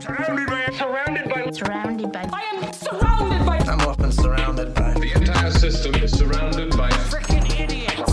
Surrounded 0.00 0.46
by, 0.46 0.66
surrounded 0.76 1.28
by, 1.28 1.50
Surrounded 1.50 2.12
by 2.12 2.28
I 2.32 2.40
am 2.54 2.72
surrounded 2.72 3.46
by 3.46 3.58
I'm 3.60 3.80
often 3.88 4.12
surrounded 4.12 4.74
by 4.74 4.92
the 4.94 5.12
entire 5.14 5.50
system 5.50 5.94
is 5.96 6.12
surrounded 6.16 6.76
by 6.76 6.90
freaking 6.90 7.48
idiots. 7.58 8.12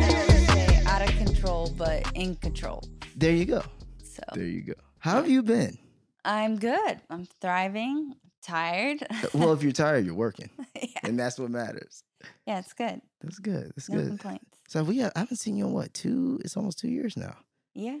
say 0.00 0.82
out 0.86 1.02
of 1.02 1.08
control, 1.16 1.72
but 1.76 2.04
in 2.14 2.36
control. 2.36 2.82
There 3.16 3.32
you 3.32 3.44
go. 3.44 3.62
So 4.04 4.22
There 4.34 4.44
you 4.44 4.62
go. 4.62 4.74
How 4.98 5.16
have 5.16 5.28
you 5.28 5.42
been? 5.42 5.76
I'm 6.24 6.56
good. 6.58 7.00
I'm 7.10 7.26
thriving. 7.40 8.14
Tired. 8.42 9.04
Well, 9.34 9.52
if 9.52 9.62
you're 9.64 9.72
tired, 9.72 10.06
you're 10.06 10.14
working, 10.14 10.50
yeah. 10.80 10.86
and 11.02 11.18
that's 11.18 11.38
what 11.40 11.50
matters. 11.50 12.04
yeah, 12.46 12.60
it's 12.60 12.72
good. 12.72 13.00
That's 13.20 13.40
good. 13.40 13.72
That's 13.74 13.88
No 13.90 13.98
good. 13.98 14.06
complaints. 14.08 14.44
So 14.68 14.84
we 14.84 14.98
have, 14.98 15.10
I 15.16 15.20
haven't 15.20 15.38
seen 15.38 15.56
you 15.56 15.66
in 15.66 15.72
what 15.72 15.92
two? 15.92 16.40
It's 16.44 16.56
almost 16.56 16.78
two 16.78 16.88
years 16.88 17.16
now. 17.16 17.36
Yeah. 17.74 17.98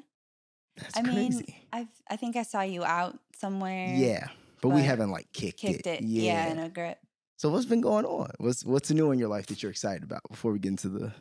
That's 0.76 0.96
I 0.98 1.02
mean. 1.02 1.42
I've 1.72 1.88
I 2.10 2.16
think 2.16 2.36
I 2.36 2.42
saw 2.42 2.62
you 2.62 2.84
out 2.84 3.18
somewhere. 3.38 3.86
yeah, 3.96 4.28
but, 4.60 4.70
we 4.70 4.82
haven't 4.82 5.10
like 5.10 5.30
kicked, 5.32 5.60
Kicked 5.60 5.86
it. 5.86 6.02
Yeah. 6.02 6.46
Yeah, 6.46 6.52
in 6.52 6.58
a 6.58 6.68
grip. 6.68 6.98
so 7.36 7.50
what's 7.50 7.66
been 7.66 7.80
going 7.80 8.04
on? 8.04 8.30
What's 8.38 8.64
what's 8.64 8.90
new 8.90 9.10
in 9.12 9.18
your 9.18 9.28
life 9.28 9.46
that 9.46 9.62
you're 9.62 9.70
excited 9.70 10.02
about 10.02 10.22
before 10.30 10.52
we 10.52 10.58
get 10.58 10.70
into 10.70 10.88
the 10.88 11.12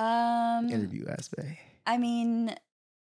Um 0.00 0.70
interview 0.70 1.06
aspect? 1.08 1.58
I 1.86 1.98
mean, 1.98 2.54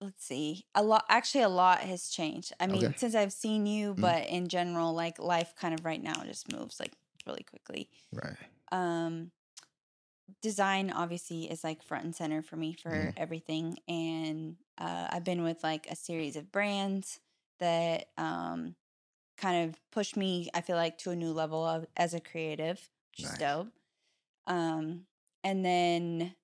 let's 0.01 0.23
see. 0.25 0.65
A 0.73 0.81
lot 0.83 1.05
actually 1.09 1.43
a 1.43 1.49
lot 1.49 1.79
has 1.81 2.09
changed. 2.09 2.53
I 2.59 2.67
mean, 2.67 2.85
Okay. 2.85 2.93
since 2.97 3.13
I've 3.15 3.33
seen 3.33 3.65
you, 3.65 3.93
Mhm. 3.93 4.01
but 4.01 4.27
in 4.27 4.47
general, 4.47 4.93
like 4.93 5.19
life 5.19 5.53
kind 5.55 5.73
of 5.77 5.85
right 5.85 6.01
now 6.01 6.23
just 6.23 6.51
moves 6.51 6.79
like 6.79 6.93
really 7.27 7.43
quickly. 7.43 7.89
Right. 8.13 8.37
um 8.71 9.31
design 10.43 10.91
obviously 10.91 11.49
is 11.49 11.63
like 11.63 11.81
front 11.81 12.05
and 12.05 12.15
center 12.15 12.41
for 12.43 12.55
me 12.55 12.73
for 12.73 12.91
Mhm. 12.91 13.13
everything 13.17 13.77
and 13.87 14.57
uh, 14.79 15.07
i've 15.11 15.23
been 15.23 15.43
with 15.43 15.63
like 15.63 15.87
a 15.89 15.95
series 15.95 16.35
of 16.35 16.51
brands 16.51 17.19
that 17.59 18.07
um 18.17 18.75
kind 19.37 19.69
of 19.69 19.79
push 19.91 20.15
me 20.15 20.49
i 20.53 20.61
feel 20.61 20.75
like 20.75 20.97
to 20.97 21.11
a 21.11 21.15
new 21.15 21.31
level 21.31 21.65
of 21.65 21.85
as 21.97 22.13
a 22.13 22.19
creative 22.19 22.89
which 23.11 23.25
is 23.25 23.31
dope 23.39 23.67
um 24.47 25.05
and 25.43 25.63
then 25.65 26.35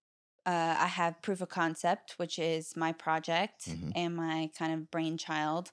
uh, 0.46 0.76
i 0.80 0.88
have 0.88 1.22
proof 1.22 1.42
of 1.42 1.50
concept 1.50 2.14
which 2.18 2.38
is 2.40 2.76
my 2.76 2.92
project 2.92 3.68
Mhm. 3.68 3.92
and 3.96 4.16
my 4.16 4.50
kind 4.58 4.74
of 4.74 4.92
brainchild 4.92 5.72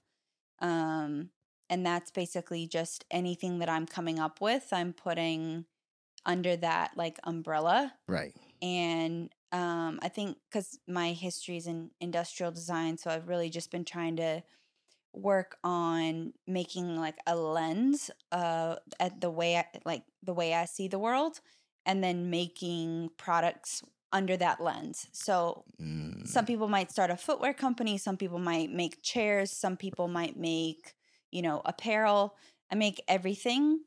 um 0.61 1.31
and 1.71 1.85
that's 1.87 2.11
basically 2.11 2.67
just 2.67 3.05
anything 3.11 3.59
that 3.61 3.69
i'm 3.69 3.87
coming 3.87 4.19
up 4.19 4.41
with 4.41 4.69
i'm 4.73 4.93
putting 4.93 5.67
under 6.25 6.57
that 6.57 6.97
like 6.97 7.19
umbrella 7.25 7.95
Right. 8.07 8.35
and 8.61 9.33
um, 9.53 9.99
i 10.03 10.09
think 10.09 10.39
because 10.51 10.79
my 10.89 11.13
history 11.13 11.57
is 11.57 11.67
in 11.67 11.91
industrial 12.01 12.53
design 12.53 12.97
so 12.97 13.11
i've 13.11 13.29
really 13.29 13.51
just 13.51 13.71
been 13.71 13.85
trying 13.85 14.17
to 14.17 14.43
work 15.15 15.57
on 15.63 16.33
making 16.47 16.97
like 16.97 17.19
a 17.27 17.37
lens 17.37 18.11
uh, 18.33 18.77
at 18.99 19.21
the 19.21 19.31
way 19.31 19.57
I, 19.57 19.65
like 19.85 20.05
the 20.23 20.33
way 20.33 20.55
i 20.55 20.65
see 20.65 20.89
the 20.89 20.99
world 20.99 21.41
and 21.85 22.03
then 22.03 22.31
making 22.31 23.11
products 23.17 23.83
under 24.13 24.37
that 24.37 24.61
lens. 24.61 25.09
So 25.13 25.65
Mm, 25.81 26.23
some 26.25 26.47
people 26.47 26.69
might 26.69 26.91
start 26.93 27.11
a 27.11 27.17
footwear 27.17 27.53
company 27.55 27.99
some 27.99 28.17
people 28.17 28.39
might 28.39 28.71
make 28.71 29.03
chairs 29.03 29.51
some 29.51 29.77
people 29.77 30.09
might 30.09 30.37
make 30.37 30.95
you 31.31 31.43
know 31.43 31.63
apparel. 31.65 32.37
I 32.71 32.75
make 32.77 33.03
everything 33.09 33.81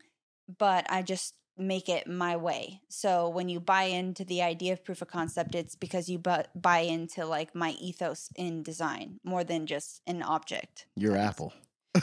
but 0.60 0.86
i 0.92 1.02
just 1.02 1.34
make 1.58 1.88
it 1.90 2.06
my 2.08 2.36
way 2.36 2.82
so 2.90 3.30
when 3.30 3.48
you 3.50 3.60
buy 3.60 3.84
into 3.84 4.26
the 4.26 4.42
idea 4.42 4.74
of 4.74 4.84
proof 4.84 5.02
of 5.02 5.08
concept 5.08 5.56
it's 5.56 5.76
because 5.76 6.10
you 6.10 6.18
bu- 6.20 6.44
buy 6.54 6.80
into 6.80 7.26
like 7.26 7.56
my 7.56 7.72
ethos 7.80 8.30
in 8.36 8.62
design 8.64 9.20
more 9.24 9.44
than 9.44 9.66
just 9.66 10.02
an 10.08 10.22
object 10.22 10.86
makes- 10.98 11.14
Apple. 11.16 11.54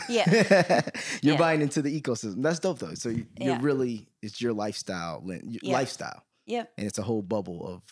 yeah 0.08 0.24
you're 1.22 1.34
Yeah. 1.34 1.36
buying 1.36 1.60
into 1.60 1.82
the 1.82 2.00
ecosystem. 2.00 2.42
That's 2.42 2.58
dope 2.60 2.78
though. 2.78 2.94
So 2.94 3.10
you, 3.10 3.26
you're 3.38 3.56
Yeah. 3.56 3.58
really 3.60 4.08
it's 4.22 4.40
your 4.40 4.54
lifestyle, 4.54 5.22
your 5.26 5.60
Yeah. 5.62 5.72
lifestyle, 5.74 6.22
yep 6.46 6.72
and 6.78 6.86
it's 6.86 6.98
a 6.98 7.02
whole 7.02 7.20
bubble 7.22 7.66
of 7.66 7.82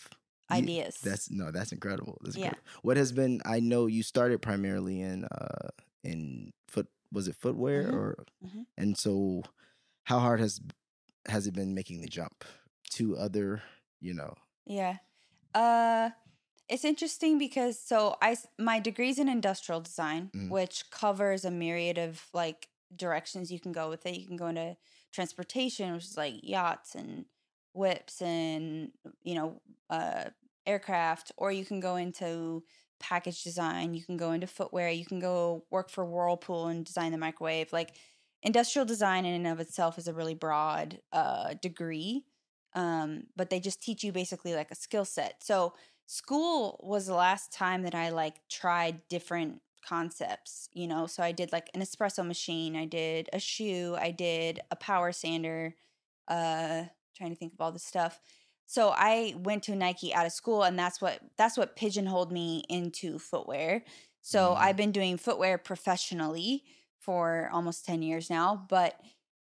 ideas 0.49 0.97
That's 1.03 1.29
no, 1.29 1.51
that's 1.51 1.71
incredible. 1.71 2.17
That's 2.23 2.35
Yeah. 2.35 2.45
incredible. 2.45 2.69
What 2.81 2.97
has 2.97 3.11
been? 3.11 3.41
I 3.45 3.59
know 3.59 3.85
you 3.85 4.01
started 4.03 4.41
primarily 4.41 4.99
in 5.01 5.25
uh 5.25 5.69
in 6.03 6.51
foot. 6.67 6.87
Was 7.13 7.27
it 7.27 7.35
footwear 7.35 7.83
Mhm. 7.83 7.93
or? 7.93 8.25
Mhm. 8.43 8.65
And 8.77 8.97
so, 8.97 9.43
how 10.05 10.19
hard 10.19 10.39
has 10.39 10.59
has 11.27 11.47
it 11.47 11.53
been 11.53 11.73
making 11.73 12.01
the 12.01 12.07
jump 12.07 12.43
to 12.91 13.15
other? 13.17 13.61
You 13.99 14.13
know. 14.13 14.33
Yeah. 14.65 14.97
Uh 15.53 16.11
it's 16.69 16.85
interesting 16.85 17.37
because 17.37 17.77
so 17.79 18.15
I 18.21 18.37
my 18.57 18.79
degree's 18.79 19.19
in 19.19 19.27
industrial 19.29 19.81
design, 19.81 20.31
Mhm. 20.33 20.49
which 20.49 20.89
covers 20.89 21.43
a 21.45 21.51
myriad 21.51 21.97
of 21.97 22.27
like 22.33 22.69
directions 22.95 23.51
you 23.51 23.59
can 23.59 23.71
go 23.73 23.89
with 23.89 24.05
it. 24.05 24.17
You 24.17 24.27
can 24.27 24.37
go 24.37 24.47
into 24.47 24.77
transportation, 25.11 25.93
which 25.93 26.05
is 26.05 26.17
like 26.17 26.35
yachts 26.43 26.95
and 26.95 27.25
whips 27.73 28.21
and 28.21 28.91
you 29.23 29.35
know, 29.35 29.61
uh 29.89 30.29
aircraft, 30.65 31.31
or 31.37 31.51
you 31.51 31.65
can 31.65 31.79
go 31.79 31.95
into 31.95 32.63
package 32.99 33.43
design, 33.43 33.93
you 33.95 34.03
can 34.03 34.15
go 34.15 34.31
into 34.31 34.45
footwear, 34.47 34.89
you 34.89 35.05
can 35.05 35.19
go 35.19 35.65
work 35.71 35.89
for 35.89 36.05
Whirlpool 36.05 36.67
and 36.67 36.85
design 36.85 37.11
the 37.11 37.17
microwave. 37.17 37.73
Like 37.73 37.95
industrial 38.43 38.85
design 38.85 39.25
in 39.25 39.33
and 39.33 39.47
of 39.47 39.59
itself 39.59 39.97
is 39.97 40.07
a 40.07 40.13
really 40.13 40.35
broad 40.35 41.01
uh 41.11 41.53
degree 41.55 42.25
um, 42.73 43.23
but 43.35 43.49
they 43.49 43.59
just 43.59 43.81
teach 43.81 44.03
you 44.03 44.11
basically 44.13 44.53
like 44.55 44.71
a 44.71 44.75
skill 44.75 45.03
set. 45.03 45.43
So 45.43 45.73
school 46.05 46.79
was 46.81 47.05
the 47.05 47.13
last 47.15 47.51
time 47.51 47.81
that 47.83 47.93
I 47.95 48.09
like 48.09 48.47
tried 48.49 49.05
different 49.09 49.61
concepts, 49.85 50.69
you 50.71 50.87
know. 50.87 51.05
So 51.05 51.21
I 51.21 51.33
did 51.33 51.51
like 51.51 51.69
an 51.73 51.81
espresso 51.81 52.25
machine, 52.25 52.77
I 52.77 52.85
did 52.85 53.29
a 53.33 53.39
shoe, 53.39 53.97
I 53.99 54.11
did 54.11 54.61
a 54.71 54.75
power 54.77 55.11
sander, 55.11 55.75
uh 56.27 56.85
trying 57.15 57.31
to 57.31 57.35
think 57.35 57.53
of 57.53 57.59
all 57.61 57.71
this 57.71 57.83
stuff. 57.83 58.21
So 58.65 58.93
I 58.95 59.35
went 59.37 59.63
to 59.63 59.75
Nike 59.75 60.13
out 60.13 60.25
of 60.25 60.31
school 60.31 60.63
and 60.63 60.79
that's 60.79 61.01
what 61.01 61.19
that's 61.37 61.57
what 61.57 61.75
pigeonholed 61.75 62.31
me 62.31 62.63
into 62.69 63.19
footwear. 63.19 63.83
So 64.21 64.53
Mm. 64.53 64.55
I've 64.55 64.77
been 64.77 64.91
doing 64.93 65.17
footwear 65.17 65.57
professionally 65.57 66.63
for 67.01 67.49
almost 67.51 67.85
10 67.85 68.01
years 68.01 68.29
now, 68.29 68.65
but 68.69 68.99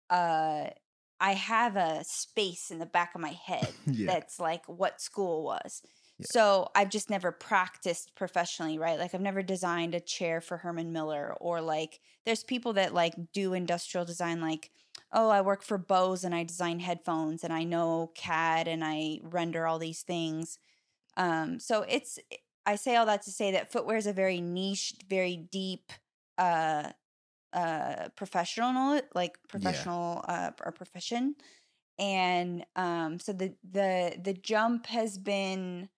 uh 0.09 0.69
I 1.21 1.33
have 1.33 1.75
a 1.75 2.03
space 2.05 2.71
in 2.71 2.79
the 2.79 2.85
back 2.85 3.13
of 3.13 3.21
my 3.21 3.33
head 3.45 3.73
Yeah. 3.85 4.07
that's 4.07 4.39
like 4.39 4.65
what 4.67 5.01
school 5.01 5.43
was. 5.43 5.81
Yeah. 6.17 6.25
So 6.27 6.69
I've 6.75 6.89
just 6.89 7.09
never 7.09 7.31
practiced 7.31 8.15
professionally, 8.15 8.77
right? 8.77 8.99
Like 8.99 9.13
I've 9.13 9.21
never 9.21 9.41
designed 9.41 9.95
a 9.95 9.99
chair 9.99 10.41
for 10.41 10.57
Herman 10.57 10.91
Miller 10.91 11.33
or 11.39 11.61
like 11.61 11.99
there's 12.25 12.43
people 12.43 12.73
that 12.73 12.93
like 12.93 13.13
do 13.33 13.53
industrial 13.53 14.05
design 14.05 14.41
like 14.41 14.71
oh, 15.11 15.29
I 15.29 15.41
work 15.41 15.63
for 15.63 15.79
Bose 15.79 16.23
and 16.23 16.35
I 16.35 16.43
design 16.43 16.79
headphones 16.79 17.43
and 17.43 17.51
I 17.51 17.63
know 17.63 18.11
CAD 18.15 18.67
and 18.67 18.83
I 18.85 19.19
render 19.23 19.65
all 19.65 19.79
these 19.79 20.03
things. 20.03 20.59
Um 21.17 21.59
so 21.59 21.83
it's 21.87 22.19
I 22.65 22.75
say 22.75 22.95
all 22.95 23.05
that 23.07 23.23
to 23.23 23.31
say 23.31 23.51
that 23.51 23.71
footwear 23.71 23.97
is 23.97 24.07
a 24.07 24.13
very 24.13 24.41
niche, 24.41 24.93
very 25.09 25.37
deep 25.37 25.91
uh 26.37 26.91
uh 27.53 28.09
professional 28.15 29.01
like 29.15 29.37
professional 29.47 30.23
uh 30.27 30.51
or 30.65 30.71
profession 30.71 31.35
and 31.97 32.65
um 32.75 33.19
so 33.19 33.33
the 33.33 33.53
the 33.69 34.17
the 34.23 34.33
jump 34.33 34.85
has 34.87 35.17
been 35.17 35.89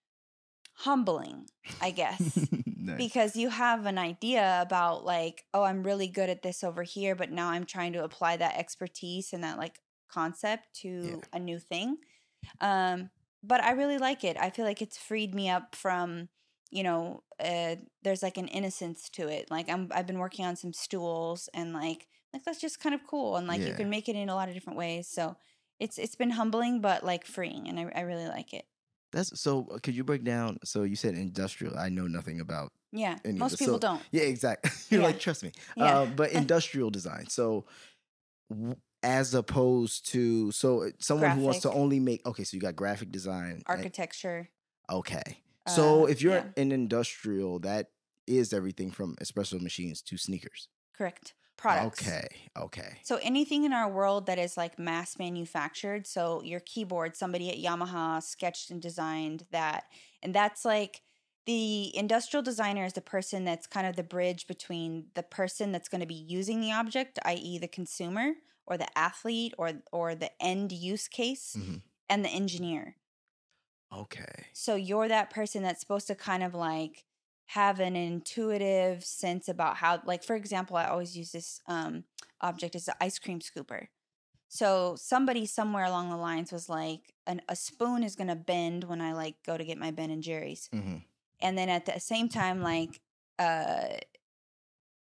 humbling 0.73 1.45
i 1.81 1.91
guess 1.91 2.47
Nice. 2.83 2.97
because 2.97 3.35
you 3.35 3.49
have 3.49 3.85
an 3.85 3.97
idea 3.97 4.59
about 4.61 5.05
like 5.05 5.43
oh 5.53 5.63
i'm 5.63 5.83
really 5.83 6.07
good 6.07 6.29
at 6.29 6.41
this 6.41 6.63
over 6.63 6.83
here 6.83 7.15
but 7.15 7.31
now 7.31 7.49
i'm 7.49 7.65
trying 7.65 7.93
to 7.93 8.03
apply 8.03 8.37
that 8.37 8.57
expertise 8.57 9.33
and 9.33 9.43
that 9.43 9.57
like 9.57 9.79
concept 10.11 10.67
to 10.81 10.87
Yeah. 11.03 11.15
a 11.33 11.39
new 11.39 11.59
thing 11.59 11.97
um 12.59 13.09
but 13.43 13.61
i 13.63 13.71
really 13.71 13.97
like 13.97 14.23
it 14.23 14.35
i 14.39 14.49
feel 14.49 14.65
like 14.65 14.81
it's 14.81 14.97
freed 14.97 15.35
me 15.35 15.49
up 15.49 15.75
from 15.75 16.29
you 16.71 16.83
know 16.83 17.21
uh 17.39 17.75
there's 18.03 18.23
like 18.23 18.37
an 18.37 18.47
innocence 18.47 19.09
to 19.09 19.27
it 19.27 19.49
like 19.51 19.69
i'm 19.69 19.89
i've 19.93 20.07
been 20.07 20.19
working 20.19 20.45
on 20.45 20.55
some 20.55 20.73
stools 20.73 21.49
and 21.53 21.73
like 21.73 22.07
like 22.33 22.43
that's 22.45 22.61
just 22.61 22.79
kind 22.79 22.95
of 22.95 23.01
cool 23.05 23.35
and 23.35 23.47
like 23.47 23.61
you 23.61 23.73
can 23.73 23.89
make 23.89 24.07
it 24.09 24.15
in 24.15 24.29
a 24.29 24.35
lot 24.35 24.47
of 24.47 24.53
different 24.53 24.77
ways 24.79 25.07
so 25.07 25.35
it's 25.79 25.97
it's 25.97 26.15
been 26.15 26.29
humbling 26.31 26.79
but 26.81 27.03
like 27.03 27.25
freeing 27.25 27.67
and 27.67 27.79
i, 27.79 27.91
I 27.95 28.01
really 28.01 28.27
like 28.27 28.53
it 28.53 28.65
That's 29.11 29.37
so. 29.39 29.67
uh, 29.73 29.77
Could 29.83 29.95
you 29.95 30.05
break 30.05 30.23
down? 30.23 30.57
So 30.63 30.83
you 30.83 30.95
said 30.95 31.15
industrial. 31.15 31.77
I 31.77 31.89
know 31.89 32.07
nothing 32.07 32.39
about. 32.39 32.71
yeah 32.93 33.17
most 33.25 33.59
people 33.59 33.75
So- 33.75 33.79
don't 33.87 34.01
Yeah, 34.11 34.23
exactly. 34.23 34.71
You're 34.89 35.01
Yeah. 35.01 35.07
like, 35.07 35.19
trust 35.19 35.43
me. 35.43 35.51
Yeah. 35.75 35.99
Uh, 35.99 36.05
but 36.15 36.31
industrial 36.43 36.89
design. 36.91 37.27
So, 37.27 37.65
w- 38.49 38.75
as 39.03 39.33
opposed 39.33 40.07
to 40.13 40.51
so 40.51 40.83
uh, 40.83 40.89
someone 40.99 41.31
who 41.31 41.41
wants 41.43 41.59
to 41.67 41.71
only 41.71 41.99
make. 41.99 42.23
Okay, 42.25 42.45
so 42.45 42.55
you 42.55 42.61
got 42.61 42.75
graphic 42.77 43.11
design. 43.11 43.51
and- 43.59 43.63
architecture 43.67 44.47
Okay. 44.89 45.40
So 45.67 46.05
Uh, 46.05 46.07
if 46.07 46.21
you're 46.21 46.43
yeah. 46.43 46.53
in 46.55 46.71
industrial, 46.71 47.59
that 47.59 47.91
is 48.27 48.53
everything 48.53 48.91
from 48.91 49.15
espresso 49.17 49.59
machines 49.61 50.01
to 50.03 50.17
sneakers. 50.17 50.69
correct 50.95 51.33
products 51.57 52.17
Okay. 52.17 52.27
Okay. 52.57 53.03
So 53.03 53.17
anything 53.23 53.63
in 53.65 53.73
our 53.73 53.89
world 53.91 54.27
that 54.27 54.39
is 54.39 54.57
like 54.57 54.79
mass 54.79 55.19
manufactured, 55.19 56.07
so 56.07 56.43
your 56.43 56.61
keyboard, 56.61 57.15
somebody 57.15 57.49
at 57.49 57.57
Yamaha 57.57 58.21
sketched 58.23 58.71
and 58.71 58.81
designed 58.81 59.47
that, 59.51 59.85
and 60.23 60.35
that's 60.35 60.65
like 60.65 61.03
the 61.47 61.95
industrial 61.97 62.43
designer 62.43 62.85
is 62.85 62.93
the 62.93 63.01
person 63.01 63.45
that's 63.45 63.67
kind 63.67 63.87
of 63.87 63.95
the 63.95 64.03
bridge 64.03 64.47
between 64.47 65.09
the 65.15 65.23
person 65.23 65.71
that's 65.71 65.89
going 65.89 66.01
to 66.01 66.07
be 66.07 66.15
using 66.37 66.61
the 66.61 66.73
object, 66.73 67.19
i.e., 67.25 67.59
the 67.59 67.67
consumer 67.69 68.33
or 68.67 68.77
the 68.77 68.89
athlete 68.97 69.53
or 69.57 69.73
or 69.93 70.15
the 70.15 70.31
end 70.43 70.71
use 70.73 71.07
case, 71.07 71.57
Mhm. 71.57 71.81
and 72.09 72.25
the 72.25 72.29
engineer. 72.29 72.97
Okay. 73.91 74.47
So 74.53 74.75
you're 74.75 75.07
that 75.07 75.29
person 75.29 75.63
that's 75.63 75.79
supposed 75.79 76.07
to 76.07 76.15
kind 76.15 76.43
of 76.43 76.53
like 76.53 77.05
have 77.47 77.79
an 77.79 77.95
intuitive 77.95 79.03
sense 79.03 79.47
about 79.49 79.77
how, 79.77 80.01
like, 80.05 80.23
for 80.23 80.35
example, 80.35 80.77
I 80.77 80.85
always 80.85 81.17
use 81.17 81.31
this 81.31 81.61
um, 81.67 82.05
object 82.41 82.75
as 82.75 82.87
an 82.87 82.95
ice 83.01 83.19
cream 83.19 83.39
scooper. 83.39 83.87
So 84.49 84.95
somebody 84.97 85.45
somewhere 85.45 85.85
along 85.85 86.09
the 86.09 86.17
lines 86.17 86.51
was 86.51 86.69
like, 86.69 87.13
an, 87.27 87.41
a 87.49 87.55
spoon 87.55 88.03
is 88.03 88.15
gonna 88.15 88.35
bend 88.37 88.85
when 88.85 89.01
I 89.01 89.13
like 89.13 89.43
go 89.45 89.57
to 89.57 89.65
get 89.65 89.77
my 89.79 89.91
Ben 89.91 90.11
and 90.11 90.23
Jerry's, 90.23 90.69
hmm 90.73 91.11
and 91.41 91.57
then 91.57 91.69
at 91.69 91.85
the 91.85 91.99
same 91.99 92.29
time, 92.29 92.61
like, 92.61 93.01
uh, 93.39 93.97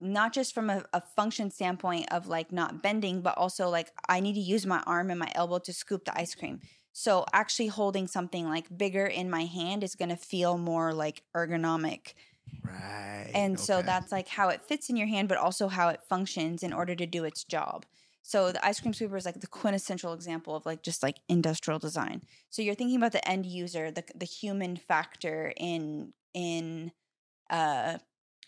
not 0.00 0.32
just 0.32 0.54
from 0.54 0.70
a, 0.70 0.84
a 0.92 1.00
function 1.00 1.50
standpoint 1.50 2.10
of 2.12 2.26
like 2.28 2.52
not 2.52 2.82
bending, 2.82 3.20
but 3.20 3.36
also 3.36 3.68
like 3.68 3.90
I 4.08 4.20
need 4.20 4.34
to 4.34 4.40
use 4.40 4.64
my 4.66 4.80
arm 4.86 5.10
and 5.10 5.18
my 5.18 5.30
elbow 5.34 5.58
to 5.60 5.72
scoop 5.72 6.04
the 6.04 6.16
ice 6.18 6.34
cream. 6.34 6.60
So 6.98 7.24
actually 7.32 7.68
holding 7.68 8.08
something 8.08 8.48
like 8.48 8.76
bigger 8.76 9.06
in 9.06 9.30
my 9.30 9.44
hand 9.44 9.84
is 9.84 9.94
going 9.94 10.08
to 10.08 10.16
feel 10.16 10.58
more 10.58 10.92
like 10.92 11.22
ergonomic. 11.32 12.14
Right. 12.62 13.34
And 13.34 13.60
so 13.60 13.82
that's 13.82 14.10
like 14.10 14.28
how 14.28 14.48
it 14.48 14.62
fits 14.62 14.88
in 14.88 14.96
your 14.96 15.06
hand, 15.06 15.28
but 15.28 15.38
also 15.38 15.68
how 15.68 15.88
it 15.88 16.02
functions 16.08 16.62
in 16.62 16.72
order 16.72 16.94
to 16.96 17.06
do 17.06 17.24
its 17.24 17.44
job. 17.44 17.84
So 18.22 18.52
the 18.52 18.64
ice 18.64 18.80
cream 18.80 18.92
scooper 18.92 19.16
is 19.16 19.24
like 19.24 19.40
the 19.40 19.46
quintessential 19.46 20.12
example 20.12 20.54
of 20.56 20.66
like 20.66 20.82
just 20.82 21.02
like 21.02 21.20
industrial 21.28 21.78
design. 21.78 22.22
So 22.50 22.62
you're 22.62 22.74
thinking 22.74 22.96
about 22.96 23.12
the 23.12 23.26
end 23.28 23.46
user, 23.46 23.90
the 23.90 24.04
the 24.14 24.24
human 24.26 24.76
factor 24.76 25.52
in 25.56 26.14
in 26.34 26.92
uh 27.50 27.98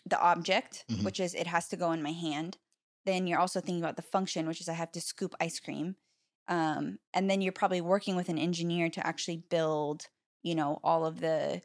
the 0.05 0.19
object, 0.21 0.87
Mhm. 0.89 1.05
which 1.05 1.19
is 1.19 1.35
it 1.35 1.47
has 1.47 1.69
to 1.69 1.77
go 1.77 1.91
in 1.91 2.03
my 2.03 2.13
hand. 2.13 2.57
Then 3.05 3.27
you're 3.27 3.39
also 3.39 3.61
thinking 3.61 3.83
about 3.83 3.97
the 3.97 4.03
function, 4.03 4.47
which 4.47 4.61
is 4.61 4.69
I 4.69 4.73
have 4.73 4.91
to 4.93 5.01
scoop 5.01 5.35
ice 5.39 5.59
cream. 5.59 5.97
Um, 6.51 6.99
and 7.13 7.29
then 7.29 7.39
you're 7.39 7.53
probably 7.53 7.79
working 7.79 8.17
with 8.17 8.27
an 8.27 8.37
engineer 8.37 8.89
to 8.89 9.07
actually 9.07 9.37
build, 9.37 10.07
you 10.43 10.53
know, 10.53 10.81
all 10.83 11.05
of 11.05 11.21
the 11.21 11.61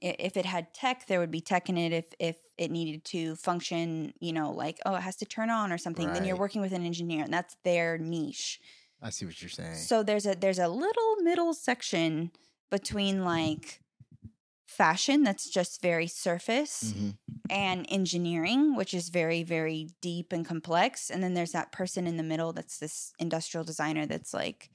if 0.00 0.36
it 0.36 0.46
had 0.46 0.72
tech, 0.72 1.06
there 1.08 1.18
would 1.20 1.30
be 1.30 1.40
tech 1.40 1.68
in 1.68 1.76
it. 1.76 1.92
If 1.92 2.06
if 2.18 2.36
it 2.56 2.70
needed 2.70 3.04
to 3.06 3.36
function, 3.36 4.14
you 4.18 4.32
know, 4.32 4.50
like 4.50 4.78
oh, 4.86 4.94
it 4.94 5.02
has 5.02 5.16
to 5.16 5.26
turn 5.26 5.50
on 5.50 5.72
or 5.72 5.78
something, 5.78 6.10
then 6.12 6.24
you're 6.24 6.36
working 6.36 6.62
with 6.62 6.72
an 6.72 6.86
engineer, 6.86 7.22
and 7.24 7.34
that's 7.34 7.56
their 7.64 7.98
niche. 7.98 8.60
I 9.02 9.10
see 9.10 9.26
what 9.26 9.40
you're 9.42 9.50
saying. 9.50 9.74
So 9.74 10.02
there's 10.02 10.24
a 10.24 10.34
there's 10.34 10.58
a 10.58 10.68
little 10.68 11.16
middle 11.16 11.52
section 11.52 12.30
between 12.70 13.24
like 13.24 13.80
fashion 14.78 15.24
that's 15.24 15.50
just 15.50 15.82
very 15.82 16.08
surface 16.08 16.94
Mhm. 16.94 17.18
and 17.50 17.86
engineering, 17.90 18.76
which 18.76 18.94
is 18.94 19.10
very, 19.10 19.44
very 19.44 19.90
deep 20.02 20.32
and 20.32 20.46
complex. 20.46 21.10
And 21.10 21.22
then 21.22 21.34
there's 21.34 21.52
that 21.52 21.72
person 21.72 22.06
in 22.08 22.16
the 22.18 22.24
middle 22.24 22.52
that's 22.54 22.78
this 22.78 23.12
industrial 23.20 23.64
designer 23.64 24.06
that's 24.06 24.34
like, 24.34 24.70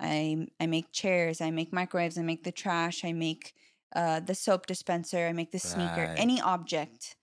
I 0.00 0.46
I 0.60 0.66
make 0.66 0.92
chairs, 0.92 1.40
I 1.40 1.50
make 1.50 1.72
microwaves, 1.72 2.18
I 2.18 2.22
make 2.22 2.44
the 2.44 2.52
trash, 2.52 3.04
I 3.04 3.12
make 3.12 3.54
uh, 3.94 4.20
the 4.20 4.34
soap 4.34 4.66
dispenser, 4.66 5.26
I 5.28 5.32
make 5.32 5.52
the 5.52 5.58
sneaker, 5.60 6.08
Right. 6.08 6.16
any 6.16 6.40
object. 6.40 7.16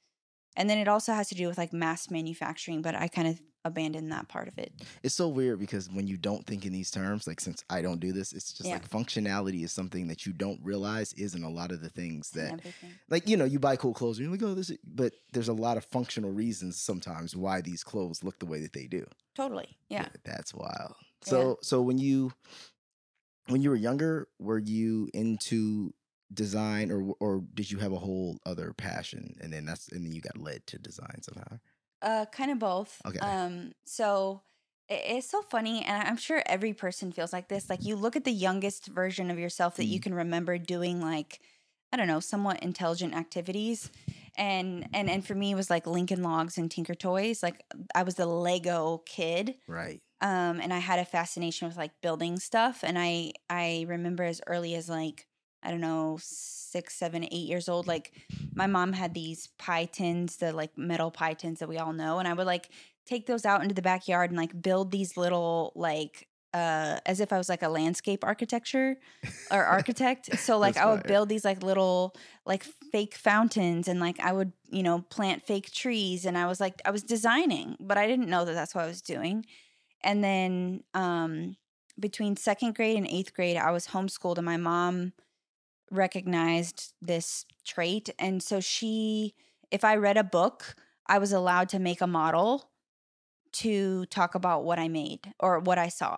And 0.58 0.70
then 0.70 0.80
it 0.80 0.88
also 0.90 1.14
has 1.14 1.30
to 1.30 1.36
do 1.36 1.48
with 1.48 1.58
like 1.60 1.74
mass 1.74 2.12
manufacturing, 2.12 2.82
but 2.84 2.96
I 2.96 3.08
kind 3.10 3.28
of 3.30 3.42
abandoned 3.64 4.12
that 4.12 4.28
part 4.28 4.48
of 4.48 4.58
it. 4.58 4.74
It's 5.04 5.14
so 5.16 5.28
weird 5.28 5.60
because 5.60 5.90
when 5.90 6.08
you 6.08 6.18
don't 6.18 6.46
think 6.46 6.66
in 6.66 6.74
these 6.74 6.90
terms, 6.90 7.28
like 7.28 7.40
since 7.40 7.64
I 7.70 7.82
don't 7.82 8.00
do 8.00 8.12
this, 8.12 8.34
it's 8.34 8.54
just 8.54 8.68
Yeah. 8.68 8.76
like 8.76 8.90
functionality 8.90 9.64
is 9.64 9.72
something 9.72 10.08
that 10.08 10.26
you 10.26 10.34
don't 10.34 10.60
realize 10.64 11.14
isn't 11.14 11.44
a 11.44 11.50
lot 11.50 11.72
of 11.72 11.82
the 11.82 11.90
things 11.90 12.32
that 12.32 12.54
everything. 12.54 12.92
like 13.10 13.28
you 13.30 13.38
know 13.38 13.46
you 13.46 13.60
buy 13.60 13.76
cool 13.76 13.94
clothes 13.94 14.18
and 14.18 14.26
you're 14.26 14.32
like 14.36 14.44
oh 14.44 14.56
this 14.56 14.70
is, 14.72 14.78
but 14.84 15.14
there's 15.34 15.48
a 15.50 15.54
lot 15.54 15.78
of 15.78 15.86
functional 15.86 16.32
reasons 16.32 16.82
sometimes 16.82 17.36
why 17.36 17.62
these 17.62 17.84
clothes 17.84 18.24
look 18.24 18.40
the 18.40 18.46
way 18.46 18.62
that 18.62 18.74
they 18.74 18.88
do 18.88 19.06
Totally. 19.36 19.78
Yeah. 19.90 20.08
that's 20.24 20.54
wild 20.54 20.96
so 21.22 21.58
so 21.62 21.82
when 21.82 21.98
you 22.00 22.34
when 23.48 23.62
you 23.62 23.70
were 23.70 23.76
younger 23.76 24.28
were 24.40 24.58
you 24.60 25.10
into 25.14 25.94
design 26.34 26.92
or 26.92 27.14
or 27.20 27.44
did 27.54 27.70
you 27.70 27.78
have 27.80 27.92
a 27.92 27.98
whole 28.00 28.38
other 28.46 28.74
passion 28.74 29.36
and 29.42 29.52
then 29.52 29.66
that's 29.66 29.92
and 29.92 30.06
then 30.06 30.14
you 30.14 30.22
got 30.22 30.38
led 30.38 30.66
to 30.66 30.80
design 30.80 31.22
somehow 31.22 31.60
Uh, 32.02 32.26
kind 32.32 32.52
of 32.52 32.60
both. 32.60 33.02
Okay. 33.06 33.22
Um, 33.22 33.74
so 33.86 34.44
it, 34.90 35.02
it's 35.18 35.30
so 35.30 35.42
funny, 35.44 35.84
and 35.84 36.08
I'm 36.08 36.18
sure 36.18 36.42
every 36.46 36.74
person 36.74 37.12
feels 37.12 37.32
like 37.34 37.48
this. 37.48 37.70
Like 37.70 37.86
you 37.86 37.96
look 37.96 38.16
at 38.16 38.24
the 38.24 38.32
youngest 38.32 38.88
version 38.88 39.30
of 39.30 39.38
yourself 39.40 39.76
that 39.78 39.86
you 39.86 40.00
Mhm. 40.00 40.02
can 40.02 40.14
remember 40.14 40.58
doing, 40.58 41.00
like 41.02 41.42
I 41.94 41.98
don't 41.98 42.08
know, 42.08 42.20
somewhat 42.20 42.64
intelligent 42.64 43.14
activities, 43.16 43.92
and 44.36 44.88
and 44.94 45.10
and 45.10 45.26
for 45.26 45.36
me, 45.36 45.52
it 45.52 45.56
was 45.56 45.70
like 45.70 45.86
Lincoln 45.86 46.24
Logs 46.24 46.58
and 46.58 46.72
Tinker 46.72 46.96
Toys. 46.96 47.44
Like 47.44 47.64
I 47.94 48.04
was 48.04 48.16
the 48.16 48.26
Lego 48.26 49.00
kid, 49.06 49.56
right 49.68 50.02
um, 50.22 50.62
and 50.62 50.74
I 50.74 50.80
had 50.80 51.00
a 51.00 51.06
fascination 51.06 51.68
with 51.68 51.78
like 51.78 52.02
building 52.02 52.40
stuff. 52.40 52.84
And 52.84 52.98
I 53.00 53.34
I 53.50 53.86
remember 53.88 54.24
as 54.24 54.42
early 54.48 54.76
as 54.76 54.90
like 54.90 55.28
I 55.64 55.72
don't 55.72 55.82
know 55.82 56.18
six, 56.22 56.96
seven, 56.96 57.24
eight 57.26 57.48
years 57.48 57.70
old. 57.70 57.88
Like 57.88 58.14
my 58.54 58.68
mom 58.68 58.94
had 58.94 59.14
these 59.14 59.48
pie 59.58 59.86
tins, 59.86 60.38
the 60.38 60.54
like 60.54 60.78
metal 60.78 61.12
pie 61.12 61.34
tins 61.34 61.60
that 61.60 61.70
we 61.70 61.78
all 61.78 61.94
know, 61.94 62.20
and 62.20 62.28
I 62.28 62.34
would 62.34 62.48
like 62.48 62.70
take 63.06 63.26
those 63.28 63.46
out 63.46 63.62
into 63.62 63.76
the 63.76 63.82
backyard 63.82 64.32
and 64.32 64.38
like 64.38 64.62
build 64.62 64.92
these 64.92 65.18
little 65.18 65.74
like 65.76 66.28
uh 66.54 67.00
as 67.06 67.20
if 67.20 67.32
I 67.32 67.38
was 67.38 67.48
like 67.48 67.64
a 67.64 67.70
landscape 67.70 68.24
architecture 68.24 68.98
or 69.52 69.64
architect. 69.64 70.30
So 70.38 70.58
like 70.58 70.78
I 70.78 70.86
would 70.92 71.04
build 71.04 71.30
these 71.30 71.46
like 71.46 71.64
little 71.64 72.16
like 72.46 72.64
fake 72.92 73.16
fountains 73.16 73.88
and 73.88 74.00
like 74.00 74.20
I 74.20 74.34
would, 74.34 74.52
you 74.70 74.84
know, 74.84 75.02
plant 75.10 75.46
fake 75.46 75.72
trees 75.72 76.26
and 76.26 76.38
I 76.38 76.48
was 76.48 76.60
like 76.60 76.82
I 76.86 76.92
was 76.92 77.04
designing, 77.04 77.78
but 77.80 77.98
I 77.98 78.08
didn't 78.08 78.30
know 78.30 78.44
that 78.46 78.54
that's 78.54 78.74
what 78.74 78.84
I 78.84 78.88
was 78.88 79.02
doing. 79.02 79.46
And 80.04 80.24
then 80.24 80.84
um 80.94 81.58
between 82.00 82.36
second 82.36 82.76
grade 82.76 82.98
and 82.98 83.08
8th 83.08 83.34
grade 83.34 83.58
I 83.58 83.72
was 83.72 83.88
homeschooled 83.88 84.38
and 84.38 84.46
my 84.46 84.58
mom 84.58 85.14
recognized 85.92 86.94
this 87.02 87.46
trait 87.66 88.10
and 88.20 88.42
so 88.44 88.60
she 88.60 89.36
if 89.72 89.86
I 89.86 89.96
read 89.98 90.18
a 90.18 90.24
book, 90.24 90.76
I 91.08 91.18
was 91.20 91.32
allowed 91.32 91.70
to 91.70 91.80
make 91.80 92.02
a 92.02 92.08
model 92.08 92.72
to 93.54 94.06
talk 94.08 94.36
about 94.36 94.64
what 94.64 94.80
I 94.80 94.88
made 94.88 95.34
or 95.40 95.60
what 95.60 95.78
I 95.78 95.90
saw. 95.90 96.18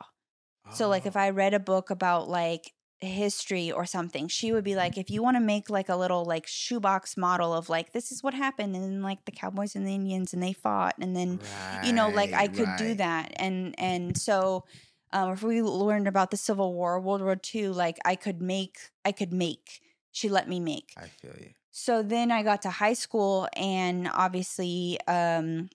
So 0.69 0.87
like 0.89 1.05
Oh. 1.05 1.07
if 1.07 1.15
I 1.15 1.29
read 1.29 1.53
a 1.53 1.59
book 1.59 1.89
about 1.89 2.29
like 2.29 2.73
history 3.01 3.71
or 3.71 3.85
something, 3.85 4.27
she 4.27 4.51
would 4.51 4.63
be 4.63 4.75
like, 4.75 4.97
if 4.97 5.09
you 5.09 5.21
want 5.23 5.35
to 5.37 5.41
make 5.41 5.69
like 5.69 5.89
a 5.89 5.95
little 5.95 6.25
like 6.25 6.47
shoebox 6.47 7.17
model 7.17 7.53
of 7.53 7.69
like 7.69 7.93
this 7.93 8.11
is 8.11 8.23
what 8.23 8.33
happened 8.33 8.75
and 8.75 8.83
then 8.83 9.01
like 9.01 9.25
the 9.25 9.31
cowboys 9.31 9.75
and 9.75 9.85
the 9.87 9.93
Indians 9.95 10.33
and 10.33 10.41
they 10.41 10.53
fought 10.53 10.95
and 10.99 11.15
then 11.15 11.39
you 11.81 11.93
know 11.93 12.09
like 12.09 12.33
I 12.33 12.47
Right, 12.47 12.49
could 12.49 12.75
do 12.75 12.95
that 12.95 13.33
and 13.37 13.75
and 13.79 14.17
so 14.17 14.65
um, 15.13 15.31
if 15.31 15.43
we 15.43 15.61
learned 15.61 16.07
about 16.07 16.31
the 16.31 16.37
Civil 16.37 16.73
War, 16.73 16.99
World 16.99 17.21
War 17.21 17.37
II, 17.53 17.69
like 17.69 17.97
I 18.03 18.15
could 18.15 18.41
make 18.41 18.77
I 19.05 19.11
could 19.11 19.31
make. 19.31 19.79
She 20.11 20.27
let 20.29 20.47
me 20.49 20.59
make. 20.59 20.93
i 20.97 21.07
feel 21.07 21.33
you 21.39 21.51
So 21.71 22.03
then 22.03 22.31
I 22.31 22.43
got 22.43 22.61
to 22.63 22.69
high 22.69 22.93
school 22.93 23.47
and 23.55 24.09
obviously 24.13 24.99
um 25.07 25.69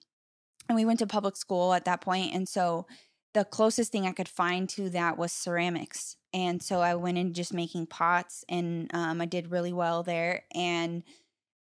and 0.67 0.75
we 0.75 0.85
went 0.85 0.99
to 0.99 1.07
public 1.07 1.35
school 1.35 1.73
at 1.73 1.85
that 1.85 2.01
point 2.01 2.33
and 2.35 2.47
so 2.47 2.85
the 3.33 3.45
closest 3.45 3.91
thing 3.91 4.05
I 4.07 4.11
could 4.11 4.27
find 4.29 4.67
to 4.69 4.89
that 4.89 5.17
was 5.17 5.31
ceramics. 5.31 6.17
And 6.33 6.63
so 6.63 6.81
I 6.81 6.95
went 6.95 7.17
in 7.17 7.33
just 7.33 7.53
making 7.53 7.85
pots 7.87 8.43
and 8.49 8.89
um, 8.93 9.21
I 9.21 9.25
did 9.25 9.51
really 9.51 9.73
well 9.73 10.03
there 10.03 10.43
and 10.53 11.03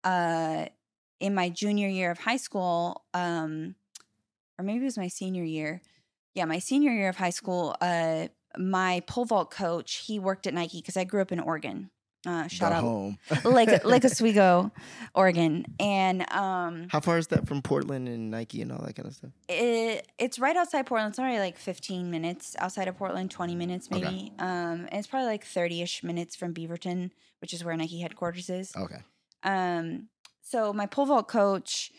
uh 0.04 0.66
in 1.18 1.34
my 1.34 1.48
junior 1.48 1.88
year 1.88 2.10
of 2.10 2.18
high 2.18 2.36
school 2.36 3.04
um 3.14 3.74
or 4.58 4.64
maybe 4.64 4.80
it 4.80 4.84
was 4.84 4.98
my 4.98 5.08
senior 5.08 5.44
year. 5.44 5.82
Yeah, 6.36 6.44
my 6.44 6.60
senior 6.60 6.92
year 6.92 7.08
of 7.08 7.16
high 7.16 7.30
school 7.30 7.74
uh 7.80 8.28
my 8.58 9.02
pole 9.06 9.24
vault 9.24 9.50
coach, 9.50 10.04
he 10.06 10.18
worked 10.18 10.46
at 10.46 10.54
Nike 10.54 10.80
because 10.80 10.96
I 10.96 11.04
grew 11.04 11.20
up 11.20 11.32
in 11.32 11.40
Oregon. 11.40 11.90
Uh, 12.26 12.48
shout 12.48 12.72
out 12.72 12.82
home 12.82 13.18
Lake 13.44 13.84
Lake 13.84 14.04
Oswego, 14.10 14.72
Oregon, 15.14 15.64
and 15.78 16.30
um, 16.32 16.88
how 16.90 17.00
far 17.00 17.18
is 17.18 17.28
that 17.28 17.46
from 17.46 17.62
portland 17.62 18.08
and 18.08 18.30
nike 18.32 18.60
and 18.62 18.72
all 18.72 18.82
that 18.84 18.96
kind 18.96 19.06
of 19.06 19.14
stuff 19.14 19.30
it 19.48 20.08
it's 20.18 20.38
right 20.38 20.56
outside 20.56 20.86
Portland. 20.86 21.12
It's 21.12 21.18
already 21.18 21.38
like 21.38 21.56
15 21.56 22.10
minutes 22.10 22.56
outside 22.58 22.88
of 22.88 22.96
Portland, 22.96 23.30
20 23.30 23.54
minutes 23.54 23.88
Okay. 23.92 24.00
maybe. 24.00 24.32
Um, 24.38 24.88
and 24.90 24.94
it's 24.94 25.06
probably 25.06 25.28
like 25.28 25.44
30ish 25.44 26.02
minutes 26.02 26.34
from 26.34 26.52
Beaverton, 26.52 27.10
which 27.40 27.54
is 27.54 27.64
where 27.64 27.76
Nike 27.76 28.00
headquarters 28.00 28.50
is. 28.50 28.74
okay 28.76 29.02
Um, 29.44 30.08
so 30.42 30.72
my 30.72 30.86
pole 30.86 31.06
vault 31.06 31.28
coach, 31.28 31.92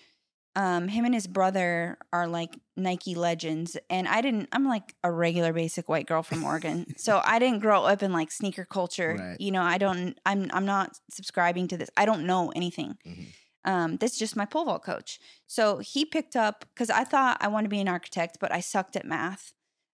um, 0.57 0.87
him 0.89 1.05
and 1.05 1.13
his 1.13 1.27
brother 1.27 1.97
are 2.11 2.27
like 2.27 2.57
Nike 2.75 3.13
legends, 3.15 3.77
and 3.89 4.07
I 4.07 4.19
didn't. 4.21 4.49
I'm 4.51 4.65
like 4.65 4.95
a 5.03 5.11
regular 5.11 5.53
basic 5.53 5.87
white 5.87 6.07
girl 6.07 6.23
from 6.23 6.43
Oregon, 6.43 6.85
so 6.97 7.21
I 7.23 7.37
didn't 7.39 7.59
grow 7.59 7.83
up 7.83 8.01
in 8.03 8.11
like 8.11 8.31
sneaker 8.31 8.65
culture. 8.65 9.15
Right. 9.19 9.39
You 9.39 9.51
know, 9.51 9.61
I 9.61 9.77
don't. 9.77 10.19
I'm 10.25 10.49
I'm 10.51 10.65
not 10.65 10.97
subscribing 11.11 11.67
to 11.69 11.77
this. 11.77 11.89
I 11.95 12.05
don't 12.05 12.25
know 12.25 12.51
anything. 12.55 12.97
Mhm. 13.05 13.25
Um, 13.65 13.97
this 13.97 14.13
is 14.13 14.19
just 14.19 14.35
my 14.35 14.45
pole 14.45 14.65
vault 14.65 14.83
coach. 14.83 15.19
So 15.45 15.77
he 15.79 16.05
picked 16.05 16.35
up 16.35 16.65
because 16.73 16.89
I 16.89 17.03
thought 17.03 17.37
I 17.39 17.49
wanted 17.49 17.65
to 17.65 17.69
be 17.69 17.81
an 17.81 17.87
architect, 17.89 18.37
but 18.39 18.51
I 18.51 18.59
sucked 18.61 18.95
at 18.95 19.05
math. 19.05 19.53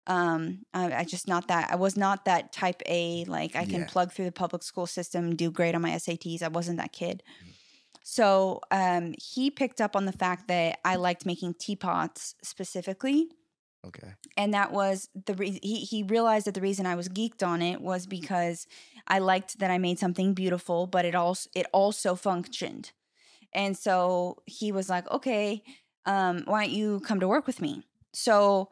Um, 0.07 0.63
I, 0.73 0.93
I 0.93 1.03
just 1.05 1.27
not 1.27 1.47
that. 1.47 1.71
I 1.71 1.75
was 1.75 1.95
not 1.95 2.25
that 2.25 2.51
type 2.51 2.81
A. 2.85 3.23
Like 3.25 3.55
I 3.55 3.65
can 3.65 3.81
Yeah. 3.81 3.87
plug 3.87 4.11
through 4.11 4.25
the 4.25 4.31
public 4.31 4.61
school 4.63 4.87
system, 4.87 5.35
do 5.35 5.49
great 5.51 5.73
on 5.73 5.81
my 5.81 5.91
SATs. 5.91 6.41
I 6.43 6.49
wasn't 6.49 6.77
that 6.77 6.91
kid. 6.91 7.23
Mm-hmm. 7.41 7.51
So 8.03 8.61
um, 8.71 9.13
he 9.21 9.51
picked 9.51 9.79
up 9.81 9.95
on 9.95 10.05
the 10.05 10.11
fact 10.11 10.47
that 10.47 10.79
I 10.83 10.95
liked 10.95 11.25
making 11.25 11.55
teapots 11.55 12.35
specifically 12.43 13.29
Okay. 13.83 14.13
and 14.37 14.53
that 14.53 14.71
was 14.71 15.09
the 15.25 15.33
re- 15.33 15.59
he 15.61 15.79
he 15.79 16.03
realized 16.03 16.45
that 16.47 16.53
the 16.53 16.61
reason 16.61 16.85
I 16.85 16.95
was 16.95 17.09
geeked 17.09 17.45
on 17.45 17.61
it 17.61 17.81
was 17.81 18.05
because 18.07 18.67
I 19.07 19.19
liked 19.19 19.59
that 19.59 19.71
I 19.71 19.77
made 19.77 19.99
something 19.99 20.33
beautiful, 20.33 20.87
but 20.87 21.05
it 21.05 21.15
also 21.15 21.49
it 21.55 21.65
also 21.73 22.15
functioned, 22.15 22.91
and 23.53 23.77
so 23.77 24.43
he 24.45 24.71
was 24.71 24.89
like, 24.89 25.09
"Okay, 25.11 25.63
um, 26.05 26.43
why 26.45 26.65
don't 26.65 26.75
you 26.75 26.99
come 27.01 27.19
to 27.19 27.27
work 27.27 27.47
with 27.47 27.61
me?" 27.61 27.83
So 28.13 28.69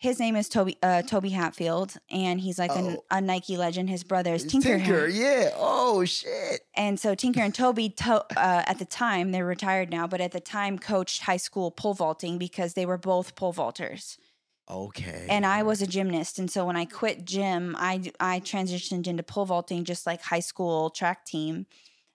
his 0.00 0.18
name 0.18 0.34
is 0.34 0.48
Tobie 0.48 0.76
uh, 0.82 1.02
Tobie 1.06 1.30
Hatfield, 1.30 1.94
and 2.10 2.40
he's 2.40 2.58
like 2.58 2.74
an, 2.74 2.96
Oh. 2.98 3.04
a 3.10 3.20
Nike 3.20 3.56
legend. 3.56 3.88
His 3.90 4.02
brother 4.02 4.34
is 4.34 4.44
Tinker. 4.44 4.78
Tinker, 4.78 5.06
yeah. 5.06 5.50
Oh 5.54 6.04
shit. 6.04 6.62
And 6.74 6.98
so 6.98 7.14
Tinker 7.14 7.40
and 7.42 7.54
Tobie, 7.54 7.94
to, 7.96 8.14
uh, 8.36 8.62
at 8.66 8.78
the 8.78 8.86
time, 8.86 9.30
they're 9.30 9.44
retired 9.46 9.90
now, 9.90 10.06
but 10.08 10.20
at 10.20 10.32
the 10.32 10.40
time 10.40 10.78
coached 10.78 11.22
high 11.22 11.36
school 11.36 11.70
pole 11.70 11.94
vaulting 11.94 12.38
because 12.38 12.72
they 12.74 12.86
were 12.86 12.98
both 12.98 13.36
pole 13.36 13.52
vaulters 13.52 14.16
Okay. 14.70 15.26
and 15.28 15.44
I 15.44 15.62
was 15.62 15.82
a 15.82 15.86
gymnast. 15.86 16.38
And 16.38 16.50
so 16.50 16.64
when 16.64 16.76
I 16.76 16.86
quit 16.86 17.24
gym, 17.26 17.76
I 17.78 18.10
I 18.18 18.40
transitioned 18.40 19.06
into 19.06 19.22
pole 19.22 19.44
vaulting, 19.44 19.84
just 19.84 20.06
like 20.06 20.22
high 20.22 20.40
school 20.40 20.90
track 20.90 21.24
team. 21.26 21.66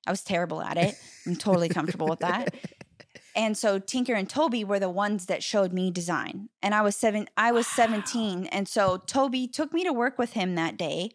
I 0.07 0.11
was 0.11 0.21
terrible 0.23 0.61
at 0.61 0.77
it. 0.77 0.95
I'm 1.25 1.35
totally 1.35 1.67
comfortable 1.69 2.07
with 2.07 2.19
that. 2.19 2.53
And 3.35 3.57
so 3.57 3.79
Tinker 3.79 4.13
and 4.13 4.29
Tobie 4.29 4.65
were 4.65 4.79
the 4.79 4.89
ones 4.89 5.25
that 5.25 5.43
showed 5.43 5.73
me 5.73 5.91
design. 5.91 6.49
And 6.61 6.73
I 6.73 6.81
was 6.81 6.95
seven. 6.95 7.27
I 7.35 7.51
was 7.51 7.67
17, 7.67 8.45
and 8.47 8.67
so 8.67 8.97
Tobie 8.97 9.51
took 9.51 9.73
me 9.73 9.83
to 9.83 9.91
work 9.91 10.17
with 10.17 10.33
him 10.33 10.55
that 10.55 10.77
day, 10.77 11.11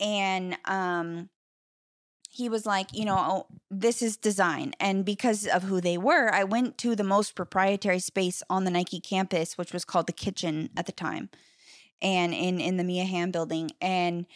and 0.00 0.58
um, 0.64 1.30
he 2.28 2.48
was 2.48 2.66
like, 2.66 2.88
you 2.92 3.04
know, 3.04 3.16
oh, 3.18 3.46
this 3.70 4.02
is 4.02 4.16
design. 4.16 4.72
And 4.78 5.04
because 5.04 5.46
of 5.46 5.64
who 5.64 5.80
they 5.80 5.98
were, 5.98 6.32
I 6.32 6.44
went 6.44 6.78
to 6.78 6.94
the 6.94 7.04
most 7.04 7.34
proprietary 7.34 7.98
space 7.98 8.42
on 8.50 8.64
the 8.64 8.70
Nike 8.70 9.00
campus, 9.00 9.56
which 9.56 9.72
was 9.72 9.84
called 9.84 10.06
the 10.06 10.12
kitchen 10.12 10.70
at 10.76 10.86
the 10.86 10.92
time. 10.92 11.30
And 12.00 12.32
in 12.32 12.60
in 12.60 12.76
the 12.76 12.84
Mia 12.84 13.04
Hamm 13.04 13.32
building. 13.32 13.72
And 13.80 14.26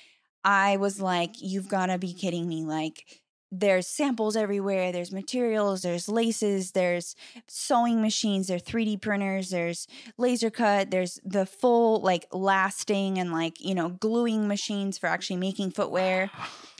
I 0.44 0.76
was 0.76 1.00
like, 1.00 1.40
you've 1.40 1.68
got 1.68 1.86
to 1.86 1.98
be 1.98 2.12
kidding 2.12 2.48
me. 2.48 2.64
Like 2.64 3.21
there's 3.54 3.86
samples 3.86 4.34
everywhere, 4.34 4.92
there's 4.92 5.12
materials, 5.12 5.82
there's 5.82 6.08
laces, 6.08 6.72
there's 6.72 7.14
sewing 7.46 8.00
machines, 8.00 8.46
there's 8.46 8.62
3D 8.62 9.02
printers, 9.02 9.50
there's 9.50 9.86
laser 10.16 10.48
cut, 10.48 10.90
there's 10.90 11.20
the 11.22 11.44
full 11.44 12.00
like 12.00 12.26
lasting 12.32 13.18
and 13.18 13.30
like, 13.30 13.60
you 13.60 13.74
know, 13.74 13.90
gluing 13.90 14.48
machines 14.48 14.96
for 14.96 15.06
actually 15.06 15.36
making 15.36 15.70
footwear. 15.70 16.30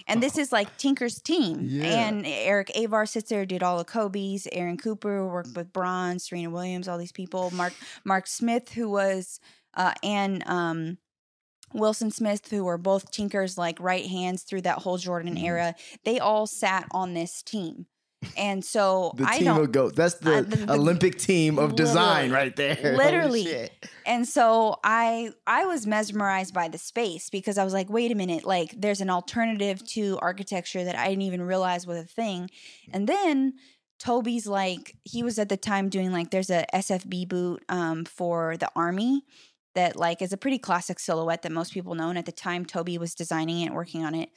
And 0.08 0.22
this 0.22 0.38
is 0.38 0.50
like 0.50 0.78
Tinker's 0.78 1.20
team. 1.20 1.58
Yeah. 1.60 1.84
And 1.84 2.26
Eric 2.26 2.72
Avar 2.74 3.04
sits 3.04 3.28
there, 3.28 3.44
did 3.44 3.62
all 3.62 3.76
the 3.76 3.84
Kobe's, 3.84 4.48
Aaron 4.50 4.78
Cooper 4.78 5.28
worked 5.28 5.54
with 5.54 5.74
Bron, 5.74 6.18
Serena 6.18 6.48
Williams, 6.48 6.88
all 6.88 6.98
these 6.98 7.12
people. 7.12 7.50
Mark 7.52 7.74
Mark 8.04 8.26
Smith, 8.26 8.70
who 8.72 8.88
was 8.88 9.40
uh 9.74 9.92
and 10.02 10.42
um 10.46 10.96
Wilson 11.74 12.10
Smith, 12.10 12.50
who 12.50 12.64
were 12.64 12.78
both 12.78 13.10
Tinker's 13.10 13.56
like 13.58 13.78
right 13.80 14.06
hands 14.06 14.42
through 14.42 14.62
that 14.62 14.78
whole 14.78 14.98
Jordan 14.98 15.36
Mhm. 15.36 15.42
era, 15.44 15.74
they 16.04 16.18
all 16.18 16.46
sat 16.46 16.86
on 16.92 17.14
this 17.14 17.42
team. 17.42 17.86
And 18.36 18.64
so 18.64 19.12
the 19.16 19.26
I 19.28 19.38
team 19.38 19.46
don't 19.46 19.60
of 19.64 19.72
goats. 19.72 19.96
That's 19.96 20.14
the, 20.14 20.36
I- 20.36 20.40
the- 20.42 20.56
the- 20.56 20.72
Olympic 20.74 21.18
team 21.18 21.58
of 21.58 21.74
design 21.74 22.30
right 22.30 22.54
there. 22.54 22.76
Literally. 22.96 23.68
And 24.06 24.28
so 24.28 24.76
I 24.84 25.30
I 25.46 25.64
was 25.66 25.86
mesmerized 25.86 26.54
by 26.54 26.68
the 26.68 26.78
space 26.78 27.30
because 27.30 27.58
I 27.58 27.64
was 27.64 27.72
like, 27.72 27.90
wait 27.90 28.12
a 28.12 28.14
minute, 28.14 28.44
like 28.44 28.74
there's 28.80 29.00
an 29.00 29.10
alternative 29.10 29.84
to 29.88 30.18
architecture 30.22 30.84
that 30.84 30.96
I 30.96 31.08
didn't 31.08 31.22
even 31.22 31.42
realize 31.42 31.84
was 31.86 31.98
a 31.98 32.04
thing. 32.04 32.48
And 32.92 33.08
then 33.08 33.54
Tobie's 33.98 34.46
like 34.46 34.96
he 35.04 35.22
was 35.22 35.38
at 35.38 35.48
the 35.48 35.56
time 35.56 35.88
doing 35.88 36.12
like 36.12 36.30
there's 36.30 36.50
a 36.50 36.64
SFB 36.74 37.28
boot 37.28 37.64
um, 37.68 38.04
for 38.04 38.56
the 38.56 38.68
army 38.76 39.22
that 39.74 39.96
like 39.96 40.22
is 40.22 40.32
a 40.32 40.36
pretty 40.36 40.58
classic 40.58 40.98
silhouette 40.98 41.42
that 41.42 41.52
most 41.52 41.72
people 41.72 41.94
know. 41.94 42.08
And 42.08 42.18
at 42.18 42.26
the 42.26 42.32
time, 42.32 42.64
Tobie 42.66 42.98
was 42.98 43.14
designing 43.14 43.60
it, 43.60 43.72
working 43.72 44.04
on 44.04 44.14
it. 44.14 44.30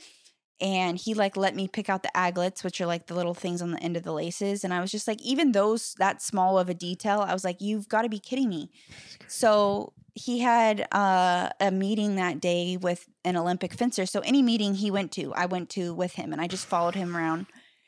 And 0.61 0.97
he 0.97 1.13
like 1.13 1.35
let 1.35 1.53
me 1.53 1.67
pick 1.67 1.89
out 1.89 2.03
the 2.03 2.15
aglets, 2.15 2.63
which 2.63 2.79
are 2.79 2.85
like 2.85 3.07
the 3.07 3.15
little 3.15 3.33
things 3.33 3.61
on 3.61 3.71
the 3.71 3.83
end 3.83 3.97
of 3.97 4.03
the 4.03 4.13
laces. 4.13 4.63
And 4.63 4.73
I 4.73 4.79
was 4.79 4.91
just 4.91 5.07
like, 5.07 5.21
even 5.21 5.51
those 5.51 5.95
that 5.99 6.21
small 6.21 6.57
of 6.57 6.69
a 6.69 6.73
detail, 6.73 7.21
I 7.21 7.33
was 7.33 7.43
like, 7.43 7.59
you've 7.59 7.89
got 7.89 8.03
to 8.03 8.09
be 8.09 8.19
kidding 8.19 8.47
me. 8.47 8.71
So 9.27 9.93
he 10.13 10.39
had 10.39 10.87
uh, 10.93 11.49
a 11.59 11.71
meeting 11.71 12.15
that 12.15 12.39
day 12.39 12.77
with 12.77 13.05
an 13.25 13.35
Olympic 13.35 13.73
fencer. 13.73 14.05
So 14.05 14.21
any 14.21 14.41
meeting 14.41 14.75
he 14.75 14.89
went 14.89 15.11
to, 15.13 15.33
I 15.33 15.45
went 15.45 15.69
to 15.71 15.93
with 15.93 16.13
him, 16.13 16.31
and 16.31 16.41
I 16.41 16.47
just 16.47 16.65
followed 16.65 16.95
him 16.95 17.15
around. 17.15 17.47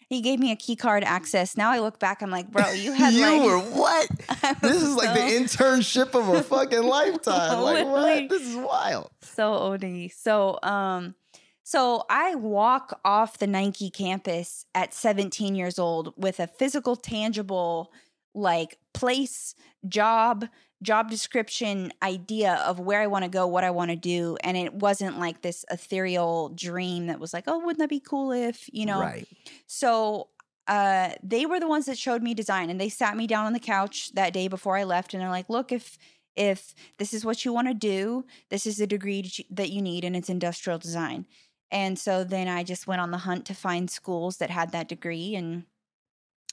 He 0.10 0.22
gave 0.22 0.40
me 0.40 0.52
a 0.52 0.56
key 0.56 0.76
card 0.78 1.04
access. 1.04 1.58
Now 1.58 1.70
I 1.70 1.80
look 1.80 2.00
back, 2.00 2.22
I'm 2.22 2.32
like, 2.32 2.50
bro, 2.50 2.72
you 2.72 2.94
had 2.94 3.14
like 3.14 3.14
you 3.14 3.22
like 3.22 3.42
were 3.42 3.60
what? 3.60 4.10
This 4.62 4.82
is 4.82 4.96
like 4.96 5.14
the 5.14 5.20
internship 5.20 6.16
of 6.16 6.30
a 6.30 6.42
fucking 6.44 6.84
lifetime. 6.98 7.60
Like 7.62 7.86
what? 7.86 8.30
This 8.30 8.44
is 8.44 8.56
wild. 8.56 9.10
so 9.22 9.54
OD. 9.54 10.10
So 10.16 10.60
um 10.64 11.16
so 11.64 12.06
I 12.10 12.36
walk 12.36 12.98
off 13.04 13.40
the 13.40 13.48
Nike 13.48 13.90
campus 13.90 14.66
at 14.74 14.94
17 14.94 15.54
years 15.54 15.78
old 15.78 16.14
with 16.16 16.40
a 16.40 16.48
physical 16.48 16.96
tangible 16.96 17.92
like 18.34 18.78
place, 18.94 19.56
job, 19.88 20.46
job 20.84 21.10
description 21.10 21.92
idea 22.04 22.56
of 22.66 22.80
where 22.80 23.02
I 23.02 23.08
want 23.08 23.24
to 23.24 23.30
go, 23.30 23.48
what 23.48 23.64
I 23.64 23.72
want 23.72 23.90
to 23.92 23.96
do 23.98 24.38
and 24.44 24.56
it 24.58 24.74
wasn't 24.74 25.18
like 25.20 25.42
this 25.42 25.66
ethereal 25.72 26.50
dream 26.50 27.08
that 27.08 27.20
was 27.20 27.34
like, 27.34 27.46
"Oh, 27.48 27.58
wouldn't 27.60 27.80
that 27.80 27.90
be 27.90 28.00
cool 28.00 28.32
if, 28.32 28.70
you 28.74 28.86
know, 28.86 29.00
Right. 29.00 29.28
so 29.68 30.30
uh, 30.68 31.14
they 31.24 31.46
were 31.46 31.60
the 31.60 31.68
ones 31.68 31.86
that 31.86 31.98
showed 31.98 32.22
me 32.22 32.34
design, 32.34 32.70
and 32.70 32.80
they 32.80 32.90
sat 32.90 33.16
me 33.16 33.26
down 33.28 33.46
on 33.46 33.54
the 33.54 33.60
couch 33.60 34.12
that 34.14 34.34
day 34.34 34.48
before 34.50 34.76
I 34.78 34.84
left, 34.84 35.14
and 35.14 35.22
they're 35.22 35.30
like, 35.30 35.50
"Look, 35.50 35.72
if 35.72 35.98
if 36.36 36.76
this 37.00 37.14
is 37.14 37.26
what 37.26 37.46
you 37.46 37.54
want 37.54 37.68
to 37.70 37.74
do, 37.74 38.26
this 38.50 38.66
is 38.68 38.78
the 38.78 38.86
degree 38.88 39.22
that 39.24 39.40
you- 39.40 39.46
that 39.50 39.70
you 39.72 39.82
need, 39.82 40.04
and 40.04 40.16
it's 40.16 40.30
industrial 40.30 40.78
design." 40.80 41.26
And 41.72 41.98
so 42.00 42.24
then 42.24 42.48
I 42.48 42.64
just 42.64 42.86
went 42.88 43.02
on 43.02 43.12
the 43.12 43.20
hunt 43.20 43.46
to 43.48 43.54
find 43.56 43.90
schools 43.90 44.38
that 44.38 44.50
had 44.50 44.72
that 44.72 44.88
degree, 44.90 45.36
and 45.36 45.66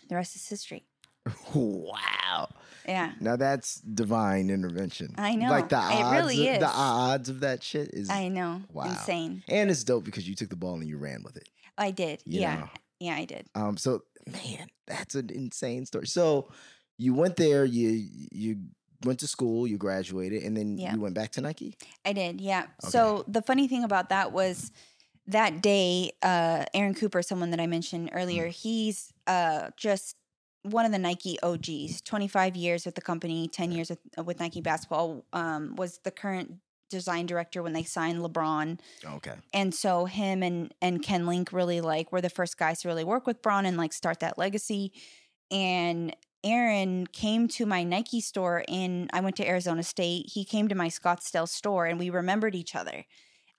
the 0.08 0.16
rest 0.16 0.36
is 0.36 0.48
history. 0.48 0.86
Wow. 1.54 2.48
Yeah, 2.86 3.12
Now 3.18 3.36
that's 3.36 3.76
divine 3.80 4.50
intervention. 4.50 5.14
I 5.16 5.36
know. 5.36 5.48
Like 5.48 5.70
the 5.70 5.76
It 5.76 6.02
odds, 6.04 6.16
really 6.16 6.48
is. 6.48 6.58
the 6.58 6.66
odds 6.68 7.30
of 7.30 7.40
that 7.40 7.62
shit 7.62 7.88
is, 7.94 8.10
I 8.10 8.28
know. 8.28 8.60
Wow. 8.70 8.84
Insane. 8.84 9.42
and 9.48 9.70
it's 9.70 9.84
dope 9.84 10.04
because 10.04 10.28
you 10.28 10.34
took 10.34 10.50
the 10.50 10.56
ball 10.56 10.74
and 10.74 10.86
you 10.86 10.98
ran 10.98 11.22
with 11.22 11.36
it. 11.38 11.48
I 11.78 11.92
did. 11.92 12.20
You 12.26 12.42
yeah, 12.42 12.56
know? 12.56 12.68
yeah, 13.00 13.14
I 13.16 13.24
did. 13.24 13.46
Um. 13.54 13.78
So 13.78 14.02
man, 14.30 14.66
that's 14.86 15.14
an 15.14 15.30
insane 15.30 15.86
story. 15.86 16.06
So 16.06 16.50
you 16.98 17.14
went 17.14 17.36
there. 17.36 17.64
You 17.64 18.06
you 18.30 18.58
went 19.02 19.20
to 19.20 19.26
school. 19.26 19.66
You 19.66 19.78
graduated, 19.78 20.42
and 20.42 20.54
then 20.54 20.76
Yeah. 20.76 20.92
you 20.94 21.00
went 21.00 21.14
back 21.14 21.32
to 21.32 21.40
Nike. 21.40 21.76
I 22.04 22.12
did, 22.12 22.38
yeah. 22.40 22.64
Okay. 22.82 22.90
So 22.90 23.24
the 23.26 23.40
funny 23.42 23.66
thing 23.66 23.82
about 23.82 24.10
that 24.10 24.32
was 24.32 24.70
that 25.26 25.62
day, 25.62 26.12
uh, 26.22 26.66
Aaron 26.74 26.94
Cooper, 26.94 27.22
someone 27.22 27.50
that 27.52 27.60
I 27.60 27.66
mentioned 27.66 28.10
earlier, 28.12 28.48
he's 28.48 29.10
uh, 29.26 29.70
just 29.78 30.16
one 30.64 30.84
of 30.84 30.92
the 30.92 30.98
Nike 30.98 31.38
OGs. 31.42 32.00
Twenty 32.02 32.28
five 32.28 32.56
years 32.56 32.84
with 32.84 32.94
the 32.96 33.00
company, 33.00 33.48
ten 33.48 33.70
years 33.72 33.90
with, 33.90 34.00
with 34.24 34.40
Nike 34.40 34.60
basketball. 34.60 35.24
Um, 35.32 35.76
was 35.76 36.00
the 36.04 36.10
current 36.10 36.54
design 36.90 37.26
director 37.26 37.62
when 37.62 37.72
they 37.72 37.82
signed 37.82 38.18
LeBron, 38.20 38.78
Okay. 39.04 39.32
and 39.52 39.74
so 39.74 40.04
him 40.04 40.42
and 40.42 40.72
and 40.82 41.02
Ken 41.02 41.26
Link 41.26 41.52
really 41.52 41.80
like 41.80 42.12
were 42.12 42.20
the 42.20 42.30
first 42.30 42.58
guys 42.58 42.82
to 42.82 42.88
really 42.88 43.04
work 43.04 43.26
with 43.26 43.42
Bron 43.42 43.66
and 43.66 43.76
like 43.76 43.92
start 43.92 44.20
that 44.20 44.38
legacy. 44.38 44.92
And 45.50 46.14
Aaron 46.44 47.06
came 47.06 47.48
to 47.48 47.64
my 47.66 47.84
Nike 47.84 48.20
store 48.20 48.64
in 48.68 49.08
I 49.12 49.20
went 49.20 49.36
to 49.36 49.48
Arizona 49.48 49.82
State. 49.82 50.30
He 50.32 50.44
came 50.44 50.68
to 50.68 50.74
my 50.74 50.88
Scottsdale 50.88 51.48
store 51.48 51.86
and 51.86 51.98
we 51.98 52.10
remembered 52.10 52.54
each 52.54 52.74
other. 52.74 53.04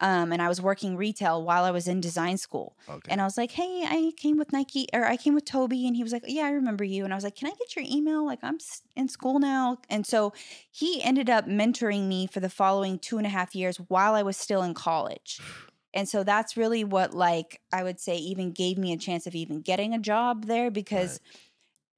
Um, 0.01 0.33
and 0.33 0.41
I 0.41 0.49
was 0.49 0.61
working 0.61 0.97
retail 0.97 1.43
while 1.43 1.63
I 1.63 1.71
was 1.71 1.87
in 1.87 2.01
design 2.01 2.37
school. 2.37 2.77
Okay. 2.89 3.09
And 3.11 3.21
I 3.21 3.23
was 3.23 3.37
like, 3.37 3.51
"Hey, 3.51 3.83
I 3.87 4.11
came 4.17 4.37
with 4.37 4.51
Nike 4.51 4.87
or 4.93 5.05
I 5.05 5.15
came 5.17 5.33
with 5.35 5.45
Tobie." 5.45 5.87
And 5.87 5.95
he 5.95 6.03
was 6.03 6.11
like, 6.11 6.23
"Yeah, 6.27 6.45
I 6.45 6.51
remember 6.51 6.83
you." 6.83 7.05
And 7.05 7.13
I 7.13 7.15
was 7.15 7.23
like, 7.23 7.35
"Can 7.35 7.47
I 7.47 7.51
get 7.57 7.75
your 7.75 7.85
email? 7.87 8.25
Like, 8.25 8.39
I'm 8.43 8.57
in 8.95 9.07
school 9.07 9.39
now." 9.39 9.77
And 9.89 10.05
so 10.05 10.33
he 10.69 11.01
ended 11.01 11.29
up 11.29 11.45
mentoring 11.47 12.07
me 12.07 12.27
for 12.27 12.41
the 12.41 12.49
following 12.49 12.99
two 12.99 13.17
and 13.17 13.25
a 13.25 13.29
half 13.29 13.55
years 13.55 13.77
while 13.77 14.15
I 14.15 14.23
was 14.23 14.37
still 14.37 14.63
in 14.63 14.73
college. 14.73 15.39
And 15.97 16.09
so 16.09 16.25
that's 16.25 16.57
really 16.57 16.83
what, 16.83 17.13
like, 17.13 17.61
I 17.71 17.81
would 17.81 18.01
say, 18.01 18.17
even 18.17 18.51
gave 18.51 18.77
me 18.77 18.91
a 18.91 18.97
chance 18.97 19.27
of 19.27 19.33
even 19.33 19.61
getting 19.61 19.93
a 19.93 19.97
job 19.97 20.43
there 20.43 20.69
because 20.69 21.21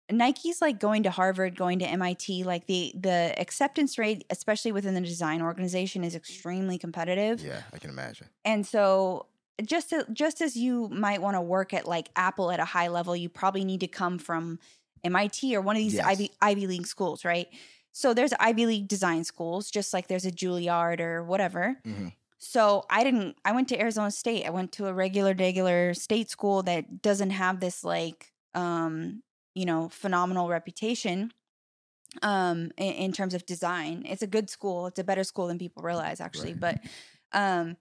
Nike's 0.10 0.62
like 0.62 0.80
going 0.80 1.04
to 1.04 1.12
Harvard, 1.12 1.56
going 1.58 1.80
to 1.80 1.86
MIT. 1.86 2.44
Like 2.44 2.66
the 2.68 2.94
the 2.96 3.34
acceptance 3.38 3.98
rate, 3.98 4.26
especially 4.30 4.72
within 4.72 4.94
the 4.94 5.02
design 5.02 5.42
organization, 5.42 6.04
is 6.04 6.16
extremely 6.16 6.78
competitive. 6.78 7.42
yeah, 7.42 7.64
I 7.74 7.78
can 7.78 7.90
imagine. 7.90 8.28
And 8.46 8.66
so 8.66 9.26
just 9.66 9.90
to, 9.90 10.06
just 10.14 10.42
as 10.42 10.56
you 10.56 10.88
might 10.90 11.22
want 11.22 11.36
to 11.36 11.42
work 11.42 11.74
at 11.74 11.88
like 11.88 12.10
Apple 12.16 12.52
at 12.52 12.60
a 12.60 12.66
high 12.66 12.88
level, 12.88 13.16
you 13.16 13.28
probably 13.28 13.66
need 13.66 13.80
to 13.82 13.88
come 13.88 14.18
from 14.20 14.60
MIT 15.04 15.56
or 15.56 15.62
one 15.62 15.76
of 15.76 15.82
these 15.82 15.96
Yes. 15.96 16.06
Ivy 16.06 16.32
Ivy 16.42 16.68
League 16.68 16.88
schools, 16.88 17.26
right? 17.26 17.48
So 17.92 18.14
there's 18.14 18.32
Ivy 18.40 18.66
League 18.68 18.88
design 18.88 19.24
schools, 19.24 19.72
just 19.72 19.94
like 19.94 20.08
there's 20.08 20.26
a 20.26 20.32
Juilliard 20.32 21.00
or 21.00 21.24
whatever. 21.24 21.80
Mhm. 21.86 22.14
So 22.38 22.86
I 22.90 23.04
didn't. 23.04 23.36
I 23.44 23.52
went 23.52 23.68
to 23.70 23.80
Arizona 23.80 24.12
State. 24.12 24.46
I 24.46 24.52
went 24.52 24.72
to 24.74 24.86
a 24.86 24.94
regular, 24.94 25.34
regular 25.34 25.96
state 25.96 26.30
school 26.30 26.62
that 26.64 27.02
doesn't 27.02 27.32
have 27.32 27.60
this 27.60 27.84
like, 27.84 28.32
um, 28.54 29.24
you 29.58 29.66
know, 29.66 29.90
phenomenal 29.90 30.48
reputation, 30.50 31.32
um, 32.22 32.72
in, 32.78 32.94
in 32.94 33.12
terms 33.12 33.34
of 33.34 33.46
design. 33.46 34.04
It's 34.08 34.22
a 34.22 34.28
good 34.28 34.50
school. 34.50 34.86
It's 34.86 35.00
a 35.00 35.04
better 35.04 35.24
school 35.24 35.48
than 35.48 35.58
people 35.58 35.82
realize, 35.82 36.22
actually. 36.22 36.54
Right. 36.54 36.80
But, 37.34 37.38
um, 37.38 37.76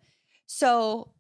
so 0.47 1.11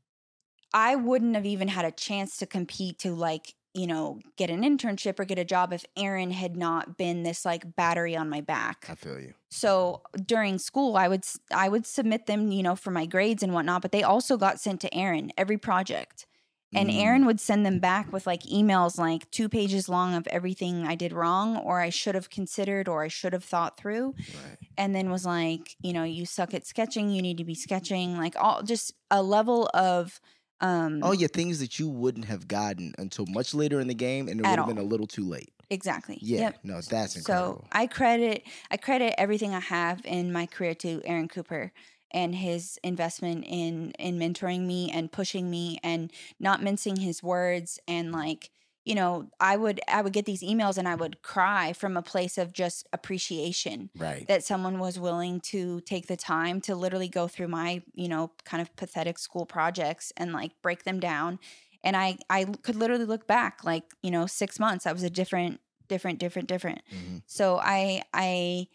I 0.73 0.97
wouldn't 0.97 1.35
have 1.35 1.45
even 1.45 1.69
had 1.69 1.85
a 1.85 1.91
chance 1.91 2.39
to 2.39 2.47
compete 2.47 2.99
to 3.01 3.15
like, 3.15 3.55
you 3.75 3.87
know, 3.87 4.21
get 4.39 4.49
an 4.49 4.63
internship 4.63 5.21
or 5.21 5.27
get 5.27 5.39
a 5.39 5.45
job 5.45 5.75
if 5.75 5.85
Aaron 5.95 6.31
had 6.31 6.57
not 6.57 6.97
been 6.97 7.23
this 7.23 7.45
like 7.45 7.77
battery 7.77 8.17
on 8.17 8.31
my 8.31 8.41
back 8.41 8.87
I 8.89 8.95
feel 8.95 9.21
you. 9.21 9.35
so 9.51 10.01
during 10.25 10.59
school 10.59 10.97
i 10.97 11.07
would 11.09 11.25
I 11.51 11.69
would 11.69 11.85
submit 11.87 12.25
them 12.25 12.51
you 12.51 12.63
know 12.63 12.75
for 12.75 12.91
my 12.91 13.05
grades 13.05 13.43
and 13.43 13.53
whatnot 13.53 13.83
but 13.83 13.93
they 13.93 14.03
also 14.03 14.39
got 14.39 14.59
sent 14.61 14.81
to 14.81 14.95
aaron 14.95 15.31
every 15.37 15.59
project 15.59 16.27
and 16.75 16.91
Mm. 16.91 16.99
aaron 17.01 17.27
would 17.27 17.41
send 17.41 17.65
them 17.65 17.79
back 17.81 18.13
with 18.13 18.27
like 18.27 18.43
emails 18.43 18.99
like 18.99 19.31
two 19.31 19.49
pages 19.49 19.89
long 19.89 20.15
of 20.15 20.27
everything 20.29 20.87
i 20.87 20.95
did 20.95 21.13
wrong 21.13 21.57
or 21.57 21.81
i 21.81 21.91
should 21.91 22.15
have 22.15 22.31
considered 22.31 22.89
or 22.89 23.03
i 23.03 23.09
should 23.09 23.33
have 23.33 23.45
thought 23.45 23.79
through 23.79 24.15
Right. 24.29 24.59
and 24.77 24.95
then 24.95 25.11
was 25.11 25.25
like 25.25 25.77
you 25.83 25.93
know 25.93 26.05
you 26.05 26.27
suck 26.27 26.55
at 26.55 26.67
sketching 26.67 27.11
you 27.11 27.23
need 27.23 27.39
to 27.39 27.45
be 27.45 27.55
sketching 27.55 28.17
like 28.17 28.35
all 28.37 28.63
just 28.63 28.93
a 29.11 29.23
level 29.23 29.71
of 29.75 30.21
um 30.61 31.01
Oh 31.03 31.13
yeah, 31.13 31.27
things 31.29 31.59
that 31.61 31.79
you 31.79 31.89
wouldn't 31.89 32.25
have 32.27 32.49
gotten 32.49 32.95
until 32.99 33.27
much 33.27 33.55
later 33.55 33.81
in 33.81 33.87
the 33.89 33.95
game, 33.95 34.29
and 34.29 34.41
it 34.41 34.47
would 34.47 34.59
have 34.59 34.67
been 34.67 34.79
a 34.79 34.83
little 34.83 35.07
too 35.07 35.25
late. 35.29 35.53
exactly 35.69 36.19
Yeah, 36.23 36.41
Yep. 36.41 36.59
no, 36.65 36.81
that's 36.81 37.17
incredible. 37.17 37.65
So 37.65 37.69
I 37.73 37.87
credit 37.87 38.45
I 38.71 38.77
credit 38.77 39.15
everything 39.21 39.55
I 39.55 39.61
have 39.61 40.01
in 40.05 40.33
my 40.33 40.47
career 40.47 40.75
to 40.77 41.03
Aaron 41.05 41.29
Cooper 41.29 41.73
and 42.13 42.35
his 42.35 42.79
investment 42.85 43.45
in 43.47 43.91
in 43.99 44.19
mentoring 44.19 44.67
me 44.67 44.91
and 44.91 45.13
pushing 45.13 45.51
me 45.51 45.79
and 45.83 46.13
not 46.41 46.63
mincing 46.63 46.97
his 46.97 47.23
words 47.23 47.79
and 47.89 48.13
like 48.13 48.51
you 48.85 48.95
know 48.95 49.29
I 49.41 49.57
would 49.57 49.81
I 49.89 50.03
would 50.03 50.13
get 50.13 50.25
these 50.27 50.43
emails 50.43 50.79
and 50.79 50.89
I 50.89 50.95
would 50.95 51.23
cry 51.23 51.73
from 51.73 51.97
a 51.97 52.03
place 52.03 52.39
of 52.39 52.53
just 52.53 52.87
appreciation 52.93 53.91
right. 53.97 54.27
that 54.29 54.45
someone 54.45 54.79
was 54.79 54.99
willing 54.99 55.41
to 55.41 55.81
take 55.83 56.07
the 56.07 56.17
time 56.17 56.61
to 56.63 56.75
literally 56.77 57.09
go 57.09 57.29
through 57.29 57.49
my 57.49 57.83
you 57.95 58.09
know 58.09 58.33
kind 58.45 58.61
of 58.61 58.75
pathetic 58.77 59.19
school 59.19 59.47
projects 59.47 60.13
and 60.17 60.33
like 60.33 60.53
break 60.63 60.85
them 60.85 61.01
down 61.01 61.39
and 61.85 61.97
i 61.97 62.17
i 62.31 62.45
could 62.45 62.77
literally 62.77 63.05
look 63.05 63.27
back 63.27 63.65
like 63.65 63.85
you 64.03 64.11
know 64.11 64.27
6 64.27 64.59
months 64.59 64.87
i 64.87 64.93
was 64.93 65.03
a 65.03 65.11
different 65.11 65.61
different 65.89 66.19
different 66.19 66.49
different 66.49 66.83
Mhm. 66.93 67.23
so 67.27 67.59
i 67.63 68.03
i 68.13 68.67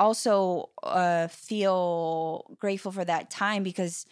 also 0.00 0.70
uh 0.82 1.28
feel 1.28 2.56
grateful 2.58 2.90
for 2.90 3.04
that 3.04 3.30
time 3.30 3.62
because 3.62 4.06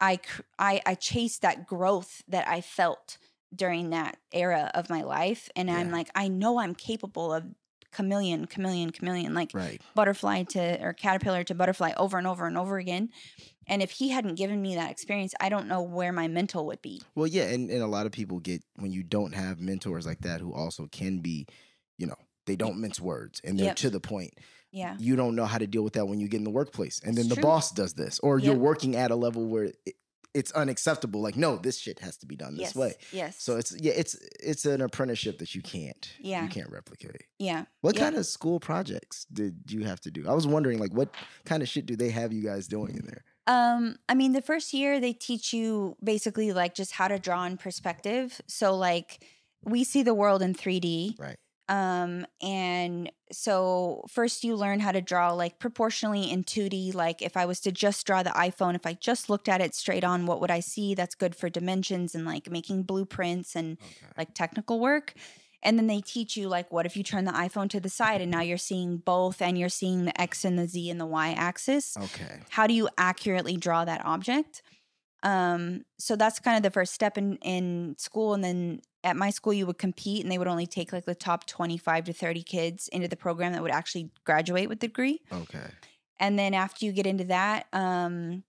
i 0.00 0.18
i 0.58 0.80
i 0.86 0.94
chased 0.94 1.42
that 1.42 1.66
growth 1.66 2.22
that 2.28 2.46
i 2.48 2.60
felt 2.60 3.18
during 3.54 3.90
that 3.90 4.16
era 4.32 4.70
of 4.74 4.88
my 4.88 5.02
life 5.02 5.48
and 5.56 5.70
i'm 5.70 5.90
like 5.90 6.08
i 6.14 6.28
know 6.28 6.58
i'm 6.58 6.74
capable 6.74 7.32
of 7.32 7.44
chameleon 7.92 8.46
chameleon 8.46 8.90
chameleon 8.90 9.34
like 9.34 9.50
Right. 9.54 9.80
butterfly 9.94 10.42
to 10.44 10.82
or 10.84 10.92
caterpillar 10.92 11.44
to 11.44 11.54
butterfly 11.54 11.92
over 11.96 12.18
and 12.18 12.26
over 12.26 12.46
and 12.46 12.58
over 12.58 12.78
again 12.78 13.08
and 13.66 13.82
if 13.82 13.90
he 13.92 14.10
hadn't 14.10 14.34
given 14.34 14.60
me 14.60 14.74
that 14.74 14.90
experience 14.90 15.34
i 15.40 15.48
don't 15.48 15.66
know 15.66 15.80
where 15.82 16.12
my 16.12 16.28
mental 16.28 16.66
would 16.66 16.82
be 16.82 17.00
Well, 17.14 17.26
yeah, 17.26 17.44
and, 17.44 17.70
and 17.70 17.82
a 17.82 17.86
lot 17.86 18.06
of 18.06 18.12
people 18.12 18.38
get 18.40 18.62
when 18.76 18.92
you 18.92 19.02
don't 19.02 19.34
have 19.34 19.58
mentors 19.60 20.06
like 20.06 20.20
that 20.20 20.40
who 20.40 20.52
also 20.52 20.86
can 20.88 21.18
be, 21.20 21.46
you 21.98 22.06
know, 22.06 22.16
they 22.46 22.56
don't 22.56 22.78
mince 22.80 23.00
words 23.00 23.40
and 23.42 23.58
they're 23.58 23.66
Yep. 23.68 23.76
to 23.76 23.90
the 23.90 24.00
point. 24.00 24.34
Yeah 24.72 24.96
You 24.98 25.16
don't 25.16 25.34
know 25.36 25.46
how 25.46 25.58
to 25.58 25.66
deal 25.66 25.82
with 25.82 25.94
that 25.94 26.06
when 26.06 26.20
you 26.20 26.28
get 26.28 26.38
in 26.38 26.44
the 26.44 26.50
workplace, 26.50 27.00
and 27.04 27.14
then 27.16 27.26
It's 27.26 27.28
the 27.30 27.34
true. 27.36 27.42
boss 27.42 27.70
does 27.72 27.94
this, 27.94 28.18
or 28.20 28.38
you're 28.38 28.54
working 28.54 28.96
at 28.96 29.10
a 29.10 29.16
level 29.16 29.46
where 29.46 29.64
it, 29.64 29.94
it's 30.34 30.52
unacceptable. 30.52 31.22
Like, 31.22 31.36
no, 31.36 31.56
this 31.56 31.78
shit 31.78 32.00
has 32.00 32.18
to 32.18 32.26
be 32.26 32.36
done 32.36 32.56
this 32.56 32.74
yes 32.74 32.74
way. 32.76 32.92
yes 33.10 33.36
So 33.40 33.56
it's 33.56 33.74
yeah, 33.80 33.92
it's 33.96 34.14
it's 34.38 34.66
an 34.66 34.80
apprenticeship 34.82 35.38
that 35.38 35.54
you 35.54 35.62
can't 35.62 36.10
Yeah. 36.20 36.42
you 36.42 36.48
can't 36.50 36.70
replicate. 36.70 37.22
yeah 37.38 37.64
What 37.80 37.94
Yep. 37.94 38.02
kind 38.04 38.16
of 38.16 38.26
school 38.26 38.60
projects 38.60 39.24
did 39.32 39.54
you 39.70 39.84
have 39.84 40.00
to 40.00 40.10
do? 40.10 40.28
I 40.28 40.34
was 40.34 40.46
wondering, 40.46 40.78
like, 40.78 40.92
what 40.92 41.08
kind 41.46 41.62
of 41.62 41.68
shit 41.70 41.86
do 41.86 41.96
they 41.96 42.10
have 42.10 42.32
you 42.34 42.42
guys 42.42 42.66
doing 42.68 42.96
in 42.96 43.06
there? 43.06 43.24
Um, 43.48 43.96
I 44.08 44.14
mean, 44.14 44.32
the 44.32 44.42
first 44.42 44.74
year 44.74 45.00
they 45.00 45.12
teach 45.14 45.52
you 45.54 45.96
basically 46.02 46.52
like 46.52 46.74
just 46.74 46.92
how 46.92 47.08
to 47.08 47.18
draw 47.18 47.44
in 47.46 47.56
perspective. 47.56 48.40
So 48.48 48.76
like 48.76 49.24
we 49.64 49.84
see 49.84 50.02
the 50.02 50.14
world 50.14 50.42
in 50.42 50.52
3D. 50.54 51.18
Right. 51.18 51.38
Um, 51.68 52.26
and 52.40 53.10
so 53.32 54.04
first 54.08 54.44
you 54.44 54.54
learn 54.54 54.78
how 54.80 54.92
to 54.92 55.00
draw 55.00 55.32
like 55.32 55.58
proportionally 55.58 56.30
in 56.30 56.44
2D. 56.44 56.94
Like 56.94 57.22
if 57.22 57.36
I 57.36 57.44
was 57.44 57.60
to 57.60 57.72
just 57.72 58.06
draw 58.06 58.22
the 58.22 58.30
iPhone, 58.30 58.74
if 58.76 58.86
I 58.86 58.92
just 58.94 59.28
looked 59.28 59.48
at 59.48 59.60
it 59.60 59.74
straight 59.74 60.04
on, 60.04 60.26
what 60.26 60.40
would 60.40 60.50
I 60.50 60.60
see? 60.60 60.94
That's 60.94 61.14
good 61.16 61.34
for 61.34 61.48
dimensions 61.48 62.14
and 62.14 62.24
like 62.24 62.50
making 62.50 62.84
blueprints 62.84 63.56
and 63.56 63.78
Okay. 63.82 64.12
like 64.16 64.34
technical 64.34 64.78
work. 64.78 65.14
And 65.62 65.76
then 65.76 65.88
they 65.88 66.00
teach 66.00 66.36
you 66.36 66.48
like 66.48 66.70
what 66.70 66.86
if 66.86 66.96
you 66.96 67.02
turn 67.02 67.24
the 67.24 67.32
iPhone 67.32 67.68
to 67.70 67.80
the 67.80 67.88
side 67.88 68.20
and 68.20 68.30
now 68.30 68.42
you're 68.42 68.58
seeing 68.58 68.98
both 68.98 69.42
and 69.42 69.58
you're 69.58 69.68
seeing 69.68 70.04
the 70.04 70.20
X 70.20 70.44
and 70.44 70.56
the 70.56 70.68
Z 70.68 70.88
and 70.90 71.00
the 71.00 71.06
Y 71.06 71.32
axis 71.32 71.96
Okay. 71.96 72.38
how 72.50 72.68
do 72.68 72.74
you 72.74 72.88
accurately 72.96 73.56
draw 73.56 73.84
that 73.84 74.04
object 74.04 74.62
um 75.22 75.82
so 75.98 76.14
that's 76.16 76.38
kind 76.38 76.56
of 76.56 76.62
the 76.62 76.70
first 76.70 76.92
step 76.92 77.16
in 77.16 77.36
in 77.38 77.94
school 77.98 78.34
and 78.34 78.44
then 78.44 78.80
at 79.02 79.16
my 79.16 79.30
school 79.30 79.52
you 79.52 79.66
would 79.66 79.78
compete 79.78 80.22
and 80.22 80.30
they 80.30 80.38
would 80.38 80.48
only 80.48 80.66
take 80.66 80.92
like 80.92 81.04
the 81.04 81.14
top 81.14 81.46
25 81.46 82.04
to 82.04 82.12
30 82.12 82.42
kids 82.42 82.88
into 82.88 83.08
the 83.08 83.16
program 83.16 83.52
that 83.52 83.62
would 83.62 83.70
actually 83.70 84.10
graduate 84.24 84.68
with 84.68 84.80
the 84.80 84.88
degree 84.88 85.20
Okay. 85.32 85.70
and 86.20 86.38
then 86.38 86.54
after 86.54 86.84
you 86.84 86.92
get 86.92 87.06
into 87.06 87.24
that 87.24 87.66
um 87.72 88.42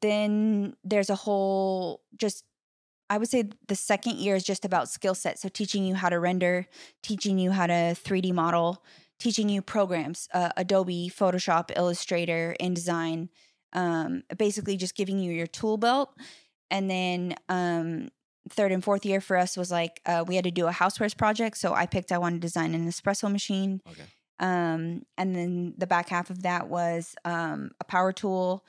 then 0.00 0.74
there's 0.84 1.10
a 1.10 1.14
whole 1.14 2.02
just 2.16 2.44
i 3.10 3.18
would 3.18 3.28
say 3.28 3.44
the 3.68 3.76
second 3.76 4.16
year 4.16 4.34
is 4.34 4.44
just 4.44 4.64
about 4.64 4.88
skill 4.88 5.14
set 5.14 5.38
so 5.38 5.48
teaching 5.48 5.84
you 5.84 5.94
how 5.94 6.08
to 6.08 6.18
render 6.18 6.66
teaching 7.02 7.38
you 7.38 7.50
how 7.50 7.66
to 7.66 7.72
3d 7.72 8.32
model 8.32 8.82
teaching 9.18 9.48
you 9.48 9.62
programs 9.62 10.28
uh, 10.34 10.50
adobe 10.56 11.10
photoshop 11.14 11.70
illustrator 11.76 12.56
indesign 12.60 13.28
um, 13.74 14.22
basically 14.36 14.76
just 14.76 14.94
giving 14.94 15.18
you 15.18 15.32
your 15.32 15.46
tool 15.46 15.76
belt 15.76 16.16
and 16.70 16.90
then 16.90 17.34
um, 17.48 18.08
third 18.50 18.72
and 18.72 18.82
fourth 18.84 19.04
year 19.04 19.20
for 19.20 19.36
us 19.36 19.56
was 19.56 19.70
like 19.70 20.00
uh, 20.06 20.24
we 20.26 20.34
had 20.36 20.44
to 20.44 20.50
do 20.50 20.66
a 20.66 20.70
housewares 20.72 21.16
project 21.16 21.56
so 21.58 21.74
i 21.74 21.86
picked 21.86 22.12
i 22.12 22.18
wanted 22.18 22.36
to 22.36 22.40
design 22.40 22.74
an 22.74 22.86
espresso 22.88 23.30
machine 23.30 23.80
Okay. 23.90 24.04
um, 24.40 25.02
and 25.16 25.34
then 25.34 25.74
the 25.78 25.86
back 25.86 26.08
half 26.08 26.30
of 26.30 26.42
that 26.42 26.68
was 26.68 27.14
um, 27.24 27.70
a 27.80 27.84
power 27.84 28.12
tool 28.12 28.64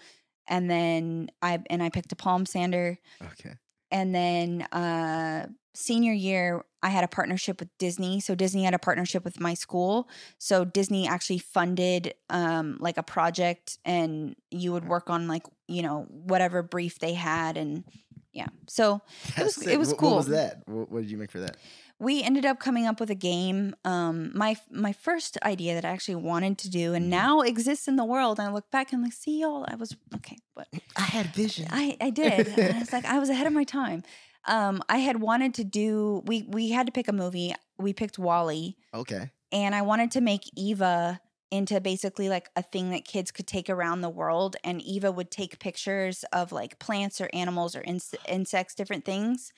and 0.47 0.69
then 0.69 1.29
i 1.41 1.59
and 1.69 1.81
i 1.83 1.89
picked 1.89 2.11
a 2.11 2.15
palm 2.15 2.45
sander 2.45 2.97
Okay. 3.21 3.55
And 3.97 4.13
then 4.19 4.61
uh, 4.81 5.47
senior 5.73 6.13
year 6.13 6.63
i 6.83 6.89
had 6.89 7.03
a 7.03 7.07
partnership 7.07 7.59
with 7.59 7.69
disney 7.77 8.19
so 8.19 8.35
disney 8.35 8.63
had 8.63 8.73
a 8.73 8.79
partnership 8.89 9.23
with 9.25 9.39
my 9.39 9.53
school 9.53 10.07
so 10.37 10.63
disney 10.77 11.07
actually 11.07 11.37
funded 11.57 12.13
um, 12.29 12.77
like 12.87 12.97
a 12.97 13.03
project 13.03 13.77
and 13.85 14.35
you 14.51 14.71
would 14.73 14.87
work 14.87 15.09
on 15.09 15.27
like 15.27 15.43
you 15.67 15.81
know 15.81 16.05
whatever 16.31 16.61
brief 16.63 16.99
they 16.99 17.13
had 17.13 17.57
and 17.57 17.83
yeah 18.31 18.47
so 18.67 19.01
It 19.37 19.43
was- 19.43 19.57
it 19.73 19.77
was 19.79 19.89
What- 19.93 20.01
What 20.01 20.15
was 20.17 20.25
cool. 20.25 20.35
that? 20.35 20.51
What, 20.67 20.91
what 20.91 21.01
did 21.03 21.11
you 21.11 21.17
make 21.17 21.31
for 21.31 21.39
that? 21.45 21.55
We 21.99 22.21
ended 22.21 22.45
up 22.45 22.59
coming 22.59 22.85
up 22.85 22.99
with 22.99 23.09
a 23.09 23.15
game 23.15 23.75
um 23.85 24.31
my 24.37 24.57
my 24.69 24.91
first 24.93 25.37
idea 25.43 25.73
that 25.75 25.85
i 25.85 25.89
actually 25.89 26.15
wanted 26.15 26.57
to 26.59 26.69
do 26.69 26.93
and 26.93 27.05
Mhm. 27.05 27.09
now 27.09 27.41
exists 27.41 27.87
in 27.87 27.95
the 27.95 28.03
world 28.05 28.37
and 28.39 28.47
i 28.49 28.51
look 28.51 28.69
back 28.69 28.91
and 28.91 29.01
like 29.01 29.13
see 29.13 29.39
y'all 29.41 29.65
i 29.67 29.75
was 29.75 29.95
okay 30.13 30.37
but 30.55 30.67
I 30.97 31.01
had 31.03 31.27
vision. 31.27 31.67
i 31.71 31.95
i 32.01 32.09
did 32.09 32.47
and 32.47 32.81
it's 32.81 32.91
like 32.93 33.05
i 33.05 33.17
was 33.17 33.29
ahead 33.29 33.47
of 33.47 33.53
my 33.53 33.63
time 33.63 34.03
um 34.45 34.83
i 34.89 34.97
had 34.97 35.21
wanted 35.21 35.53
to 35.55 35.63
do 35.63 36.21
we 36.25 36.43
we 36.43 36.69
had 36.71 36.85
to 36.85 36.91
pick 36.91 37.07
a 37.07 37.13
movie 37.13 37.55
we 37.77 37.93
picked 37.93 38.19
WALL-E 38.19 38.75
okay. 38.93 39.31
and 39.51 39.73
i 39.73 39.81
wanted 39.81 40.11
to 40.11 40.21
make 40.21 40.43
eva 40.57 41.21
into 41.51 41.79
basically 41.79 42.27
like 42.27 42.49
a 42.57 42.61
thing 42.61 42.89
that 42.91 43.05
kids 43.05 43.31
could 43.31 43.47
take 43.47 43.69
around 43.69 44.01
the 44.01 44.09
world 44.09 44.57
and 44.65 44.81
eva 44.81 45.11
would 45.11 45.31
take 45.31 45.59
pictures 45.59 46.25
of 46.33 46.51
like 46.51 46.77
plants 46.79 47.21
or 47.21 47.29
animals 47.33 47.73
or 47.75 47.81
inse- 47.83 48.15
insects 48.27 48.75
different 48.75 49.05
things 49.05 49.53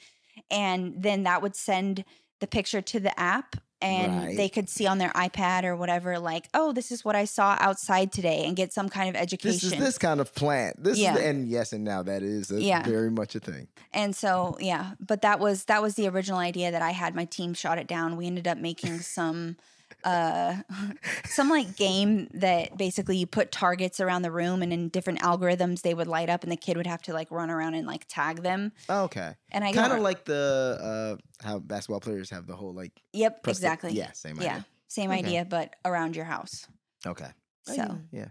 and 0.51 1.01
then 1.01 1.23
that 1.23 1.41
would 1.41 1.55
send 1.55 2.05
the 2.39 2.47
picture 2.47 2.81
to 2.81 2.99
the 2.99 3.17
app 3.19 3.55
and 3.79 4.15
Right. 4.17 4.37
they 4.37 4.49
could 4.49 4.69
see 4.69 4.87
on 4.87 4.97
their 4.97 5.11
ipad 5.11 5.63
or 5.63 5.75
whatever 5.75 6.17
like 6.17 6.47
oh 6.55 6.71
this 6.71 6.91
is 6.91 7.05
what 7.05 7.15
i 7.15 7.25
saw 7.25 7.55
outside 7.59 8.11
today 8.11 8.43
and 8.45 8.55
get 8.55 8.73
some 8.73 8.89
kind 8.89 9.07
of 9.07 9.15
education 9.15 9.51
This 9.53 9.63
is 9.63 9.77
this 9.77 9.97
kind 9.99 10.19
of 10.19 10.33
plant. 10.33 10.83
This 10.83 10.97
Yeah. 10.97 11.15
is 11.17 11.21
and 11.23 11.47
yes, 11.47 11.73
and 11.73 11.83
now 11.83 12.01
that 12.01 12.23
is 12.23 12.49
Yeah. 12.51 12.81
very 12.83 13.11
much 13.11 13.35
a 13.35 13.39
thing. 13.39 13.67
and 13.93 14.15
so 14.15 14.57
yeah 14.59 14.93
but 14.99 15.21
that 15.21 15.39
was 15.39 15.65
that 15.65 15.81
was 15.83 15.93
the 15.93 16.07
original 16.07 16.39
idea 16.39 16.71
that 16.71 16.81
i 16.81 16.89
had 16.91 17.13
my 17.15 17.25
team 17.25 17.53
shot 17.53 17.77
it 17.77 17.85
down 17.87 18.17
we 18.17 18.25
ended 18.25 18.47
up 18.47 18.57
making 18.57 18.99
some 18.99 19.57
uh 20.03 20.55
some 21.25 21.49
like 21.49 21.75
game 21.75 22.27
that 22.33 22.77
basically 22.77 23.17
you 23.17 23.25
put 23.27 23.51
targets 23.51 23.99
around 23.99 24.21
the 24.21 24.31
room 24.31 24.61
and 24.61 24.71
in 24.71 24.89
different 24.89 25.19
algorithms 25.21 25.81
they 25.81 25.93
would 25.93 26.07
light 26.07 26.29
up 26.29 26.43
and 26.43 26.51
the 26.51 26.55
kid 26.57 26.77
would 26.77 26.87
have 26.87 27.01
to 27.01 27.13
like 27.13 27.29
run 27.31 27.49
around 27.49 27.73
and 27.73 27.87
like 27.87 28.05
tag 28.07 28.43
them 28.43 28.71
Oh, 28.89 29.03
okay. 29.03 29.33
and 29.51 29.63
i 29.63 29.71
Kind 29.73 29.93
of 29.93 29.99
like 29.99 30.25
the 30.25 31.17
uh 31.21 31.45
how 31.47 31.59
basketball 31.59 31.99
players 31.99 32.29
have 32.29 32.47
the 32.47 32.55
whole 32.55 32.73
like 32.73 32.91
yep 33.13 33.43
press 33.43 33.57
the- 33.59 33.65
exactly 33.67 33.91
yeah, 33.93 34.11
same 34.13 34.37
yeah 34.41 34.49
idea. 34.51 34.65
same 34.87 35.09
Okay. 35.11 35.19
idea 35.19 35.45
but 35.45 35.75
around 35.85 36.15
your 36.15 36.25
house 36.25 36.67
Okay. 37.05 37.29
So 37.63 37.73
yeah, 37.73 37.95
yeah. 38.11 38.25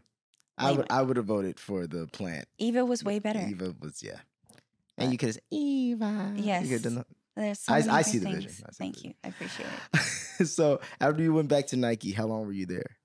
I 0.58 0.72
would 0.72 0.86
I 0.90 1.02
would 1.02 1.16
have 1.18 1.26
voted 1.26 1.60
for 1.60 1.86
the 1.86 2.06
plant. 2.08 2.46
Eva 2.58 2.84
was 2.84 3.04
way 3.04 3.18
better. 3.20 3.38
Eva 3.48 3.74
was 3.80 4.02
yeah. 4.02 4.18
And 4.98 5.12
you 5.12 5.18
could 5.18 5.26
have 5.28 5.34
said 5.34 5.42
Eva. 5.50 6.32
You 6.34 6.42
Yes. 6.44 6.66
could've 6.66 6.82
done 6.82 6.94
that. 6.96 7.06
There's 7.36 7.60
so 7.60 7.72
I- 7.74 7.98
I 7.98 8.02
see 8.02 8.18
the 8.18 8.30
vision. 8.30 8.50
See 8.50 8.62
the 8.66 8.72
Thank 8.72 8.94
vision. 8.96 9.10
you. 9.10 9.14
I 9.24 9.28
appreciate 9.28 9.68
it. 10.40 10.46
so 10.46 10.80
after 11.00 11.22
you 11.22 11.32
went 11.34 11.48
back 11.48 11.66
to 11.68 11.76
Nike, 11.76 12.12
how 12.12 12.26
long 12.26 12.46
were 12.46 12.52
you 12.52 12.66
there? 12.66 12.96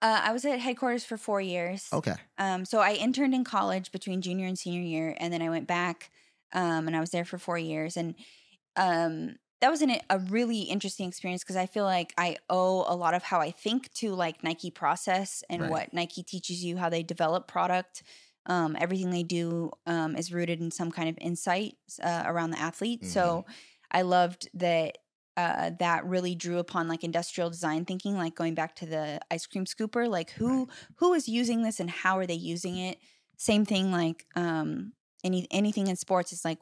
Uh, 0.00 0.20
I 0.24 0.32
was 0.32 0.44
at 0.44 0.60
headquarters 0.60 1.04
for 1.04 1.16
four 1.16 1.40
years. 1.40 1.88
Okay. 1.92 2.14
Um, 2.38 2.64
so 2.64 2.78
I 2.78 2.92
interned 2.92 3.34
in 3.34 3.42
college 3.42 3.90
between 3.90 4.22
junior 4.22 4.46
and 4.46 4.56
senior 4.56 4.80
year, 4.80 5.16
and 5.18 5.32
then 5.32 5.42
I 5.42 5.48
went 5.50 5.66
back, 5.66 6.10
um, 6.52 6.86
and 6.86 6.96
I 6.96 7.00
was 7.00 7.10
there 7.10 7.24
for 7.24 7.36
four 7.36 7.58
years, 7.58 7.96
and 7.96 8.14
um, 8.76 9.34
that 9.60 9.70
was 9.72 9.82
an, 9.82 9.96
a 10.08 10.20
really 10.20 10.60
interesting 10.60 11.08
experience 11.08 11.42
because 11.42 11.56
I 11.56 11.66
feel 11.66 11.82
like 11.82 12.14
I 12.16 12.36
owe 12.48 12.84
a 12.86 12.94
lot 12.94 13.14
of 13.14 13.24
how 13.24 13.40
I 13.40 13.50
think 13.50 13.92
to 13.94 14.14
like 14.14 14.44
Nike 14.44 14.70
process 14.70 15.42
and 15.50 15.62
Right. 15.62 15.70
what 15.70 15.92
Nike 15.92 16.22
teaches 16.22 16.62
you, 16.64 16.76
how 16.76 16.88
they 16.88 17.02
develop 17.02 17.48
product. 17.48 18.04
Um, 18.46 18.76
everything 18.80 19.10
they 19.10 19.22
do 19.24 19.70
um, 19.86 20.16
is 20.16 20.32
rooted 20.32 20.60
in 20.60 20.70
some 20.70 20.90
kind 20.90 21.08
of 21.08 21.18
insight 21.20 21.74
uh, 22.02 22.22
around 22.26 22.50
the 22.50 22.58
athlete. 22.60 23.04
So 23.04 23.44
I 23.90 24.02
loved 24.02 24.48
that. 24.54 24.98
Uh, 25.36 25.70
that 25.78 26.04
really 26.04 26.34
drew 26.34 26.58
upon 26.58 26.88
like 26.88 27.04
industrial 27.04 27.48
design 27.48 27.84
thinking, 27.84 28.16
like 28.16 28.34
going 28.34 28.56
back 28.56 28.74
to 28.74 28.86
the 28.86 29.20
ice 29.30 29.46
cream 29.46 29.66
scooper, 29.66 30.08
like 30.08 30.30
who 30.30 30.66
who 30.96 31.14
is 31.14 31.28
using 31.28 31.62
this 31.62 31.78
and 31.78 31.88
how 31.88 32.18
are 32.18 32.26
they 32.26 32.34
using 32.34 32.76
it? 32.76 32.98
Same 33.36 33.64
thing 33.64 33.92
like 33.92 34.26
um 34.34 34.94
any 35.22 35.46
anything 35.52 35.86
in 35.86 35.94
sports 35.94 36.32
is 36.32 36.44
like 36.44 36.58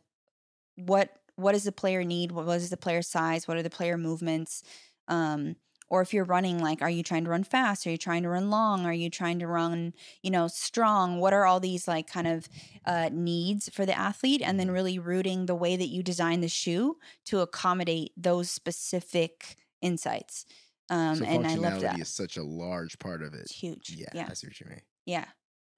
what 0.74 1.08
what 1.36 1.52
does 1.52 1.64
the 1.64 1.72
player 1.72 2.04
need? 2.04 2.32
What 2.32 2.44
what 2.44 2.58
is 2.58 2.68
the 2.68 2.76
player 2.76 3.00
size? 3.00 3.48
What 3.48 3.56
are 3.56 3.62
the 3.62 3.70
player 3.70 3.96
movements? 3.96 4.62
Um 5.08 5.56
or 5.88 6.02
if 6.02 6.12
you're 6.12 6.24
running 6.24 6.58
like 6.58 6.82
are 6.82 6.90
you 6.90 7.02
trying 7.02 7.24
to 7.24 7.30
run 7.30 7.44
fast? 7.44 7.86
Are 7.86 7.90
you 7.90 7.96
trying 7.96 8.22
to 8.22 8.28
run 8.28 8.50
long? 8.50 8.86
Are 8.86 8.92
you 8.92 9.10
trying 9.10 9.38
to 9.40 9.46
run 9.46 9.94
you 10.22 10.30
know 10.30 10.48
strong? 10.48 11.18
What 11.20 11.32
are 11.32 11.46
all 11.46 11.60
these 11.60 11.86
like 11.86 12.10
kind 12.10 12.26
of 12.26 12.48
uh, 12.84 13.10
needs 13.12 13.68
for 13.68 13.86
the 13.86 13.96
athlete? 13.96 14.42
And 14.44 14.58
then 14.58 14.70
really 14.70 14.98
rooting 14.98 15.46
the 15.46 15.54
way 15.54 15.76
that 15.76 15.88
you 15.88 16.02
design 16.02 16.40
the 16.40 16.48
shoe 16.48 16.96
to 17.26 17.40
accommodate 17.40 18.12
those 18.16 18.50
specific 18.50 19.56
insights. 19.80 20.46
Um 20.88 21.16
so 21.16 21.24
and 21.24 21.46
i 21.46 21.54
love 21.56 21.80
that. 21.80 21.98
is 21.98 22.08
such 22.08 22.36
a 22.36 22.44
large 22.44 22.98
part 22.98 23.22
of 23.22 23.34
it. 23.34 23.40
it's 23.40 23.52
huge. 23.52 23.90
Yeah, 23.96 24.06
yeah. 24.14 24.28
I 24.30 24.34
see 24.34 24.46
what 24.46 24.60
you 24.60 24.66
mean. 24.68 24.82
yeah. 25.04 25.26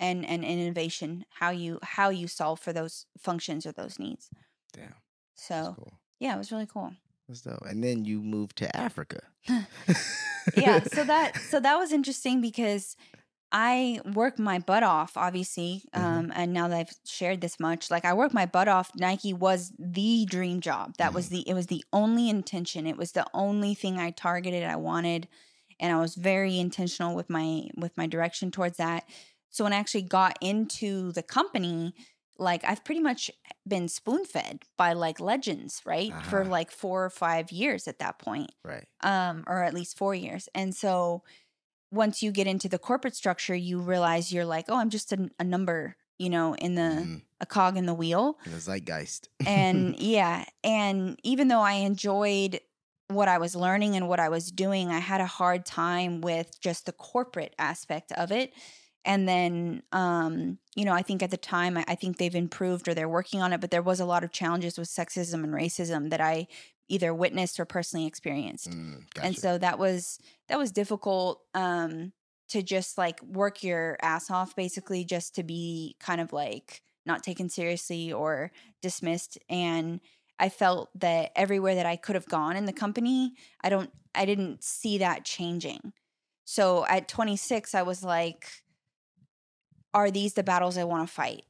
And 0.00 0.24
and 0.24 0.44
innovation 0.44 1.24
how 1.30 1.50
you 1.50 1.80
how 1.82 2.10
you 2.10 2.28
solve 2.28 2.60
for 2.60 2.72
those 2.72 3.06
functions 3.18 3.66
or 3.66 3.72
those 3.72 3.98
needs. 3.98 4.30
Yeah 4.76 4.92
so 5.38 5.74
cool. 5.76 5.92
yeah 6.18 6.34
it 6.34 6.38
was 6.38 6.52
really 6.52 6.66
cool 6.66 6.92
That's 7.28 7.42
dope. 7.42 7.62
And 7.66 7.84
then 7.84 8.04
you 8.04 8.22
moved 8.22 8.56
to 8.58 8.76
Africa. 8.76 9.20
yeah 10.56 10.82
so 10.82 11.04
that 11.04 11.36
so 11.50 11.60
that 11.60 11.76
was 11.76 11.92
interesting 11.92 12.40
because 12.40 12.96
i 13.52 14.00
work 14.14 14.38
my 14.38 14.58
butt 14.58 14.82
off 14.82 15.16
obviously 15.16 15.82
Mhm. 15.94 16.00
um 16.00 16.32
and 16.34 16.52
now 16.52 16.68
that 16.68 16.76
i've 16.78 16.92
shared 17.06 17.40
this 17.40 17.58
much 17.60 17.90
like 17.90 18.04
i 18.04 18.12
work 18.12 18.32
my 18.34 18.46
butt 18.46 18.68
off 18.68 18.90
nike 18.96 19.32
was 19.32 19.72
the 19.78 20.26
dream 20.28 20.60
job 20.60 20.94
that 20.98 21.14
was 21.14 21.28
the 21.28 21.48
it 21.48 21.54
was 21.54 21.66
the 21.66 21.84
only 21.92 22.28
intention 22.28 22.86
it 22.86 22.96
was 22.96 23.12
the 23.12 23.26
only 23.34 23.74
thing 23.74 23.98
i 23.98 24.10
targeted 24.10 24.64
i 24.64 24.76
wanted 24.76 25.28
and 25.80 25.92
i 25.92 26.00
was 26.00 26.14
very 26.14 26.58
intentional 26.58 27.14
with 27.14 27.30
my 27.30 27.68
with 27.76 27.96
my 27.96 28.06
direction 28.06 28.50
towards 28.50 28.76
that 28.78 29.04
so 29.50 29.64
when 29.64 29.72
i 29.72 29.76
actually 29.76 30.02
got 30.02 30.36
into 30.40 31.12
the 31.12 31.22
company 31.22 31.94
like 32.38 32.62
i've 32.64 32.85
pretty 32.85 33.01
much 33.01 33.31
been 33.66 33.88
spoon 33.88 34.24
fed 34.24 34.62
by 34.77 34.92
like 34.92 35.20
legends 35.20 35.83
right 35.85 36.12
for 36.31 36.40
Uh-huh. 36.42 36.51
like 36.51 36.70
four 36.70 37.05
or 37.05 37.11
five 37.11 37.51
years 37.53 37.88
at 37.88 37.98
that 37.98 38.18
point 38.18 38.51
right. 38.64 38.87
um, 39.03 39.44
or 39.46 39.62
at 39.64 39.74
least 39.74 39.96
four 39.98 40.14
years. 40.14 40.48
And 40.55 40.74
so 40.74 41.22
once 41.90 42.22
you 42.22 42.31
get 42.33 42.46
into 42.46 42.68
the 42.68 42.79
corporate 42.79 43.16
structure, 43.16 43.55
you 43.55 43.79
realize 43.81 44.33
you're 44.33 44.44
like, 44.44 44.66
oh, 44.68 44.77
I'm 44.77 44.90
just 44.90 45.12
a, 45.12 45.31
a 45.38 45.44
number, 45.44 45.96
you 46.18 46.29
know, 46.31 46.55
in 46.55 46.74
the 46.74 46.83
Mhm. 47.07 47.22
a 47.40 47.46
cog 47.46 47.77
in 47.77 47.87
the 47.87 47.94
wheel. 47.94 48.38
In 48.44 48.53
the 48.53 48.59
zeitgeist. 48.61 49.29
And 49.46 49.96
yeah, 49.98 50.44
and 50.64 51.18
even 51.22 51.48
though 51.48 51.61
I 51.61 51.74
enjoyed 51.74 52.61
what 53.09 53.29
I 53.29 53.38
was 53.38 53.57
learning 53.57 53.96
and 53.96 54.09
what 54.09 54.20
I 54.20 54.29
was 54.29 54.51
doing, 54.53 54.90
I 54.90 54.98
had 54.98 55.20
a 55.20 55.27
hard 55.27 55.64
time 55.64 56.20
with 56.20 56.61
just 56.61 56.85
the 56.87 56.92
corporate 56.92 57.55
aspect 57.59 58.12
of 58.12 58.31
it. 58.33 58.53
And 59.08 59.26
then, 59.26 59.82
um, 59.90 60.58
you 60.76 60.84
know, 60.84 60.92
I 60.92 61.00
think 61.00 61.22
at 61.22 61.30
the 61.30 61.38
time, 61.38 61.78
I, 61.78 61.84
I 61.88 61.94
think 61.94 62.18
they've 62.18 62.34
improved 62.34 62.86
or 62.88 62.94
they're 62.94 63.08
working 63.08 63.40
on 63.40 63.54
it, 63.54 63.60
but 63.60 63.70
there 63.70 63.82
was 63.82 64.00
a 64.00 64.04
lot 64.04 64.22
of 64.22 64.32
challenges 64.32 64.78
with 64.78 64.86
sexism 64.86 65.42
and 65.42 65.54
racism 65.54 66.10
that 66.10 66.20
I 66.20 66.46
either 66.88 67.14
witnessed 67.14 67.58
or 67.58 67.64
personally 67.64 68.06
experienced. 68.06 68.70
Mm, 68.70 69.04
and 69.22 69.36
so 69.36 69.56
that 69.56 69.78
was 69.78 70.18
that 70.48 70.58
was 70.58 70.72
difficult 70.72 71.40
um 71.54 72.12
to 72.50 72.62
just 72.62 72.98
like 72.98 73.22
work 73.22 73.62
your 73.62 73.96
ass 74.02 74.30
off 74.30 74.54
basically 74.54 75.04
just 75.04 75.34
to 75.34 75.42
be 75.42 75.96
kind 76.00 76.20
of 76.20 76.32
like 76.32 76.82
not 77.06 77.22
taken 77.22 77.48
seriously 77.48 78.12
or 78.12 78.52
dismissed. 78.82 79.38
And 79.48 80.00
i 80.38 80.50
felt 80.50 80.90
that 81.00 81.32
everywhere 81.34 81.74
that 81.74 81.86
i 81.86 81.96
could 81.96 82.14
have 82.14 82.28
gone 82.28 82.56
in 82.56 82.64
the 82.64 82.72
company 82.72 83.34
i 83.64 83.68
don't 83.68 83.90
i 84.14 84.24
didn't 84.24 84.62
see 84.62 84.98
that 84.98 85.24
changing. 85.24 85.94
So 86.44 86.84
at 86.86 87.08
26 87.08 87.74
i 87.74 87.82
was 87.82 88.02
like 88.04 88.46
are 89.94 90.11
these 90.11 90.35
the 90.35 90.42
battles 90.42 90.77
i 90.79 90.85
want 90.85 91.07
to 91.07 91.12
fight 91.12 91.44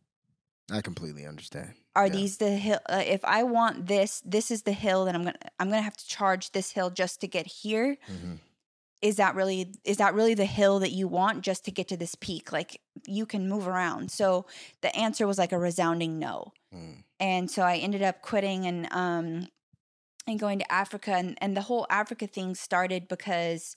I 0.71 0.83
completely 0.83 1.25
understand. 1.27 1.73
are 1.97 2.07
Yeah. 2.07 2.13
these 2.13 2.37
the 2.37 2.51
hill 2.51 2.79
uh, 2.89 3.03
if 3.07 3.25
i 3.25 3.43
want 3.43 3.87
this 3.87 4.23
this 4.25 4.51
is 4.51 4.63
the 4.63 4.73
hill 4.73 5.05
that 5.07 5.15
i'm 5.15 5.25
gonna 5.25 5.39
i'm 5.59 5.69
gonna 5.71 5.83
have 5.83 5.97
to 5.97 6.07
charge 6.07 6.53
this 6.53 6.73
hill 6.73 6.91
just 6.91 7.21
to 7.23 7.27
get 7.29 7.47
here 7.47 7.97
hmm 8.07 8.35
is 9.01 9.15
that 9.17 9.37
really 9.37 9.73
is 9.85 9.99
that 9.99 10.13
really 10.13 10.35
the 10.35 10.45
hill 10.45 10.81
that 10.81 10.91
you 10.91 11.07
want 11.07 11.43
just 11.43 11.65
to 11.65 11.71
get 11.71 11.87
to 11.87 11.97
this 11.97 12.17
peak 12.17 12.51
like 12.51 12.81
you 13.07 13.25
can 13.27 13.49
move 13.49 13.69
around 13.69 14.11
so 14.11 14.45
the 14.81 14.95
answer 14.97 15.25
was 15.25 15.39
like 15.39 15.53
a 15.53 15.59
resounding 15.59 16.19
no 16.19 16.53
Mm. 16.75 17.05
and 17.21 17.51
so 17.51 17.63
i 17.63 17.77
ended 17.77 18.03
up 18.03 18.21
quitting 18.23 18.67
and 18.67 18.89
um 18.91 19.49
and 20.27 20.39
going 20.39 20.59
to 20.59 20.71
africa 20.73 21.13
and, 21.13 21.39
and 21.41 21.57
the 21.57 21.63
whole 21.63 21.87
africa 21.89 22.27
thing 22.27 22.55
started 22.55 23.07
because 23.09 23.77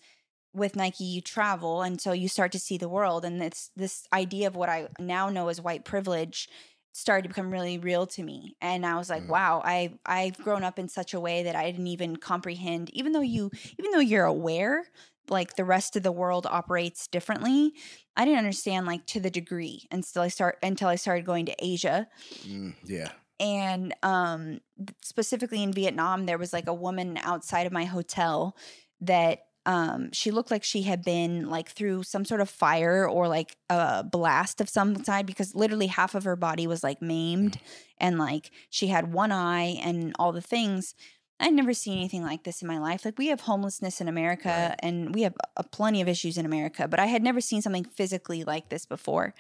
with 0.54 0.76
nike 0.76 1.04
you 1.04 1.22
travel 1.22 1.82
and 1.82 2.02
so 2.02 2.12
you 2.12 2.28
start 2.28 2.52
to 2.52 2.60
see 2.60 2.78
the 2.78 2.90
world 2.90 3.24
and 3.26 3.42
this 3.42 3.72
this 3.76 4.06
idea 4.14 4.48
of 4.48 4.56
what 4.56 4.70
i 4.70 4.88
now 5.00 5.30
know 5.30 5.48
as 5.48 5.62
white 5.62 5.86
privilege 5.86 6.50
started 6.94 7.24
to 7.24 7.30
become 7.30 7.52
really 7.52 7.78
real 7.78 8.06
to 8.06 8.22
me 8.24 8.56
and 8.62 8.86
i 8.86 8.96
was 8.96 9.10
like 9.10 9.24
Mhm. 9.24 9.30
wow 9.30 9.62
i 9.64 9.98
i've 10.06 10.38
grown 10.40 10.64
up 10.64 10.78
in 10.78 10.90
such 10.90 11.14
a 11.14 11.20
way 11.20 11.44
that 11.44 11.56
i 11.56 11.72
didn't 11.72 11.88
even 11.88 12.16
comprehend 12.18 12.90
even 12.92 13.14
though 13.14 13.22
you 13.22 13.50
even 13.80 13.92
though 13.92 14.00
you're 14.00 14.26
aware 14.26 14.86
like 15.30 15.56
the 15.56 15.64
rest 15.64 15.96
of 15.96 16.04
the 16.04 16.12
world 16.12 16.46
operates 16.50 17.08
differently 17.08 17.74
i 18.18 18.26
didn't 18.26 18.40
understand 18.40 18.86
like 18.86 19.06
to 19.06 19.22
the 19.22 19.30
degree 19.30 19.88
until 19.92 20.22
i 20.22 20.28
start 20.28 20.58
until 20.62 20.90
i 20.90 20.96
started 20.96 21.26
going 21.26 21.46
to 21.46 21.56
asia 21.60 22.08
Mm, 22.44 22.76
yeah. 22.86 23.12
and 23.40 23.94
um 24.04 24.60
specifically 25.02 25.64
in 25.64 25.72
Vietnam 25.74 26.26
there 26.26 26.38
was 26.38 26.54
like 26.54 26.68
a 26.68 26.74
woman 26.74 27.18
outside 27.22 27.66
of 27.66 27.74
my 27.74 27.86
hotel 27.86 28.56
that 29.02 29.46
um 29.66 30.10
she 30.12 30.32
looked 30.32 30.50
like 30.52 30.64
she 30.64 30.82
had 30.84 31.04
been 31.04 31.50
like 31.50 31.70
through 31.70 32.04
some 32.04 32.26
sort 32.26 32.42
of 32.42 32.50
fire 32.50 33.08
or 33.08 33.28
like 33.28 33.56
a 33.70 34.04
blast 34.04 34.60
of 34.62 34.70
some 34.70 35.04
side 35.04 35.26
because 35.26 35.54
literally 35.54 35.88
half 35.88 36.16
of 36.16 36.24
her 36.24 36.36
body 36.36 36.66
was 36.68 36.84
like 36.84 37.02
maimed 37.02 37.60
and 38.00 38.18
like 38.18 38.52
she 38.70 38.88
had 38.88 39.14
one 39.14 39.32
eye 39.32 39.78
and 39.84 40.14
all 40.18 40.32
the 40.32 40.42
things 40.42 40.96
I'd 41.40 41.54
never 41.54 41.74
seen 41.74 41.98
anything 41.98 42.22
like 42.22 42.44
this 42.44 42.62
in 42.62 42.68
my 42.68 42.78
life. 42.78 43.04
Like 43.04 43.18
we 43.18 43.28
have 43.28 43.42
homelessness 43.42 44.00
in 44.00 44.08
America 44.08 44.68
Right. 44.70 44.76
and 44.84 45.14
we 45.16 45.24
have 45.24 45.34
a 45.58 45.64
plenty 45.64 46.00
of 46.02 46.08
issues 46.08 46.38
in 46.38 46.46
America, 46.46 46.88
but 46.88 47.00
I 47.00 47.08
had 47.08 47.24
never 47.24 47.42
seen 47.42 47.64
something 47.64 47.84
physically 47.84 48.44
like 48.44 48.70
this 48.70 48.86
before 48.86 49.34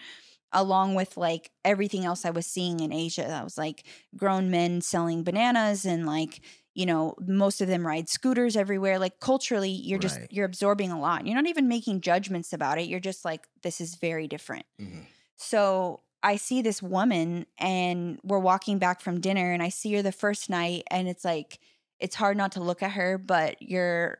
along 0.53 0.95
with 0.95 1.15
like 1.15 1.51
everything 1.63 2.03
else 2.05 2.25
I 2.25 2.29
was 2.31 2.45
seeing 2.45 2.81
in 2.81 2.91
Asia. 2.91 3.29
I 3.29 3.43
was 3.43 3.57
like 3.57 3.85
grown 4.17 4.49
men 4.51 4.81
selling 4.81 5.23
bananas 5.23 5.85
and 5.85 6.05
like, 6.05 6.41
you 6.73 6.85
know, 6.85 7.15
most 7.19 7.61
of 7.61 7.67
them 7.67 7.85
ride 7.85 8.07
scooters 8.09 8.55
everywhere. 8.55 8.97
Like 8.99 9.19
culturally, 9.19 9.69
you're 9.71 9.99
just 9.99 10.17
Right. 10.19 10.31
you're 10.31 10.45
absorbing 10.45 10.91
a 10.91 10.99
lot. 10.99 11.25
You're 11.27 11.35
not 11.35 11.47
even 11.47 11.67
making 11.67 12.01
judgments 12.01 12.53
about 12.53 12.77
it. 12.79 12.87
You're 12.87 12.99
just 13.01 13.25
like 13.25 13.47
this 13.61 13.81
is 13.81 13.95
very 13.95 14.27
different. 14.27 14.65
Mhm. 14.79 15.05
So 15.35 16.01
I 16.23 16.35
see 16.37 16.61
this 16.61 16.81
woman 16.83 17.45
and 17.57 18.19
we're 18.23 18.39
walking 18.39 18.77
back 18.77 19.01
from 19.01 19.19
dinner 19.21 19.51
and 19.51 19.61
I 19.63 19.69
see 19.69 19.93
her 19.95 20.01
the 20.01 20.11
first 20.11 20.49
night 20.49 20.83
and 20.91 21.07
it's 21.07 21.25
like 21.25 21.59
it's 21.99 22.15
hard 22.15 22.37
not 22.37 22.51
to 22.53 22.61
look 22.63 22.81
at 22.83 22.91
her, 22.91 23.17
but 23.17 23.61
you're 23.61 24.19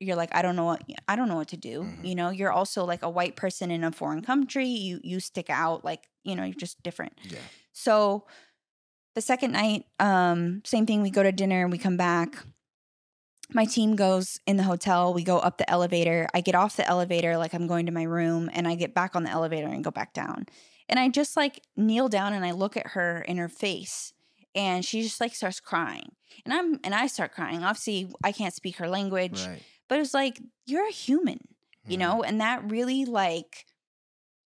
you're 0.00 0.14
like 0.16 0.32
I 0.34 0.42
don't 0.42 0.54
know 0.56 0.64
what 0.64 0.82
I 1.08 1.16
don't 1.16 1.28
know 1.28 1.36
what 1.36 1.48
to 1.48 1.56
do. 1.56 1.82
Mhm. 1.82 2.06
You 2.06 2.14
know, 2.14 2.30
you're 2.30 2.52
also 2.52 2.84
like 2.84 3.02
a 3.02 3.10
white 3.10 3.34
person 3.34 3.70
in 3.70 3.82
a 3.82 3.90
foreign 3.90 4.22
country. 4.22 4.66
You 4.68 5.00
you 5.02 5.20
stick 5.20 5.50
out 5.50 5.84
like, 5.84 6.08
you 6.22 6.36
know, 6.36 6.44
you're 6.44 6.54
just 6.54 6.80
different. 6.82 7.14
Yeah. 7.24 7.38
So 7.72 8.26
the 9.18 9.22
second 9.22 9.50
night, 9.50 9.84
um, 9.98 10.62
same 10.64 10.86
thing. 10.86 11.02
We 11.02 11.10
go 11.10 11.24
to 11.24 11.32
dinner 11.32 11.62
and 11.62 11.72
we 11.72 11.78
come 11.78 11.96
back. 11.96 12.36
My 13.52 13.64
team 13.64 13.96
goes 13.96 14.38
in 14.46 14.56
the 14.56 14.62
hotel. 14.62 15.12
We 15.12 15.24
go 15.24 15.38
up 15.38 15.58
the 15.58 15.68
elevator. 15.68 16.28
I 16.34 16.40
get 16.40 16.54
off 16.54 16.76
the 16.76 16.86
elevator 16.86 17.36
like 17.36 17.52
I'm 17.52 17.66
going 17.66 17.86
to 17.86 17.92
my 17.92 18.04
room, 18.04 18.48
and 18.52 18.68
I 18.68 18.76
get 18.76 18.94
back 18.94 19.16
on 19.16 19.24
the 19.24 19.30
elevator 19.30 19.66
and 19.66 19.82
go 19.82 19.90
back 19.90 20.12
down. 20.14 20.46
And 20.88 21.00
I 21.00 21.08
just 21.08 21.36
like 21.36 21.62
kneel 21.76 22.08
down 22.08 22.32
and 22.32 22.44
I 22.44 22.52
look 22.52 22.76
at 22.76 22.88
her 22.88 23.20
in 23.22 23.38
her 23.38 23.48
face, 23.48 24.12
and 24.54 24.84
she 24.84 25.02
just 25.02 25.20
like 25.20 25.34
starts 25.34 25.58
crying. 25.58 26.12
And 26.44 26.54
I'm 26.54 26.78
and 26.84 26.94
I 26.94 27.08
start 27.08 27.32
crying. 27.32 27.64
Obviously, 27.64 28.08
I 28.22 28.30
can't 28.30 28.54
speak 28.54 28.76
her 28.76 28.88
language, 28.88 29.40
Right. 29.40 29.62
but 29.88 29.98
it's 29.98 30.14
like 30.14 30.40
you're 30.64 30.86
a 30.86 30.92
human 30.92 31.40
you 31.88 31.96
Mhm. 31.96 32.00
know, 32.00 32.22
and 32.22 32.40
that 32.40 32.70
really 32.70 33.04
like 33.04 33.64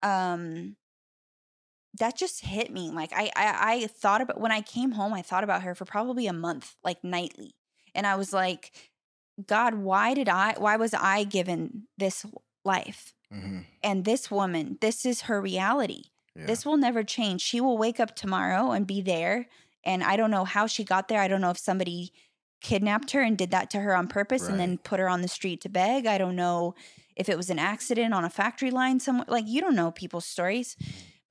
um 0.03 0.75
that 1.99 2.17
just 2.17 2.45
hit 2.45 2.71
me. 2.71 2.89
Like 2.91 3.11
I, 3.13 3.31
I 3.35 3.73
I 3.73 3.87
thought 3.87 4.21
about 4.21 4.39
when 4.39 4.51
I 4.51 4.61
came 4.61 4.91
home, 4.91 5.13
I 5.13 5.21
thought 5.21 5.43
about 5.43 5.63
her 5.63 5.75
for 5.75 5.85
probably 5.85 6.27
a 6.27 6.33
month, 6.33 6.75
like 6.83 7.03
nightly. 7.03 7.55
And 7.93 8.07
I 8.07 8.15
was 8.15 8.31
like, 8.33 8.71
God, 9.45 9.75
why 9.75 10.13
did 10.13 10.29
I 10.29 10.55
why 10.57 10.77
was 10.77 10.93
I 10.93 11.23
given 11.23 11.87
this 11.97 12.25
life? 12.63 13.13
Mhm. 13.33 13.65
And 13.83 14.05
this 14.05 14.29
woman, 14.31 14.77
this 14.81 15.05
is 15.05 15.21
her 15.23 15.41
reality. 15.41 16.05
Yeah. 16.35 16.45
This 16.45 16.65
will 16.65 16.77
never 16.77 17.03
change. 17.03 17.41
She 17.41 17.59
will 17.59 17.77
wake 17.77 17.99
up 17.99 18.15
tomorrow 18.15 18.71
and 18.71 18.87
be 18.87 19.01
there. 19.01 19.47
And 19.83 20.03
I 20.03 20.15
don't 20.15 20.31
know 20.31 20.45
how 20.45 20.67
she 20.67 20.83
got 20.83 21.07
there. 21.07 21.19
I 21.19 21.27
don't 21.27 21.41
know 21.41 21.49
if 21.49 21.57
somebody 21.57 22.13
kidnapped 22.61 23.11
her 23.11 23.21
and 23.21 23.37
did 23.37 23.51
that 23.51 23.69
to 23.71 23.79
her 23.79 23.95
on 23.95 24.07
purpose 24.07 24.47
and 24.47 24.59
then 24.59 24.77
put 24.77 24.99
her 24.99 25.09
on 25.09 25.21
the 25.23 25.27
street 25.27 25.61
to 25.61 25.69
beg. 25.69 26.05
I 26.05 26.17
don't 26.19 26.35
know 26.35 26.75
if 27.15 27.27
it 27.27 27.35
was 27.35 27.49
an 27.49 27.57
accident 27.59 28.13
on 28.13 28.23
a 28.23 28.29
factory 28.29 28.69
line 28.69 28.99
somewhere. 28.99 29.25
Like 29.27 29.45
you 29.47 29.59
don't 29.61 29.75
know 29.75 29.91
people's 29.91 30.25
stories. 30.25 30.77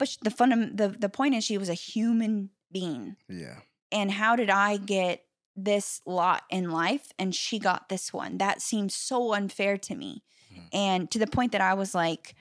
But 0.01 0.09
sh- 0.09 0.17
the 0.23 0.31
fun 0.33 0.75
the 0.75 0.89
the 0.89 1.09
point 1.09 1.35
is 1.37 1.45
she 1.45 1.59
was 1.59 1.69
a 1.69 1.75
human 1.75 2.51
being. 2.73 3.17
yeah. 3.29 3.59
And 3.93 4.11
how 4.11 4.35
did 4.37 4.51
I 4.51 4.77
get 4.79 5.25
this 5.57 6.01
lot 6.07 6.43
in 6.49 6.71
life 6.71 7.07
and 7.19 7.35
she 7.35 7.59
got 7.59 7.89
this 7.89 8.13
one? 8.13 8.39
That 8.39 8.63
seems 8.63 8.95
so 8.95 9.35
unfair 9.35 9.77
to 9.79 9.95
me. 9.95 10.23
Mhm. 10.53 10.69
And 10.73 11.11
to 11.13 11.19
the 11.19 11.27
point 11.27 11.53
that 11.53 11.61
I 11.61 11.75
was 11.75 11.95
like 11.95 12.35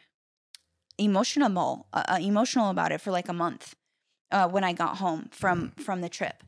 emotional 0.98 1.88
uh, 1.94 2.04
uh, 2.08 2.18
emotional 2.22 2.70
about 2.70 2.92
it 2.92 3.02
for 3.02 3.12
like 3.12 3.30
a 3.30 3.34
month 3.34 3.76
uh, 4.32 4.48
when 4.48 4.64
I 4.64 4.74
got 4.74 4.98
home 4.98 5.30
from 5.32 5.72
from 5.78 6.02
the 6.02 6.10
trip. 6.10 6.44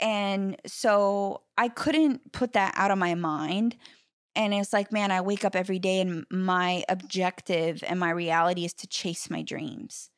And 0.00 0.56
so 0.66 1.42
I 1.56 1.68
couldn't 1.68 2.32
put 2.32 2.52
that 2.52 2.72
out 2.76 2.90
of 2.90 2.98
my 2.98 3.14
mind. 3.14 3.76
And 4.36 4.54
it's 4.54 4.72
like, 4.72 4.92
man, 4.92 5.10
I 5.10 5.20
wake 5.20 5.44
up 5.44 5.56
every 5.56 5.80
day 5.80 6.00
and 6.00 6.24
my 6.30 6.84
objective 6.88 7.82
and 7.86 7.98
my 7.98 8.10
reality 8.10 8.64
is 8.64 8.72
to 8.74 8.86
chase 8.86 9.28
my 9.28 9.42
dreams. 9.42 10.10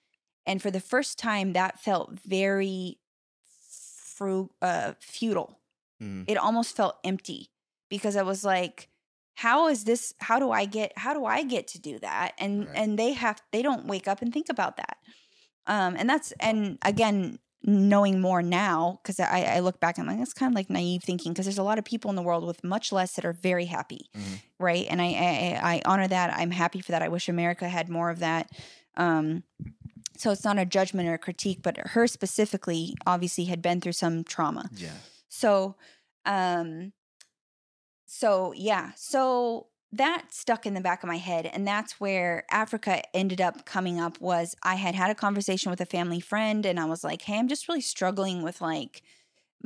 And 0.50 0.60
for 0.60 0.70
the 0.70 0.80
first 0.80 1.16
time, 1.18 1.52
that 1.52 1.78
felt 1.78 2.18
very 2.20 2.98
fru- 4.16 4.50
uh, 4.60 4.92
futile. 5.00 5.58
Mm. 6.02 6.24
It 6.26 6.36
almost 6.36 6.76
felt 6.76 6.96
empty 7.04 7.50
because 7.88 8.16
I 8.16 8.22
was 8.22 8.44
like, 8.44 8.88
how 9.34 9.68
is 9.68 9.84
this? 9.84 10.12
How 10.20 10.38
do 10.38 10.50
I 10.50 10.64
get? 10.66 10.92
How 10.96 11.14
do 11.14 11.24
I 11.24 11.44
get 11.44 11.68
to 11.68 11.78
do 11.80 11.98
that? 12.00 12.32
And 12.38 12.66
Right. 12.66 12.76
and 12.76 12.98
they 12.98 13.12
have 13.12 13.40
they 13.52 13.62
don't 13.62 13.86
wake 13.86 14.08
up 14.08 14.22
and 14.22 14.32
think 14.32 14.48
about 14.50 14.76
that. 14.76 14.96
Um, 15.66 15.94
and 15.96 16.08
that's 16.08 16.32
and 16.40 16.78
again 16.84 17.38
knowing 17.62 18.20
more 18.20 18.42
now 18.42 18.98
because 19.02 19.20
I, 19.20 19.42
I 19.56 19.60
look 19.60 19.80
back 19.80 19.98
and 19.98 20.08
I'm 20.08 20.16
like 20.16 20.20
that's 20.20 20.32
kind 20.34 20.50
of 20.50 20.56
like 20.56 20.70
naive 20.70 21.02
thinking 21.04 21.32
because 21.32 21.44
there's 21.46 21.58
a 21.58 21.62
lot 21.62 21.78
of 21.78 21.84
people 21.84 22.08
in 22.10 22.16
the 22.16 22.22
world 22.22 22.44
with 22.46 22.64
much 22.64 22.90
less 22.90 23.12
that 23.16 23.24
are 23.26 23.34
very 23.34 23.66
happy 23.66 24.08
Mhm. 24.16 24.40
right 24.58 24.86
and 24.88 25.02
I, 25.02 25.04
I 25.08 25.60
i 25.74 25.82
honor 25.84 26.08
that 26.08 26.32
i'm 26.40 26.52
happy 26.52 26.80
for 26.80 26.92
that 26.92 27.02
i 27.02 27.08
wish 27.08 27.28
america 27.28 27.68
had 27.68 27.90
more 27.90 28.08
of 28.08 28.20
that 28.20 28.50
um 28.96 29.42
so 30.20 30.30
it's 30.30 30.44
not 30.44 30.58
a 30.58 30.64
judgment 30.64 31.08
or 31.08 31.14
a 31.14 31.18
critique 31.18 31.60
but 31.62 31.78
her 31.78 32.06
specifically 32.06 32.94
obviously 33.06 33.44
had 33.44 33.62
been 33.62 33.80
through 33.80 33.92
some 33.92 34.24
trauma. 34.24 34.68
Yeah. 34.76 34.90
so 35.28 35.76
um 36.26 36.92
so 38.06 38.52
yeah. 38.56 38.90
So 38.96 39.68
that 39.92 40.26
stuck 40.30 40.66
in 40.66 40.74
the 40.74 40.80
back 40.80 41.02
of 41.02 41.08
my 41.08 41.16
head 41.16 41.46
and 41.46 41.66
that's 41.66 41.98
where 41.98 42.44
africa 42.50 43.02
ended 43.12 43.40
up 43.40 43.66
coming 43.66 44.00
up 44.00 44.20
was 44.20 44.54
i 44.62 44.76
had 44.76 44.94
had 44.94 45.10
a 45.10 45.14
conversation 45.16 45.68
with 45.68 45.80
a 45.80 45.86
family 45.86 46.20
friend 46.20 46.64
and 46.64 46.78
i 46.78 46.84
was 46.84 47.02
like 47.02 47.22
hey 47.22 47.36
i'm 47.36 47.48
just 47.48 47.66
really 47.66 47.80
struggling 47.80 48.42
with 48.42 48.60
like 48.60 49.02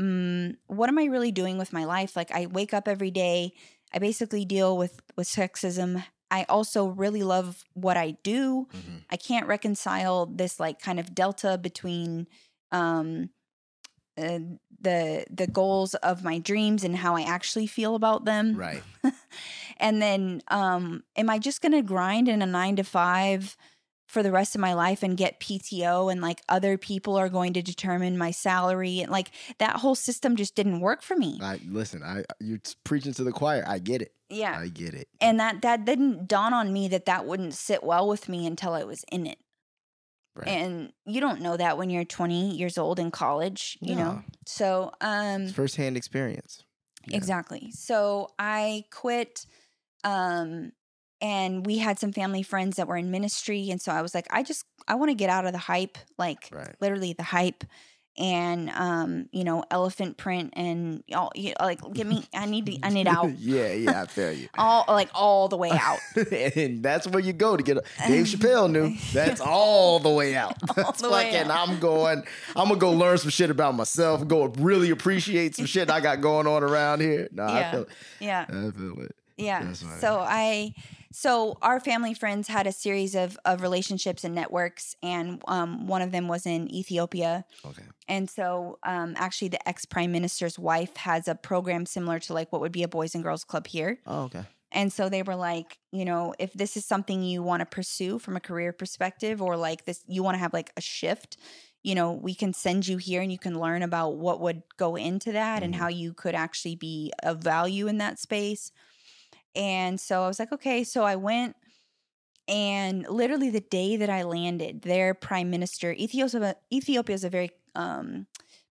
mm, 0.00 0.56
what 0.66 0.88
am 0.88 0.98
i 0.98 1.04
really 1.04 1.30
doing 1.30 1.58
with 1.58 1.72
my 1.72 1.84
life? 1.84 2.16
Like 2.16 2.30
i 2.32 2.46
wake 2.46 2.72
up 2.72 2.88
every 2.88 3.10
day 3.10 3.52
i 3.92 3.98
basically 3.98 4.44
deal 4.44 4.76
with 4.76 5.00
with 5.16 5.28
sexism 5.28 6.02
i 6.30 6.44
also 6.48 6.87
really 6.87 7.22
love 7.22 7.64
what 7.74 7.96
i 7.96 8.12
do 8.22 8.66
Mhm. 8.72 9.02
I 9.10 9.16
can't 9.16 9.46
reconcile 9.46 10.26
this 10.26 10.58
like 10.58 10.80
kind 10.80 10.98
of 10.98 11.14
delta 11.14 11.56
between 11.58 12.26
um 12.72 13.30
uh, 14.16 14.38
the 14.80 15.24
the 15.30 15.46
goals 15.46 15.94
of 15.96 16.24
my 16.24 16.38
dreams 16.38 16.84
and 16.84 16.96
how 16.96 17.16
I 17.16 17.22
actually 17.22 17.66
feel 17.66 17.94
about 17.94 18.24
them. 18.24 18.56
Right. 18.56 18.82
and 19.78 20.00
then 20.00 20.40
um 20.48 21.04
am 21.16 21.28
I 21.30 21.38
just 21.38 21.60
going 21.62 21.72
to 21.72 21.82
grind 21.82 22.28
in 22.28 22.42
a 22.42 22.46
9 22.46 22.76
to 22.76 22.84
5 22.84 23.56
for 24.06 24.22
the 24.22 24.30
rest 24.30 24.54
of 24.54 24.60
my 24.60 24.74
life 24.74 25.02
and 25.02 25.16
get 25.16 25.40
PTO 25.40 26.10
and 26.12 26.20
like 26.20 26.42
other 26.48 26.76
people 26.76 27.16
are 27.16 27.28
going 27.28 27.52
to 27.54 27.62
determine 27.62 28.18
my 28.18 28.30
salary 28.30 29.00
and 29.00 29.10
like 29.10 29.30
that 29.58 29.76
whole 29.76 29.94
system 29.94 30.36
just 30.36 30.54
didn't 30.54 30.80
work 30.80 31.02
for 31.02 31.16
me. 31.16 31.38
I 31.42 31.58
listen. 31.66 32.02
I 32.02 32.24
you're 32.40 32.60
preaching 32.84 33.12
to 33.14 33.24
the 33.24 33.32
choir. 33.32 33.64
I 33.66 33.78
get 33.78 34.02
it. 34.02 34.12
yeah. 34.28 34.58
I 34.58 34.68
get 34.68 34.94
it. 34.94 35.08
and 35.20 35.40
that 35.40 35.62
that 35.62 35.84
didn't 35.84 36.28
dawn 36.28 36.52
on 36.52 36.72
me 36.72 36.88
that 36.88 37.06
that 37.06 37.24
wouldn't 37.26 37.54
sit 37.54 37.82
well 37.82 38.06
with 38.06 38.28
me 38.28 38.46
until 38.46 38.72
I 38.74 38.84
was 38.84 39.04
in 39.10 39.26
it. 39.26 39.38
Right. 40.36 40.48
and 40.48 40.92
you 41.06 41.20
don't 41.20 41.40
know 41.42 41.56
that 41.56 41.78
when 41.78 41.90
you're 41.90 42.04
20 42.04 42.56
years 42.56 42.76
old 42.76 42.98
in 42.98 43.12
college 43.12 43.78
you 43.80 43.94
know 43.94 44.20
so 44.46 44.90
um 45.00 45.42
It's 45.42 45.52
firsthand 45.52 45.96
experience. 45.96 46.64
Yeah. 47.06 47.16
exactly 47.18 47.70
so 47.70 48.30
i 48.36 48.82
quit 48.90 49.46
um 50.02 50.72
and 51.20 51.64
we 51.66 51.79
had 51.79 51.98
some 51.98 52.12
family 52.12 52.42
friends 52.42 52.77
that 52.77 52.87
were 52.88 52.96
in 52.96 53.11
ministry 53.11 53.70
and 53.70 53.81
so 53.81 53.92
i 53.92 54.03
was 54.03 54.14
like 54.14 54.27
i 54.31 54.42
just 54.42 54.64
i 54.88 54.94
want 54.94 55.11
to 55.11 55.14
get 55.14 55.31
out 55.31 55.46
of 55.46 55.53
the 55.53 55.59
hype 55.59 55.96
like 56.18 56.48
Right. 56.53 56.74
literally 56.81 57.12
the 57.12 57.22
hype 57.22 57.64
and 58.16 58.70
um 58.70 59.29
you 59.33 59.42
know 59.42 59.64
elephant 59.72 60.16
print 60.16 60.53
and 60.57 61.03
all 61.12 61.33
you 61.35 61.53
like 61.61 61.81
get 61.94 62.07
me 62.07 62.24
i 62.33 62.46
need 62.46 62.64
to 62.66 62.79
i 62.85 62.88
need 62.88 63.09
out 63.09 63.33
yeah, 63.40 63.72
yeah, 63.72 64.03
I 64.03 64.07
feel 64.07 64.33
you. 64.33 64.48
all 64.59 64.85
like 64.87 65.09
all 65.14 65.48
the 65.48 65.57
way 65.57 65.70
out 65.72 65.98
and 66.57 66.81
that's 66.81 67.09
where 67.09 67.18
you 67.20 67.33
go 67.33 67.57
to 67.57 67.62
get. 67.64 67.79
A, 67.79 67.83
Dave 68.07 68.27
Chappelle 68.27 68.70
knew 68.70 68.94
that's 69.12 69.40
all 69.40 69.98
the 69.98 70.11
way 70.11 70.37
out. 70.37 70.55
That's 70.77 71.03
the 71.03 71.11
way 71.11 71.33
fucking. 71.33 71.50
out. 71.50 71.68
I'm 71.68 71.81
going. 71.81 72.22
I'm 72.55 72.68
gonna 72.68 72.77
go 72.79 72.92
learn 72.92 73.18
some 73.18 73.31
shit 73.31 73.50
about 73.50 73.74
myself. 73.74 74.27
Go 74.29 74.46
really 74.59 74.90
appreciate 74.90 75.57
some 75.57 75.66
shit 75.66 75.90
I 75.90 75.98
got 76.00 76.20
going 76.20 76.46
on 76.46 76.62
around 76.62 77.00
here. 77.00 77.29
No, 77.33 77.42
I 77.44 77.59
Yeah. 77.61 77.70
feel. 77.72 77.87
yeah 78.20 78.44
I 78.48 78.70
feel 78.70 79.00
it. 79.03 79.16
Yeah. 79.37 79.72
So 79.72 80.20
I 80.20 80.72
so 81.14 81.59
our 81.62 81.81
family 81.81 82.14
friends 82.14 82.48
had 82.48 82.66
a 82.66 82.72
series 82.72 83.14
of 83.14 83.38
of 83.44 83.62
relationships 83.62 84.24
and 84.24 84.35
networks 84.35 84.96
and 85.03 85.42
um 85.48 85.87
one 85.87 86.03
of 86.03 86.12
them 86.12 86.29
was 86.29 86.46
in 86.46 86.72
Ethiopia. 86.74 87.44
Okay. 87.64 87.88
And 88.09 88.31
so 88.31 88.79
um 88.85 89.14
actually 89.16 89.48
the 89.48 89.68
ex 89.68 89.85
prime 89.87 90.12
minister's 90.12 90.59
wife 90.59 90.96
has 90.98 91.29
a 91.29 91.35
program 91.37 91.87
similar 91.87 92.20
to 92.20 92.35
like 92.35 92.53
what 92.53 92.61
would 92.62 92.72
be 92.72 92.85
a 92.85 92.88
boys 92.88 93.14
and 93.14 93.24
girls 93.24 93.44
club 93.44 93.66
here. 93.68 94.00
Oh, 94.07 94.24
okay. 94.24 94.44
And 94.72 94.92
so 94.92 95.09
they 95.09 95.22
were 95.22 95.37
like, 95.37 95.79
you 95.92 96.05
know, 96.05 96.35
if 96.38 96.53
this 96.53 96.77
is 96.77 96.85
something 96.85 97.22
you 97.22 97.42
want 97.42 97.61
to 97.61 97.66
pursue 97.66 98.18
from 98.18 98.37
a 98.37 98.40
career 98.40 98.72
perspective 98.72 99.40
or 99.40 99.57
like 99.57 99.85
this 99.85 100.05
you 100.09 100.22
want 100.22 100.35
to 100.35 100.40
have 100.40 100.53
like 100.53 100.72
a 100.77 100.81
shift, 100.81 101.38
you 101.85 101.94
know, 101.94 102.12
we 102.12 102.35
can 102.35 102.53
send 102.53 102.88
you 102.88 102.98
here 102.98 103.22
and 103.22 103.31
you 103.33 103.38
can 103.38 103.61
learn 103.61 103.83
about 103.83 104.16
what 104.18 104.40
would 104.40 104.62
go 104.79 104.96
into 104.96 105.33
that 105.33 105.62
and 105.62 105.74
Mhm. 105.74 105.79
how 105.81 105.88
you 105.88 106.12
could 106.14 106.35
actually 106.35 106.77
be 106.77 107.12
of 107.22 107.42
value 107.42 107.87
in 107.88 107.98
that 107.98 108.18
space. 108.18 108.72
And 109.56 110.00
so 110.00 110.22
I 110.22 110.26
was 110.26 110.38
like, 110.38 110.52
okay. 110.52 110.84
So 110.84 111.04
I 111.04 111.16
went 111.16 111.56
and 112.46 113.06
literally 113.08 113.50
the 113.50 113.60
day 113.60 113.96
that 113.96 114.10
I 114.10 114.22
landed, 114.22 114.82
their 114.82 115.14
prime 115.14 115.50
minister, 115.50 115.92
Ethiopia 115.92 116.56
Ethiopia 116.72 117.14
is 117.14 117.24
a 117.24 117.30
very 117.30 117.50
um 117.74 118.26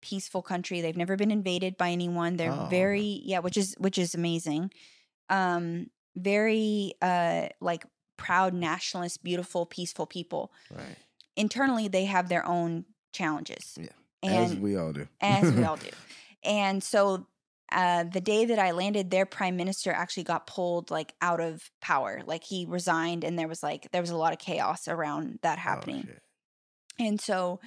peaceful 0.02 0.42
country. 0.42 0.80
They've 0.80 0.96
never 0.96 1.16
been 1.16 1.30
invaded 1.30 1.76
by 1.76 1.90
anyone. 1.90 2.36
They're 2.36 2.52
Oh, 2.52 2.66
very 2.70 3.20
yeah, 3.24 3.38
which 3.40 3.56
is 3.56 3.74
which 3.78 3.98
is 3.98 4.14
amazing. 4.14 4.72
Um 5.28 5.90
very 6.16 6.94
uh 7.00 7.48
like 7.60 7.84
proud 8.16 8.52
nationalist, 8.54 9.22
beautiful, 9.22 9.66
peaceful 9.66 10.06
people. 10.06 10.52
Right. 10.70 10.96
Internally 11.36 11.86
they 11.88 12.06
have 12.06 12.28
their 12.28 12.44
own 12.46 12.86
challenges. 13.12 13.78
Yeah. 13.80 13.88
And 14.22 14.34
As 14.52 14.56
we 14.56 14.76
all 14.76 14.92
do. 14.92 15.06
as 15.20 15.52
we 15.52 15.62
all 15.68 15.76
do. 15.76 15.88
And 16.42 16.82
so 16.82 17.26
uh, 17.72 18.04
the 18.04 18.20
day 18.20 18.44
that 18.46 18.58
I 18.58 18.72
landed, 18.72 19.10
their 19.10 19.26
prime 19.26 19.56
minister 19.56 19.92
actually 19.92 20.24
got 20.24 20.46
pulled 20.46 20.90
like 20.90 21.14
out 21.20 21.40
of 21.40 21.70
power. 21.80 22.22
Like 22.26 22.44
he 22.44 22.66
resigned, 22.68 23.24
and 23.24 23.38
there 23.38 23.48
was 23.48 23.62
like 23.62 23.88
there 23.92 24.00
was 24.00 24.10
a 24.10 24.16
lot 24.16 24.32
of 24.32 24.38
chaos 24.38 24.88
around 24.88 25.38
that 25.42 25.58
Oh, 25.58 25.62
happening. 25.62 26.02
shit. 26.06 26.22
and 26.98 27.20
so 27.20 27.60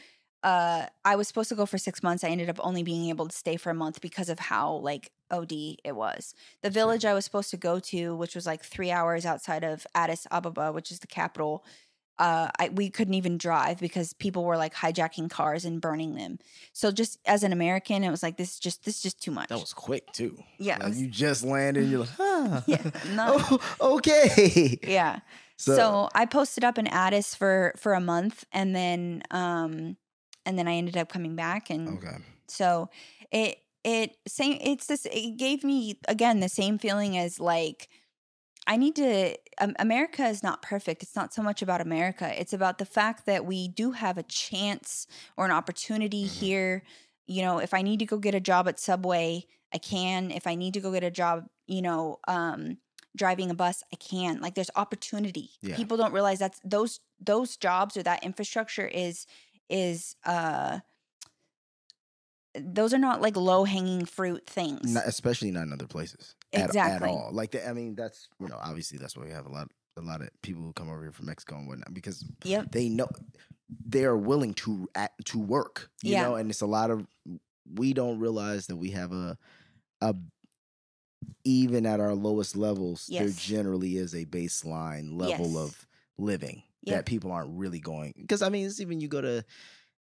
uh, 0.44 0.88
I 1.06 1.16
was 1.16 1.28
supposed 1.30 1.50
to 1.50 1.56
go 1.56 1.66
for 1.66 1.78
six 1.78 2.04
months. 2.04 2.24
I 2.24 2.28
ended 2.30 2.50
up 2.50 2.60
only 2.62 2.84
being 2.84 3.08
able 3.10 3.28
to 3.28 3.36
stay 3.36 3.56
for 3.56 3.70
a 3.70 3.74
month 3.74 4.02
because 4.02 4.28
of 4.30 4.40
how 4.40 4.74
like 4.76 5.10
OD 5.32 5.52
it 5.86 5.96
was. 5.96 6.34
The 6.62 6.70
village 6.70 7.06
I 7.06 7.14
was 7.14 7.24
supposed 7.24 7.50
to 7.52 7.58
go 7.58 7.80
to, 7.80 8.14
which 8.16 8.36
was 8.36 8.46
like 8.46 8.62
three 8.64 8.92
hours 8.92 9.26
outside 9.26 9.64
of 9.64 9.88
Addis 9.96 10.28
Ababa, 10.32 10.72
which 10.74 10.92
is 10.92 11.00
the 11.00 11.08
capital. 11.08 11.64
Uh, 12.20 12.48
I, 12.60 12.70
we 12.70 12.90
couldn't 12.92 13.16
even 13.16 13.38
drive 13.40 13.80
because 13.80 14.14
people 14.14 14.44
were 14.44 14.56
like 14.56 14.74
hijacking 14.76 15.30
cars 15.32 15.66
and 15.66 15.82
burning 15.82 16.14
them. 16.14 16.38
So 16.72 16.92
just 16.92 17.18
as 17.26 17.44
an 17.44 17.52
American, 17.52 18.04
it 18.04 18.12
was 18.12 18.22
like 18.22 18.38
this 18.38 18.54
is 18.54 18.60
just 18.60 18.86
this 18.86 18.98
is 18.98 19.02
just 19.02 19.22
too 19.22 19.32
much. 19.32 19.50
That 19.50 19.60
was 19.60 19.74
quick 19.74 20.12
too. 20.14 20.38
yeah, 20.60 20.78
Like 20.78 20.90
was- 20.90 21.02
you 21.02 21.08
just 21.08 21.44
landed. 21.44 21.84
and 21.84 21.92
You're 21.92 22.02
like, 22.02 22.10
huh. 22.16 22.62
yeah, 22.68 22.92
no, 23.16 23.38
oh, 23.80 23.96
okay. 23.98 24.78
yeah. 24.84 25.20
So, 25.56 26.10
I 26.14 26.26
posted 26.26 26.64
up 26.66 26.78
in 26.78 26.88
Addis 26.88 27.36
for 27.36 27.74
for 27.78 27.94
a 27.94 28.02
month, 28.02 28.44
and 28.52 28.76
then 28.76 29.24
um, 29.32 29.96
and 30.46 30.60
then 30.60 30.68
I 30.68 30.74
ended 30.74 30.98
up 30.98 31.10
coming 31.10 31.36
back, 31.36 31.70
and 31.70 31.88
okay. 31.98 32.18
so 32.48 32.90
it 33.32 33.60
it 33.84 34.18
same 34.28 34.58
it's 34.62 34.88
this 34.88 35.08
it 35.12 35.38
gave 35.38 35.64
me 35.64 36.00
again 36.08 36.42
the 36.42 36.50
same 36.50 36.78
feeling 36.78 37.18
as 37.18 37.40
like 37.40 37.88
I 38.66 38.78
need 38.78 38.96
to. 38.96 39.36
Um, 39.60 39.76
America 39.80 40.26
is 40.26 40.42
not 40.42 40.62
perfect. 40.62 41.04
It's 41.04 41.16
not 41.16 41.34
so 41.34 41.42
much 41.44 41.62
about 41.62 41.82
America. 41.82 42.32
It's 42.40 42.54
about 42.54 42.78
the 42.78 42.86
fact 42.86 43.26
that 43.26 43.46
we 43.46 43.68
do 43.68 43.92
have 43.92 44.18
a 44.18 44.24
chance 44.24 45.06
or 45.38 45.46
an 45.46 45.52
opportunity 45.52 46.26
Mhm. 46.26 46.32
here. 46.40 46.84
You 47.28 47.42
know, 47.42 47.60
if 47.60 47.74
I 47.74 47.82
need 47.82 48.00
to 48.00 48.06
go 48.06 48.18
get 48.18 48.36
a 48.36 48.40
job 48.40 48.68
at 48.68 48.80
Subway, 48.80 49.46
I 49.74 49.78
can. 49.80 50.32
If 50.32 50.48
I 50.48 50.56
need 50.56 50.74
to 50.76 50.80
go 50.80 50.92
get 50.92 51.04
a 51.04 51.12
job, 51.12 51.48
you 51.68 51.82
know, 51.82 52.20
um, 52.28 52.78
driving 53.16 53.52
a 53.52 53.54
bus, 53.54 53.84
I 53.94 53.96
can. 53.98 54.40
Like, 54.42 54.56
there's 54.56 54.72
opportunity. 54.76 55.52
Yeah. 55.62 55.76
People 55.76 55.98
don't 55.98 56.14
realize 56.14 56.40
that's 56.40 56.60
those 56.64 57.00
those 57.20 57.56
jobs 57.58 57.96
or 57.98 58.04
that 58.04 58.24
infrastructure 58.24 58.88
is 58.88 59.26
is 59.70 60.16
uh 60.26 60.80
those 62.56 62.94
are 62.94 63.00
not 63.00 63.22
like 63.22 63.36
low 63.36 63.64
hanging 63.64 64.06
fruit 64.06 64.46
things. 64.48 64.94
Not, 64.94 65.08
especially 65.08 65.52
not 65.52 65.64
in 65.64 65.74
other 65.74 65.88
places. 65.88 66.36
At, 66.54 66.76
at 66.76 67.02
all. 67.04 67.30
Like 67.32 67.52
the, 67.52 67.68
I 67.68 67.74
mean, 67.74 67.96
that's 67.96 68.28
you 68.40 68.48
know, 68.48 68.58
obviously 68.62 68.98
that's 68.98 69.16
why 69.18 69.26
we 69.26 69.32
have 69.32 69.46
a 69.46 69.50
lot 69.50 69.70
a 69.98 70.02
lot 70.02 70.22
of 70.22 70.30
people 70.42 70.64
who 70.64 70.74
come 70.74 70.90
over 70.90 71.02
here 71.02 71.12
from 71.12 71.28
Mexico 71.28 71.56
and 71.58 71.68
whatnot 71.68 71.94
because 71.94 72.26
Yep. 72.44 72.72
they 72.72 72.90
know 72.90 73.08
they 73.86 74.06
are 74.06 74.18
willing 74.18 74.54
to 74.56 74.88
act, 74.96 75.26
to 75.26 75.40
work. 75.40 75.90
You 76.04 76.14
Yeah. 76.14 76.22
know, 76.24 76.36
and 76.36 76.50
it's 76.50 76.62
a 76.62 76.66
lot 76.68 76.92
of 76.92 77.08
we 77.74 77.94
don't 77.94 78.20
realize 78.20 78.68
that 78.68 78.76
we 78.76 78.92
have 78.92 79.12
a 79.14 79.38
a 80.02 80.16
even 81.46 81.86
at 81.86 82.00
our 82.00 82.14
lowest 82.14 82.56
levels, 82.56 83.08
there 83.08 83.30
generally 83.30 83.98
is 83.98 84.14
a 84.14 84.26
baseline 84.26 85.18
level 85.20 85.54
Yes. 85.54 85.58
of 85.58 85.88
living 86.18 86.64
Yep. 86.84 86.98
that 86.98 87.06
people 87.06 87.32
aren't 87.32 87.58
really 87.58 87.80
going. 87.80 88.14
Because 88.18 88.42
I 88.42 88.50
mean, 88.50 88.66
it's 88.66 88.80
even 88.82 89.00
you 89.02 89.08
go 89.08 89.22
to 89.22 89.44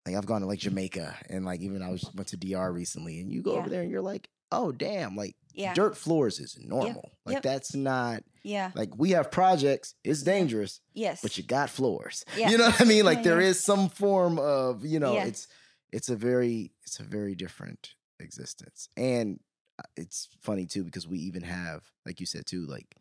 like 0.07 0.17
I've 0.17 0.27
gone 0.27 0.41
to 0.41 0.47
like 0.47 0.59
Jamaica 0.59 1.17
and 1.29 1.45
like 1.45 1.61
even 1.61 1.83
I 1.83 1.91
was 1.91 2.11
went 2.15 2.29
to 2.29 2.37
DR 2.37 2.73
recently, 2.73 3.21
and 3.21 3.31
you 3.33 3.43
go 3.43 3.53
over 3.53 3.69
there 3.69 3.83
and 3.83 3.91
you're 3.91 4.03
like, 4.03 4.29
oh 4.53 4.73
damn, 4.73 5.15
like 5.17 5.37
Yeah. 5.53 5.75
dirt 5.75 5.97
floors 5.97 6.39
is 6.41 6.57
normal. 6.61 7.13
Like 7.27 7.35
Yep. 7.35 7.43
that's 7.43 7.75
not 7.75 8.23
Yeah. 8.43 8.71
like 8.75 8.97
we 8.97 9.11
have 9.11 9.31
projects. 9.31 9.95
It's 10.05 10.23
dangerous, 10.23 10.81
Yes. 10.95 11.21
but 11.23 11.37
you 11.37 11.45
got 11.45 11.71
floors. 11.71 12.25
Yeah. 12.37 12.51
You 12.51 12.59
know 12.59 12.67
what 12.67 12.81
I 12.81 12.85
mean? 12.85 13.05
Like 13.05 13.19
Yeah, 13.19 13.25
there 13.25 13.41
yeah. 13.41 13.49
is 13.49 13.63
some 13.65 13.89
form 13.89 14.39
of 14.39 14.85
you 14.85 15.01
know 15.01 15.15
it's 15.19 15.49
it's 15.93 16.09
a 16.09 16.17
very 16.17 16.73
it's 16.85 17.01
a 17.01 17.05
very 17.05 17.35
different 17.35 17.95
existence, 18.21 18.89
and 18.97 19.41
uh, 19.79 19.83
it's 19.97 20.29
funny 20.41 20.67
too 20.67 20.85
because 20.85 21.07
we 21.09 21.19
even 21.19 21.43
have 21.43 21.83
like 22.07 22.21
you 22.21 22.27
said 22.27 22.47
too 22.47 22.67
like 22.67 22.95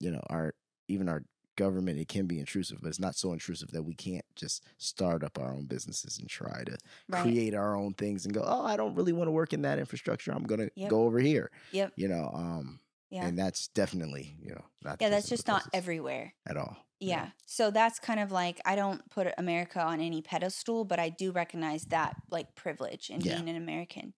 you 0.00 0.10
know 0.10 0.22
our 0.28 0.54
even 0.88 1.08
our 1.08 1.24
government 1.56 1.98
it 1.98 2.08
can 2.08 2.26
be 2.26 2.38
intrusive 2.38 2.78
but 2.82 2.88
it's 2.88 2.98
not 3.00 3.14
so 3.14 3.32
intrusive 3.32 3.70
that 3.70 3.82
we 3.82 3.94
can't 3.94 4.24
just 4.34 4.64
start 4.78 5.22
up 5.24 5.38
our 5.38 5.52
own 5.52 5.64
businesses 5.64 6.18
and 6.18 6.28
try 6.28 6.62
to 6.64 6.76
right. 7.08 7.22
create 7.22 7.54
our 7.54 7.76
own 7.76 7.92
things 7.94 8.24
and 8.24 8.34
go 8.34 8.42
oh 8.44 8.64
i 8.64 8.76
don't 8.76 8.94
really 8.94 9.12
want 9.12 9.26
to 9.28 9.32
work 9.32 9.52
in 9.52 9.62
that 9.62 9.78
infrastructure 9.78 10.32
i'm 10.32 10.44
gonna 10.44 10.68
Yep. 10.74 10.90
go 10.90 11.04
over 11.04 11.18
here 11.18 11.50
Yep. 11.72 11.92
you 11.96 12.08
know 12.08 12.30
um 12.34 12.80
Yeah. 13.10 13.26
and 13.26 13.38
that's 13.38 13.68
definitely 13.68 14.36
you 14.42 14.50
know 14.50 14.64
not 14.82 14.98
yeah, 15.00 15.08
that's 15.10 15.28
just 15.28 15.46
not 15.48 15.62
everywhere. 15.72 16.34
at 16.46 16.56
all 16.56 16.76
Yeah. 17.00 17.30
So 17.46 17.70
that's 17.70 17.98
kind 17.98 18.20
of 18.20 18.30
like 18.32 18.60
I 18.64 18.76
don't 18.76 19.00
put 19.10 19.26
America 19.36 19.80
on 19.80 20.00
any 20.00 20.22
pedestal, 20.22 20.84
but 20.84 20.98
I 20.98 21.10
do 21.10 21.32
recognize 21.32 21.84
that 21.86 22.16
like 22.30 22.54
privilege 22.54 23.10
in 23.10 23.20
Yeah. 23.20 23.34
being 23.34 23.48
an 23.50 23.56
American. 23.56 24.14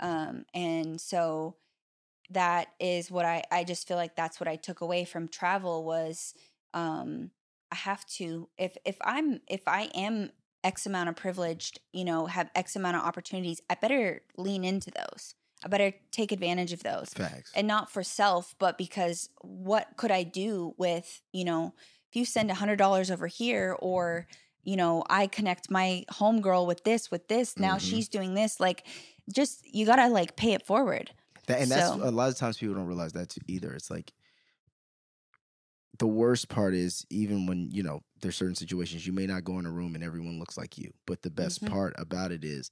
Um, 0.00 0.44
and 0.52 1.00
so 1.00 1.56
that 2.30 2.68
is 2.80 3.10
what 3.10 3.24
I 3.24 3.42
I 3.50 3.64
just 3.64 3.86
feel 3.88 3.96
like 3.96 4.16
that's 4.16 4.38
what 4.40 4.48
I 4.48 4.56
took 4.56 4.80
away 4.80 5.04
from 5.04 5.28
travel 5.28 5.84
was 5.84 6.34
um 6.74 7.30
I 7.72 7.76
have 7.76 8.06
to 8.18 8.48
if 8.58 8.76
if 8.84 8.96
I'm 9.02 9.40
if 9.48 9.62
I 9.66 9.90
am 9.94 10.30
X 10.64 10.86
amount 10.86 11.08
of 11.08 11.16
privileged, 11.16 11.80
you 11.92 12.04
know, 12.04 12.26
have 12.26 12.50
X 12.54 12.74
amount 12.76 12.96
of 12.96 13.02
opportunities, 13.02 13.60
I 13.70 13.74
better 13.76 14.22
lean 14.36 14.64
into 14.64 14.90
those. 14.90 15.34
I 15.64 15.68
better 15.68 15.92
take 16.10 16.32
advantage 16.32 16.72
of 16.72 16.82
those 16.82 17.14
facts 17.14 17.50
and 17.54 17.66
not 17.66 17.90
for 17.90 18.02
self, 18.02 18.54
but 18.58 18.76
because 18.76 19.30
what 19.40 19.88
could 19.96 20.10
I 20.10 20.22
do 20.22 20.74
with, 20.76 21.22
you 21.32 21.44
know, 21.44 21.72
if 22.10 22.16
you 22.16 22.24
send 22.24 22.50
a 22.50 22.54
hundred 22.54 22.76
dollars 22.76 23.10
over 23.10 23.26
here 23.26 23.76
or, 23.80 24.26
you 24.64 24.76
know, 24.76 25.02
I 25.08 25.26
connect 25.28 25.70
my 25.70 26.04
homegirl 26.10 26.66
with 26.66 26.84
this, 26.84 27.10
with 27.10 27.28
this, 27.28 27.58
now 27.58 27.76
Mhm. 27.76 27.80
she's 27.80 28.08
doing 28.08 28.34
this, 28.34 28.60
like 28.60 28.86
just 29.32 29.64
you 29.72 29.86
gotta 29.86 30.08
like 30.08 30.36
pay 30.36 30.52
it 30.52 30.66
forward. 30.66 31.12
That, 31.46 31.62
and 31.62 31.70
that's 31.70 31.90
a 31.90 32.10
lot 32.10 32.28
of 32.28 32.36
times 32.36 32.58
people 32.58 32.74
don't 32.74 32.86
realize 32.86 33.12
that 33.12 33.30
too 33.30 33.40
either. 33.46 33.72
It's 33.72 33.90
like 33.90 34.12
the 35.98 36.06
worst 36.06 36.48
part 36.48 36.74
is 36.74 37.06
even 37.10 37.46
when 37.46 37.70
you 37.70 37.82
know 37.82 38.02
there's 38.20 38.36
certain 38.36 38.54
situations 38.54 39.06
you 39.06 39.12
may 39.12 39.26
not 39.26 39.44
go 39.44 39.58
in 39.58 39.66
a 39.66 39.70
room 39.70 39.94
and 39.94 40.02
everyone 40.04 40.38
looks 40.38 40.56
like 40.56 40.78
you, 40.78 40.92
but 41.06 41.22
the 41.22 41.30
best 41.30 41.62
Mhm. 41.62 41.70
part 41.70 41.94
about 41.98 42.32
it 42.32 42.44
is 42.44 42.70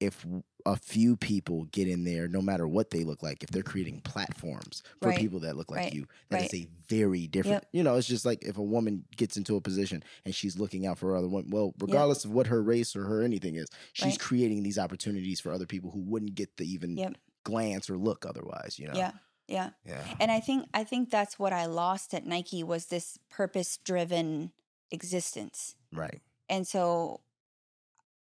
if 0.00 0.24
a 0.64 0.76
few 0.76 1.16
people 1.16 1.64
get 1.72 1.88
in 1.88 2.04
there, 2.04 2.28
no 2.28 2.40
matter 2.40 2.68
what 2.68 2.90
they 2.90 3.02
look 3.02 3.20
like, 3.20 3.42
if 3.42 3.50
they're 3.50 3.64
creating 3.64 4.00
platforms 4.02 4.82
for 5.00 5.08
Right. 5.08 5.18
people 5.18 5.40
that 5.40 5.56
look 5.56 5.70
like 5.72 5.80
Right. 5.80 5.92
you, 5.92 6.06
that 6.28 6.40
is 6.40 6.52
Right. 6.52 6.54
a 6.54 6.68
very 6.88 7.26
different. 7.26 7.64
You 7.72 7.82
know, 7.82 7.96
it's 7.96 8.06
just 8.06 8.24
like 8.24 8.44
if 8.44 8.58
a 8.58 8.62
woman 8.62 9.04
gets 9.16 9.36
into 9.36 9.56
a 9.56 9.60
position 9.60 10.04
and 10.24 10.32
she's 10.34 10.56
looking 10.56 10.86
out 10.86 10.98
for 10.98 11.16
other 11.16 11.26
women. 11.28 11.50
Well, 11.50 11.74
regardless 11.80 12.24
of 12.24 12.30
what 12.32 12.46
her 12.46 12.62
race 12.62 12.94
or 12.94 13.04
her 13.06 13.22
anything 13.22 13.56
is, 13.56 13.66
she's 13.92 14.16
creating 14.18 14.62
these 14.62 14.78
opportunities 14.78 15.40
for 15.40 15.50
other 15.50 15.66
people 15.66 15.90
who 15.90 16.00
wouldn't 16.00 16.36
get 16.36 16.56
the 16.58 16.70
even 16.70 16.96
Yep. 16.96 17.16
glance 17.44 17.90
or 17.90 17.96
look 17.96 18.24
otherwise. 18.24 18.78
You 18.78 18.86
know. 18.88 18.94
Yeah. 18.94 19.12
Yeah. 19.48 19.70
Yeah. 19.86 20.04
And 20.20 20.30
I 20.30 20.40
think 20.40 20.68
I 20.74 20.84
think 20.84 21.10
that's 21.10 21.38
what 21.38 21.52
I 21.52 21.66
lost 21.66 22.14
at 22.14 22.26
Nike 22.26 22.62
was 22.62 22.86
this 22.86 23.18
purpose 23.30 23.78
driven 23.78 24.52
existence. 24.90 25.74
Right. 25.92 26.20
and 26.50 26.66
so 26.66 27.20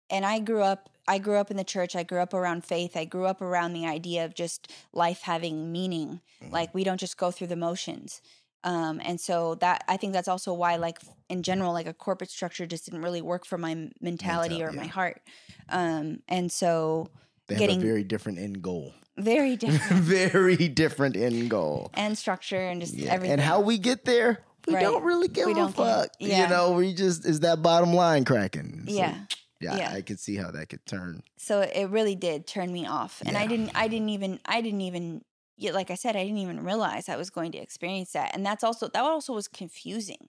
and 0.10 0.26
i 0.26 0.40
grew 0.40 0.62
up 0.62 0.90
i 1.08 1.18
grew 1.18 1.38
up 1.38 1.50
in 1.52 1.58
the 1.58 1.64
church 1.64 1.96
i 1.96 2.04
grew 2.04 2.20
up 2.20 2.34
around 2.34 2.64
faith 2.66 2.96
i 2.98 3.06
grew 3.06 3.26
up 3.26 3.42
around 3.42 3.74
the 3.74 3.86
idea 3.86 4.26
of 4.26 4.34
just 4.36 4.72
life 4.92 5.22
having 5.22 5.72
meaning 5.72 6.20
Mhm. 6.44 6.52
like 6.52 6.74
we 6.74 6.84
don't 6.84 7.00
just 7.00 7.18
go 7.18 7.32
through 7.32 7.48
the 7.48 7.56
motions 7.56 8.22
um, 8.64 9.00
and 9.04 9.20
so 9.20 9.56
that 9.56 9.84
i 9.88 9.98
think 9.98 10.14
that's 10.14 10.28
also 10.28 10.54
why 10.54 10.76
like 10.76 11.00
in 11.30 11.42
general 11.44 11.74
like 11.74 11.88
a 11.88 11.94
corporate 11.94 12.30
structure 12.32 12.66
just 12.66 12.86
didn't 12.86 13.02
really 13.02 13.22
work 13.22 13.46
for 13.46 13.58
my 13.58 13.90
mentality 14.02 14.60
Mental- 14.60 14.76
or 14.76 14.82
my 14.84 14.88
heart 14.88 15.22
um, 15.70 16.22
and 16.28 16.52
so 16.52 17.10
They 17.48 17.56
getting- 17.56 17.80
have 17.80 17.84
a 17.84 17.88
very 17.88 18.04
different 18.04 18.38
end 18.40 18.62
goal. 18.62 18.94
Very 19.18 19.56
different 19.64 20.04
very 20.04 20.68
different 20.70 21.16
end 21.16 21.50
goal. 21.50 21.92
and 21.94 22.18
structure 22.18 22.60
and 22.60 22.82
just 22.82 22.94
Yeah. 22.94 23.12
everything 23.14 23.34
And 23.34 23.42
how 23.42 23.60
we 23.62 23.78
get 23.78 24.06
there, 24.06 24.40
we 24.68 24.74
Right. 24.76 24.82
don't 24.82 25.04
really 25.04 25.28
give 25.28 25.48
We 25.48 25.54
a 25.60 25.68
fuck. 25.70 26.10
Yeah. 26.20 26.44
You 26.44 26.50
know, 26.50 26.72
we 26.74 26.94
just 26.94 27.26
is 27.26 27.42
that 27.42 27.62
bottom 27.62 27.94
line 27.94 28.26
cracking. 28.26 28.86
So, 28.88 28.94
yeah 28.94 29.16
yeah. 29.62 29.78
yeah. 29.78 29.92
I 29.94 30.02
could 30.02 30.20
see 30.20 30.36
how 30.36 30.52
that 30.52 30.68
could 30.70 30.86
turn. 30.86 31.24
so 31.38 31.62
it 31.62 31.86
really 31.90 32.16
did 32.16 32.46
turn 32.48 32.72
me 32.74 32.86
off 32.86 33.22
and 33.26 33.38
i 33.38 33.46
didn't 33.48 33.72
i 33.76 33.88
didn't 33.88 34.10
even 34.10 34.40
i 34.46 34.60
didn't 34.62 34.82
even 34.82 35.24
like 35.72 35.90
i 35.92 35.96
said 35.96 36.16
i 36.18 36.24
didn't 36.24 36.40
even 36.40 36.64
realize 36.66 37.08
i 37.08 37.16
was 37.16 37.30
going 37.30 37.52
to 37.54 37.58
experience 37.60 38.12
that 38.12 38.32
and 38.36 38.46
that's 38.46 38.64
also 38.64 38.88
that 38.90 39.02
also 39.04 39.32
was 39.34 39.48
confusing 39.48 40.28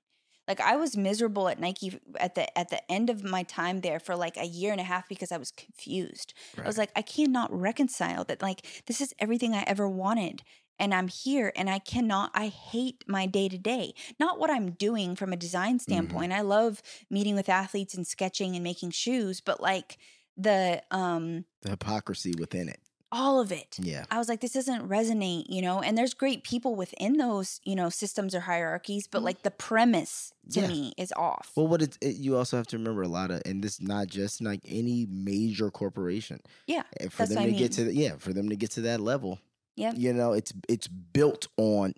like 0.48 0.60
i 0.60 0.76
was 0.76 0.96
miserable 0.96 1.48
at 1.48 1.58
nike 1.58 1.98
at 2.18 2.34
the 2.34 2.58
at 2.58 2.70
the 2.70 2.90
end 2.90 3.10
of 3.10 3.24
my 3.24 3.42
time 3.42 3.80
there 3.80 3.98
for 3.98 4.16
like 4.16 4.36
a 4.36 4.46
year 4.46 4.72
and 4.72 4.80
a 4.80 4.84
half 4.84 5.08
because 5.08 5.32
i 5.32 5.36
was 5.36 5.50
confused. 5.50 6.34
I 6.62 6.66
was 6.66 6.78
like 6.78 6.90
i 6.96 7.02
cannot 7.02 7.52
reconcile 7.52 8.24
that 8.24 8.42
like 8.42 8.82
this 8.86 9.00
is 9.00 9.14
everything 9.18 9.54
i 9.54 9.64
ever 9.66 9.88
wanted 9.88 10.42
and 10.78 10.94
i'm 10.94 11.08
here 11.08 11.52
and 11.56 11.70
i 11.70 11.78
cannot 11.78 12.30
i 12.34 12.48
hate 12.48 13.04
my 13.06 13.26
day 13.26 13.48
to 13.48 13.58
day 13.58 13.94
not 14.18 14.38
what 14.38 14.50
i'm 14.50 14.72
doing 14.72 15.14
from 15.16 15.32
a 15.32 15.36
design 15.36 15.78
standpoint. 15.78 16.32
I 16.32 16.40
love 16.40 16.82
meeting 17.10 17.34
with 17.34 17.48
athletes 17.48 17.94
and 17.94 18.06
sketching 18.06 18.54
and 18.54 18.64
making 18.64 18.90
shoes 18.90 19.40
but 19.40 19.60
like 19.60 19.98
the 20.36 20.82
um 20.90 21.44
the 21.62 21.70
hypocrisy 21.70 22.34
within 22.38 22.68
it. 22.68 22.80
All 23.16 23.38
of 23.40 23.52
it 23.52 23.76
Yeah. 23.80 24.04
I 24.10 24.18
was 24.18 24.28
like, 24.28 24.40
this 24.40 24.52
doesn't 24.52 24.88
resonate, 24.88 25.44
you 25.48 25.62
know. 25.62 25.80
And 25.80 25.96
there's 25.96 26.14
great 26.14 26.42
people 26.42 26.74
within 26.74 27.16
those, 27.16 27.60
you 27.64 27.76
know, 27.76 27.88
systems 27.88 28.34
or 28.34 28.40
hierarchies, 28.40 29.06
but 29.06 29.20
Mhm. 29.20 29.24
like 29.24 29.42
the 29.42 29.50
premise 29.52 30.32
to 30.50 30.60
Yeah. 30.60 30.66
me 30.68 30.92
is 30.98 31.12
off. 31.16 31.52
Well, 31.56 31.68
what 31.68 31.80
it, 31.80 31.96
it 32.00 32.16
you 32.16 32.36
also 32.36 32.56
have 32.56 32.66
to 32.68 32.76
remember 32.78 33.02
a 33.02 33.08
lot 33.08 33.30
of, 33.30 33.40
and 33.46 33.62
this 33.62 33.80
not 33.80 34.08
just 34.08 34.42
like 34.42 34.60
any 34.66 35.06
major 35.08 35.70
corporation. 35.70 36.40
Yeah, 36.66 36.82
And 37.00 37.12
for 37.12 37.24
them 37.26 37.44
to 37.44 37.48
I 37.48 37.50
get 37.52 37.72
to 37.72 37.84
the, 37.84 37.94
yeah, 37.94 38.16
for 38.18 38.32
them 38.32 38.48
to 38.48 38.56
get 38.56 38.72
to 38.72 38.80
that 38.82 39.00
level, 39.00 39.38
Yeah. 39.76 39.92
you 39.94 40.12
know, 40.12 40.32
it's 40.32 40.52
it's 40.68 40.88
built 40.88 41.46
on 41.56 41.94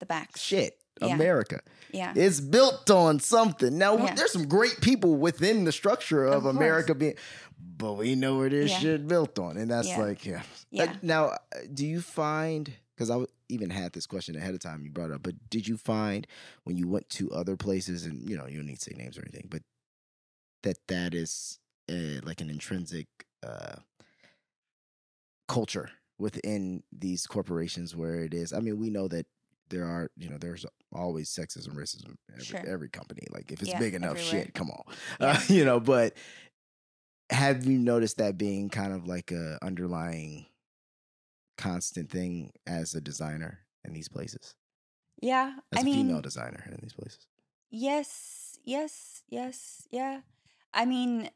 the 0.00 0.06
back. 0.06 0.36
shit. 0.36 0.74
Yeah. 1.00 1.14
America. 1.14 1.60
Yeah. 1.92 2.12
It's 2.16 2.40
built 2.40 2.90
on 2.90 3.20
something. 3.20 3.78
Now 3.78 3.96
Yeah. 3.96 4.14
there's 4.16 4.32
some 4.32 4.48
great 4.48 4.80
people 4.80 5.14
within 5.14 5.62
the 5.64 5.70
structure 5.70 6.24
of, 6.24 6.44
Of. 6.44 6.56
America 6.56 6.92
being, 6.92 7.14
but 7.78 7.94
we 7.94 8.14
know 8.16 8.36
where 8.38 8.50
this 8.50 8.70
Yeah. 8.72 8.78
shit 8.80 9.08
built 9.08 9.38
on, 9.38 9.56
and 9.56 9.70
that's 9.70 9.88
Yeah. 9.88 9.98
like 10.00 10.26
yeah. 10.26 10.42
Yeah. 10.70 10.96
now, 11.02 11.24
uh, 11.26 11.38
do 11.72 11.86
you 11.86 12.00
find? 12.00 12.72
Because 12.94 13.10
I 13.10 13.24
even 13.48 13.70
had 13.70 13.92
this 13.92 14.06
question 14.06 14.34
ahead 14.36 14.54
of 14.54 14.60
time 14.60 14.84
you 14.84 14.90
brought 14.90 15.12
up, 15.12 15.22
but 15.22 15.48
did 15.48 15.66
you 15.68 15.76
find 15.76 16.26
when 16.64 16.76
you 16.76 16.88
went 16.88 17.08
to 17.10 17.30
other 17.30 17.56
places, 17.56 18.04
and 18.04 18.28
you 18.28 18.36
know 18.36 18.46
you 18.46 18.56
don't 18.56 18.66
need 18.66 18.80
to 18.80 18.90
say 18.90 18.94
names 18.96 19.16
or 19.16 19.22
anything, 19.22 19.46
but 19.48 19.62
that 20.64 20.78
that 20.88 21.14
is 21.14 21.58
uh, 21.90 22.20
like 22.24 22.40
an 22.40 22.50
intrinsic 22.50 23.06
uh, 23.42 23.76
culture 25.46 25.90
within 26.18 26.82
these 26.92 27.26
corporations 27.26 27.94
where 27.96 28.20
it 28.24 28.34
is. 28.34 28.52
I 28.52 28.60
mean, 28.60 28.78
we 28.78 28.90
know 28.90 29.08
that 29.08 29.26
there 29.70 29.84
are, 29.84 30.10
you 30.16 30.28
know, 30.28 30.38
there's 30.38 30.64
always 30.92 31.28
sexism, 31.30 31.74
racism, 31.74 32.16
every, 32.32 32.44
Sure. 32.44 32.66
every 32.66 32.88
company. 32.88 33.26
Like 33.30 33.52
if 33.52 33.60
it's 33.60 33.70
Yeah, 33.70 33.78
big 33.78 33.94
enough, 33.94 34.18
everywhere. 34.18 34.44
shit, 34.46 34.54
come 34.54 34.70
on, 34.70 34.82
Yeah. 35.20 35.30
uh, 35.38 35.40
you 35.52 35.64
know. 35.64 35.78
But 35.78 36.14
have 37.30 37.64
you 37.66 37.78
noticed 37.78 38.18
that 38.18 38.38
being 38.38 38.68
kind 38.70 38.92
of 38.92 39.06
like 39.06 39.30
a 39.32 39.58
underlying 39.62 40.46
constant 41.56 42.10
thing 42.10 42.52
as 42.66 42.94
a 42.94 43.00
designer 43.00 43.60
in 43.84 43.92
these 43.92 44.08
places? 44.08 44.54
Yeah. 45.20 45.54
as 45.72 45.78
I 45.78 45.82
a 45.82 45.84
mean, 45.84 46.06
female 46.06 46.22
designer 46.22 46.64
in 46.70 46.78
these 46.80 46.92
places. 46.92 47.26
Yes, 47.70 48.58
yes, 48.64 49.22
yes, 49.28 49.86
yeah. 49.90 50.20
I 50.72 50.84
mean, 50.84 51.30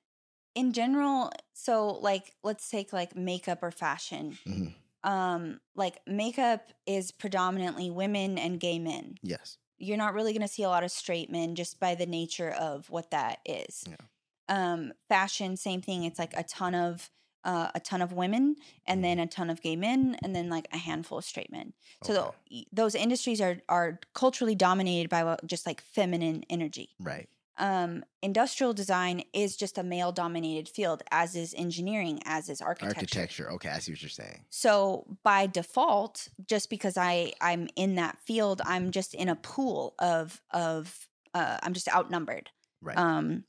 in 0.55 0.72
general, 0.72 1.30
so 1.53 1.88
like 1.88 2.34
let's 2.43 2.68
take 2.70 2.93
like 2.93 3.16
makeup 3.16 3.62
or 3.62 3.70
fashion. 3.70 4.38
Mhm. 4.47 4.74
Um 5.05 5.61
like 5.74 5.99
makeup 6.07 6.68
is 6.86 7.11
predominantly 7.11 7.90
women 7.90 8.38
and 8.38 8.61
gay 8.61 8.78
men. 8.78 9.16
Yes. 9.22 9.59
You're 9.78 9.97
not 9.97 10.14
really 10.14 10.32
going 10.32 10.43
to 10.43 10.49
see 10.49 10.62
a 10.62 10.68
lot 10.68 10.84
of 10.84 10.93
straight 10.93 11.28
men 11.28 11.57
just 11.57 11.80
by 11.80 11.97
the 11.97 12.07
nature 12.07 12.51
of 12.51 12.88
what 12.88 13.11
that 13.11 13.40
is. 13.45 13.84
Yeah. 13.88 13.97
Um 14.49 14.93
fashion 15.09 15.57
same 15.57 15.82
thing, 15.82 16.05
it's 16.05 16.18
like 16.18 16.34
a 16.36 16.43
ton 16.45 16.74
of 16.74 17.11
uh, 17.45 17.70
a 17.74 17.80
ton 17.80 18.01
of 18.01 18.12
women 18.12 18.55
and 18.86 19.03
then 19.03 19.18
a 19.18 19.26
ton 19.26 19.51
of 19.51 19.61
gay 19.61 19.74
men 19.74 20.16
and 20.22 20.34
then 20.36 20.49
like 20.49 20.68
a 20.72 20.78
handful 20.78 21.18
of 21.18 21.24
straight 21.24 21.51
men. 21.51 21.72
So 22.05 22.12
Okay. 22.12 22.36
y- 22.53 22.64
those 22.72 22.95
industries 22.95 23.40
are 23.40 23.57
are 23.68 23.99
culturally 24.14 24.55
dominated 24.55 25.09
by 25.11 25.24
what, 25.24 25.45
just 25.47 25.66
like 25.66 25.80
feminine 25.80 26.45
energy 26.49 26.90
Right. 27.01 27.28
um, 27.59 28.05
industrial 28.22 28.72
design 28.72 29.24
is 29.32 29.57
just 29.57 29.76
a 29.76 29.82
male 29.82 30.12
dominated 30.12 30.68
field, 30.68 31.03
as 31.11 31.34
is 31.34 31.53
engineering, 31.55 32.20
as 32.24 32.49
is 32.49 32.61
architecture. 32.62 33.01
Architecture. 33.01 33.51
Okay, 33.53 33.68
I 33.70 33.78
see 33.80 33.90
what 33.93 34.03
you're 34.03 34.09
saying. 34.09 34.45
So 34.49 35.16
by 35.24 35.49
default, 35.49 36.28
just 36.47 36.70
because 36.70 36.97
I 36.97 37.32
I'm 37.40 37.68
in 37.74 37.97
that 37.97 38.18
field, 38.24 38.62
I'm 38.64 38.93
just 38.93 39.14
in 39.14 39.28
a 39.28 39.36
pool 39.36 39.95
of 39.99 40.40
of 40.53 41.09
uh, 41.34 41.59
I'm 41.62 41.72
just 41.72 41.88
outnumbered. 41.88 42.51
Right. 42.80 42.97
Um, 42.97 43.45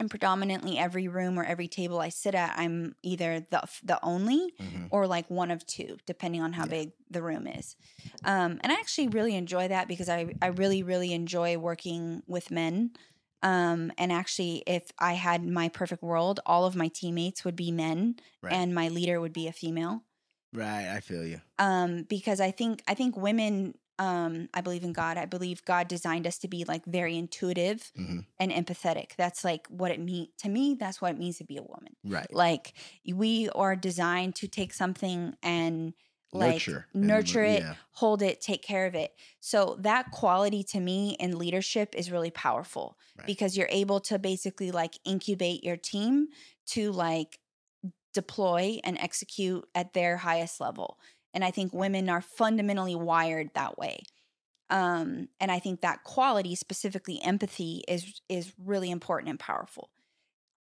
and 0.00 0.10
predominantly 0.10 0.78
every 0.78 1.08
room 1.08 1.38
or 1.38 1.44
every 1.44 1.68
table 1.68 2.00
I 2.00 2.08
sit 2.08 2.34
at, 2.34 2.58
I'm 2.58 2.94
either 3.02 3.40
the 3.50 3.62
the 3.82 3.98
only 4.04 4.54
Mhm. 4.58 4.90
or 4.90 5.06
like 5.06 5.28
one 5.30 5.50
of 5.50 5.64
two, 5.66 5.98
depending 6.06 6.42
on 6.42 6.52
how 6.52 6.64
Yeah. 6.64 6.70
big 6.70 6.92
the 7.10 7.22
room 7.22 7.46
is. 7.46 7.76
Um, 8.24 8.60
and 8.62 8.72
I 8.72 8.74
actually 8.76 9.08
really 9.08 9.34
enjoy 9.36 9.68
that 9.68 9.88
because 9.88 10.08
I, 10.08 10.34
I 10.40 10.46
really, 10.48 10.82
really 10.82 11.12
enjoy 11.12 11.58
working 11.58 12.22
with 12.26 12.50
men. 12.50 12.92
Um, 13.42 13.92
and 13.98 14.10
actually, 14.12 14.62
if 14.66 14.90
I 14.98 15.14
had 15.14 15.44
my 15.46 15.68
perfect 15.68 16.02
world, 16.02 16.40
all 16.46 16.64
of 16.64 16.74
my 16.76 16.88
teammates 16.88 17.44
would 17.44 17.56
be 17.56 17.70
men 17.70 18.16
Right. 18.42 18.52
and 18.52 18.74
my 18.74 18.88
leader 18.88 19.20
would 19.20 19.32
be 19.34 19.46
a 19.48 19.52
female. 19.52 20.04
right. 20.52 20.88
I 20.88 21.00
feel 21.00 21.24
you. 21.24 21.40
Um, 21.58 22.02
because 22.04 22.40
I 22.40 22.50
think 22.50 22.82
I 22.88 22.94
think 22.94 23.16
women. 23.16 23.74
Um, 23.98 24.48
I 24.52 24.60
believe 24.60 24.82
in 24.84 24.92
God. 24.92 25.16
I 25.16 25.24
believe 25.26 25.64
God 25.64 25.86
designed 25.88 26.26
us 26.26 26.38
to 26.38 26.48
be 26.48 26.64
like 26.64 26.84
very 26.84 27.16
intuitive 27.16 27.92
Mhm. 27.96 28.26
and 28.40 28.50
empathetic. 28.50 29.14
That's 29.16 29.44
like 29.44 29.66
what 29.68 29.90
it 29.92 30.00
means 30.00 30.28
to 30.38 30.48
me. 30.48 30.74
That's 30.74 31.00
what 31.00 31.12
it 31.12 31.18
means 31.18 31.38
to 31.38 31.44
be 31.44 31.56
a 31.56 31.62
woman 31.62 31.94
Right. 32.04 32.32
like 32.34 32.74
we 33.06 33.48
are 33.50 33.76
designed 33.76 34.34
to 34.36 34.48
take 34.48 34.72
something 34.74 35.36
and 35.42 35.94
like 36.32 36.54
nurture. 36.54 36.86
nurture 36.92 37.44
lo- 37.44 37.50
it 37.54 37.62
Yeah. 37.62 37.74
hold 37.92 38.20
it 38.20 38.40
take 38.40 38.62
care 38.62 38.86
of 38.86 38.96
it 38.96 39.14
so 39.38 39.76
that 39.78 40.10
quality 40.10 40.64
to 40.64 40.80
me 40.80 41.14
in 41.20 41.38
leadership 41.38 41.94
is 41.94 42.10
really 42.10 42.32
powerful 42.32 42.98
Right. 43.16 43.26
because 43.28 43.56
you're 43.56 43.68
able 43.70 44.00
to 44.00 44.18
basically 44.18 44.72
like 44.72 44.98
incubate 45.04 45.62
your 45.62 45.76
team 45.76 46.26
to 46.66 46.90
like 46.90 47.38
deploy 48.12 48.78
and 48.84 48.96
execute 48.98 49.64
at 49.74 49.92
their 49.92 50.16
highest 50.16 50.60
level 50.60 50.98
and 51.34 51.44
i 51.44 51.50
think 51.50 51.72
women 51.74 52.08
are 52.08 52.22
fundamentally 52.22 52.94
wired 52.94 53.50
that 53.54 53.76
way 53.76 53.98
um 54.70 55.28
and 55.40 55.50
i 55.52 55.58
think 55.58 55.82
that 55.82 56.02
quality 56.04 56.54
specifically 56.54 57.20
empathy 57.22 57.84
is 57.86 58.22
is 58.28 58.52
really 58.64 58.90
important 58.90 59.28
and 59.28 59.38
powerful 59.38 59.90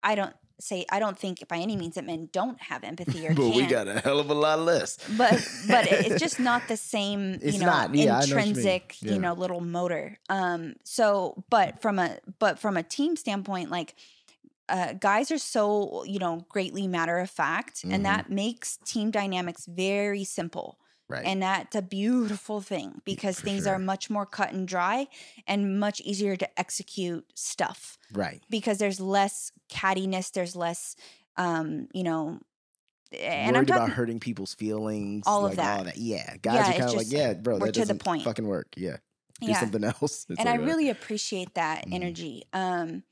i 0.02 0.14
don't 0.16 0.34
say 0.60 0.84
i 0.92 0.98
don't 0.98 1.18
think 1.18 1.46
by 1.48 1.56
any 1.58 1.76
means 1.76 1.94
that 1.96 2.04
men 2.04 2.28
don't 2.32 2.60
have 2.62 2.84
empathy 2.84 3.26
or 3.26 3.34
but 3.34 3.46
we 3.46 3.52
can't 3.60 3.70
got 3.70 3.88
a 3.88 4.00
hell 4.00 4.20
of 4.20 4.30
a 4.30 4.34
lot 4.34 4.58
less. 4.60 4.96
but 5.16 5.32
but 5.68 5.86
it's 5.90 6.20
just 6.20 6.38
not 6.40 6.66
the 6.68 6.76
same 6.94 7.34
It's 7.42 7.54
you 7.54 7.60
know 7.60 7.66
not. 7.66 7.94
Yeah, 7.94 8.18
I 8.18 8.20
know 8.20 8.26
you 8.26 8.36
intrinsic 8.38 8.96
Yeah. 9.00 9.12
you 9.14 9.18
know 9.20 9.32
little 9.34 9.60
motor 9.60 10.18
um 10.28 10.74
so 10.84 11.44
but 11.50 11.80
from 11.82 11.98
a 11.98 12.18
but 12.38 12.58
from 12.58 12.76
a 12.76 12.82
team 12.82 13.16
standpoint 13.16 13.70
like 13.70 13.94
uh, 14.72 14.92
guys 14.94 15.30
are 15.30 15.38
so 15.38 16.02
you 16.04 16.18
know 16.18 16.34
greatly 16.48 16.86
matter 16.88 17.18
of 17.18 17.30
fact 17.30 17.82
Mhm. 17.84 17.92
and 17.94 18.04
that 18.06 18.30
makes 18.30 18.78
team 18.84 19.10
dynamics 19.10 19.66
very 19.66 20.24
simple 20.24 20.78
Right. 21.08 21.26
and 21.26 21.42
that's 21.42 21.76
a 21.76 21.82
beautiful 21.82 22.62
thing 22.62 23.02
because 23.04 23.38
for 23.38 23.44
things 23.46 23.64
sure. 23.64 23.74
are 23.74 23.78
much 23.78 24.08
more 24.08 24.24
cut 24.24 24.50
and 24.54 24.66
dry 24.66 25.08
and 25.46 25.78
much 25.78 26.00
easier 26.00 26.36
to 26.36 26.48
execute 26.58 27.24
stuff 27.34 27.98
right. 28.14 28.42
because 28.48 28.78
there's 28.78 28.98
less 28.98 29.52
cattiness 29.68 30.32
there's 30.32 30.56
less 30.56 30.96
um 31.36 31.88
you 31.92 32.02
know 32.02 32.40
and 33.12 33.54
Worried 33.54 33.58
i'm 33.58 33.66
talking, 33.66 33.82
about 33.84 33.90
hurting 33.90 34.20
people's 34.20 34.54
feelings. 34.54 35.24
All 35.26 35.44
of 35.44 35.50
like, 35.50 35.56
that. 35.58 35.78
All 35.78 35.84
that. 35.84 35.98
Yeah. 35.98 36.36
Guys 36.38 36.54
Yeah, 36.54 36.60
are 36.70 36.78
kind 36.78 36.90
of 36.90 36.94
like, 36.94 37.10
yeah, 37.10 37.34
bro, 37.34 37.58
we're 37.58 37.66
that 37.66 37.74
to 37.74 37.84
the 37.84 37.94
point. 37.94 38.24
fucking 38.24 38.46
work. 38.46 38.68
Yeah. 38.74 38.96
Do 39.40 39.48
yeah 39.50 39.60
something 39.60 39.84
else. 39.92 40.24
It's 40.30 40.40
and 40.40 40.48
I 40.48 40.52
like, 40.52 40.60
uh, 40.60 40.64
really 40.64 40.88
appreciate 40.88 41.52
that 41.54 41.84
Mhm. 41.86 41.92
energy. 41.94 42.42
Um, 42.54 43.02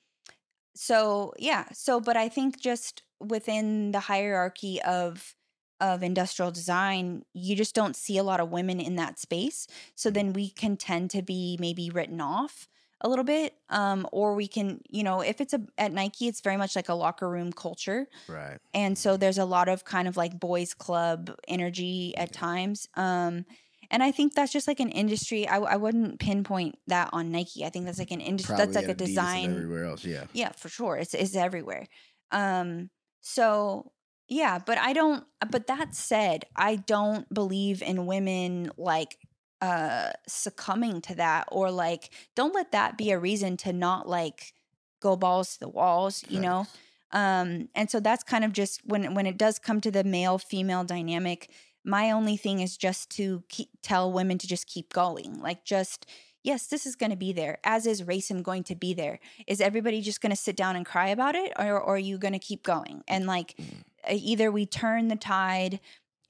so 0.75 1.35
yeah, 1.39 1.66
so 1.73 2.01
but 2.01 2.16
I 2.16 2.29
think 2.29 2.61
just 2.61 3.03
within 3.21 3.93
the 3.93 4.01
hierarchy 4.01 4.81
of 4.83 5.35
of 5.81 6.03
industrial 6.03 6.51
design, 6.51 7.23
you 7.33 7.57
just 7.57 7.75
don't 7.75 7.97
see 7.97 8.18
a 8.18 8.23
lot 8.23 8.41
of 8.41 8.51
women 8.51 8.81
in 8.81 8.97
that 8.97 9.18
space. 9.18 9.66
So 9.95 10.11
then 10.11 10.33
we 10.33 10.51
can 10.51 10.77
tend 10.77 11.11
to 11.11 11.23
be 11.23 11.57
maybe 11.59 11.91
written 11.91 12.21
off 12.21 12.68
a 13.01 13.09
little 13.09 13.25
bit, 13.25 13.55
um, 13.71 14.07
or 14.12 14.35
we 14.35 14.47
can, 14.47 14.81
you 14.91 15.03
know, 15.03 15.23
if 15.23 15.41
it's 15.41 15.55
a 15.55 15.61
at 15.79 15.93
Nike, 15.93 16.29
it's 16.29 16.43
very 16.43 16.59
much 16.59 16.77
like 16.77 16.91
a 16.91 16.95
locker 16.95 17.29
room 17.29 17.53
culture. 17.53 18.07
Right. 18.29 18.59
And 18.75 18.97
so 18.97 19.16
there's 19.16 19.39
a 19.39 19.45
lot 19.45 19.68
of 19.68 19.85
kind 19.85 20.07
of 20.07 20.16
like 20.16 20.39
boys 20.39 20.75
club 20.75 21.35
energy 21.49 22.14
at 22.16 22.33
times. 22.33 22.89
Um, 22.95 23.47
and 23.91 24.03
I 24.03 24.12
think 24.12 24.34
that's 24.34 24.53
just 24.53 24.68
like 24.68 24.80
an 24.80 24.91
industry. 24.91 25.49
I, 25.49 25.59
I 25.59 25.76
wouldn't 25.76 26.20
pinpoint 26.20 26.78
that 26.86 27.11
on 27.12 27.32
Nike. 27.32 27.64
I 27.64 27.70
think 27.70 27.86
that's 27.86 27.99
like 27.99 28.12
an 28.12 28.20
industry. 28.20 28.55
Probably 28.55 28.72
That's 28.72 28.86
like 28.86 28.95
a 28.95 28.99
design. 28.99 29.51
everywhere 29.51 29.84
else. 29.84 30.05
Yeah. 30.05 30.24
Yeah, 30.32 30.53
for 30.53 30.68
sure. 30.68 30.97
It's 30.97 31.12
it's 31.12 31.34
everywhere. 31.34 31.86
Um, 32.30 32.91
so 33.20 33.91
yeah, 34.28 34.61
but 34.64 34.78
I 34.78 34.93
don't. 34.93 35.24
But 35.51 35.66
that 35.66 35.95
said, 35.95 36.45
I 36.55 36.76
don't 36.76 37.32
believe 37.34 37.82
in 37.82 38.07
women 38.07 38.70
like 38.78 39.18
uh 39.61 40.11
succumbing 40.26 41.03
to 41.03 41.14
that 41.16 41.47
or 41.53 41.70
like 41.70 42.11
don't 42.34 42.55
let 42.55 42.72
that 42.72 42.97
be 42.97 43.11
a 43.11 43.18
reason 43.18 43.59
to 43.59 43.72
not 43.74 44.09
like 44.09 44.55
go 45.03 45.16
balls 45.16 45.53
to 45.53 45.61
the 45.61 45.68
walls 45.68 46.24
you 46.30 46.41
know 46.41 46.66
um 47.12 47.68
and 47.74 47.91
so 47.91 48.01
that's 48.01 48.24
kind 48.24 48.43
of 48.43 48.55
just 48.55 48.80
when 48.86 49.12
when 49.12 49.26
it 49.26 49.36
does 49.36 49.59
come 49.59 49.78
to 49.78 49.91
the 49.91 50.03
male 50.03 50.38
female 50.38 50.82
dynamic 50.82 51.51
my 51.91 52.11
only 52.12 52.36
thing 52.36 52.61
is 52.61 52.76
just 52.76 53.11
to 53.11 53.43
keep, 53.49 53.68
tell 53.82 54.12
women 54.12 54.38
to 54.38 54.47
just 54.47 54.66
keep 54.66 54.93
going 54.93 55.41
like 55.41 55.64
just 55.64 56.07
yes 56.43 56.66
this 56.68 56.86
is 56.86 56.95
going 56.97 57.11
to 57.11 57.16
be 57.16 57.32
there 57.32 57.59
as 57.64 57.86
is 57.86 58.03
racism 58.03 58.43
going 58.43 58.62
to 58.64 58.74
be 58.74 58.95
there. 58.95 59.18
Is 59.47 59.61
everybody 59.61 60.01
just 60.01 60.20
going 60.22 60.30
to 60.30 60.36
sit 60.47 60.57
down 60.57 60.76
and 60.76 60.86
cry 60.86 61.09
about 61.09 61.34
it 61.34 61.53
or, 61.59 61.78
or 61.80 61.95
are 61.97 61.99
you 61.99 62.16
going 62.16 62.32
to 62.32 62.38
keep 62.38 62.62
going? 62.62 63.03
And 63.09 63.26
like 63.26 63.55
Mm. 63.59 63.82
either 64.30 64.51
we 64.51 64.64
turn 64.66 65.09
the 65.09 65.16
tide 65.16 65.80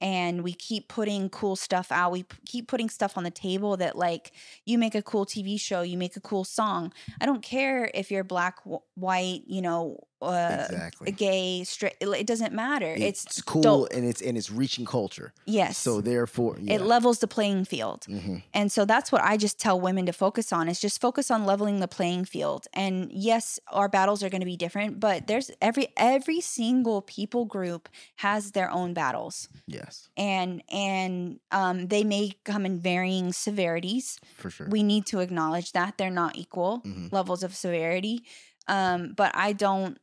and 0.01 0.43
we 0.43 0.53
keep 0.53 0.87
putting 0.89 1.29
cool 1.29 1.55
stuff 1.55 1.91
out 1.91 2.11
we 2.11 2.23
p- 2.23 2.37
keep 2.45 2.67
putting 2.67 2.89
stuff 2.89 3.17
on 3.17 3.23
the 3.23 3.31
table 3.31 3.77
that 3.77 3.95
like 3.95 4.31
you 4.65 4.77
make 4.77 4.95
a 4.95 5.01
cool 5.01 5.25
tv 5.25 5.59
show 5.59 5.81
you 5.81 5.97
make 5.97 6.15
a 6.17 6.21
cool 6.21 6.43
song. 6.43 6.91
I 7.21 7.25
don't 7.25 7.43
care 7.43 7.89
if 7.93 8.09
you're 8.11 8.23
black 8.25 8.55
wh- 8.69 8.83
white 8.97 9.43
you 9.47 9.61
know 9.61 9.99
uh, 10.21 10.65
exactly. 10.69 11.11
gay 11.11 11.63
straight 11.63 11.95
it 11.99 12.27
doesn't 12.27 12.53
matter 12.53 12.93
It's, 12.97 13.25
it's, 13.25 13.41
cool 13.41 13.61
dope. 13.61 13.87
and 13.93 14.05
it's 14.05 14.21
and 14.21 14.37
it's 14.37 14.51
reaching 14.51 14.85
culture. 14.85 15.33
yes 15.45 15.77
So 15.77 16.01
therefore, 16.01 16.57
yeah. 16.59 16.75
it 16.75 16.81
levels 16.81 17.19
the 17.19 17.27
playing 17.27 17.65
field 17.65 18.05
hmm 18.05 18.37
and 18.53 18.71
so 18.71 18.85
that's 18.85 19.11
what 19.11 19.21
I 19.23 19.37
just 19.37 19.59
tell 19.59 19.79
women 19.79 20.05
to 20.05 20.13
focus 20.13 20.51
on 20.53 20.67
is 20.69 20.79
just 20.79 21.01
focus 21.01 21.31
on 21.31 21.45
leveling 21.45 21.79
the 21.79 21.87
playing 21.87 22.25
field. 22.25 22.67
And 22.73 23.11
yes, 23.11 23.59
our 23.71 23.87
battles 23.89 24.21
are 24.23 24.29
going 24.29 24.41
to 24.41 24.51
be 24.55 24.57
different, 24.57 24.99
but 24.99 25.27
there's 25.27 25.49
every 25.61 25.87
every 25.97 26.41
single 26.41 27.01
people 27.01 27.45
group 27.45 27.89
has 28.17 28.51
their 28.51 28.69
own 28.69 28.93
battles. 28.93 29.47
Yes, 29.67 30.09
And 30.17 30.61
and 30.69 31.39
um 31.51 31.87
they 31.87 32.03
may 32.03 32.31
come 32.43 32.65
in 32.65 32.79
varying 32.79 33.33
severities. 33.33 34.19
for 34.37 34.49
sure. 34.49 34.67
We 34.69 34.83
need 34.83 35.05
to 35.11 35.19
acknowledge 35.19 35.71
that 35.71 35.97
they're 35.97 36.19
not 36.23 36.35
equal 36.35 36.81
Mhm. 36.85 37.11
levels 37.11 37.41
of 37.43 37.51
severity. 37.55 38.23
Um 38.67 39.13
but 39.15 39.31
I 39.33 39.53
don't 39.53 39.97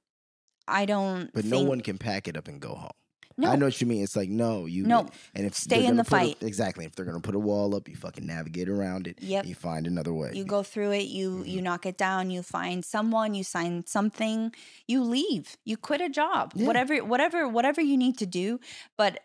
I 0.68 0.84
don't 0.86 1.30
but 1.32 1.44
no 1.44 1.56
think- 1.58 1.68
one 1.68 1.80
can 1.80 1.98
pack 1.98 2.28
it 2.28 2.36
up 2.36 2.46
and 2.48 2.60
go 2.60 2.74
home. 2.74 2.90
no, 3.36 3.50
I 3.50 3.56
know 3.56 3.66
what 3.66 3.80
you 3.80 3.86
mean. 3.86 4.02
It's 4.02 4.16
like 4.16 4.28
no, 4.28 4.66
you 4.66 4.84
No. 4.84 5.08
And 5.34 5.46
if 5.46 5.54
Stay 5.54 5.86
in 5.86 5.96
the 5.96 6.02
put 6.04 6.08
a- 6.12 6.16
fight. 6.34 6.36
exactly. 6.42 6.84
If 6.84 6.94
they're 6.96 7.04
gonna 7.04 7.20
put 7.20 7.34
a 7.36 7.38
wall 7.38 7.74
up, 7.76 7.88
you 7.88 7.94
fucking 7.96 8.26
navigate 8.26 8.68
around 8.68 9.06
it. 9.06 9.22
Yep. 9.22 9.46
You 9.46 9.54
find 9.54 9.86
another 9.86 10.12
way. 10.12 10.32
you 10.34 10.44
go 10.44 10.62
through 10.64 10.90
it 10.92 11.06
you 11.08 11.38
Mhm. 11.44 11.48
you 11.48 11.62
knock 11.62 11.86
it 11.86 11.96
down 11.96 12.30
you 12.30 12.42
find 12.42 12.84
someone 12.84 13.34
you 13.34 13.44
sign 13.44 13.84
something 13.86 14.52
you 14.88 15.02
leave 15.04 15.56
you 15.64 15.76
quit 15.76 16.00
a 16.00 16.08
job 16.08 16.52
Yeah. 16.54 16.66
whatever 16.66 16.96
whatever 17.04 17.48
whatever 17.48 17.80
you 17.80 17.96
need 17.96 18.18
to 18.18 18.26
do 18.26 18.58
but 18.96 19.20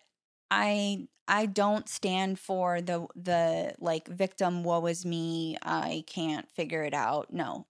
i 0.51 1.07
i 1.27 1.45
don't 1.45 1.87
stand 1.89 2.37
for 2.39 2.81
the 2.81 3.07
the 3.15 3.73
like 3.79 4.07
victim 4.07 4.63
woe 4.63 4.85
is 4.85 5.05
me 5.05 5.57
i 5.63 6.03
can't 6.07 6.49
figure 6.51 6.83
it 6.83 6.93
out 6.93 7.31
no 7.33 7.65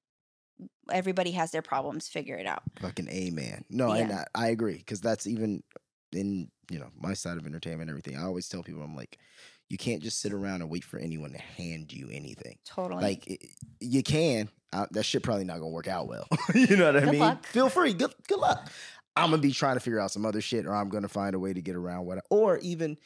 everybody 0.91 1.32
has 1.32 1.51
their 1.51 1.62
problems 1.62 2.08
figure 2.08 2.36
it 2.36 2.45
out 2.45 2.62
fucking 2.80 3.10
amen. 3.10 3.64
No, 3.70 3.91
and 3.91 4.12
I, 4.12 4.26
I 4.36 4.47
agree 4.49 4.78
because 4.78 5.01
that's 5.01 5.28
even 5.28 5.64
in 6.12 6.49
you 6.70 6.80
know 6.80 6.89
my 6.99 7.14
side 7.14 7.38
of 7.38 7.45
entertainment 7.45 7.89
and 7.89 7.89
everything. 7.89 8.18
I 8.18 8.24
always 8.26 8.47
tell 8.47 8.64
people 8.64 8.82
I'm 8.82 8.95
like, 8.95 9.18
you 9.70 9.78
can't 9.78 10.01
just 10.01 10.22
sit 10.22 10.34
around 10.34 10.62
and 10.62 10.70
wait 10.70 10.84
for 10.84 10.97
anyone 10.97 11.32
to 11.32 11.39
hand 11.39 11.91
you 11.91 12.10
anything. 12.12 12.58
Totally. 12.66 13.01
Like 13.01 13.28
it, 13.28 13.41
you 13.80 14.04
can, 14.04 14.49
uh, 14.72 14.88
that 14.91 15.04
shit 15.04 15.24
probably 15.24 15.45
not 15.45 15.60
gonna 15.60 15.70
work 15.70 15.88
out 15.88 16.08
well. 16.08 16.28
you 16.54 16.76
know 16.76 16.93
what 16.93 17.04
I 17.04 17.12
mean? 17.12 17.20
luck. 17.20 17.45
Feel 17.45 17.70
free. 17.70 17.93
Good 17.93 18.14
good 18.28 18.39
luck. 18.39 18.70
I'm 19.16 19.30
gonna 19.30 19.41
be 19.41 19.51
trying 19.51 19.76
to 19.76 19.80
figure 19.80 19.99
out 19.99 20.12
some 20.12 20.26
other 20.26 20.41
shit, 20.41 20.66
or 20.66 20.76
I'm 20.76 20.89
gonna 20.89 21.08
find 21.08 21.36
a 21.36 21.39
way 21.39 21.54
to 21.54 21.62
get 21.62 21.76
around 21.76 22.06
what, 22.06 22.20
I, 22.20 22.22
or 22.30 22.58
even 22.60 22.97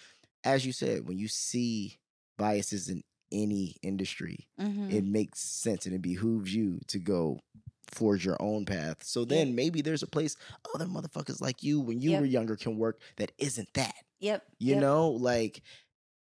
as 0.44 0.66
you 0.66 0.72
said, 0.72 1.08
when 1.08 1.18
you 1.18 1.28
see 1.28 1.98
biases 2.38 2.90
in 2.90 3.04
any 3.32 3.76
industry, 3.82 4.48
Mhm. 4.60 4.92
it 4.92 5.04
makes 5.06 5.40
sense 5.40 5.86
and 5.86 5.94
it 5.96 6.02
behooves 6.02 6.54
you 6.54 6.80
to 6.88 7.00
go 7.00 7.40
forge 7.92 8.26
your 8.26 8.42
own 8.42 8.66
path. 8.66 9.04
So 9.04 9.24
then 9.26 9.56
maybe 9.56 9.82
there's 9.82 10.04
a 10.04 10.08
place 10.08 10.36
other 10.76 10.86
motherfuckers 10.86 11.40
like 11.42 11.64
you 11.64 11.80
when 11.80 12.02
you 12.02 12.12
Yep. 12.12 12.20
were 12.22 12.26
younger 12.26 12.56
can 12.58 12.78
work 12.78 13.02
that 13.16 13.32
isn't 13.38 13.74
that. 13.76 13.96
Yep. 14.20 14.46
You 14.60 14.74
yep. 14.74 14.82
know, 14.82 15.10
like 15.10 15.62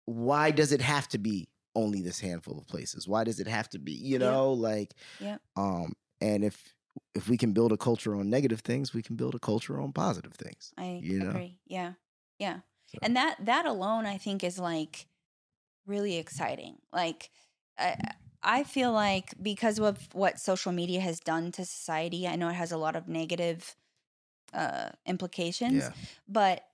why 0.06 0.50
does 0.50 0.72
it 0.72 0.80
have 0.82 1.08
to 1.08 1.18
be 1.18 1.48
only 1.74 2.00
this 2.02 2.20
handful 2.20 2.58
of 2.58 2.66
places? 2.66 3.08
Why 3.08 3.24
does 3.24 3.40
it 3.40 3.46
have 3.48 3.68
to 3.70 3.78
be, 3.78 3.92
you 3.92 4.18
know, 4.18 4.52
like 4.52 4.94
Yep. 5.20 5.40
um 5.56 5.94
and 6.20 6.44
if 6.44 6.74
if 7.14 7.28
we 7.28 7.36
can 7.36 7.52
build 7.52 7.72
a 7.72 7.76
culture 7.76 8.14
on 8.14 8.30
negative 8.30 8.60
things, 8.60 8.92
we 8.94 9.02
can 9.02 9.16
build 9.16 9.34
a 9.34 9.38
culture 9.40 9.80
on 9.80 9.92
positive 9.92 10.34
things. 10.34 10.72
I 10.76 11.00
you 11.02 11.18
know? 11.20 11.30
agree. 11.30 11.58
Yeah. 11.66 11.94
Yeah. 12.38 12.60
So- 12.86 12.98
And 13.02 13.16
that 13.16 13.44
that 13.46 13.66
alone 13.66 14.04
I 14.06 14.18
think 14.18 14.44
is 14.44 14.58
like 14.58 15.06
really 15.86 16.16
exciting. 16.16 16.78
Like 16.92 17.30
I 17.78 17.96
I 18.42 18.64
feel 18.64 18.92
like 18.92 19.34
because 19.42 19.78
of 19.78 20.08
what 20.12 20.38
social 20.40 20.72
media 20.72 21.00
has 21.00 21.20
done 21.20 21.52
to 21.52 21.64
society, 21.64 22.26
I 22.28 22.36
know 22.36 22.48
it 22.48 22.54
has 22.54 22.72
a 22.72 22.78
lot 22.78 22.96
of 22.96 23.08
negative 23.08 23.76
uh 24.54 24.90
implications, 25.06 25.90
Yeah. 25.90 25.92
but 26.28 26.64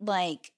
like 0.00 0.52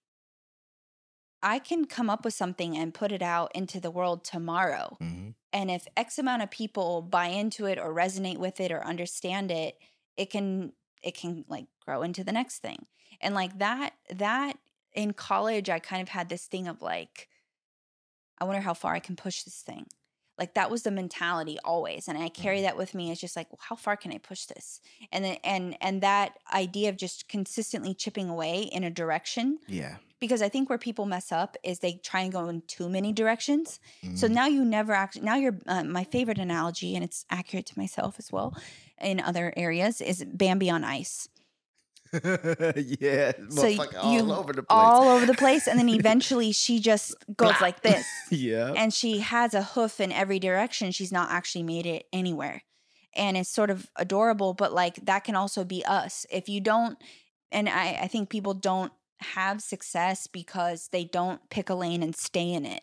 I 1.42 1.58
can 1.58 1.84
come 1.84 2.08
up 2.08 2.24
with 2.24 2.34
something 2.34 2.76
and 2.76 2.94
put 2.94 3.12
it 3.12 3.22
out 3.22 3.52
into 3.54 3.80
the 3.80 3.90
world 3.90 4.24
tomorrow. 4.24 5.00
hmm 5.00 5.30
And 5.52 5.70
if 5.70 5.86
X 5.96 6.18
amount 6.18 6.42
of 6.42 6.50
people 6.50 7.02
buy 7.02 7.26
into 7.28 7.66
it 7.66 7.78
or 7.78 7.94
resonate 7.94 8.38
with 8.38 8.60
it 8.60 8.72
or 8.72 8.84
understand 8.84 9.50
it, 9.50 9.78
it 10.16 10.30
can 10.30 10.72
it 11.02 11.14
can 11.16 11.44
like 11.48 11.66
grow 11.84 12.02
into 12.02 12.24
the 12.24 12.32
next 12.32 12.60
thing. 12.60 12.86
And 13.20 13.34
like 13.34 13.58
that 13.58 13.94
that 14.10 14.58
in 14.92 15.12
college 15.12 15.68
I 15.70 15.78
kind 15.78 16.02
of 16.02 16.08
had 16.08 16.28
this 16.28 16.46
thing 16.46 16.66
of 16.66 16.80
like 16.82 17.28
I 18.40 18.44
wonder 18.44 18.60
how 18.60 18.74
far 18.74 18.94
I 18.94 19.00
can 19.00 19.16
push 19.16 19.42
this 19.44 19.62
thing. 19.62 19.86
Like 20.36 20.54
that 20.54 20.70
was 20.70 20.82
the 20.82 20.90
mentality 20.90 21.58
always 21.64 22.08
and 22.08 22.18
I 22.18 22.28
carry 22.28 22.62
that 22.62 22.76
with 22.76 22.92
me. 22.94 23.10
It's 23.12 23.20
just 23.20 23.36
like 23.36 23.50
well, 23.52 23.60
how 23.68 23.76
far 23.76 23.96
can 23.96 24.12
I 24.12 24.18
push 24.18 24.46
this? 24.46 24.80
And 25.12 25.24
then 25.24 25.36
and 25.44 25.76
and 25.80 26.02
that 26.02 26.38
idea 26.52 26.88
of 26.88 26.96
just 26.96 27.28
consistently 27.28 27.94
chipping 27.94 28.28
away 28.28 28.62
in 28.62 28.82
a 28.84 28.90
direction 28.90 29.58
Yeah. 29.68 29.96
because 30.20 30.42
I 30.42 30.48
think 30.48 30.68
where 30.68 30.78
people 30.78 31.06
mess 31.06 31.30
up 31.30 31.56
is 31.62 31.78
they 31.78 31.94
try 32.02 32.20
and 32.22 32.32
go 32.32 32.48
in 32.48 32.62
too 32.66 32.88
many 32.88 33.12
directions. 33.12 33.78
So 34.14 34.26
Mhm. 34.26 34.32
now 34.32 34.46
you 34.46 34.64
never 34.64 34.92
actually, 34.92 35.22
now 35.22 35.36
you're, 35.36 35.58
uh, 35.66 35.84
my 35.84 36.04
favorite 36.04 36.38
analogy, 36.38 36.94
and 36.96 37.04
it's 37.04 37.24
accurate 37.30 37.66
to 37.66 37.78
myself 37.78 38.16
as 38.18 38.32
well 38.32 38.56
in 39.00 39.20
other 39.20 39.52
areas, 39.56 40.00
is 40.00 40.24
Bambi 40.24 40.70
on 40.70 40.82
ice. 40.82 41.28
yeah, 43.00 43.32
So 43.48 43.62
y- 43.62 43.76
motherfucker 43.76 43.96
all 43.98 44.12
you- 44.14 44.32
over 44.32 44.52
the 44.52 44.62
place. 44.62 44.66
All 44.70 45.08
over 45.08 45.26
the 45.26 45.34
place. 45.34 45.66
And 45.66 45.78
then 45.78 45.88
eventually 46.00 46.52
she 46.52 46.80
just 46.80 47.14
goes 47.36 47.60
like 47.60 47.82
this. 47.82 48.06
yeah. 48.30 48.72
And 48.76 48.92
she 48.92 49.18
has 49.20 49.54
a 49.54 49.62
hoof 49.62 50.00
in 50.00 50.12
every 50.12 50.38
direction. 50.38 50.90
She's 50.90 51.12
not 51.12 51.30
actually 51.30 51.64
made 51.64 51.86
it 51.86 52.04
anywhere. 52.12 52.62
And 53.16 53.36
it's 53.36 53.48
sort 53.50 53.70
of 53.70 53.88
adorable, 53.96 54.54
but 54.54 54.72
like 54.72 54.96
that 55.06 55.24
can 55.24 55.36
also 55.36 55.64
be 55.64 55.84
us. 55.84 56.26
If 56.30 56.48
you 56.48 56.60
don't, 56.60 56.98
and 57.52 57.68
I, 57.68 58.00
I 58.02 58.08
think 58.08 58.28
people 58.30 58.54
don't 58.54 58.92
have 59.20 59.62
success 59.62 60.26
because 60.26 60.88
they 60.90 61.04
don't 61.04 61.40
pick 61.48 61.70
a 61.70 61.74
lane 61.74 62.02
and 62.02 62.14
stay 62.16 62.52
in 62.52 62.66
it 62.66 62.82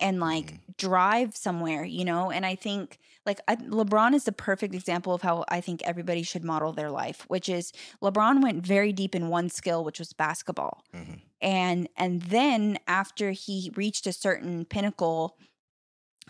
and 0.00 0.20
like 0.20 0.54
Mhm. 0.54 0.74
drive 0.78 1.36
somewhere, 1.36 1.84
you 1.84 2.04
know? 2.04 2.30
And 2.30 2.44
I 2.46 2.54
think 2.56 2.98
like 3.26 3.40
I, 3.48 3.56
LeBron 3.56 4.14
is 4.14 4.24
the 4.24 4.32
perfect 4.32 4.74
example 4.74 5.14
of 5.14 5.22
how 5.22 5.44
I 5.48 5.60
think 5.60 5.82
everybody 5.84 6.22
should 6.22 6.44
model 6.44 6.72
their 6.72 6.90
life, 6.90 7.24
which 7.28 7.48
is 7.48 7.72
LeBron 8.02 8.42
went 8.42 8.66
very 8.66 8.92
deep 8.92 9.14
in 9.14 9.28
one 9.28 9.48
skill, 9.48 9.84
which 9.84 9.98
was 9.98 10.12
basketball. 10.12 10.84
Mhm. 10.92 11.20
And 11.40 11.88
and 11.96 12.22
then 12.22 12.78
after 12.86 13.32
he 13.32 13.72
reached 13.76 14.06
a 14.06 14.12
certain 14.12 14.64
pinnacle, 14.66 15.38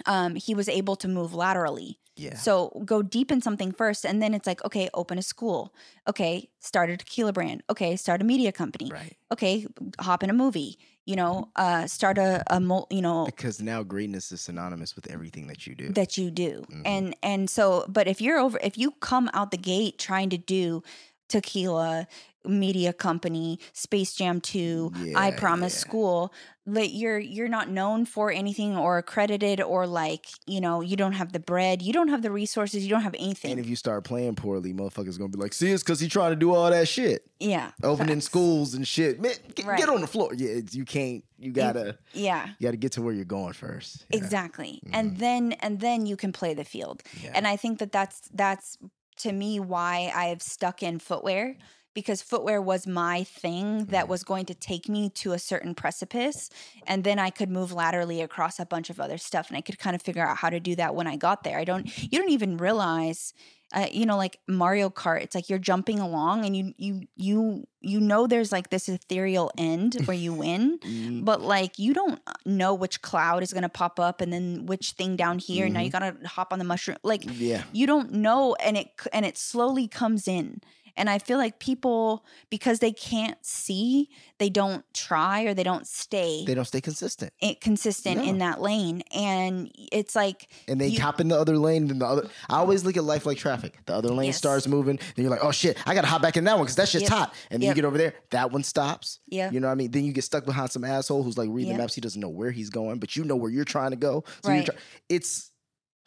um, 0.07 0.35
he 0.37 0.55
was 0.55 0.69
able 0.69 0.97
to 0.97 1.09
move 1.09 1.35
laterally. 1.35 1.99
Yeah. 2.17 2.37
So 2.37 2.83
go 2.85 3.03
deep 3.03 3.31
in 3.33 3.41
something 3.41 3.73
first, 3.73 4.05
and 4.05 4.23
then 4.23 4.35
it's 4.35 4.47
like, 4.47 4.65
okay, 4.65 4.89
open 4.95 5.19
a 5.19 5.23
school. 5.23 5.75
Okay, 6.09 6.49
start 6.61 6.91
a 6.91 6.97
tequila 6.97 7.33
brand. 7.33 7.63
Okay, 7.71 7.97
start 7.97 8.21
a 8.21 8.25
media 8.25 8.53
company. 8.53 8.91
right. 8.93 9.17
Okay, 9.33 9.67
hop 10.01 10.23
in 10.23 10.31
a 10.31 10.35
movie. 10.35 10.79
You 11.07 11.17
know, 11.17 11.51
uh, 11.57 11.87
start 11.87 12.17
a, 12.17 12.43
a 12.49 12.61
mul- 12.61 12.87
you 12.91 13.03
know 13.03 13.27
Because 13.27 13.61
now 13.61 13.83
greatness 13.83 14.33
is 14.33 14.41
synonymous 14.41 14.97
with 14.97 15.11
everything 15.11 15.49
that 15.49 15.67
you 15.67 15.75
do. 15.75 15.89
that 15.93 16.17
you 16.17 16.31
do, 16.31 16.65
Mhm. 16.71 16.83
and 16.87 17.17
and 17.23 17.51
so, 17.51 17.85
but 17.89 18.07
if 18.09 18.21
you're 18.23 18.39
over, 18.39 18.59
if 18.63 18.79
you 18.79 18.93
come 19.01 19.29
out 19.35 19.51
the 19.51 19.59
gate 19.59 19.99
trying 19.99 20.31
to 20.31 20.39
do 20.39 20.83
tequila 21.29 22.07
media 22.47 22.93
company 22.93 23.59
space 23.73 24.15
jam 24.15 24.39
2 24.39 24.93
i 25.17 25.31
promise 25.31 25.75
yeah. 25.75 25.81
school 25.81 26.33
like 26.67 26.91
you're 26.93 27.19
you're 27.19 27.49
not 27.49 27.71
known 27.71 28.05
for 28.05 28.31
anything 28.31 28.77
or 28.77 28.99
accredited 28.99 29.63
or 29.63 29.87
like 29.87 30.27
you 30.47 30.61
know 30.61 30.83
you 30.83 30.95
don't 30.95 31.13
have 31.15 31.33
the 31.33 31.41
bread 31.41 31.81
you 31.81 31.91
don't 31.91 32.09
have 32.09 32.21
the 32.21 32.31
resources 32.31 32.85
you 32.85 32.91
don't 32.91 33.01
have 33.01 33.15
anything 33.19 33.55
and 33.55 33.61
if 33.61 33.69
you 33.71 33.77
start 33.77 34.03
playing 34.05 34.35
poorly, 34.35 34.73
motherfuckers 34.73 35.17
gonna 35.17 35.29
be 35.29 35.39
like, 35.39 35.53
"See, 35.53 35.71
it's 35.71 35.83
because 35.83 36.01
he 36.01 36.09
trying 36.09 36.33
to 36.33 36.37
do 36.37 36.53
all 36.53 36.71
that 36.71 36.89
shit, 36.89 37.25
yeah 37.39 37.71
opening 37.83 38.17
facts. 38.17 38.27
schools 38.27 38.75
and 38.75 38.87
shit." 38.87 39.21
Man, 39.21 39.33
get, 39.55 39.65
Right. 39.65 39.79
get 39.79 39.89
on 39.89 40.01
the 40.01 40.07
floor. 40.07 40.33
Yeah, 40.35 40.51
it's, 40.51 40.75
you 40.75 40.85
can't. 40.85 41.25
You 41.39 41.53
gotta. 41.53 41.99
yeah 42.13 42.49
You 42.59 42.67
gotta 42.67 42.77
get 42.77 42.93
to 42.93 43.03
where 43.03 43.15
you're 43.15 43.25
going 43.25 43.53
first. 43.53 44.07
Yeah. 44.11 44.19
exactly 44.19 44.83
and 44.93 45.11
mm-hmm. 45.11 45.21
then 45.21 45.53
and 45.61 45.81
then 45.81 46.07
you 46.07 46.17
can 46.17 46.33
play 46.33 46.55
the 46.55 46.65
field 46.65 47.03
Yeah. 47.23 47.33
and 47.35 47.47
i 47.47 47.57
think 47.57 47.79
that 47.79 47.93
that's 47.93 48.29
that's 48.33 48.79
to 49.19 49.33
me 49.33 49.61
why 49.61 50.11
i 50.15 50.27
have 50.27 50.43
stuck 50.43 50.83
in 50.83 50.99
footwear 50.99 51.57
because 51.95 52.21
footwear 52.23 52.61
was 52.61 52.87
my 52.89 53.23
thing 53.23 53.87
that 53.87 54.07
Mhm. 54.07 54.09
was 54.09 54.25
going 54.25 54.47
to 54.47 54.55
take 54.55 54.89
me 54.89 55.09
to 55.11 55.33
a 55.33 55.39
certain 55.39 55.75
precipice 55.75 56.51
and 56.87 57.05
then 57.05 57.19
i 57.19 57.31
could 57.31 57.51
move 57.51 57.73
laterally 57.73 58.21
across 58.21 58.59
a 58.59 58.67
bunch 58.67 58.91
of 58.91 59.01
other 59.01 59.19
stuff 59.19 59.49
and 59.49 59.57
i 59.57 59.61
could 59.61 59.79
kind 59.79 59.95
of 59.97 60.03
figure 60.03 60.27
out 60.27 60.37
how 60.39 60.51
to 60.51 60.61
do 60.61 60.75
that 60.77 60.95
when 60.95 61.07
i 61.07 61.17
got 61.17 61.43
there 61.45 61.59
i 61.59 61.65
don't 61.65 61.87
you 62.13 62.19
don't 62.19 62.31
even 62.31 62.57
realize 62.57 63.33
uh, 63.75 63.87
you 63.93 64.07
know 64.07 64.17
like 64.17 64.39
mario 64.49 64.89
kart 64.89 65.21
it's 65.21 65.35
like 65.35 65.51
you're 65.51 65.59
jumping 65.59 65.99
along 65.99 66.45
and 66.45 66.57
you 66.57 66.73
you 66.79 67.03
you 67.17 67.67
you 67.81 68.01
know 68.01 68.27
there's 68.27 68.53
like 68.53 68.71
this 68.71 68.89
ethereal 68.89 69.51
end 69.59 69.97
where 70.07 70.17
you 70.17 70.33
win 70.33 70.79
Mm, 70.85 71.25
but 71.25 71.41
like 71.41 71.79
you 71.79 71.95
don't 71.95 72.21
know 72.45 72.75
which 72.75 73.03
cloud 73.03 73.43
is 73.43 73.53
going 73.53 73.63
to 73.63 73.69
pop 73.69 73.99
up 73.99 74.21
and 74.21 74.33
then 74.33 74.67
which 74.67 74.93
thing 74.93 75.17
down 75.17 75.39
here 75.39 75.69
now 75.69 75.81
you 75.81 75.91
gotta 75.91 76.17
hop 76.25 76.53
on 76.53 76.59
the 76.59 76.65
mushroom 76.65 76.97
like 77.03 77.23
yeah. 77.27 77.63
you 77.73 77.87
don't 77.87 78.13
know 78.13 78.55
and 78.57 78.77
it 78.77 78.89
and 79.13 79.25
it 79.25 79.37
slowly 79.37 79.89
comes 79.89 80.29
in 80.29 80.61
and 80.97 81.11
i 81.11 81.19
feel 81.19 81.39
like 81.39 81.59
people 81.59 82.25
because 82.51 82.79
they 82.79 82.93
can't 82.93 83.39
see 83.45 84.09
they 84.39 84.49
don't 84.51 84.85
try 84.95 85.43
or 85.43 85.55
they 85.55 85.63
don't 85.63 85.87
stay 85.87 86.45
They 86.47 86.55
don't 86.55 86.65
stay 86.65 86.81
consistent, 86.81 87.33
i- 87.43 87.57
consistent 87.61 88.21
in 88.23 88.39
that 88.39 88.61
lane 88.61 89.03
and 89.15 89.71
it's 89.93 90.15
like 90.17 90.49
and 90.69 90.81
they 90.81 90.89
You- 90.89 91.01
hop 91.01 91.21
in 91.21 91.29
the 91.29 91.39
other 91.39 91.57
lane. 91.57 91.87
Then 91.87 91.99
the 92.01 92.07
other. 92.07 92.29
I 92.51 92.57
always 92.57 92.85
look 92.85 92.97
at 92.97 93.05
life 93.05 93.27
like 93.27 93.39
traffic. 93.39 93.79
The 93.87 93.95
other 93.95 94.09
lane 94.11 94.27
Yes. 94.29 94.39
starts 94.39 94.67
moving. 94.67 94.97
Then 95.15 95.23
you're 95.25 95.31
like, 95.31 95.45
"Oh 95.45 95.53
shit, 95.53 95.77
I 95.87 95.95
gotta 95.95 96.07
hop 96.09 96.21
back 96.23 96.37
in 96.37 96.45
that 96.45 96.55
one 96.57 96.65
because 96.65 96.77
that 96.77 96.89
shit's 96.89 97.03
Yep. 97.05 97.13
hot." 97.13 97.35
And 97.51 97.63
then 97.63 97.69
Yep. 97.69 97.77
you 97.77 97.83
get 97.83 97.87
over 97.89 97.99
there, 97.99 98.15
that 98.31 98.51
one 98.51 98.65
stops. 98.65 99.21
yeah 99.29 99.51
You 99.53 99.61
know 99.61 99.69
what 99.69 99.73
I 99.73 99.77
mean? 99.77 99.91
Then 99.93 100.05
you 100.05 100.13
get 100.13 100.25
stuck 100.25 100.45
behind 100.45 100.71
some 100.73 100.85
asshole 100.85 101.23
who's 101.23 101.39
like 101.39 101.49
reading 101.51 101.71
Yep. 101.71 101.77
the 101.79 101.83
maps. 101.83 101.95
He 101.95 102.01
doesn't 102.01 102.21
know 102.21 102.29
where 102.29 102.51
he's 102.51 102.71
going, 102.71 102.99
but 102.99 103.15
you 103.17 103.25
know 103.25 103.37
where 103.37 103.51
you're 103.51 103.65
trying 103.65 103.91
to 103.93 103.97
go. 103.97 104.25
So 104.43 104.51
you're 104.51 104.59
Right. 104.59 104.67
try- 104.67 104.77
it's 105.09 105.51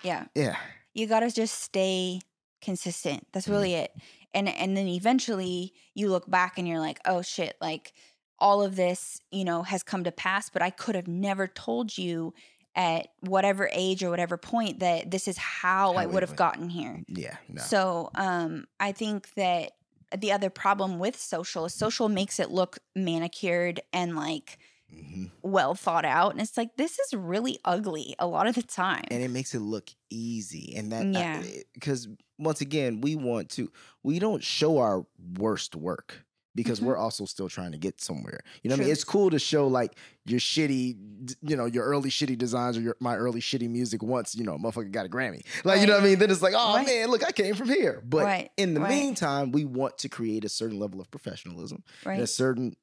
yeah 0.04 0.26
yeah. 0.36 0.58
you 0.94 1.08
got 1.08 1.22
to 1.22 1.32
just 1.32 1.62
stay 1.64 2.20
consistent 2.62 3.22
Mm-hmm. 3.22 3.30
that's 3.34 3.48
really 3.48 3.74
it 3.76 3.92
and 4.38 4.48
and 4.48 4.78
then 4.78 4.88
eventually 4.88 5.74
you 5.96 6.10
look 6.10 6.30
back 6.30 6.58
and 6.58 6.68
you're 6.68 6.80
like 6.80 7.00
oh 7.06 7.22
shit 7.22 7.56
like 7.60 7.94
all 8.40 8.62
of 8.62 8.76
this 8.76 9.20
you 9.32 9.44
know 9.44 9.64
has 9.64 9.84
come 9.84 10.04
to 10.04 10.12
pass 10.12 10.50
but 10.50 10.62
i 10.62 10.70
could 10.70 10.96
have 10.96 11.08
never 11.08 11.48
told 11.48 11.98
you 11.98 12.34
at 12.76 13.08
whatever 13.22 13.68
age 13.74 14.04
or 14.04 14.12
whatever 14.12 14.38
point 14.38 14.80
that 14.80 15.10
this 15.10 15.28
is 15.28 15.36
how, 15.38 15.94
How 15.94 16.00
i 16.00 16.06
would 16.06 16.22
have 16.22 16.36
gotten 16.36 16.70
here 16.70 17.04
Yeah. 17.08 17.38
No. 17.50 17.62
so 17.62 18.12
um 18.16 18.66
i 18.80 18.92
think 18.92 19.34
that 19.34 19.72
the 20.18 20.32
other 20.32 20.50
problem 20.50 21.00
with 21.00 21.20
social 21.20 21.66
is 21.66 21.74
social 21.74 22.08
makes 22.08 22.40
it 22.40 22.52
look 22.52 22.78
manicured 22.96 23.82
and 23.92 24.16
like 24.16 24.60
hmm 24.90 25.26
well 25.44 25.76
thought 25.76 26.04
out 26.06 26.32
and 26.32 26.42
it's 26.42 26.58
like 26.58 26.76
this 26.78 27.00
is 27.00 27.14
really 27.14 27.60
ugly 27.64 28.16
a 28.20 28.28
lot 28.28 28.48
of 28.48 28.56
the 28.56 28.62
time 28.64 29.04
And 29.12 29.22
it 29.24 29.30
makes 29.30 29.54
it 29.54 29.60
look 29.60 29.90
easy. 30.10 30.74
And 30.76 30.92
that, 30.92 31.06
Yeah. 31.14 31.42
because 31.74 32.08
once 32.38 32.60
again, 32.62 33.02
we 33.02 33.16
want 33.16 33.50
to, 33.52 33.72
we 34.04 34.20
don't 34.20 34.44
show 34.44 34.78
our 34.80 35.06
worst 35.38 35.76
work 35.76 36.26
because 36.56 36.80
Mhm. 36.80 36.86
we're 36.86 36.98
also 36.98 37.26
still 37.26 37.48
trying 37.50 37.72
to 37.72 37.78
get 37.78 38.02
somewhere. 38.02 38.40
You 38.64 38.70
know 38.70 38.74
what 38.76 38.82
I 38.82 38.84
mean? 38.86 38.92
It's 38.92 39.04
cool 39.04 39.30
to 39.30 39.40
show 39.40 39.68
like 39.68 39.98
your 40.26 40.40
shitty, 40.40 40.98
you 41.42 41.56
know, 41.56 41.66
your 41.66 41.86
early 41.86 42.10
shitty 42.10 42.38
designs 42.38 42.78
or 42.78 42.82
your, 42.82 42.98
my 43.00 43.16
early 43.16 43.40
shitty 43.42 43.70
music 43.70 44.02
once, 44.04 44.36
you 44.36 44.44
know, 44.44 44.58
motherfucker 44.58 44.92
got 44.92 45.06
a 45.06 45.10
Grammy. 45.10 45.42
Like, 45.64 45.82
you 45.82 45.88
know 45.88 45.94
what 45.94 46.04
I 46.04 46.06
mean? 46.08 46.20
Then 46.20 46.32
it's 46.32 46.42
like, 46.42 46.56
oh 46.58 46.76
Right. 46.76 46.86
man, 46.88 47.10
look, 47.10 47.24
I 47.26 47.32
came 47.32 47.54
from 47.56 47.70
here. 47.70 48.02
But 48.06 48.24
Right, 48.26 48.52
in 48.58 48.74
the 48.74 48.82
right. 48.82 48.90
meantime, 48.90 49.52
we 49.52 49.66
want 49.66 49.98
to 50.00 50.10
create 50.10 50.44
a 50.46 50.50
certain 50.50 50.80
level 50.80 51.00
of 51.00 51.10
professionalism 51.12 51.84
right 52.06 52.16
and 52.16 52.24
a 52.24 52.28
certain 52.28 52.76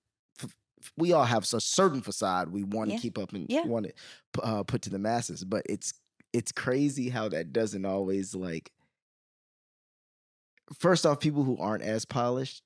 we 0.97 1.13
all 1.13 1.25
have 1.25 1.43
a 1.53 1.61
certain 1.61 2.01
facade 2.03 2.51
we 2.51 2.65
want 2.65 2.91
to 2.91 2.95
Yeah. 2.97 3.01
keep 3.01 3.19
up 3.19 3.33
and 3.33 3.47
Yeah. 3.49 3.65
want 3.67 3.87
to 4.35 4.43
uh, 4.43 4.63
put 4.65 4.83
to 4.83 4.91
the 4.91 4.99
masses, 4.99 5.45
but 5.45 5.63
it's 5.69 5.95
it's 6.33 6.51
crazy 6.53 7.09
how 7.11 7.29
that 7.29 7.53
doesn't 7.53 7.85
always 7.85 8.35
like. 8.35 8.73
First 10.79 11.05
off, 11.05 11.21
people 11.21 11.45
who 11.45 11.57
aren't 11.59 11.83
as 11.85 12.05
polished 12.05 12.63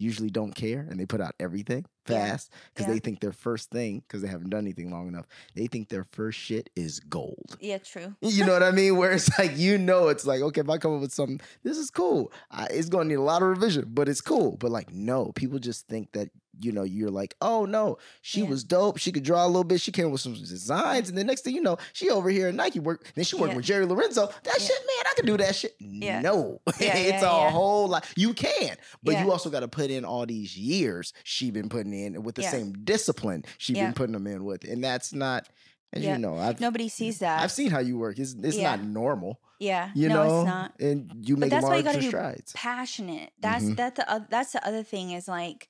usually 0.00 0.30
don't 0.30 0.54
care 0.54 0.84
and 0.90 0.98
they 0.98 1.06
put 1.06 1.20
out 1.20 1.34
everything 1.38 1.84
fast 2.04 2.50
because 2.72 2.88
Yeah. 2.88 2.94
they 2.94 2.98
think 2.98 3.20
their 3.20 3.32
first 3.32 3.70
thing 3.70 4.00
because 4.00 4.22
they 4.22 4.28
haven't 4.28 4.50
done 4.50 4.64
anything 4.64 4.90
long 4.90 5.06
enough. 5.06 5.26
They 5.54 5.66
think 5.68 5.88
their 5.88 6.04
first 6.10 6.38
shit 6.38 6.68
is 6.74 6.98
gold. 7.00 7.56
Yeah, 7.60 7.78
true. 7.78 8.16
You 8.20 8.44
know 8.44 8.52
what 8.54 8.64
I 8.64 8.72
mean? 8.72 8.96
Where 8.96 9.12
it's 9.12 9.30
like 9.38 9.56
you 9.56 9.78
know, 9.78 10.08
it's 10.08 10.26
like 10.26 10.40
okay, 10.40 10.62
if 10.62 10.68
I 10.68 10.78
come 10.78 10.94
up 10.96 11.00
with 11.00 11.12
something, 11.12 11.40
this 11.62 11.78
is 11.78 11.90
cool. 11.90 12.32
I, 12.50 12.66
it's 12.70 12.88
going 12.88 13.04
to 13.04 13.08
need 13.10 13.20
a 13.20 13.22
lot 13.22 13.42
of 13.42 13.48
revision, 13.48 13.84
but 13.88 14.08
it's 14.08 14.20
cool. 14.20 14.56
But 14.58 14.72
like, 14.72 14.92
no, 14.92 15.30
people 15.32 15.58
just 15.60 15.86
think 15.86 16.10
that 16.12 16.30
you 16.60 16.72
know 16.72 16.82
you're 16.82 17.10
like, 17.10 17.34
oh 17.40 17.64
no, 17.64 17.98
she 18.22 18.40
Yeah. 18.42 18.48
was 18.48 18.64
dope. 18.64 18.98
She 18.98 19.12
could 19.12 19.22
draw 19.22 19.44
a 19.44 19.48
little 19.48 19.64
bit. 19.64 19.80
She 19.80 19.92
came 19.92 20.10
with 20.10 20.20
some 20.20 20.34
designs, 20.34 21.08
and 21.08 21.16
the 21.18 21.24
next 21.24 21.42
thing 21.42 21.54
you 21.54 21.60
know, 21.62 21.76
she 21.92 22.10
over 22.10 22.30
here 22.30 22.48
at 22.48 22.54
Nike 22.54 22.80
work. 22.80 23.06
Then 23.14 23.24
she 23.24 23.36
worked 23.36 23.52
Yeah. 23.52 23.56
with 23.56 23.64
Jerry 23.64 23.86
Lorenzo. 23.86 24.26
That 24.44 24.56
Yeah. 24.58 24.66
shit, 24.66 24.78
man, 24.78 25.04
I 25.10 25.14
can 25.16 25.26
do 25.26 25.36
that 25.38 25.54
shit. 25.54 25.74
No, 25.80 26.60
it's 26.80 27.22
a 27.22 27.50
whole 27.50 27.88
lot. 27.88 28.06
You 28.16 28.34
can, 28.34 28.76
but 29.02 29.18
you 29.18 29.30
also 29.32 29.50
got 29.50 29.60
to 29.60 29.68
put 29.68 29.90
in 29.90 30.04
all 30.04 30.26
these 30.26 30.56
years 30.56 31.12
she 31.22 31.50
been 31.50 31.68
putting 31.68 31.92
in 31.92 32.22
with 32.22 32.34
the 32.34 32.42
same 32.42 32.72
discipline 32.84 33.44
she 33.58 33.74
been 33.74 33.92
putting 33.94 34.12
them 34.12 34.26
in 34.26 34.44
with, 34.44 34.64
and 34.64 34.82
that's 34.82 35.12
not. 35.12 35.48
As 35.92 36.02
you 36.02 36.18
know, 36.18 36.36
I've 36.36 36.58
Nobody 36.60 36.88
sees 36.88 37.20
that. 37.20 37.40
I've 37.40 37.52
seen 37.52 37.70
how 37.70 37.78
you 37.78 37.96
work. 37.98 38.18
It's 38.18 38.34
it's 38.42 38.58
not 38.58 38.82
normal, 38.82 39.38
yeah. 39.60 39.90
you 39.94 40.08
no, 40.08 40.14
know. 40.26 40.40
it's 40.40 40.46
not. 40.48 40.72
And 40.80 41.12
you 41.28 41.36
make 41.36 41.50
that's 41.50 41.64
why 41.64 41.76
you 41.76 41.84
gotta 41.84 41.98
be 42.00 42.08
strides. 42.08 42.52
passionate. 42.52 43.30
That's 43.40 43.62
Mhm. 43.64 43.76
that 43.76 43.94
the 43.94 44.12
oth- 44.12 44.26
that's 44.28 44.50
the 44.50 44.66
other 44.66 44.82
thing 44.82 45.12
is 45.12 45.28
like 45.28 45.68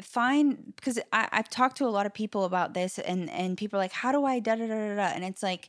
find 0.00 0.74
because 0.76 0.98
I 1.12 1.28
I've 1.32 1.48
talked 1.48 1.76
to 1.78 1.86
a 1.86 1.90
lot 1.90 2.06
of 2.06 2.14
people 2.14 2.44
about 2.44 2.74
this 2.74 2.98
and 2.98 3.30
and 3.30 3.56
people 3.56 3.78
are 3.78 3.82
like 3.82 3.92
how 3.92 4.12
do 4.12 4.24
I 4.24 4.40
da 4.40 4.56
da 4.56 4.66
da 4.66 4.74
da 4.74 4.94
da? 4.96 5.06
And 5.14 5.24
it's 5.24 5.42
like 5.42 5.68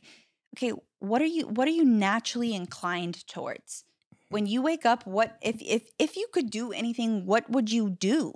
okay 0.56 0.72
what 0.98 1.20
are 1.22 1.26
you 1.26 1.46
what 1.46 1.68
are 1.68 1.72
you 1.72 1.84
naturally 1.84 2.54
inclined 2.54 3.26
towards? 3.26 3.84
When 4.30 4.44
mm-hmm. 4.44 4.52
you 4.52 4.62
wake 4.62 4.86
up 4.86 5.06
what 5.06 5.36
if 5.42 5.60
if 5.60 5.90
if 5.98 6.16
you 6.16 6.26
could 6.32 6.50
do 6.50 6.72
anything 6.72 7.26
what 7.26 7.48
would 7.50 7.70
you 7.70 7.90
do 7.90 8.34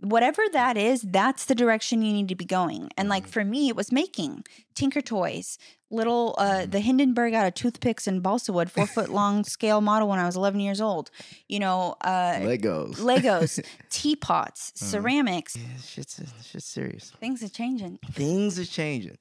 whatever 0.00 0.42
that 0.52 0.76
is 0.76 1.02
that's 1.02 1.46
the 1.46 1.54
direction 1.54 2.02
you 2.02 2.12
need 2.12 2.28
to 2.28 2.34
be 2.36 2.44
going 2.44 2.88
and 2.96 3.08
like 3.08 3.26
Mhm. 3.26 3.30
for 3.30 3.44
me 3.44 3.68
it 3.68 3.74
was 3.74 3.90
making 3.90 4.44
tinker 4.74 5.00
toys 5.00 5.58
little 5.90 6.36
uh 6.38 6.60
Mhm. 6.62 6.70
the 6.70 6.80
hindenburg 6.80 7.34
out 7.34 7.46
of 7.48 7.54
toothpicks 7.54 8.06
and 8.06 8.22
balsa 8.22 8.52
wood 8.52 8.70
four 8.70 8.86
foot 8.86 9.08
long 9.10 9.42
scale 9.56 9.80
model 9.80 10.06
when 10.08 10.20
i 10.20 10.24
was 10.26 10.36
11 10.36 10.60
years 10.60 10.80
old 10.80 11.10
you 11.48 11.58
know 11.58 11.96
uh 12.02 12.34
Legos. 12.40 12.94
legos 12.96 13.58
teapots 13.90 14.72
Uh-huh. 14.76 14.90
ceramics 14.92 15.56
yeah, 15.56 15.62
shit's 15.84 16.20
shit's 16.48 16.64
serious. 16.66 17.10
things 17.18 17.42
are 17.42 17.48
changing 17.48 17.98
Things 18.12 18.58
are 18.58 18.64
changing. 18.64 19.18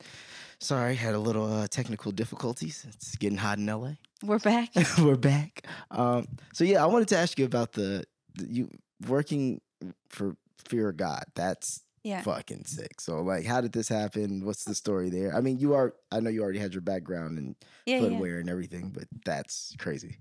Sorry, 0.60 0.96
had 0.96 1.14
a 1.14 1.20
little 1.20 1.46
uh, 1.46 1.68
technical 1.68 2.12
difficulties. 2.12 2.84
It's 2.90 3.16
getting 3.16 3.38
hot 3.38 3.60
in 3.60 3.68
LA. 3.68 3.92
we're 4.24 4.40
back 4.40 4.70
We're 4.98 5.16
back. 5.16 5.68
Um, 5.92 6.28
so 6.52 6.64
yeah, 6.64 6.84
I 6.84 6.88
wanted 6.88 7.08
to 7.10 7.18
ask 7.18 7.38
you 7.38 7.46
about 7.46 7.74
the, 7.74 8.06
the 8.36 8.46
you 8.50 8.70
working 9.08 9.62
for 10.10 10.36
Fear 10.66 10.90
of 10.90 10.98
God. 10.98 11.24
That's 11.36 11.84
yeah 12.04 12.22
fucking 12.22 12.66
sick. 12.66 13.00
So 13.02 13.22
like, 13.22 13.46
how 13.46 13.62
did 13.62 13.74
this 13.74 13.90
happen? 13.90 14.46
What's 14.46 14.64
the 14.66 14.76
story 14.76 15.10
there? 15.10 15.36
I 15.36 15.42
mean, 15.42 15.60
you 15.60 15.74
are. 15.74 15.96
I 16.12 16.20
know 16.20 16.30
you 16.30 16.42
already 16.44 16.60
had 16.60 16.74
your 16.74 16.82
background 16.82 17.38
in 17.38 17.56
yeah 17.86 17.98
yeah 17.98 18.10
footwear 18.10 18.40
and 18.40 18.50
everything, 18.50 18.90
but 18.90 19.06
that's 19.26 19.76
crazy. 19.80 20.18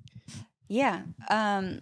yeah 0.68 1.02
um 1.30 1.78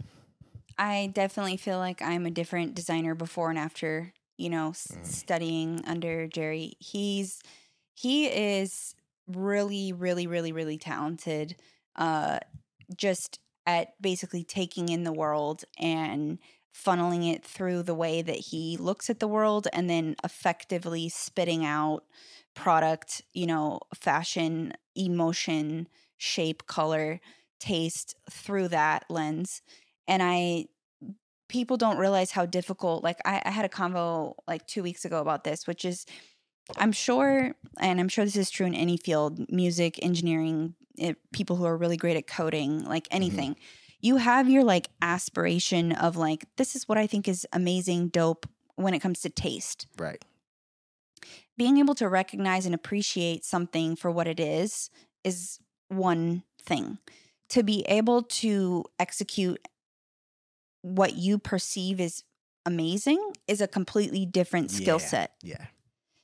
i 0.78 1.10
definitely 1.14 1.56
feel 1.56 1.78
like 1.78 2.02
i'm 2.02 2.26
a 2.26 2.30
different 2.30 2.74
designer 2.74 3.14
before 3.14 3.50
and 3.50 3.58
after 3.58 4.12
you 4.36 4.50
know 4.50 4.70
s- 4.70 4.88
Mm. 4.92 5.06
studying 5.06 5.82
under 5.86 6.26
jerry 6.26 6.74
he's 6.80 7.40
he 7.94 8.26
is 8.26 8.94
really 9.28 9.92
really 9.92 10.26
really 10.26 10.52
really 10.52 10.78
talented 10.78 11.56
uh 11.96 12.38
just 12.96 13.38
at 13.66 14.00
basically 14.00 14.44
taking 14.44 14.88
in 14.90 15.04
the 15.04 15.12
world 15.12 15.64
and 15.78 16.38
funneling 16.74 17.32
it 17.32 17.44
through 17.44 17.82
the 17.82 17.94
way 17.94 18.20
that 18.20 18.36
he 18.36 18.76
looks 18.78 19.08
at 19.08 19.20
the 19.20 19.28
world 19.28 19.68
and 19.72 19.88
then 19.88 20.16
effectively 20.24 21.08
spitting 21.08 21.64
out 21.64 22.04
product 22.54 23.22
you 23.32 23.46
know 23.46 23.80
fashion 23.94 24.72
emotion 24.96 25.88
shape 26.16 26.66
color 26.66 27.20
taste 27.60 28.14
through 28.30 28.68
that 28.68 29.04
lens. 29.08 29.62
And 30.06 30.22
i 30.22 30.66
people 31.48 31.76
don't 31.76 31.98
realize 31.98 32.30
how 32.30 32.46
difficult 32.46 33.04
like 33.04 33.18
I, 33.24 33.40
I 33.44 33.50
had 33.50 33.64
a 33.64 33.68
convo 33.68 34.34
like 34.48 34.66
two 34.66 34.82
weeks 34.82 35.04
ago 35.04 35.20
about 35.20 35.44
this 35.44 35.66
which 35.66 35.84
is 35.84 36.06
i'm 36.78 36.90
sure 36.90 37.54
and 37.78 38.00
i'm 38.00 38.08
sure 38.08 38.24
this 38.24 38.36
is 38.36 38.50
true 38.50 38.66
in 38.66 38.74
any 38.74 38.96
field 38.96 39.50
music 39.50 40.02
engineering 40.02 40.74
it, 40.96 41.16
people 41.32 41.56
who 41.56 41.64
are 41.64 41.76
really 41.76 41.96
great 41.96 42.16
at 42.16 42.26
coding 42.26 42.84
like 42.84 43.04
mm-hmm. 43.04 43.16
anything 43.16 43.56
you 44.04 44.16
have 44.18 44.48
your 44.50 44.64
like 44.64 44.88
aspiration 45.00 45.92
of 45.92 46.16
like 46.16 46.44
this 46.56 46.76
is 46.76 46.86
what 46.88 46.98
i 46.98 47.06
think 47.06 47.26
is 47.26 47.46
amazing 47.52 48.08
dope 48.08 48.46
when 48.76 48.92
it 48.94 49.00
comes 49.00 49.20
to 49.22 49.30
taste 49.30 49.86
Right. 49.98 50.22
being 51.56 51.78
able 51.78 51.94
to 51.96 52.08
recognize 52.08 52.66
and 52.66 52.74
appreciate 52.74 53.44
something 53.44 53.96
for 53.96 54.10
what 54.10 54.26
it 54.26 54.40
is 54.40 54.90
is 55.22 55.58
one 55.88 56.42
thing. 56.60 56.98
To 57.50 57.62
be 57.62 57.84
able 57.88 58.22
to 58.42 58.84
execute 58.98 59.60
what 60.82 61.14
you 61.14 61.38
perceive 61.38 62.00
as 62.00 62.24
amazing 62.66 63.20
is 63.46 63.60
a 63.60 63.68
completely 63.68 64.26
different 64.26 64.70
skill 64.70 64.98
Yeah. 65.00 65.06
set. 65.06 65.34
Yeah. 65.42 65.66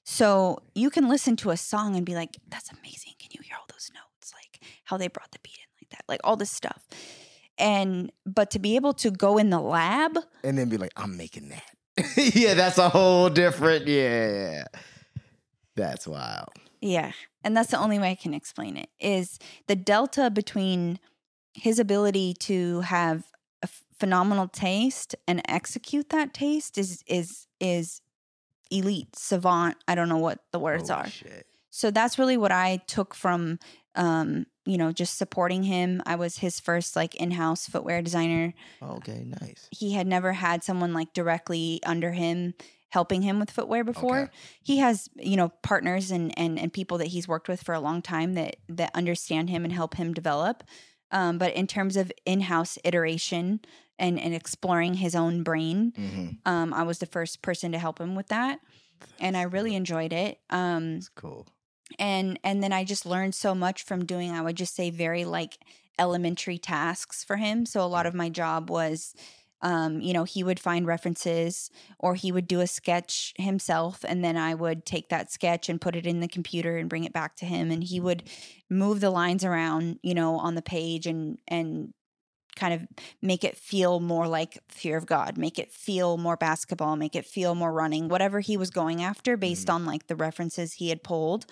So 0.05 0.59
you 0.74 0.91
can 0.91 1.09
listen 1.09 1.37
to 1.37 1.51
a 1.51 1.57
song 1.57 1.95
and 1.97 2.05
be 2.05 2.14
like, 2.14 2.37
that's 2.49 2.70
amazing. 2.72 3.14
Can 3.18 3.31
you 3.33 3.41
hear 3.43 3.57
all 3.59 3.66
those 3.70 3.91
notes? 3.95 4.33
Like 4.35 4.62
how 4.85 4.97
they 4.97 5.09
brought 5.09 5.31
the 5.31 5.39
beat 5.43 5.59
in 5.59 5.68
like 5.81 5.91
that, 5.91 6.05
like 6.09 6.20
all 6.24 6.37
this 6.37 6.51
stuff. 6.51 6.87
And, 7.61 8.11
but 8.24 8.50
to 8.52 8.58
be 8.58 8.76
able 8.76 8.94
to 8.94 9.11
go 9.11 9.38
in 9.38 9.50
the 9.50 9.61
lab, 9.61 10.18
And 10.42 10.56
then 10.58 10.68
be 10.68 10.78
like, 10.78 10.92
I'm 10.96 11.16
making 11.16 11.50
that. 11.50 12.16
yeah, 12.34 12.54
that's 12.54 12.78
a 12.78 12.88
whole 12.88 13.28
different. 13.28 13.86
Yeah. 13.86 14.64
That's 15.76 16.06
wild. 16.06 16.48
Yeah. 16.80 17.12
And 17.44 17.56
that's 17.56 17.70
the 17.70 17.78
only 17.78 17.98
way 17.98 18.11
I 18.11 18.14
can 18.14 18.34
explain 18.34 18.76
it 18.76 18.88
is 18.98 19.38
the 19.66 19.76
delta 19.76 20.30
between 20.30 20.98
his 21.54 21.78
ability 21.78 22.34
to 22.40 22.80
have 22.80 23.24
a 23.62 23.64
f- 23.64 23.82
phenomenal 23.98 24.48
taste 24.48 25.14
and 25.26 25.42
execute 25.46 26.08
that 26.11 26.32
taste 26.32 26.78
is 26.78 27.02
is 27.06 27.46
is 27.58 28.00
elite 28.70 29.16
savant 29.16 29.76
i 29.88 29.96
don't 29.96 30.08
know 30.08 30.16
what 30.16 30.38
the 30.52 30.58
words 30.61 30.88
Holy 30.90 31.02
are 31.02 31.08
Shit. 31.08 31.44
so 31.70 31.90
that's 31.90 32.18
really 32.20 32.36
what 32.36 32.52
i 32.52 32.76
took 32.86 33.14
from 33.14 33.58
um 33.95 34.47
you 34.66 34.76
know 34.78 34.93
just 34.93 35.16
supporting 35.18 35.62
him. 35.64 36.03
I 36.07 36.14
was 36.16 36.38
his 36.38 36.61
first 36.61 36.97
like 36.97 37.14
in-house 37.16 37.66
footwear 37.66 38.03
designer. 38.03 38.55
Okay, 38.82 39.24
nice. 39.41 39.68
he 39.70 39.93
had 39.93 40.07
never 40.07 40.32
had 40.32 40.62
someone 40.62 40.93
like 40.93 41.12
directly 41.12 41.80
under 41.84 42.12
him 42.12 42.55
helping 42.91 43.22
him 43.22 43.38
with 43.38 43.51
footwear 43.51 43.84
before. 43.84 44.22
Okay. 44.22 44.32
he 44.62 44.78
has 44.78 45.09
you 45.16 45.36
know 45.36 45.49
partners 45.62 46.11
and, 46.11 46.36
and 46.38 46.59
and 46.59 46.72
people 46.72 46.99
that 46.99 47.09
he's 47.09 47.26
worked 47.28 47.49
with 47.49 47.62
for 47.62 47.74
a 47.74 47.80
long 47.80 48.03
time 48.03 48.34
that 48.34 48.57
that 48.68 48.91
understand 48.95 49.49
him 49.51 49.64
and 49.64 49.72
help 49.72 49.95
him 49.95 50.12
develop. 50.14 50.62
Um, 51.12 51.38
but 51.38 51.55
in 51.55 51.66
terms 51.66 51.97
of 51.97 52.12
in-house 52.24 52.78
iteration 52.84 53.61
and 53.99 54.18
and 54.20 54.34
exploring 54.34 54.95
his 54.95 55.14
own 55.14 55.43
brain 55.43 55.93
hmm 55.97 56.28
um, 56.47 56.72
i 56.72 56.82
was 56.84 57.01
the 57.01 57.07
first 57.07 57.43
person 57.43 57.72
to 57.72 57.78
help 57.78 58.01
him 58.01 58.14
with 58.14 58.28
that 58.28 58.61
and 59.18 59.36
i 59.36 59.43
really 59.43 59.74
enjoyed 59.74 60.12
it. 60.12 60.38
Um, 60.51 60.95
It's 60.97 61.09
cool. 61.09 61.47
And 61.99 62.38
and 62.45 62.62
then 62.62 62.72
i 62.72 62.84
just 62.84 63.05
learned 63.05 63.34
so 63.34 63.55
much 63.55 63.82
from 63.82 64.05
doing 64.05 64.30
i 64.30 64.41
would 64.41 64.57
just 64.57 64.74
say 64.74 64.91
very 64.91 65.24
like 65.24 65.59
elementary 66.01 66.59
tasks 66.59 67.22
for 67.22 67.36
him. 67.36 67.66
So 67.66 67.82
a 67.82 67.86
lot 67.86 68.07
of 68.07 68.14
my 68.14 68.30
job 68.30 68.70
was 68.70 69.14
um, 69.62 70.01
you 70.01 70.14
know 70.14 70.24
he 70.24 70.43
would 70.43 70.59
find 70.59 70.86
references 70.86 71.70
or 71.99 72.14
he 72.14 72.32
would 72.32 72.49
do 72.49 72.61
a 72.61 72.66
sketch 72.66 73.34
himself 73.36 74.03
and 74.09 74.24
then 74.24 74.38
i 74.38 74.55
would 74.55 74.86
take 74.86 75.11
that 75.11 75.30
sketch 75.30 75.68
and 75.68 75.82
put 75.82 75.95
it 75.95 76.07
in 76.07 76.20
the 76.20 76.28
computer 76.28 76.78
and 76.78 76.88
bring 76.88 77.05
it 77.05 77.12
back 77.12 77.36
to 77.36 77.45
him 77.45 77.70
and 77.70 77.84
he 77.84 78.01
would 78.01 78.22
move 78.70 79.01
the 79.01 79.11
lines 79.11 79.45
around 79.45 79.99
you 80.03 80.14
know 80.14 80.36
on 80.36 80.55
the 80.55 80.62
page 80.62 81.07
and 81.07 81.38
and 81.47 81.93
kind 82.57 82.74
of 82.74 82.86
make 83.22 83.44
it 83.44 83.57
feel 83.57 84.01
more 84.01 84.26
like 84.28 84.59
fear 84.68 84.96
of 84.96 85.07
god 85.07 85.38
make 85.38 85.59
it 85.59 85.72
feel 85.72 86.16
more 86.16 86.36
basketball 86.36 86.96
make 86.96 87.14
it 87.16 87.24
feel 87.26 87.55
more 87.55 87.72
running 87.72 88.09
whatever 88.09 88.40
he 88.40 88.57
was 88.57 88.70
going 88.70 89.03
after 89.03 89.36
based 89.36 89.68
Mhm. 89.68 89.74
on 89.74 89.86
like 89.86 90.07
the 90.07 90.16
references 90.16 90.74
he 90.74 90.88
had 90.88 91.03
pulled 91.03 91.46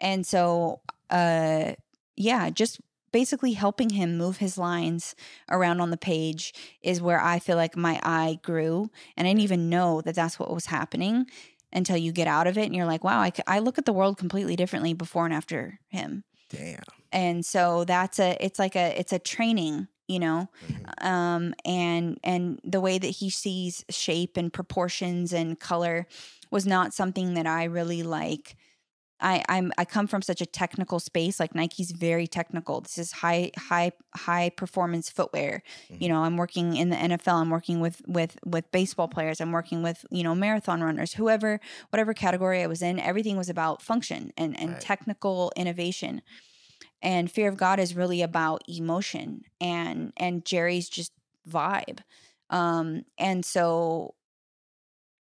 and 0.00 0.26
so 0.26 0.80
uh 1.10 1.72
yeah 2.16 2.50
just 2.50 2.80
basically 3.12 3.52
helping 3.54 3.90
him 3.90 4.16
move 4.16 4.36
his 4.36 4.56
lines 4.56 5.16
around 5.50 5.80
on 5.80 5.90
the 5.90 5.96
page 5.96 6.54
is 6.82 7.02
where 7.02 7.20
i 7.20 7.38
feel 7.38 7.56
like 7.56 7.76
my 7.76 7.98
eye 8.02 8.38
grew 8.42 8.88
and 9.16 9.26
i 9.26 9.30
didn't 9.30 9.42
even 9.42 9.68
know 9.68 10.00
that 10.00 10.14
that's 10.14 10.38
what 10.38 10.52
was 10.52 10.66
happening 10.66 11.26
until 11.72 11.96
you 11.96 12.12
get 12.12 12.26
out 12.26 12.46
of 12.46 12.56
it 12.58 12.66
and 12.66 12.74
you're 12.74 12.86
like 12.86 13.04
wow 13.04 13.28
I 13.46 13.58
look 13.60 13.78
at 13.78 13.84
the 13.84 13.92
world 13.92 14.16
completely 14.18 14.56
differently 14.56 14.92
before 14.94 15.24
and 15.24 15.34
after 15.34 15.78
him 15.88 16.24
Damn. 16.48 16.82
and 17.12 17.44
so 17.46 17.84
that's 17.84 18.18
a 18.18 18.36
it's 18.44 18.58
like 18.58 18.74
a 18.76 18.98
it's 18.98 19.12
a 19.12 19.18
training 19.18 19.88
you 20.14 20.18
know 20.24 20.40
Mhm. 20.68 21.04
um 21.10 21.44
and 21.64 22.18
and 22.32 22.60
the 22.74 22.80
way 22.86 22.96
that 22.98 23.14
he 23.20 23.28
sees 23.30 23.84
shape 23.90 24.36
and 24.40 24.52
proportions 24.52 25.32
and 25.32 25.58
color 25.70 26.06
was 26.50 26.64
not 26.66 26.92
something 27.00 27.34
that 27.34 27.46
I 27.46 27.62
really 27.78 28.02
like. 28.02 28.56
I, 29.22 29.44
I'm 29.54 29.70
I 29.76 29.84
come 29.84 30.06
from 30.12 30.22
such 30.22 30.40
a 30.40 30.46
technical 30.62 30.98
space. 30.98 31.38
Like 31.38 31.54
Nike's 31.54 31.90
very 32.08 32.26
technical. 32.26 32.80
This 32.80 32.96
is 32.96 33.12
high 33.12 33.50
high 33.70 33.92
high 34.16 34.48
performance 34.62 35.10
footwear. 35.10 35.62
You 36.02 36.08
know, 36.08 36.20
I'm 36.24 36.38
working 36.38 36.74
in 36.82 36.88
the 36.88 36.96
NFL. 36.96 37.36
I'm 37.42 37.50
working 37.50 37.80
with 37.80 38.00
with 38.06 38.38
with 38.46 38.64
baseball 38.72 39.08
players. 39.08 39.38
I'm 39.42 39.52
working 39.52 39.82
with 39.82 40.06
you 40.10 40.22
know 40.24 40.34
marathon 40.34 40.80
runners. 40.82 41.12
Whoever 41.20 41.60
whatever 41.90 42.14
category 42.14 42.62
I 42.62 42.66
was 42.66 42.80
in, 42.80 42.98
everything 42.98 43.36
was 43.36 43.50
about 43.50 43.82
function 43.82 44.32
and 44.38 44.58
and 44.58 44.70
Right. 44.70 44.80
technical 44.80 45.52
innovation. 45.54 46.22
And 47.02 47.30
fear 47.30 47.48
of 47.48 47.56
God 47.56 47.80
is 47.80 47.96
really 47.96 48.22
about 48.22 48.62
emotion 48.68 49.42
and 49.60 50.12
and 50.16 50.44
Jerry's 50.44 50.88
just 50.88 51.12
vibe. 51.48 52.00
Um, 52.50 53.04
and 53.18 53.44
so 53.44 54.14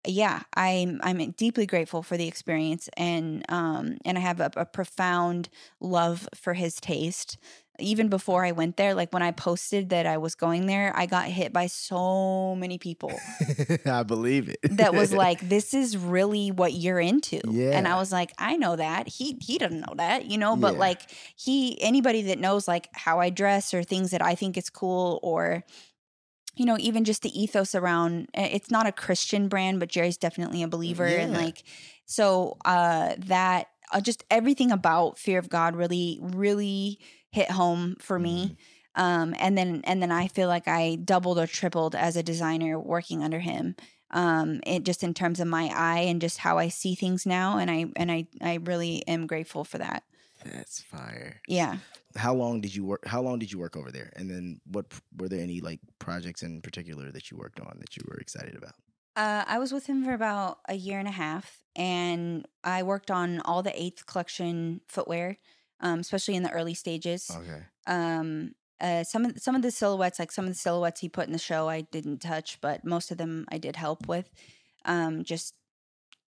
yeah, 0.05 0.41
I'm 0.55 0.99
I'm 1.01 1.31
deeply 1.31 1.65
grateful 1.65 2.03
for 2.03 2.17
the 2.17 2.27
experience 2.27 2.89
and 2.97 3.45
um 3.49 3.97
and 4.03 4.17
I 4.17 4.21
have 4.21 4.41
a, 4.41 4.51
a 4.57 4.65
profound 4.65 5.47
love 5.79 6.27
for 6.35 6.53
his 6.53 6.75
taste. 6.75 7.37
Even 7.79 8.07
before 8.07 8.45
I 8.45 8.51
went 8.51 8.77
there, 8.77 8.93
like 8.93 9.11
when 9.13 9.23
I 9.23 9.31
posted 9.31 9.89
that 9.89 10.05
I 10.05 10.17
was 10.17 10.35
going 10.35 10.67
there, 10.67 10.93
I 10.95 11.05
got 11.07 11.25
hit 11.25 11.51
by 11.51 11.67
so 11.67 12.55
many 12.55 12.77
people 12.77 13.19
I 13.85 14.03
believe 14.03 14.49
it. 14.49 14.59
that 14.77 14.93
was 14.93 15.11
like, 15.25 15.39
"This 15.41 15.73
is 15.73 15.97
really 15.97 16.51
what 16.51 16.73
you're 16.73 16.99
into," 16.99 17.41
Yeah. 17.45 17.71
and 17.77 17.87
I 17.87 17.95
was 17.95 18.11
like, 18.11 18.31
"I 18.37 18.57
know 18.57 18.75
that 18.75 19.07
he 19.07 19.37
he 19.41 19.57
doesn't 19.57 19.79
know 19.81 19.93
that, 19.97 20.25
you 20.25 20.37
know." 20.37 20.55
But 20.55 20.73
Yeah. 20.73 20.79
like 20.79 21.01
he 21.35 21.81
anybody 21.81 22.21
that 22.23 22.39
knows 22.39 22.67
like 22.67 22.89
how 22.93 23.19
I 23.19 23.29
dress 23.29 23.73
or 23.73 23.83
things 23.83 24.11
that 24.11 24.21
I 24.21 24.35
think 24.35 24.55
is 24.57 24.69
cool 24.69 25.19
or 25.23 25.63
you 26.55 26.65
know 26.65 26.77
even 26.79 27.03
just 27.03 27.23
the 27.23 27.41
ethos 27.41 27.73
around 27.73 28.27
eh, 28.35 28.49
it's 28.51 28.69
not 28.69 28.85
a 28.85 28.91
christian 28.91 29.47
brand 29.47 29.79
but 29.79 29.89
jerry's 29.89 30.17
definitely 30.17 30.61
a 30.61 30.67
believer 30.67 31.03
and 31.17 31.33
like 31.33 31.63
so 32.05 32.57
uh 32.63 33.15
that 33.17 33.69
uh, 33.91 33.99
just 33.99 34.23
everything 34.29 34.71
about 34.71 35.17
fear 35.17 35.39
of 35.39 35.49
god 35.49 35.75
really 35.75 36.19
really 36.21 36.99
hit 37.33 37.49
home 37.51 37.95
for 37.99 38.17
me 38.19 38.55
um 38.95 39.33
and 39.39 39.57
then 39.57 39.81
and 39.85 40.01
then 40.01 40.11
i 40.11 40.27
feel 40.27 40.47
like 40.47 40.67
i 40.67 40.95
doubled 41.03 41.37
or 41.39 41.47
tripled 41.47 41.95
as 41.95 42.15
a 42.15 42.23
designer 42.23 42.79
working 42.79 43.23
under 43.23 43.39
him 43.39 43.75
um 44.11 44.59
it 44.65 44.83
just 44.83 45.03
in 45.03 45.13
terms 45.13 45.39
of 45.39 45.47
my 45.47 45.65
eye 45.73 46.01
and 46.09 46.21
just 46.21 46.37
how 46.45 46.57
i 46.59 46.67
see 46.69 46.93
things 46.95 47.25
now 47.25 47.57
and 47.57 47.71
i 47.71 47.85
and 47.95 48.11
i 48.11 48.27
i 48.41 48.59
really 48.71 49.03
am 49.07 49.25
grateful 49.27 49.63
for 49.63 49.79
that 49.79 50.03
That's 50.45 50.81
fire. 50.81 51.41
yeah 51.47 51.77
How 52.15 52.33
long 52.35 52.61
did 52.61 52.73
you 52.75 52.83
work? 52.85 53.03
How 53.13 53.21
long 53.27 53.39
did 53.39 53.49
you 53.51 53.59
work 53.59 53.75
over 53.75 53.91
there? 53.91 54.09
And 54.17 54.29
then 54.29 54.45
what 54.75 54.85
were 55.17 55.29
there 55.31 55.41
any 55.41 55.59
like 55.69 55.79
projects 55.97 56.43
in 56.43 56.61
particular 56.61 57.11
that 57.11 57.25
you 57.31 57.37
worked 57.43 57.59
on 57.67 57.73
that 57.79 57.97
you 57.97 58.03
were 58.07 58.19
excited 58.21 58.55
about? 58.61 58.75
Uh, 59.15 59.43
I 59.47 59.57
was 59.63 59.71
with 59.73 59.85
him 59.87 60.03
for 60.05 60.13
about 60.13 60.59
a 60.69 60.75
year 60.87 60.99
and 60.99 61.07
a 61.07 61.17
half, 61.25 61.45
and 61.75 62.45
I 62.63 62.83
worked 62.83 63.09
on 63.09 63.39
all 63.47 63.63
the 63.63 63.73
eighth 63.83 64.05
collection 64.05 64.81
footwear, 64.87 65.37
um, 65.83 65.99
especially 65.99 66.35
in 66.35 66.41
the 66.41 66.51
early 66.51 66.73
stages. 66.73 67.29
Okay. 67.29 67.61
Um, 67.85 68.55
uh, 68.81 69.03
some 69.03 69.25
of 69.25 69.39
some 69.39 69.55
of 69.55 69.61
the 69.61 69.69
silhouettes, 69.69 70.17
like 70.17 70.31
some 70.31 70.45
of 70.45 70.51
the 70.51 70.57
silhouettes 70.57 71.01
he 71.01 71.09
put 71.09 71.27
in 71.27 71.33
the 71.33 71.39
show, 71.39 71.69
I 71.69 71.81
didn't 71.81 72.19
touch, 72.19 72.59
but 72.59 72.83
most 72.83 73.11
of 73.11 73.17
them 73.17 73.45
I 73.49 73.57
did 73.57 73.75
help 73.75 74.07
with. 74.07 74.29
Um, 74.85 75.23
just 75.23 75.53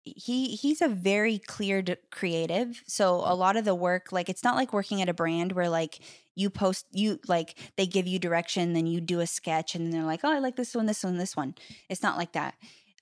he 0.05 0.55
he's 0.55 0.83
a 0.83 0.89
very 0.89 1.39
clear 1.39 1.81
d- 1.81 1.97
creative, 2.11 2.83
so 2.87 3.23
a 3.25 3.35
lot 3.35 3.57
of 3.57 3.65
the 3.65 3.75
work, 3.75 4.13
like 4.13 4.29
it's 4.29 4.45
not 4.45 4.57
like 4.57 4.73
working 4.73 5.01
at 5.01 5.09
a 5.09 5.15
brand 5.15 5.53
where 5.53 5.71
like 5.71 6.01
you 6.35 6.51
post 6.51 6.87
you 6.93 7.19
like 7.27 7.57
they 7.77 7.87
give 7.87 8.07
you 8.07 8.19
direction, 8.19 8.73
then 8.73 8.87
you 8.87 9.01
do 9.01 9.21
a 9.21 9.27
sketch, 9.27 9.75
and 9.75 9.93
they're 9.93 10.05
like, 10.05 10.21
oh, 10.25 10.33
I 10.33 10.41
like 10.41 10.57
this 10.57 10.75
one, 10.75 10.87
this 10.87 11.03
one, 11.03 11.17
this 11.17 11.37
one. 11.37 11.55
It's 11.89 12.03
not 12.03 12.19
like 12.19 12.33
that 12.33 12.55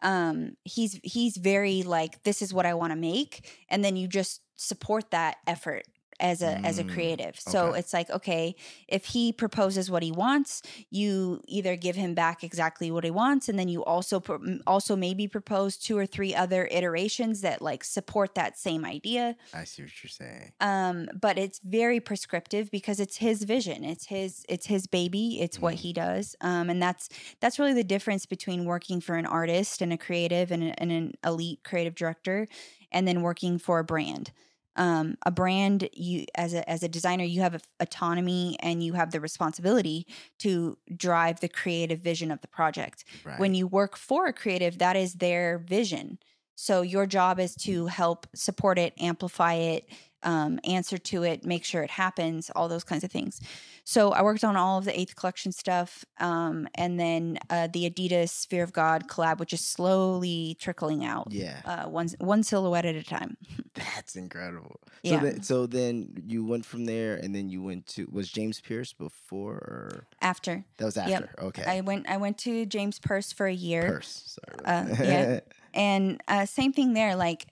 um 0.02 0.56
he's 0.64 0.98
he's 1.04 1.36
very 1.36 1.84
like 1.84 2.24
this 2.24 2.42
is 2.42 2.52
what 2.52 2.66
i 2.66 2.74
want 2.74 2.90
to 2.90 2.96
make 2.96 3.48
and 3.68 3.84
then 3.84 3.94
you 3.96 4.08
just 4.08 4.40
support 4.56 5.10
that 5.12 5.36
effort 5.46 5.84
as 6.22 6.40
a 6.42 6.64
as 6.64 6.78
a 6.78 6.84
Mm, 6.84 6.92
creative 6.94 7.34
so 7.38 7.58
okay. 7.70 7.78
it's 7.80 7.92
like 7.92 8.08
okay 8.18 8.54
if 8.88 9.04
he 9.06 9.32
proposes 9.32 9.90
what 9.90 10.02
he 10.02 10.12
wants 10.12 10.62
you 10.90 11.40
either 11.48 11.74
give 11.76 11.96
him 11.96 12.14
back 12.14 12.42
exactly 12.44 12.90
what 12.90 13.04
he 13.04 13.10
wants 13.10 13.48
and 13.48 13.58
then 13.58 13.68
you 13.68 13.84
also 13.84 14.20
pro- 14.20 14.40
also 14.66 14.94
maybe 14.96 15.26
propose 15.28 15.76
two 15.76 15.96
or 15.98 16.06
three 16.06 16.34
other 16.34 16.68
iterations 16.70 17.40
that 17.40 17.60
like 17.60 17.82
support 17.84 18.34
that 18.36 18.56
same 18.58 18.84
idea 18.84 19.36
I 19.52 19.64
see 19.64 19.82
what 19.82 19.92
you're 20.02 20.08
saying. 20.22 20.52
um 20.60 21.08
but 21.20 21.36
it's 21.38 21.58
very 21.80 21.98
prescriptive 22.00 22.70
because 22.70 22.98
it's 23.00 23.16
his 23.16 23.42
vision 23.42 23.84
it's 23.84 24.06
his 24.06 24.44
it's 24.48 24.66
his 24.66 24.86
baby 24.86 25.40
it's 25.40 25.58
what 25.58 25.74
Mhm. 25.74 25.78
he 25.84 25.92
does 25.92 26.36
um 26.40 26.70
and 26.70 26.80
that's 26.80 27.08
that's 27.40 27.58
really 27.58 27.74
the 27.74 27.84
difference 27.94 28.24
between 28.26 28.64
working 28.64 29.00
for 29.00 29.16
an 29.16 29.26
artist 29.26 29.82
and 29.82 29.92
a 29.92 29.98
creative 29.98 30.52
and, 30.54 30.62
a, 30.62 30.80
and 30.80 30.92
an 30.92 31.12
elite 31.24 31.60
creative 31.64 31.94
director 31.96 32.46
and 32.92 33.08
then 33.08 33.22
working 33.22 33.58
for 33.58 33.78
a 33.80 33.84
brand 33.84 34.30
um 34.76 35.16
a 35.26 35.30
brand 35.30 35.88
you 35.92 36.24
as 36.34 36.54
a 36.54 36.68
as 36.68 36.82
a 36.82 36.88
designer 36.88 37.24
you 37.24 37.40
have 37.40 37.62
autonomy 37.80 38.56
and 38.60 38.82
you 38.82 38.94
have 38.94 39.10
the 39.10 39.20
responsibility 39.20 40.06
to 40.38 40.78
drive 40.96 41.40
the 41.40 41.48
creative 41.48 42.00
vision 42.00 42.30
of 42.30 42.40
the 42.40 42.48
project. 42.48 43.04
Right. 43.24 43.38
when 43.38 43.54
you 43.54 43.66
work 43.66 43.96
for 43.96 44.26
a 44.26 44.32
creative 44.32 44.78
that 44.78 44.96
is 44.96 45.14
their 45.14 45.58
vision. 45.58 46.18
So 46.54 46.82
your 46.82 47.06
job 47.06 47.40
is 47.40 47.54
to 47.56 47.86
help 47.86 48.26
support 48.34 48.78
it 48.78 48.94
amplify 49.00 49.54
it 49.54 49.88
um, 50.24 50.58
answer 50.64 50.98
to 50.98 51.22
it 51.22 51.44
make 51.44 51.64
sure 51.64 51.82
it 51.82 51.90
happens 51.90 52.50
all 52.54 52.68
those 52.68 52.84
kinds 52.84 53.04
of 53.04 53.10
things 53.10 53.40
so 53.84 54.10
i 54.12 54.22
worked 54.22 54.44
on 54.44 54.56
all 54.56 54.78
of 54.78 54.84
the 54.84 54.98
eighth 54.98 55.16
collection 55.16 55.52
stuff 55.52 56.04
um, 56.20 56.68
and 56.74 56.98
then 56.98 57.38
uh, 57.50 57.68
the 57.72 57.88
adidas 57.88 58.46
Fear 58.46 58.64
of 58.64 58.72
god 58.72 59.08
collab 59.08 59.38
which 59.38 59.52
is 59.52 59.60
slowly 59.60 60.56
trickling 60.60 61.04
out 61.04 61.28
yeah. 61.30 61.60
uh, 61.64 61.88
one, 61.88 62.08
one 62.18 62.42
silhouette 62.42 62.84
at 62.84 62.94
a 62.94 63.02
time 63.02 63.36
That's 63.74 64.16
incredible. 64.16 64.80
yeah 65.02 65.20
So 65.20 65.24
then, 65.26 65.42
so 65.42 65.66
then 65.66 66.22
you 66.26 66.44
went 66.44 66.66
from 66.66 66.84
there, 66.84 67.16
and 67.16 67.34
then 67.34 67.48
you 67.48 67.62
went 67.62 67.86
to 67.88 68.06
was 68.10 68.30
James 68.30 68.60
Pierce 68.60 68.92
before, 68.92 69.54
or 69.54 70.06
after 70.20 70.64
that 70.76 70.84
was 70.84 70.96
after? 70.96 71.10
Yep. 71.10 71.34
Okay. 71.42 71.64
i 71.66 71.80
went 71.80 72.08
i 72.08 72.16
went 72.16 72.38
to 72.38 72.66
James 72.66 72.98
Perse 72.98 73.32
for 73.32 73.46
a 73.46 73.52
year 73.52 73.82
Perse. 73.82 74.38
Sorry. 74.38 74.64
Uh, 74.64 75.04
yeah. 75.04 75.40
and 75.74 76.20
uh, 76.28 76.44
same 76.46 76.72
thing 76.72 76.92
there 76.92 77.16
like 77.16 77.46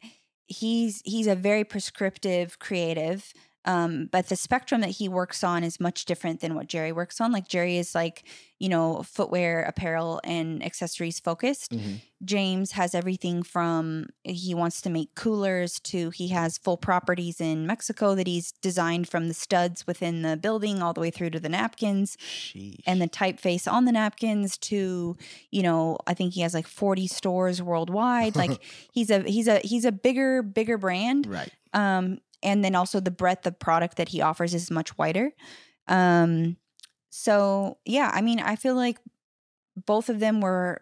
he's 0.51 1.01
he's 1.05 1.29
a 1.29 1.35
very 1.35 1.65
prescriptive 1.65 2.59
creative 2.59 3.33
um, 3.65 4.09
but 4.11 4.29
the 4.29 4.37
spectrum 4.37 4.81
that 4.81 4.91
he 4.91 5.09
works 5.09 5.45
on 5.45 5.63
is 5.65 5.79
much 5.81 6.05
different 6.07 6.41
than 6.41 6.55
what 6.55 6.67
jerry 6.67 6.93
works 6.93 7.21
on 7.21 7.31
like 7.33 7.47
jerry 7.49 7.77
is 7.77 7.95
like 7.95 8.25
you 8.59 8.69
know 8.69 9.03
footwear 9.03 9.63
apparel 9.63 10.21
and 10.25 10.65
accessories 10.65 11.21
focused 11.21 11.73
Mhm. 11.73 12.01
james 12.25 12.73
has 12.73 12.95
everything 12.95 13.43
from 13.43 14.07
he 14.25 14.55
wants 14.55 14.81
to 14.83 14.91
make 14.91 15.15
coolers 15.15 15.79
to 15.81 16.11
he 16.11 16.29
has 16.29 16.57
full 16.59 16.77
properties 16.77 17.41
in 17.41 17.67
mexico 17.67 18.15
that 18.15 18.27
he's 18.27 18.53
designed 18.63 19.09
from 19.09 19.29
the 19.29 19.35
studs 19.35 19.87
within 19.87 20.23
the 20.23 20.37
building 20.37 20.83
all 20.83 20.93
the 20.93 21.01
way 21.01 21.11
through 21.11 21.31
to 21.31 21.41
the 21.41 21.49
napkins 21.49 22.17
Sheesh. 22.17 22.81
and 22.87 23.01
the 23.01 23.09
typeface 23.09 23.71
on 23.71 23.85
the 23.85 23.93
napkins 23.93 24.57
to 24.59 25.17
you 25.51 25.63
know 25.63 25.99
i 26.07 26.15
think 26.15 26.35
he 26.35 26.41
has 26.43 26.55
like 26.55 26.67
40 26.67 27.07
stores 27.07 27.63
worldwide 27.63 28.37
like 28.37 28.63
he's 28.93 29.11
a 29.11 29.21
he's 29.23 29.49
a 29.49 29.59
he's 29.61 29.85
a 29.85 29.93
bigger 29.93 30.43
bigger 30.43 30.79
brand 30.79 31.27
right. 31.27 31.51
um 31.75 32.19
and 32.43 32.65
then 32.65 32.75
also 32.75 33.01
the 33.01 33.11
breadth 33.11 33.47
of 33.47 33.59
product 33.59 33.97
that 33.97 34.09
he 34.11 34.21
offers 34.23 34.55
is 34.55 34.71
much 34.71 34.97
wider. 34.99 35.33
Um 35.89 36.57
so 37.13 37.79
yeah 37.85 38.09
i 38.15 38.21
mean 38.21 38.39
i 38.39 38.55
feel 38.55 38.77
like 38.77 38.97
both 39.85 40.09
of 40.09 40.21
them 40.21 40.41
were 40.41 40.81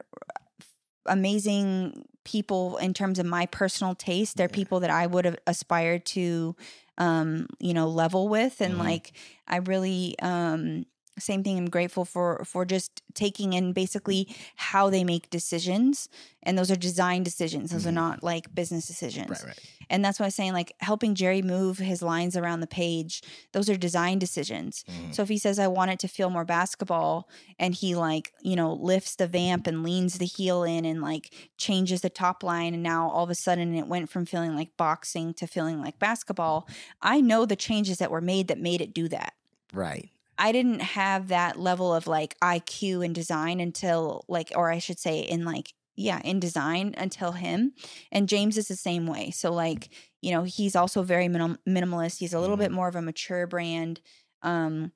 amazing 1.07 2.05
people 2.25 2.77
in 2.79 2.93
terms 2.93 3.19
of 3.19 3.25
my 3.25 3.47
personal 3.47 3.95
taste. 3.95 4.37
They're 4.37 4.49
people 4.49 4.81
that 4.81 4.91
i 4.91 5.07
would 5.07 5.25
have 5.25 5.39
aspired 5.47 6.05
to 6.07 6.55
um 6.99 7.47
you 7.59 7.73
know 7.73 7.89
level 7.89 8.29
with 8.29 8.61
and 8.61 8.75
Mhm. 8.75 8.79
like 8.79 9.13
i 9.47 9.57
really 9.57 10.15
um 10.21 10.85
same 11.21 11.43
thing 11.43 11.59
i'm 11.59 11.69
grateful 11.71 12.05
for 12.05 12.45
for 12.45 12.65
just 12.65 13.03
taking 13.15 13.53
in 13.53 13.73
basically 13.73 14.29
how 14.57 14.89
they 14.91 15.05
make 15.05 15.29
decisions 15.31 16.09
and 16.43 16.57
those 16.59 16.71
are 16.71 16.77
design 16.77 17.23
decisions 17.23 17.71
those 17.71 17.85
Mhm. 17.85 17.89
are 17.89 17.93
not 17.93 18.23
like 18.23 18.55
business 18.55 18.87
decisions 18.87 19.31
Right. 19.31 19.45
Right. 19.45 19.59
and 19.91 20.05
that's 20.05 20.19
why 20.21 20.27
i'm 20.27 20.31
saying 20.31 20.53
like 20.53 20.73
helping 20.81 21.15
jerry 21.15 21.43
move 21.43 21.79
his 21.79 22.03
lines 22.03 22.37
around 22.37 22.61
the 22.61 22.67
page 22.67 23.23
those 23.53 23.69
are 23.69 23.77
design 23.77 24.19
decisions 24.19 24.85
Mhm. 24.89 25.15
so 25.15 25.23
if 25.23 25.29
he 25.29 25.39
says 25.39 25.59
I 25.59 25.67
want 25.69 25.91
it 25.91 25.99
to 26.01 26.09
feel 26.09 26.31
more 26.31 26.45
basketball 26.45 27.29
and 27.59 27.75
he 27.75 27.95
like, 27.97 28.33
you 28.43 28.55
know, 28.57 28.73
lifts 28.73 29.17
the 29.17 29.27
vamp 29.27 29.67
and 29.67 29.83
leans 29.83 30.19
the 30.19 30.25
heel 30.27 30.63
in 30.63 30.85
and 30.85 31.01
like 31.03 31.33
changes 31.57 32.01
the 32.03 32.11
top 32.11 32.43
line 32.43 32.75
and 32.75 32.83
now 32.83 33.11
all 33.11 33.25
of 33.25 33.31
a 33.31 33.35
sudden 33.35 33.75
it 33.75 33.87
went 33.89 34.09
from 34.11 34.25
feeling 34.25 34.55
like 34.55 34.77
boxing 34.77 35.35
to 35.35 35.47
feeling 35.47 35.81
like 35.81 35.99
basketball, 35.99 36.69
I 37.03 37.21
know 37.21 37.45
the 37.47 37.57
changes 37.57 37.99
that 37.99 38.11
were 38.11 38.21
made 38.21 38.49
that 38.49 38.59
made 38.61 38.81
it 38.81 38.95
do 38.95 39.09
that. 39.09 39.35
Right. 39.73 40.11
I 40.39 40.53
didn't 40.53 40.81
have 40.81 41.29
that 41.29 41.59
level 41.59 41.93
of 41.93 42.07
like 42.07 42.37
IQ 42.43 43.05
in 43.05 43.13
design 43.13 43.61
until 43.61 44.25
like 44.29 44.53
or 44.55 44.71
I 44.71 44.79
should 44.79 44.99
say 44.99 45.21
in 45.21 45.45
like 45.45 45.75
yeah, 45.97 46.21
in 46.25 46.39
design 46.39 46.95
until 46.97 47.33
him. 47.33 47.73
And 48.13 48.29
James 48.29 48.57
is 48.57 48.69
the 48.69 48.77
same 48.77 49.05
way. 49.09 49.33
So 49.33 49.53
like, 49.53 49.89
you 50.23 50.31
know, 50.31 50.45
he's 50.45 50.77
also 50.77 51.03
very 51.03 51.27
minim- 51.27 51.59
minimalist. 51.69 52.19
He's 52.19 52.33
a 52.35 52.39
little 52.39 52.57
bit 52.57 52.71
more 52.71 52.87
of 52.87 52.95
a 52.95 53.03
mature 53.03 53.47
brand. 53.49 54.01
Um 54.43 54.93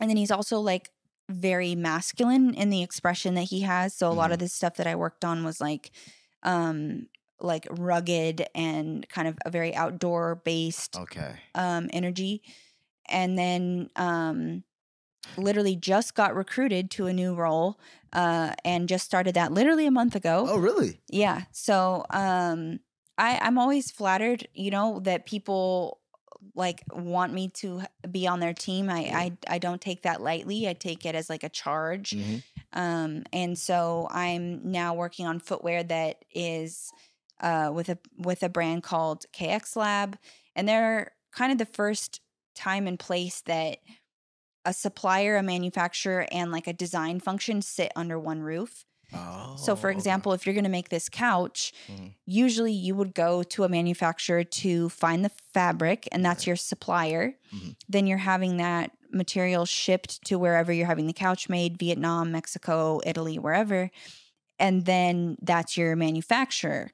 and 0.00 0.10
then 0.10 0.16
he's 0.16 0.32
also 0.32 0.58
like 0.60 0.90
very 1.30 1.74
masculine 1.74 2.54
in 2.54 2.70
the 2.70 2.82
expression 2.82 3.34
that 3.34 3.44
he 3.44 3.60
has. 3.60 3.94
So 3.94 4.08
a 4.08 4.12
lot 4.12 4.32
of 4.32 4.38
the 4.38 4.48
stuff 4.48 4.76
that 4.76 4.86
I 4.86 4.96
worked 4.96 5.24
on 5.24 5.44
was 5.44 5.60
like 5.60 5.92
um 6.42 7.06
like 7.40 7.66
rugged 7.70 8.46
and 8.54 9.08
kind 9.08 9.28
of 9.28 9.38
a 9.44 9.50
very 9.50 9.74
outdoor 9.74 10.36
based 10.44 10.96
Okay. 10.96 11.34
um, 11.54 11.88
energy. 11.92 12.42
And 13.08 13.38
then 13.38 13.90
um, 13.96 14.64
literally 15.36 15.76
just 15.76 16.14
got 16.14 16.34
recruited 16.34 16.90
to 16.92 17.06
a 17.06 17.12
new 17.12 17.34
role 17.34 17.78
uh, 18.12 18.54
and 18.64 18.88
just 18.88 19.04
started 19.04 19.34
that 19.34 19.52
literally 19.52 19.86
a 19.86 19.90
month 19.90 20.14
ago. 20.14 20.46
Oh, 20.48 20.58
really? 20.58 21.00
Yeah. 21.08 21.42
So 21.52 22.04
um 22.10 22.80
I 23.18 23.38
I'm 23.42 23.58
always 23.58 23.90
flattered, 23.90 24.46
you 24.54 24.70
know, 24.70 25.00
that 25.00 25.26
people 25.26 26.00
like 26.54 26.84
want 26.92 27.32
me 27.32 27.48
to 27.48 27.82
be 28.10 28.26
on 28.26 28.40
their 28.40 28.54
team. 28.54 28.88
I 28.88 29.00
I 29.48 29.54
I 29.56 29.58
don't 29.58 29.80
take 29.80 30.02
that 30.02 30.20
lightly. 30.22 30.68
I 30.68 30.72
take 30.74 31.04
it 31.04 31.14
as 31.14 31.28
like 31.28 31.42
a 31.44 31.48
charge. 31.48 32.10
Mhm. 32.12 32.42
Um 32.72 33.22
and 33.32 33.58
so 33.58 34.06
I'm 34.10 34.70
now 34.70 34.94
working 34.94 35.26
on 35.26 35.40
footwear 35.40 35.82
that 35.84 36.24
is 36.34 36.92
uh 37.40 37.70
with 37.74 37.88
a 37.88 37.98
with 38.18 38.42
a 38.42 38.48
brand 38.48 38.82
called 38.82 39.24
KX 39.32 39.76
Lab 39.76 40.18
and 40.54 40.68
they're 40.68 41.12
kind 41.32 41.52
of 41.52 41.58
the 41.58 41.66
first 41.66 42.20
time 42.56 42.86
and 42.86 42.98
place 42.98 43.42
that 43.42 43.78
a 44.64 44.72
supplier, 44.72 45.36
a 45.36 45.42
manufacturer 45.42 46.26
and 46.32 46.50
like 46.52 46.66
a 46.66 46.72
design 46.72 47.20
function 47.20 47.62
sit 47.62 47.92
under 47.96 48.18
one 48.18 48.40
roof. 48.42 48.84
Oh. 49.12 49.54
So, 49.56 49.76
for 49.76 49.90
okay. 49.90 49.96
example, 49.96 50.32
if 50.32 50.44
you're 50.46 50.54
going 50.54 50.64
to 50.64 50.70
make 50.70 50.88
this 50.88 51.08
couch, 51.08 51.72
Mhm. 51.88 52.14
usually 52.26 52.72
you 52.72 52.96
would 52.96 53.14
go 53.14 53.44
to 53.44 53.64
a 53.64 53.68
manufacturer 53.68 54.42
to 54.44 54.88
find 54.88 55.24
the 55.24 55.30
fabric, 55.54 56.08
and 56.12 56.24
that's 56.24 56.42
Right. 56.42 56.48
your 56.48 56.56
supplier. 56.56 57.38
Mhm. 57.52 57.76
Then 57.88 58.06
you're 58.08 58.18
having 58.18 58.56
that 58.58 58.90
material 59.12 59.64
shipped 59.64 60.24
to 60.26 60.38
wherever 60.38 60.72
you're 60.72 60.86
having 60.86 61.06
the 61.06 61.12
couch 61.12 61.48
made 61.48 61.78
Vietnam, 61.78 62.32
Mexico, 62.32 63.00
Italy, 63.06 63.38
wherever. 63.38 63.90
And 64.58 64.86
then 64.86 65.36
that's 65.42 65.76
your 65.76 65.96
manufacturer. 65.96 66.92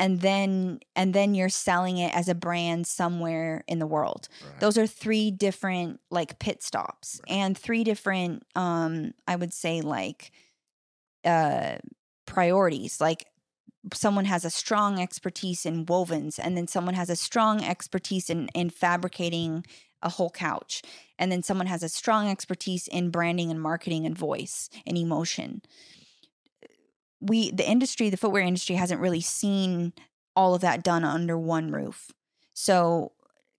And 0.00 0.20
then 0.20 0.80
and 0.96 1.14
then 1.14 1.34
you're 1.34 1.50
selling 1.50 1.98
it 1.98 2.12
as 2.14 2.28
a 2.28 2.34
brand 2.34 2.86
somewhere 2.86 3.62
in 3.68 3.78
the 3.78 3.86
world 3.86 4.28
Right. 4.44 4.58
those 4.60 4.76
are 4.78 4.86
three 4.86 5.30
different 5.30 6.00
like 6.10 6.38
pit 6.38 6.62
stops 6.62 7.20
Right. 7.28 7.36
and 7.36 7.56
three 7.56 7.84
different 7.84 8.44
um 8.56 9.12
i 9.28 9.36
would 9.36 9.52
say 9.52 9.82
like 9.82 10.32
uh 11.24 11.76
priorities 12.26 13.00
like 13.00 13.26
someone 13.94 14.24
has 14.24 14.44
a 14.44 14.50
strong 14.50 15.00
expertise 15.00 15.66
in 15.66 15.84
wovens 15.86 16.38
and 16.42 16.56
then 16.56 16.66
someone 16.66 16.94
has 16.94 17.10
a 17.10 17.16
strong 17.16 17.62
expertise 17.62 18.30
in 18.30 18.48
in 18.54 18.70
fabricating 18.70 19.64
a 20.02 20.08
whole 20.08 20.30
couch 20.30 20.82
and 21.18 21.30
then 21.30 21.42
someone 21.42 21.66
has 21.66 21.82
a 21.82 21.88
strong 21.88 22.28
expertise 22.28 22.88
in 22.88 23.10
branding 23.10 23.50
and 23.50 23.60
marketing 23.60 24.06
and 24.06 24.16
voice 24.16 24.70
and 24.86 24.96
emotion 24.96 25.60
we 27.20 27.50
the 27.50 27.68
industry 27.68 28.10
the 28.10 28.16
footwear 28.16 28.42
industry 28.42 28.76
hasn't 28.76 29.00
really 29.00 29.20
seen 29.20 29.92
all 30.36 30.54
of 30.54 30.60
that 30.60 30.82
done 30.82 31.04
under 31.04 31.38
one 31.38 31.70
roof 31.70 32.10
so 32.54 33.12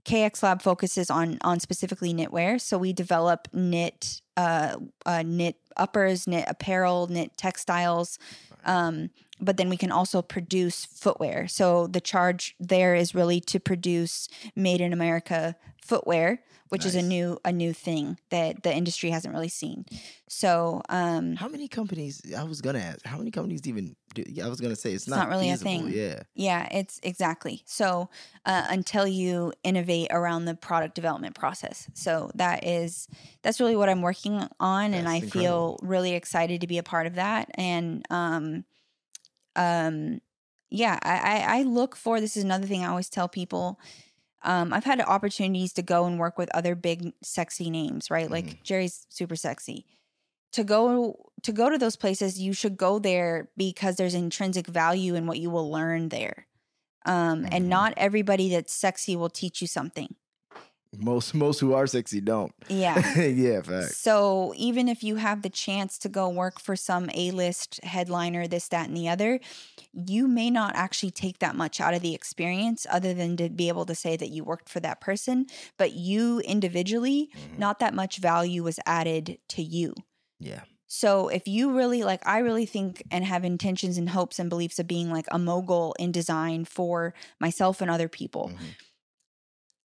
KX 0.05 0.41
Lab 0.41 0.61
focuses 0.61 1.09
on 1.09 1.37
on 1.41 1.59
specifically 1.59 2.13
knitwear. 2.13 2.59
So 2.59 2.77
we 2.77 2.93
develop 2.93 3.47
knit 3.53 4.21
uh, 4.35 4.77
uh, 5.05 5.23
knit 5.25 5.57
uppers, 5.77 6.27
knit 6.27 6.45
apparel, 6.47 7.07
knit 7.07 7.37
textiles. 7.37 8.17
Um, 8.65 9.09
but 9.39 9.57
then 9.57 9.69
we 9.69 9.77
can 9.77 9.91
also 9.91 10.21
produce 10.21 10.85
footwear. 10.85 11.47
So 11.47 11.87
the 11.87 12.01
charge 12.01 12.55
there 12.59 12.95
is 12.95 13.15
really 13.15 13.39
to 13.41 13.59
produce 13.59 14.27
made 14.55 14.81
in 14.81 14.93
America 14.93 15.55
footwear, 15.91 16.41
which 16.69 16.85
is 16.85 16.95
a 16.95 17.01
new 17.01 17.37
a 17.43 17.51
new 17.51 17.73
thing 17.73 18.17
that 18.29 18.63
the 18.63 18.73
industry 18.73 19.09
hasn't 19.09 19.33
really 19.33 19.49
seen. 19.49 19.85
So 20.29 20.81
um, 20.87 21.35
How 21.35 21.49
many 21.49 21.67
companies? 21.67 22.21
I 22.33 22.45
was 22.45 22.61
gonna 22.61 22.79
ask. 22.79 23.05
How 23.05 23.17
many 23.17 23.31
companies 23.31 23.61
even? 23.65 23.95
Do, 24.15 24.23
I 24.41 24.47
was 24.47 24.61
gonna 24.61 24.77
say 24.77 24.93
it's, 24.93 25.03
It's 25.03 25.15
not 25.17 25.27
really 25.27 25.49
a 25.49 25.57
thing. 25.57 25.89
Yeah. 25.89 26.23
Yeah, 26.33 26.69
it's 26.71 26.99
exactly. 27.03 27.63
So 27.65 28.09
uh, 28.45 28.65
until 28.69 29.05
you 29.05 29.51
innovate 29.63 30.07
around 30.11 30.45
the 30.45 30.55
product 30.55 30.95
development 30.95 31.35
process. 31.35 31.89
So 31.93 32.31
that 32.35 32.63
is 32.65 33.09
that's 33.41 33.59
really 33.59 33.75
what 33.75 33.89
I'm 33.89 34.01
working 34.01 34.47
on, 34.59 34.93
and 34.93 35.09
I 35.09 35.15
incredible. 35.15 35.41
feel 35.41 35.79
really 35.81 36.13
excited 36.13 36.61
to 36.61 36.67
be 36.67 36.77
a 36.77 36.83
part 36.83 37.05
of 37.05 37.15
that. 37.15 37.49
And 37.55 38.05
um, 38.09 38.63
um, 39.57 40.21
yeah, 40.69 40.97
I, 41.03 41.17
I 41.33 41.59
I 41.59 41.61
look 41.63 41.97
for 41.97 42.21
this 42.21 42.37
is 42.37 42.45
another 42.45 42.65
thing 42.65 42.85
I 42.85 42.87
always 42.87 43.09
tell 43.09 43.27
people. 43.27 43.77
Um, 44.43 44.73
I've 44.73 44.83
had 44.83 45.01
opportunities 45.01 45.73
to 45.73 45.81
go 45.83 46.05
and 46.05 46.19
work 46.19 46.37
with 46.37 46.49
other 46.55 46.75
big 46.75 47.13
sexy 47.23 47.69
names, 47.69 48.09
right? 48.11 48.29
Like 48.31 48.45
Mhm. 48.47 48.63
Jerry's 48.63 49.05
super 49.09 49.35
sexy. 49.35 49.85
To 50.53 50.63
go 50.63 51.31
to 51.43 51.51
go 51.53 51.69
to 51.69 51.77
those 51.77 51.95
places, 51.97 52.39
you 52.39 52.53
should 52.53 52.77
go 52.77 52.99
there 52.99 53.51
because 53.57 53.95
there's 53.97 54.13
intrinsic 54.15 54.67
value 54.67 55.15
in 55.15 55.27
what 55.27 55.39
you 55.39 55.49
will 55.49 55.71
learn 55.71 56.09
there. 56.09 56.47
Um, 57.05 57.45
Mhm. 57.45 57.49
and 57.51 57.69
not 57.69 57.93
everybody 57.97 58.49
that's 58.49 58.73
sexy 58.73 59.15
will 59.15 59.29
teach 59.29 59.61
you 59.61 59.67
something. 59.67 60.15
Most 60.97 61.33
most 61.43 61.59
who 61.59 61.73
are 61.73 61.87
sexy 61.87 62.21
don't. 62.21 62.53
Yeah. 62.67 63.19
yeah. 63.21 63.61
Facts. 63.61 63.97
So 63.97 64.53
even 64.57 64.87
if 64.87 65.03
you 65.03 65.15
have 65.15 65.41
the 65.41 65.49
chance 65.49 65.97
to 65.99 66.09
go 66.09 66.27
work 66.29 66.59
for 66.59 66.75
some 66.75 67.09
A-list 67.13 67.79
headliner, 67.83 68.47
this, 68.47 68.67
that, 68.69 68.87
and 68.87 68.97
the 68.97 69.07
other, 69.09 69.39
you 69.93 70.27
may 70.27 70.49
not 70.49 70.75
actually 70.75 71.11
take 71.11 71.39
that 71.39 71.55
much 71.55 71.79
out 71.79 71.93
of 71.93 72.01
the 72.01 72.13
experience 72.13 72.85
other 72.89 73.13
than 73.13 73.37
to 73.37 73.49
be 73.49 73.67
able 73.69 73.85
to 73.85 73.95
say 73.95 74.17
that 74.17 74.29
you 74.29 74.43
worked 74.43 74.69
for 74.69 74.79
that 74.81 74.99
person. 75.01 75.45
But 75.77 75.93
you 75.93 76.39
individually, 76.41 77.29
Mhm. 77.35 77.57
not 77.59 77.79
that 77.79 77.93
much 77.93 78.17
value 78.17 78.63
was 78.63 78.79
added 78.85 79.37
to 79.49 79.61
you. 79.63 79.93
Yeah. 80.39 80.61
So 80.87 81.29
if 81.29 81.47
you 81.47 81.71
really 81.71 82.03
like, 82.03 82.25
I 82.27 82.39
really 82.39 82.65
think 82.65 83.01
and 83.09 83.23
have 83.23 83.45
intentions 83.45 83.97
and 83.97 84.09
hopes 84.09 84.39
and 84.39 84.49
beliefs 84.49 84.77
of 84.77 84.87
being 84.87 85.09
like 85.09 85.27
a 85.31 85.39
mogul 85.39 85.95
in 85.99 86.11
design 86.11 86.65
for 86.65 87.13
myself 87.39 87.79
and 87.79 87.89
other 87.89 88.09
people. 88.09 88.49
Mhm. 88.53 88.75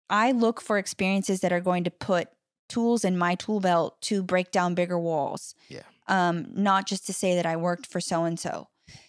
I 0.09 0.31
look 0.31 0.61
for 0.61 0.77
experiences 0.77 1.41
that 1.41 1.51
are 1.51 1.61
going 1.61 1.83
to 1.85 1.91
put 1.91 2.29
tools 2.67 3.05
in 3.05 3.17
my 3.17 3.35
tool 3.35 3.59
belt 3.59 4.01
to 4.01 4.23
break 4.23 4.51
down 4.51 4.75
bigger 4.75 4.99
walls. 4.99 5.55
Yeah. 5.69 5.81
Um, 6.07 6.47
not 6.53 6.85
just 6.85 7.05
to 7.07 7.13
say 7.13 7.35
that 7.35 7.45
I 7.45 7.55
worked 7.55 7.87
for 7.87 7.99
so 7.99 8.23
and 8.23 8.39
so. 8.39 8.67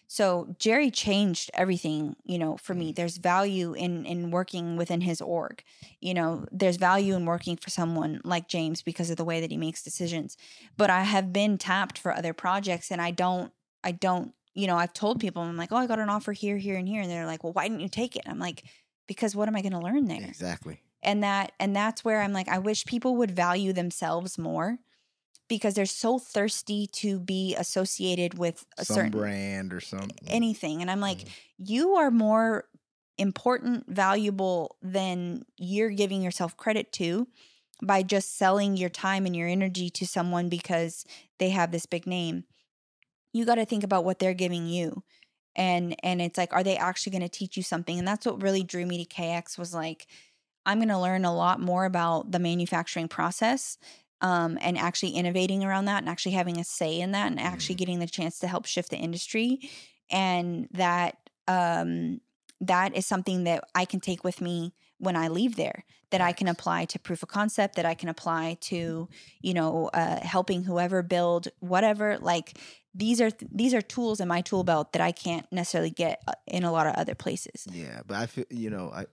So 0.09 0.55
Jerry 0.59 0.91
changed 0.91 1.51
everything, 1.53 2.17
you 2.25 2.39
know, 2.39 2.57
for 2.57 2.75
me. 2.75 2.93
There's 2.93 3.17
value 3.17 3.73
in 3.73 4.07
in 4.07 4.31
working 4.31 4.77
within 4.77 5.01
his 5.01 5.21
org. 5.21 5.63
You 6.01 6.15
know, 6.15 6.47
there's 6.53 6.77
value 6.77 7.17
in 7.17 7.27
working 7.27 7.57
for 7.57 7.71
someone 7.71 8.21
like 8.25 8.49
James 8.49 8.83
because 8.83 9.11
of 9.11 9.17
the 9.17 9.25
way 9.25 9.41
that 9.41 9.51
he 9.51 9.57
makes 9.57 9.83
decisions. 9.83 10.37
But 10.77 10.91
I 10.91 11.03
have 11.03 11.33
been 11.33 11.59
tapped 11.59 11.99
for 11.99 12.15
other 12.15 12.33
projects 12.33 12.93
and 12.93 13.03
I 13.03 13.11
don't 13.11 13.53
I 13.83 13.93
don't, 13.93 14.33
you 14.55 14.67
know, 14.67 14.77
I've 14.77 14.93
told 14.93 15.21
people 15.21 15.43
I'm 15.43 15.57
like, 15.57 15.73
"Oh, 15.73 15.77
I 15.77 15.87
got 15.87 15.99
an 15.99 16.09
offer 16.09 16.33
here, 16.33 16.57
here 16.57 16.77
and 16.77 16.89
here." 16.89 17.03
And 17.03 17.11
they're 17.11 17.27
like, 17.27 17.43
"Well, 17.43 17.53
why 17.53 17.69
didn't 17.69 17.81
you 17.81 17.89
take 17.89 18.17
it?" 18.17 18.23
I'm 18.27 18.39
like, 18.39 18.65
"Because 19.09 19.35
what 19.35 19.49
am 19.49 19.57
I 19.57 19.63
going 19.63 19.73
to 19.73 19.81
learn 19.81 20.07
there?" 20.07 20.25
Exactly. 20.25 20.81
And 21.03 21.23
that 21.23 21.53
and 21.61 21.75
that's 21.75 22.05
where 22.05 22.23
i'm 22.23 22.33
like 22.33 22.49
i 22.49 22.59
wish 22.59 22.85
people 22.85 23.17
would 23.17 23.31
value 23.31 23.73
themselves 23.73 24.39
more 24.39 24.79
because 25.49 25.75
they're 25.75 25.87
so 25.87 26.19
thirsty 26.19 26.87
to 26.89 27.21
be 27.21 27.55
associated 27.57 28.39
with 28.39 28.67
a 28.79 28.85
Some 28.85 28.95
certain 28.97 29.11
brand 29.13 29.73
or 29.73 29.81
something. 29.81 30.29
anything 30.29 30.81
and 30.83 30.91
i'm 30.91 31.01
like 31.01 31.19
Mhm. 31.19 31.29
you 31.59 31.95
are 31.97 32.11
more 32.11 32.69
important 33.19 33.87
valuable 33.89 34.77
than 34.83 35.45
you're 35.57 35.91
giving 35.91 36.23
yourself 36.23 36.57
credit 36.57 36.93
to 36.93 37.29
by 37.83 38.03
just 38.03 38.37
selling 38.37 38.77
your 38.77 38.91
time 38.91 39.27
and 39.27 39.35
your 39.37 39.49
energy 39.49 39.89
to 39.91 40.07
someone 40.07 40.49
because 40.49 41.05
they 41.39 41.51
have 41.51 41.71
this 41.73 41.87
big 41.87 42.07
name 42.07 42.45
you 43.33 43.45
got 43.45 43.57
to 43.57 43.65
think 43.67 43.85
about 43.85 44.05
what 44.05 44.19
they're 44.19 44.35
giving 44.35 44.67
you 44.67 45.03
and 45.55 45.95
and 46.03 46.21
it's 46.21 46.39
like 46.39 46.53
are 46.53 46.65
they 46.65 46.77
actually 46.77 47.11
going 47.13 47.23
to 47.23 47.29
teach 47.29 47.57
you 47.57 47.63
something 47.63 47.99
and 47.99 48.07
that's 48.07 48.27
what 48.27 48.43
really 48.43 48.63
drew 48.63 48.87
me 48.87 49.03
to 49.05 49.15
kx 49.15 49.59
was 49.59 49.75
like 49.75 50.07
i'm 50.67 50.79
going 50.79 50.89
to 50.89 50.99
learn 50.99 51.25
a 51.25 51.35
lot 51.35 51.61
more 51.61 51.87
about 51.87 52.31
the 52.31 52.39
manufacturing 52.39 53.09
process 53.09 53.79
um, 54.21 54.59
and 54.61 54.79
actually 54.79 55.11
innovating 55.11 55.65
around 55.65 55.87
that 55.87 55.99
and 55.99 56.09
actually 56.09 56.33
having 56.33 56.59
a 56.59 56.65
say 56.65 57.01
in 57.01 57.13
that 57.13 57.31
and 57.31 57.41
actually 57.41 57.75
getting 57.75 57.99
the 57.99 58.07
chance 58.07 58.39
to 58.39 58.47
help 58.47 58.67
shift 58.67 58.91
the 58.91 58.97
industry. 58.97 59.61
And 60.11 60.69
that 60.73 61.19
um, 61.47 62.21
that 62.61 62.97
is 62.97 63.07
something 63.07 63.45
that 63.45 63.63
i 63.75 63.85
can 63.85 64.01
take 64.01 64.25
with 64.25 64.41
me 64.41 64.75
when 64.99 65.17
i 65.17 65.29
leave 65.29 65.57
there 65.57 65.85
that 66.11 66.21
i 66.21 66.33
can 66.33 66.49
apply 66.49 66.85
to 66.85 66.99
proof 66.99 67.23
of 67.23 67.29
concept 67.29 67.77
that 67.77 67.85
i 67.85 67.95
can 67.95 68.09
apply 68.09 68.57
to 68.61 69.09
you 69.41 69.55
know 69.55 69.91
uh, 69.93 70.21
helping 70.21 70.65
whoever 70.65 71.03
build 71.03 71.49
whatever 71.61 72.19
like 72.19 72.59
these 72.97 73.21
are 73.21 73.31
these 73.53 73.75
are 73.75 73.83
tools 73.83 74.21
in 74.21 74.29
my 74.29 74.41
tool 74.41 74.65
belt 74.65 74.93
that 74.93 75.03
i 75.03 75.13
can't 75.13 75.47
necessarily 75.53 75.91
get 75.91 76.23
uh, 76.27 76.33
in 76.47 76.65
a 76.65 76.73
lot 76.73 76.87
of 76.87 76.95
other 76.95 77.15
places 77.15 77.67
Yeah, 77.73 78.01
but 78.07 78.17
I 78.17 78.27
feel 78.27 78.45
you 78.51 78.71
know 78.71 78.91
I 78.95 79.05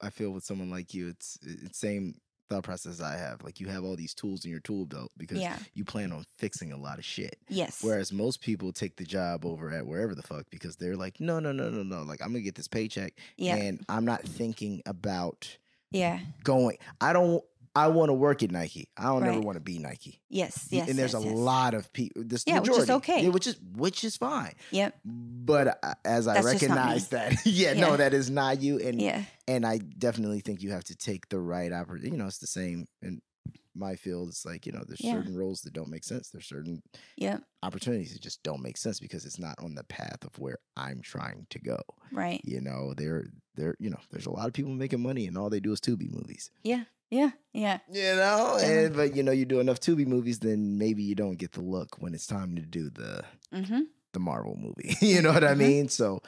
I 0.00 0.10
feel 0.10 0.30
with 0.30 0.44
someone 0.44 0.70
like 0.70 0.92
you, 0.94 1.08
it's 1.08 1.38
it's 1.42 1.78
same 1.78 2.14
thought 2.50 2.64
process 2.64 3.00
I 3.00 3.16
have. 3.16 3.42
Like 3.42 3.60
you 3.60 3.68
have 3.68 3.84
all 3.84 3.96
these 3.96 4.12
tools 4.14 4.44
in 4.44 4.50
your 4.50 4.60
tool 4.60 4.84
belt 4.86 5.10
because 5.16 5.40
yeah 5.40 5.56
you 5.74 5.84
plan 5.84 6.12
on 6.12 6.24
fixing 6.38 6.72
a 6.72 6.76
lot 6.76 6.98
of 6.98 7.04
shit. 7.04 7.36
yes 7.48 7.82
Whereas 7.82 8.12
most 8.12 8.40
people 8.42 8.72
take 8.72 8.96
the 8.96 9.04
job 9.04 9.46
over 9.46 9.70
at 9.70 9.86
wherever 9.86 10.14
the 10.14 10.22
fuck 10.22 10.46
because 10.50 10.76
they're 10.76 10.96
like, 10.96 11.20
no, 11.20 11.40
no, 11.40 11.52
no, 11.52 11.70
no, 11.70 11.82
no. 11.82 12.02
Like 12.02 12.20
I'm 12.20 12.28
gonna 12.28 12.40
get 12.40 12.54
this 12.56 12.68
paycheck, 12.68 13.14
yeah 13.36 13.56
and 13.56 13.84
I'm 13.88 14.04
not 14.04 14.22
thinking 14.22 14.82
about 14.84 15.56
yeah 15.90 16.20
going. 16.44 16.76
I 17.00 17.12
don't. 17.12 17.42
I 17.74 17.88
want 17.88 18.10
to 18.10 18.14
work 18.14 18.42
at 18.42 18.50
Nike. 18.50 18.88
I 18.96 19.04
don't 19.04 19.24
ever 19.24 19.40
want 19.40 19.56
to 19.56 19.60
be 19.62 19.78
Nike. 19.78 20.20
Yes, 20.28 20.68
yes. 20.70 20.88
and 20.88 20.98
there's 20.98 21.14
yes, 21.14 21.22
a 21.22 21.26
yes. 21.26 21.34
lot 21.36 21.72
of 21.74 21.90
people. 21.92 22.22
This 22.26 22.44
Yeah, 22.46 22.58
which 22.60 22.70
is 22.76 22.90
okay. 22.90 23.22
Yeah, 23.24 23.28
which 23.30 23.46
is 23.46 23.56
which 23.76 24.04
is 24.04 24.16
fine. 24.16 24.52
Yep. 24.70 24.98
But 25.04 25.78
uh, 25.82 25.94
as 26.04 26.28
I 26.28 26.34
That's 26.34 26.46
me. 26.46 26.52
recognize 26.52 27.08
that, 27.08 27.34
yeah, 27.46 27.72
no, 27.72 27.96
that 27.96 28.12
is 28.12 28.28
not 28.30 28.60
you. 28.60 28.78
And 28.78 29.00
Yeah. 29.00 29.22
and 29.48 29.64
I 29.64 29.78
definitely 29.78 30.40
think 30.40 30.62
you 30.62 30.70
have 30.72 30.84
to 30.84 30.94
take 30.96 31.28
the 31.30 31.38
right 31.38 31.72
opportunity. 31.72 32.10
You 32.10 32.18
know, 32.18 32.26
it's 32.26 32.38
the 32.38 32.46
same 32.46 32.88
in 33.00 33.22
my 33.74 33.96
field. 33.96 34.28
It's 34.28 34.44
like 34.44 34.66
you 34.66 34.72
know, 34.72 34.82
there's 34.86 35.00
Yeah. 35.00 35.14
certain 35.14 35.34
roles 35.34 35.62
that 35.62 35.72
don't 35.72 35.88
make 35.88 36.04
sense. 36.04 36.28
There's 36.28 36.46
certain 36.46 36.82
Yep. 37.16 37.42
opportunities 37.62 38.12
that 38.12 38.20
just 38.20 38.42
don't 38.42 38.62
make 38.62 38.76
sense 38.76 39.00
because 39.00 39.24
it's 39.24 39.38
not 39.38 39.58
on 39.62 39.74
the 39.74 39.84
path 39.84 40.24
of 40.24 40.38
where 40.38 40.58
I'm 40.76 41.00
trying 41.00 41.46
to 41.48 41.58
go. 41.58 41.78
Right. 42.12 42.42
You 42.44 42.60
know, 42.60 42.92
there 42.94 43.28
there 43.54 43.76
you 43.80 43.88
know, 43.88 44.00
there's 44.10 44.26
a 44.26 44.30
lot 44.30 44.46
of 44.46 44.52
people 44.52 44.72
making 44.72 45.00
money 45.00 45.26
and 45.26 45.38
all 45.38 45.48
they 45.48 45.60
do 45.60 45.72
is 45.72 45.80
Tubi 45.80 46.10
movies. 46.10 46.50
Yeah. 46.62 46.84
Yeah. 47.12 47.32
Yeah. 47.52 47.78
You 47.92 48.16
know, 48.16 48.56
and 48.58 48.94
but 48.96 49.14
you 49.14 49.22
know, 49.22 49.32
you 49.32 49.44
do 49.44 49.60
enough 49.60 49.80
Tubi 49.80 50.06
movies, 50.06 50.38
then 50.38 50.78
maybe 50.78 51.02
you 51.02 51.14
don't 51.14 51.36
get 51.36 51.52
the 51.52 51.60
look 51.60 52.00
when 52.00 52.14
it's 52.14 52.26
time 52.26 52.56
to 52.56 52.62
do 52.62 52.88
the 52.88 53.22
Mm-hmm. 53.52 53.82
the 54.14 54.20
Marvel 54.20 54.56
movie. 54.56 54.96
you 55.06 55.20
know 55.20 55.32
what 55.32 55.44
I 55.44 55.52
Mhm. 55.52 55.58
mean? 55.58 55.88
So, 55.88 56.20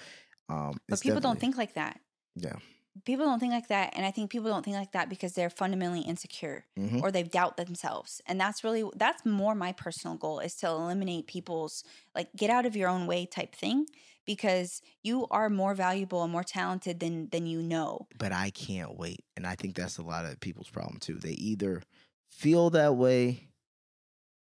um, 0.51 0.77
But 0.89 1.01
people 1.01 1.21
don't 1.21 1.41
think 1.41 1.57
like 1.57 1.73
that. 1.75 2.01
Yeah. 2.37 2.57
People 3.05 3.25
don't 3.25 3.41
think 3.41 3.53
like 3.53 3.69
that, 3.69 3.93
and 3.97 4.07
I 4.07 4.13
think 4.13 4.31
people 4.31 4.51
don't 4.51 4.63
think 4.65 4.77
like 4.77 4.93
that 4.93 5.09
because 5.09 5.33
they're 5.35 5.51
fundamentally 5.51 6.03
insecure 6.03 6.65
Mhm. 6.79 7.03
or 7.03 7.11
they 7.11 7.25
doubt 7.25 7.57
themselves, 7.57 8.21
and 8.27 8.39
that's 8.39 8.63
really 8.63 8.85
that's 8.95 9.25
more 9.27 9.55
my 9.55 9.73
personal 9.73 10.17
goal 10.17 10.39
is 10.39 10.55
to 10.57 10.69
eliminate 10.69 11.27
people's 11.27 11.83
like 12.15 12.29
get 12.37 12.51
out 12.51 12.67
of 12.67 12.77
your 12.77 12.89
own 12.89 13.07
way 13.09 13.27
type 13.27 13.57
thing 13.57 13.87
because 14.27 14.83
you 15.03 15.27
are 15.31 15.51
more 15.51 15.75
valuable 15.75 16.23
and 16.23 16.33
more 16.33 16.45
talented 16.45 17.01
than 17.01 17.29
than 17.31 17.47
you 17.47 17.63
know. 17.63 18.07
But 18.19 18.33
I 18.33 18.51
can't 18.51 18.97
wait, 18.97 19.25
and 19.37 19.47
I 19.47 19.55
think 19.55 19.75
that's 19.75 19.99
a 19.99 20.03
lot 20.03 20.25
of 20.25 20.41
people's 20.41 20.71
problem 20.71 20.99
too. 20.99 21.15
They 21.15 21.33
either 21.33 21.83
feel 22.31 22.71
that 22.71 22.97
way 22.97 23.49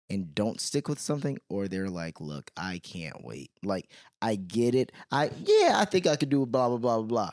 and 0.09 0.35
don't 0.35 0.61
stick 0.61 0.89
with 0.89 1.01
something, 1.01 1.39
or 1.49 1.69
they're 1.69 1.89
like, 1.91 2.21
"Look, 2.21 2.51
I 2.57 2.79
can't 2.79 3.25
wait. 3.25 3.51
Like, 3.63 3.91
I 4.23 4.37
get 4.37 4.75
it. 4.75 4.93
I 5.11 5.31
yeah, 5.45 5.75
I 5.77 5.85
think 5.85 6.07
I 6.07 6.17
could 6.17 6.31
do 6.31 6.47
blah 6.47 6.69
blah 6.69 6.79
blah 6.79 6.97
blah 6.99 7.07
blah." 7.07 7.31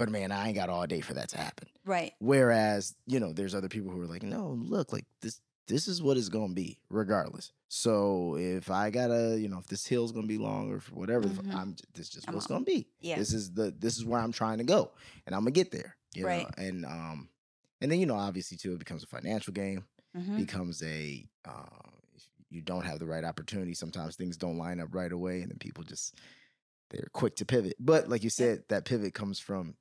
But 0.00 0.08
man, 0.08 0.32
I 0.32 0.46
ain't 0.46 0.56
got 0.56 0.70
all 0.70 0.86
day 0.86 1.02
for 1.02 1.12
that 1.12 1.28
to 1.30 1.36
happen. 1.36 1.68
Right. 1.84 2.14
Whereas, 2.20 2.94
you 3.06 3.20
know, 3.20 3.34
there's 3.34 3.54
other 3.54 3.68
people 3.68 3.90
who 3.90 4.00
are 4.00 4.06
like, 4.06 4.22
no, 4.22 4.56
look, 4.58 4.94
like 4.94 5.04
this 5.20 5.42
this 5.70 5.88
is 5.88 6.02
what 6.02 6.16
it's 6.16 6.28
gonna 6.28 6.52
be, 6.52 6.78
regardless. 6.90 7.52
So 7.68 8.36
if 8.36 8.70
I 8.70 8.90
gotta, 8.90 9.38
you 9.40 9.48
know, 9.48 9.58
if 9.58 9.66
this 9.68 9.86
hill's 9.86 10.12
gonna 10.12 10.26
be 10.26 10.38
long 10.38 10.70
or 10.70 10.80
whatever, 10.92 11.28
Mhm. 11.28 11.54
I'm 11.54 11.76
this 11.94 12.08
is 12.08 12.10
just 12.12 12.28
I'm 12.28 12.34
what's 12.34 12.46
gonna 12.46 12.64
be. 12.64 12.88
Yeah. 13.00 13.16
This 13.16 13.32
is 13.32 13.52
the 13.52 13.70
this 13.70 13.96
is 13.96 14.04
where 14.04 14.20
I'm 14.20 14.32
trying 14.32 14.58
to 14.58 14.64
go. 14.64 14.90
And 15.26 15.34
I'm 15.34 15.42
gonna 15.42 15.52
get 15.52 15.70
there. 15.70 15.96
You 16.14 16.26
Right. 16.26 16.42
know? 16.58 16.64
And 16.64 16.84
um 16.84 17.28
and 17.80 17.90
then, 17.90 17.98
you 18.00 18.06
know, 18.06 18.16
obviously 18.16 18.56
too, 18.58 18.74
it 18.74 18.78
becomes 18.78 19.02
a 19.04 19.06
financial 19.06 19.52
game, 19.54 19.84
hmm 20.14 20.36
becomes 20.36 20.82
a 20.82 21.26
uh, 21.46 21.90
you 22.50 22.60
don't 22.60 22.84
have 22.84 22.98
the 22.98 23.06
right 23.06 23.22
opportunity, 23.24 23.72
sometimes 23.74 24.16
things 24.16 24.36
don't 24.36 24.58
line 24.58 24.80
up 24.80 24.92
right 24.92 25.12
away, 25.12 25.40
and 25.40 25.50
then 25.50 25.58
people 25.58 25.84
just 25.84 26.16
they're 26.90 27.08
quick 27.12 27.36
to 27.36 27.44
pivot. 27.46 27.76
But 27.78 28.08
like 28.08 28.24
you 28.24 28.30
said, 28.30 28.64
that 28.68 28.84
pivot 28.84 29.14
comes 29.14 29.38
from 29.38 29.76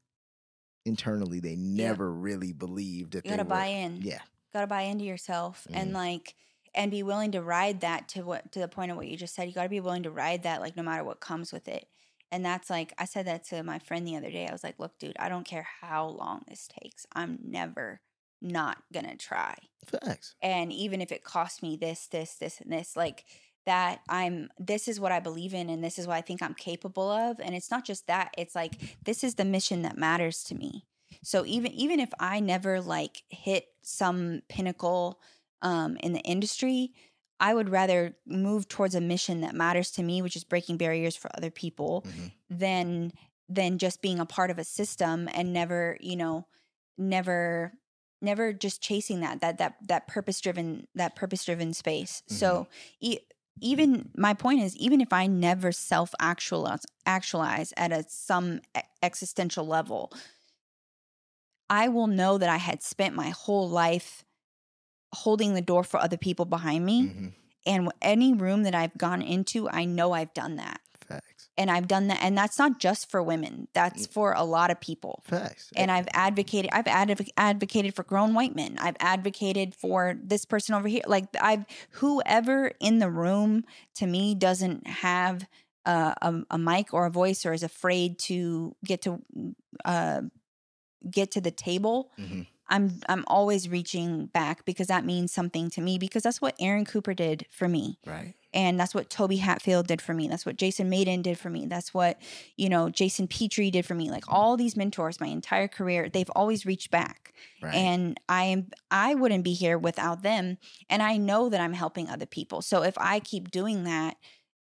internally. 0.85 1.39
They 1.39 1.55
never 1.55 2.11
really 2.13 2.53
believed 2.53 3.13
that 3.13 3.25
You 3.25 3.31
they 3.31 3.37
gotta 3.37 3.43
were, 3.49 3.55
buy 3.55 3.65
in. 3.65 4.01
Yeah, 4.03 4.21
got 4.53 4.61
to 4.61 4.67
buy 4.67 4.81
into 4.83 5.05
yourself 5.05 5.67
and 5.73 5.91
Mhm. 5.91 5.95
like 5.95 6.35
and 6.75 6.91
be 6.91 7.01
willing 7.03 7.31
to 7.31 7.41
ride 7.41 7.81
that 7.81 8.07
to 8.09 8.21
what 8.23 8.51
to 8.51 8.59
the 8.59 8.67
point 8.67 8.91
of 8.91 8.97
what 8.97 9.07
you 9.07 9.17
just 9.17 9.33
said 9.33 9.47
you 9.47 9.53
got 9.53 9.63
to 9.63 9.69
be 9.69 9.79
willing 9.79 10.03
to 10.03 10.11
ride 10.11 10.43
that 10.43 10.61
like 10.61 10.75
no 10.77 10.83
matter 10.83 11.03
what 11.03 11.19
comes 11.19 11.51
with 11.51 11.67
it 11.67 11.87
and 12.31 12.45
that's 12.45 12.69
like 12.69 12.93
i 12.99 13.05
said 13.05 13.25
that 13.25 13.43
to 13.43 13.63
my 13.63 13.79
friend 13.79 14.07
the 14.07 14.15
other 14.15 14.29
day 14.29 14.47
i 14.47 14.51
was 14.51 14.63
like 14.63 14.77
look 14.79 14.97
dude 14.99 15.15
i 15.19 15.27
don't 15.29 15.45
care 15.47 15.67
how 15.81 16.05
long 16.07 16.43
this 16.47 16.67
takes 16.81 17.05
i'm 17.13 17.39
never 17.43 18.01
not 18.41 18.77
gonna 18.93 19.17
try 19.17 19.55
facts. 19.85 20.35
and 20.43 20.71
even 20.71 21.01
if 21.01 21.11
it 21.11 21.23
costs 21.23 21.63
me 21.63 21.75
this 21.75 22.05
this 22.07 22.35
this 22.35 22.61
and 22.61 22.71
this 22.71 22.95
like 22.95 23.25
that 23.65 23.99
i'm 24.07 24.49
this 24.59 24.87
is 24.87 24.99
what 24.99 25.11
i 25.11 25.19
believe 25.19 25.53
in 25.55 25.69
and 25.71 25.83
this 25.83 25.97
is 25.99 26.05
what 26.05 26.15
i 26.15 26.21
think 26.21 26.41
i'm 26.43 26.53
capable 26.53 27.09
of 27.09 27.39
and 27.39 27.55
it's 27.55 27.71
not 27.71 27.83
just 27.83 28.05
that 28.05 28.31
it's 28.37 28.53
like 28.55 28.73
this 29.05 29.23
is 29.23 29.35
the 29.35 29.43
mission 29.45 29.81
that 29.81 29.97
matters 29.97 30.43
to 30.43 30.53
me 30.55 30.85
so 31.23 31.45
even 31.45 31.71
even 31.73 31.99
if 31.99 32.09
i 32.19 32.39
never 32.39 32.81
like 32.81 33.23
hit 33.29 33.65
some 33.81 34.41
pinnacle 34.49 35.19
um 35.61 35.97
in 35.97 36.13
the 36.13 36.19
industry 36.21 36.91
i 37.39 37.53
would 37.53 37.69
rather 37.69 38.15
move 38.25 38.67
towards 38.67 38.95
a 38.95 39.01
mission 39.01 39.41
that 39.41 39.53
matters 39.55 39.91
to 39.91 40.03
me 40.03 40.21
which 40.21 40.35
is 40.35 40.43
breaking 40.43 40.77
barriers 40.77 41.15
for 41.15 41.29
other 41.35 41.51
people 41.51 42.05
Mhm. 42.07 42.31
than 42.49 43.11
than 43.47 43.77
just 43.79 44.01
being 44.01 44.19
a 44.19 44.25
part 44.25 44.51
of 44.51 44.59
a 44.59 44.63
system 44.63 45.27
and 45.33 45.51
never 45.53 45.97
you 45.99 46.15
know 46.15 46.45
never 46.97 47.73
never 48.21 48.51
just 48.53 48.81
chasing 48.81 49.21
that 49.21 49.41
that 49.41 49.57
that 49.57 49.75
that 49.87 50.07
purpose 50.07 50.41
driven 50.41 50.87
that 50.95 51.15
purpose 51.15 51.45
driven 51.45 51.73
space 51.73 52.21
so 52.27 52.67
e- 52.99 53.19
even 53.61 54.09
my 54.15 54.33
point 54.33 54.61
is 54.61 54.75
even 54.77 54.99
if 55.01 55.11
i 55.13 55.25
never 55.25 55.71
self 55.71 56.13
actualize 56.19 56.85
actualize 57.05 57.73
at 57.77 57.91
a 57.91 58.03
some 58.09 58.59
existential 59.01 59.65
level 59.65 60.11
i 61.69 61.87
will 61.87 62.07
know 62.07 62.37
that 62.37 62.49
i 62.49 62.57
had 62.57 62.81
spent 62.83 63.15
my 63.15 63.29
whole 63.29 63.69
life 63.69 64.23
holding 65.13 65.53
the 65.53 65.61
door 65.61 65.83
for 65.83 65.99
other 65.99 66.17
people 66.17 66.45
behind 66.45 66.85
me 66.85 67.03
Mhm. 67.03 67.33
and 67.65 67.91
any 68.01 68.33
room 68.33 68.63
that 68.63 68.75
i've 68.75 68.97
gone 68.97 69.21
into 69.21 69.69
i 69.69 69.85
know 69.85 70.11
i've 70.13 70.33
done 70.33 70.55
that 70.57 70.81
Facts. 70.99 71.49
and 71.57 71.71
I've 71.71 71.87
done 71.87 72.05
that, 72.09 72.19
and 72.21 72.37
that's 72.37 72.59
not 72.59 72.79
just 72.79 73.09
for 73.09 73.23
women. 73.23 73.67
That's 73.73 74.05
Mm. 74.05 74.11
for 74.13 74.33
a 74.33 74.43
lot 74.43 74.69
of 74.69 74.79
people. 74.79 75.23
Facts. 75.25 75.71
And 75.75 75.89
I've 75.89 76.07
advocated. 76.13 76.69
I've 76.71 76.85
adv- 76.85 77.27
advocated 77.35 77.95
for 77.95 78.03
grown 78.03 78.35
white 78.35 78.55
men. 78.55 78.77
I've 78.79 78.95
advocated 78.99 79.73
for 79.73 80.13
this 80.23 80.45
person 80.45 80.75
over 80.75 80.87
here. 80.87 81.01
Like 81.07 81.25
I've 81.41 81.65
whoever 81.93 82.73
in 82.79 82.99
the 82.99 83.09
room 83.09 83.63
to 83.95 84.05
me 84.05 84.35
doesn't 84.35 84.85
have 84.85 85.47
uh, 85.87 86.13
a, 86.21 86.35
a 86.51 86.57
mic 86.59 86.93
or 86.93 87.07
a 87.07 87.11
voice 87.11 87.43
or 87.43 87.53
is 87.53 87.63
afraid 87.63 88.19
to 88.19 88.75
get 88.85 89.01
to 89.03 89.23
uh, 89.85 90.21
get 91.09 91.31
to 91.31 91.41
the 91.41 91.51
table. 91.51 92.11
Mhm. 92.19 92.47
I'm 92.71 92.99
I'm 93.09 93.23
always 93.27 93.67
reaching 93.67 94.27
back 94.27 94.63
because 94.63 94.87
that 94.87 95.03
means 95.03 95.31
something 95.31 95.71
to 95.71 95.81
me 95.81 95.97
because 95.97 96.21
that's 96.23 96.39
what 96.39 96.55
Aaron 96.59 96.85
Cooper 96.85 97.15
did 97.15 97.47
for 97.49 97.67
me 97.67 97.97
right. 98.05 98.35
and 98.53 98.79
that's 98.79 98.93
what 98.93 99.09
Tobie 99.09 99.39
Hatfield 99.39 99.87
did 99.87 100.03
for 100.03 100.13
me. 100.13 100.27
That's 100.27 100.45
what 100.45 100.55
Jason 100.55 100.87
Mayden 100.87 101.23
did 101.23 101.39
for 101.39 101.49
me. 101.49 101.65
That's 101.65 101.95
what 101.95 102.21
you 102.57 102.69
know 102.69 102.91
Jason 102.91 103.27
Petrie 103.27 103.71
did 103.71 103.87
for 103.87 103.95
me. 103.95 104.11
Like 104.11 104.25
all 104.27 104.55
these 104.55 104.77
mentors, 104.77 105.19
my 105.19 105.25
entire 105.27 105.67
career, 105.67 106.09
they've 106.09 106.29
always 106.35 106.63
reached 106.63 106.91
back, 106.91 107.33
Right. 107.59 107.73
and 107.73 108.19
I 108.29 108.43
am 108.43 108.67
I 108.91 109.15
wouldn't 109.15 109.43
be 109.43 109.53
here 109.53 109.79
without 109.79 110.21
them. 110.21 110.59
And 110.91 111.01
I 111.01 111.17
know 111.17 111.49
that 111.49 111.59
I'm 111.61 111.73
helping 111.73 112.07
other 112.07 112.27
people. 112.27 112.61
So 112.61 112.83
if 112.83 112.95
I 112.99 113.19
keep 113.19 113.49
doing 113.49 113.83
that, 113.85 114.15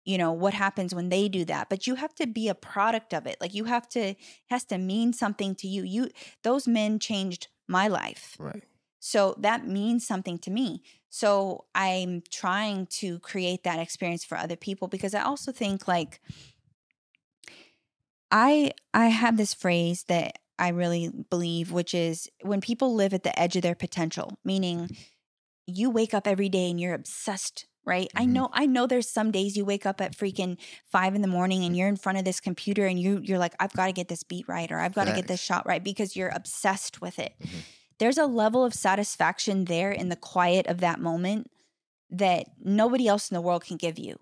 you 0.07 0.17
know 0.17 0.33
what 0.33 0.55
happens 0.55 0.95
when 0.95 1.11
they 1.11 1.29
do 1.29 1.45
that. 1.45 1.69
But 1.69 1.87
you 1.87 1.97
have 1.97 2.15
to 2.15 2.27
be 2.27 2.49
a 2.49 2.55
product 2.55 3.13
of 3.13 3.27
it. 3.27 3.37
Like 3.41 3.53
you 3.53 3.65
have 3.65 3.89
to 3.91 4.01
it 4.01 4.17
has 4.49 4.65
to 4.67 4.79
mean 4.79 5.13
something 5.13 5.55
to 5.57 5.69
you. 5.69 5.83
You 5.83 6.09
those 6.43 6.67
men 6.67 6.99
changed 6.99 7.49
my 7.69 7.89
life. 7.89 8.37
right. 8.39 8.65
So 8.99 9.37
that 9.39 9.67
means 9.67 10.07
something 10.07 10.39
to 10.39 10.51
me. 10.51 10.83
So 11.11 11.67
I'm 11.75 12.23
trying 12.31 12.87
to 12.99 13.19
create 13.21 13.63
that 13.65 13.79
experience 13.79 14.25
for 14.25 14.37
other 14.37 14.57
people 14.57 14.89
because 14.89 15.15
I 15.15 15.23
also 15.23 15.53
think 15.53 15.87
like 15.87 16.21
I 18.31 18.73
I 18.95 19.09
have 19.09 19.37
this 19.37 19.55
phrase 19.55 20.05
that 20.05 20.39
I 20.59 20.69
really 20.69 21.11
believe 21.31 21.73
which 21.73 21.95
is 21.95 22.29
when 22.43 22.61
people 22.61 22.95
live 22.95 23.13
at 23.13 23.25
the 23.25 23.39
edge 23.39 23.57
of 23.57 23.63
their 23.63 23.75
potential, 23.75 24.39
meaning 24.45 24.97
you 25.67 25.91
wake 25.91 26.15
up 26.15 26.27
every 26.27 26.49
day 26.49 26.71
and 26.71 26.81
you're 26.81 26.95
obsessed 26.95 27.67
right 27.87 28.09
i 28.17 28.25
Mhm. 28.25 28.31
know 28.33 28.51
i 28.53 28.67
know 28.67 28.87
there's 28.87 29.09
some 29.09 29.31
days 29.31 29.57
you 29.57 29.65
wake 29.65 29.87
up 29.87 30.01
at 30.01 30.17
freaking 30.17 30.59
five 30.85 31.15
in 31.15 31.23
the 31.23 31.29
morning 31.29 31.65
and 31.65 31.77
you're 31.77 31.89
in 31.89 31.97
front 31.97 32.19
of 32.19 32.25
this 32.25 32.41
computer 32.41 32.85
and 32.87 33.01
you 33.01 33.21
you're 33.23 33.39
like 33.39 33.55
i've 33.61 33.73
got 33.73 33.87
to 33.87 33.93
get 33.93 34.09
this 34.09 34.23
beat 34.23 34.47
right 34.49 34.71
or 34.73 34.79
i've 34.81 34.95
got 34.95 35.05
to 35.07 35.13
get 35.13 35.29
this 35.29 35.41
shot 35.41 35.67
right 35.67 35.83
because 35.85 36.17
you're 36.17 36.29
obsessed 36.35 37.01
with 37.01 37.19
it 37.19 37.35
Mhm. 37.41 37.63
there's 37.99 38.19
a 38.19 38.27
level 38.27 38.65
of 38.65 38.75
satisfaction 38.75 39.65
there 39.67 39.91
in 39.93 40.09
the 40.11 40.17
quiet 40.17 40.67
of 40.67 40.79
that 40.81 41.01
moment 41.01 41.51
that 42.11 42.47
nobody 42.63 43.09
else 43.09 43.31
in 43.31 43.35
the 43.35 43.41
world 43.41 43.65
can 43.65 43.77
give 43.77 43.99
you 43.99 44.17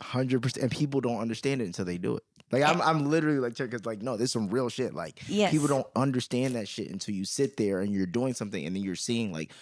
Hundred 0.00 0.42
percent. 0.42 0.62
And 0.64 0.72
people 0.72 1.00
don't 1.00 1.20
understand 1.20 1.62
it 1.62 1.66
until 1.66 1.84
they 1.84 1.98
do 1.98 2.16
it. 2.16 2.24
Like 2.50 2.64
I'm, 2.64 2.82
I'm 2.82 3.08
literally 3.08 3.38
like, 3.38 3.56
because 3.56 3.86
like, 3.86 4.02
no, 4.02 4.16
there's 4.16 4.32
some 4.32 4.48
real 4.48 4.68
shit. 4.68 4.92
Like 4.92 5.20
yes 5.28 5.52
people 5.52 5.68
don't 5.68 5.86
understand 5.94 6.56
that 6.56 6.66
shit 6.68 6.90
until 6.90 7.14
you 7.14 7.24
sit 7.24 7.56
there 7.56 7.80
and 7.80 7.92
you're 7.92 8.04
doing 8.06 8.34
something, 8.34 8.66
and 8.66 8.74
then 8.74 8.82
you're 8.82 8.96
seeing 8.96 9.32
like, 9.32 9.52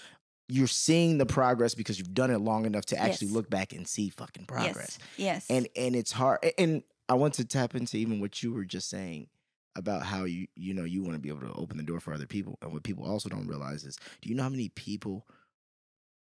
you're 0.53 0.66
seeing 0.66 1.16
the 1.18 1.26
progress 1.26 1.74
because 1.74 1.98
you've 1.98 2.12
done 2.14 2.30
it 2.30 2.38
long 2.38 2.66
enough 2.66 2.84
to 2.86 2.98
actually 2.98 3.28
Yes. 3.28 3.34
look 3.34 3.48
back 3.50 3.72
and 3.72 3.86
see 3.88 4.09
fucking 4.11 4.44
progress. 4.46 4.98
yes 5.16 5.46
yes 5.46 5.46
and 5.50 5.68
and 5.76 5.96
it's 5.96 6.12
hard 6.12 6.38
and 6.59 6.82
i 7.09 7.14
want 7.14 7.34
to 7.34 7.44
tap 7.44 7.74
into 7.74 7.96
even 7.96 8.20
what 8.20 8.42
you 8.42 8.53
were 8.53 8.64
just 8.64 8.90
saying 8.90 9.28
about 9.76 10.03
how 10.03 10.24
you 10.24 10.46
you 10.55 10.74
know 10.74 10.84
you 10.84 11.03
want 11.03 11.14
to 11.14 11.18
be 11.20 11.28
able 11.30 11.40
to 11.40 11.53
open 11.55 11.76
the 11.78 11.82
door 11.82 12.00
for 12.00 12.12
other 12.12 12.26
people 12.26 12.59
and 12.61 12.72
what 12.72 12.82
people 12.82 13.05
also 13.05 13.28
don't 13.28 13.46
realize 13.46 13.84
is 13.84 13.96
do 14.20 14.28
you 14.28 14.34
know 14.34 14.42
how 14.42 14.48
many 14.50 14.68
people 14.68 15.26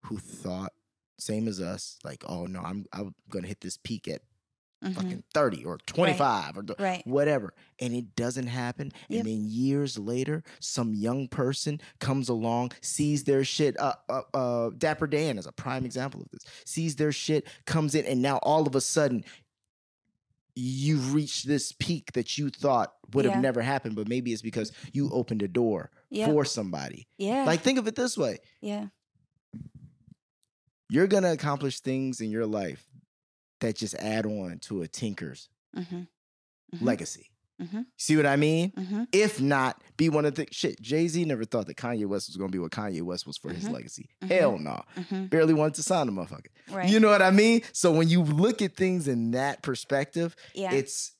who 0.05 0.17
thought 0.17 0.71
same 1.19 1.47
as 1.47 1.59
us 1.59 1.97
like 2.03 2.23
oh 2.27 2.45
no 2.45 2.61
i'm 2.61 2.85
i'm 2.93 3.13
gonna 3.29 3.47
hit 3.47 3.59
this 3.61 3.77
peak 3.77 4.07
at 4.07 4.21
Mhm. 4.83 4.95
fucking 4.95 5.23
30 5.33 5.63
or 5.63 5.77
25 5.85 6.57
or 6.57 6.63
th- 6.63 6.79
Right. 6.79 7.05
whatever 7.05 7.53
and 7.79 7.93
it 7.93 8.15
doesn't 8.15 8.47
happen 8.47 8.91
Yep. 9.09 9.19
and 9.19 9.27
then 9.29 9.45
years 9.47 9.99
later 9.99 10.43
some 10.59 10.93
young 10.95 11.27
person 11.27 11.79
comes 11.99 12.29
along 12.29 12.71
sees 12.81 13.23
their 13.25 13.43
shit 13.43 13.79
uh, 13.79 13.93
uh, 14.09 14.21
uh 14.33 14.69
dapper 14.77 15.05
dan 15.07 15.37
is 15.37 15.45
a 15.45 15.51
prime 15.51 15.85
example 15.85 16.21
of 16.21 16.29
this 16.31 16.41
sees 16.65 16.95
their 16.95 17.11
shit 17.11 17.45
comes 17.65 17.93
in 17.93 18.05
and 18.05 18.21
now 18.23 18.37
all 18.37 18.65
of 18.67 18.73
a 18.75 18.81
sudden 18.81 19.23
you've 20.55 21.13
reached 21.13 21.47
this 21.47 21.71
peak 21.73 22.11
that 22.13 22.37
you 22.37 22.49
thought 22.49 22.93
would 23.13 23.25
Yeah. 23.25 23.31
have 23.33 23.41
never 23.41 23.61
happened 23.61 23.95
but 23.95 24.07
maybe 24.07 24.33
it's 24.33 24.41
because 24.41 24.71
you 24.93 25.09
opened 25.11 25.43
a 25.43 25.47
door 25.47 25.91
Yep. 26.09 26.29
for 26.29 26.43
somebody 26.43 27.07
Yeah. 27.17 27.45
like 27.45 27.61
think 27.61 27.77
of 27.77 27.87
it 27.87 27.95
this 27.95 28.17
way 28.17 28.39
yeah. 28.61 28.87
you're 30.89 31.07
gonna 31.07 31.31
accomplish 31.31 31.79
things 31.79 32.19
in 32.19 32.31
your 32.31 32.45
life 32.45 32.87
that 33.61 33.75
just 33.77 33.95
add 33.95 34.25
on 34.25 34.59
to 34.59 34.81
a 34.83 34.87
tinker's 34.87 35.49
Mm-hmm. 35.75 35.95
Mhm. 36.75 36.81
legacy 36.81 37.27
Mhm. 37.61 37.85
see 37.97 38.17
what 38.17 38.25
i 38.25 38.35
mean 38.35 38.71
Mm-hmm. 38.71 39.03
if 39.13 39.39
not 39.39 39.81
be 39.95 40.09
one 40.09 40.25
of 40.25 40.35
the 40.35 40.47
shit 40.51 40.81
jay-z 40.81 41.23
never 41.25 41.45
thought 41.45 41.67
that 41.67 41.77
kanye 41.77 42.05
west 42.07 42.27
was 42.27 42.35
gonna 42.37 42.49
be 42.51 42.59
what 42.59 42.71
kanye 42.71 43.01
west 43.03 43.25
was 43.27 43.37
for 43.37 43.53
his 43.53 43.65
Mhm. 43.65 43.71
legacy 43.73 44.09
Mhm. 44.21 44.27
hell 44.27 44.57
no 44.57 44.83
Mm-hmm. 44.97 45.25
barely 45.27 45.53
wanted 45.53 45.75
to 45.75 45.83
sign 45.83 46.07
the 46.07 46.11
motherfucker 46.11 46.47
Right. 46.69 46.89
you 46.89 46.99
know 46.99 47.09
what 47.09 47.21
i 47.21 47.31
mean 47.31 47.61
so 47.71 47.91
when 47.91 48.09
you 48.09 48.21
look 48.23 48.61
at 48.61 48.75
things 48.75 49.07
in 49.07 49.31
that 49.31 49.61
perspective 49.61 50.35
yeah. 50.55 50.73
it's 50.73 51.13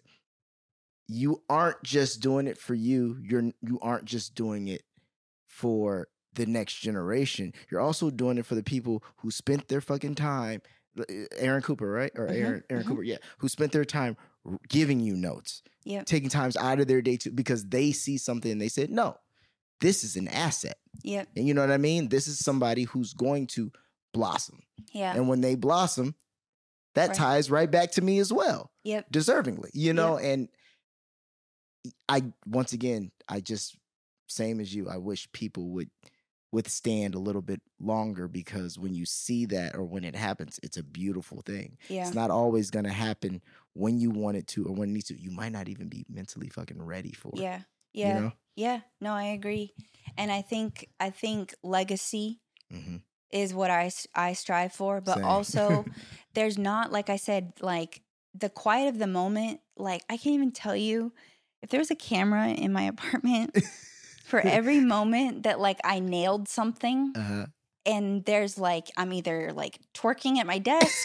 you 1.07 1.43
aren't 1.49 1.81
just 1.83 2.21
doing 2.21 2.47
it 2.47 2.57
for 2.57 2.73
you 2.73 3.17
you're 3.21 3.51
you 3.61 3.79
aren't 3.81 4.05
just 4.05 4.33
doing 4.35 4.67
it 4.67 4.83
for 5.47 6.07
the 6.33 6.45
next 6.45 6.75
generation 6.79 7.53
you're 7.69 7.81
also 7.81 8.09
doing 8.09 8.37
it 8.37 8.45
for 8.45 8.55
the 8.55 8.63
people 8.63 9.03
who 9.17 9.29
spent 9.31 9.67
their 9.67 9.81
fucking 9.81 10.15
time 10.15 10.61
aaron 11.37 11.61
cooper 11.61 11.89
right 11.89 12.11
or 12.15 12.27
Mhm, 12.27 12.35
aaron 12.35 12.63
aaron 12.69 12.83
mhm. 12.83 12.87
cooper 12.87 13.03
yeah 13.03 13.17
who 13.39 13.47
spent 13.47 13.71
their 13.71 13.85
time 13.85 14.17
giving 14.69 14.99
you 14.99 15.15
notes 15.15 15.63
Yep. 15.83 16.05
taking 16.05 16.29
times 16.29 16.55
out 16.57 16.79
of 16.79 16.87
their 16.87 17.01
day 17.01 17.17
to 17.17 17.31
because 17.31 17.65
they 17.65 17.91
see 17.91 18.17
something 18.17 18.51
and 18.51 18.61
they 18.61 18.67
said 18.69 18.89
no 18.89 19.17
this 19.79 20.03
is 20.03 20.15
an 20.15 20.27
asset 20.27 20.77
Yeah, 21.03 21.25
and 21.35 21.47
you 21.47 21.53
know 21.53 21.61
what 21.61 21.71
i 21.71 21.77
mean 21.77 22.09
this 22.09 22.27
is 22.27 22.37
somebody 22.39 22.83
who's 22.83 23.13
going 23.13 23.47
to 23.47 23.71
blossom 24.13 24.59
Yeah. 24.91 25.13
and 25.15 25.27
when 25.29 25.41
they 25.41 25.55
blossom 25.55 26.15
that 26.93 27.09
Right. 27.09 27.17
ties 27.17 27.49
right 27.49 27.71
back 27.71 27.91
to 27.93 28.01
me 28.01 28.19
as 28.19 28.33
well 28.33 28.71
Yep. 28.83 29.11
deservingly, 29.11 29.69
you 29.73 29.93
know, 29.93 30.17
and 30.17 30.49
I 32.09 32.23
once 32.45 32.73
again, 32.73 33.11
I 33.27 33.39
just 33.39 33.75
same 34.27 34.59
as 34.59 34.73
you, 34.73 34.89
I 34.89 34.97
wish 34.97 35.31
people 35.31 35.69
would 35.71 35.89
withstand 36.51 37.15
a 37.15 37.19
little 37.19 37.41
bit 37.41 37.61
longer 37.79 38.27
because 38.27 38.77
when 38.77 38.93
you 38.93 39.05
see 39.05 39.45
that 39.45 39.75
or 39.75 39.83
when 39.83 40.03
it 40.03 40.15
happens, 40.15 40.59
it's 40.63 40.77
a 40.77 40.83
beautiful 40.83 41.41
thing. 41.41 41.77
Yeah. 41.89 42.05
It's 42.05 42.15
not 42.15 42.29
always 42.31 42.69
gonna 42.69 42.91
happen 42.91 43.41
when 43.73 43.99
you 43.99 44.09
want 44.09 44.37
it 44.37 44.47
to 44.47 44.65
or 44.65 44.73
when 44.73 44.89
it 44.89 44.93
needs 44.93 45.05
to. 45.07 45.19
You 45.19 45.31
might 45.31 45.51
not 45.51 45.69
even 45.69 45.87
be 45.87 46.05
mentally 46.09 46.49
fucking 46.49 46.81
ready 46.81 47.13
for 47.13 47.31
it. 47.35 47.39
Yeah. 47.39 47.59
Yeah. 47.93 48.07
You 48.15 48.21
know? 48.21 48.31
Yeah. 48.55 48.79
No, 48.99 49.13
I 49.13 49.23
agree. 49.25 49.73
And 50.17 50.31
I 50.31 50.41
think 50.41 50.89
I 50.99 51.09
think 51.09 51.55
legacy 51.63 52.39
hmm 52.69 52.97
is 53.31 53.53
what 53.53 53.71
I 53.71 53.89
I 54.13 54.33
strive 54.33 54.73
for, 54.73 54.99
but 54.99 55.15
Same. 55.15 55.25
also 55.25 55.85
there's 56.33 56.57
not 56.57 56.91
like 56.91 57.09
I 57.09 57.15
said 57.15 57.53
like 57.61 58.01
the 58.33 58.49
quiet 58.49 58.89
of 58.89 58.99
the 58.99 59.07
moment. 59.07 59.61
Like 59.77 60.03
I 60.09 60.17
can't 60.17 60.35
even 60.35 60.51
tell 60.51 60.75
you 60.75 61.13
if 61.61 61.69
there 61.69 61.79
was 61.79 61.91
a 61.91 61.95
camera 61.95 62.49
in 62.49 62.73
my 62.73 62.83
apartment 62.93 63.57
for 64.31 64.39
every 64.59 64.79
moment 64.79 65.43
that 65.43 65.59
like 65.59 65.79
I 65.83 65.99
nailed 65.99 66.47
something 66.47 67.13
uh-huh. 67.15 67.45
and 67.85 68.25
there's 68.25 68.57
like 68.57 68.87
I'm 68.97 69.11
either 69.13 69.51
like 69.53 69.79
twerking 69.93 70.37
at 70.41 70.47
my 70.47 70.57
desk 70.57 70.95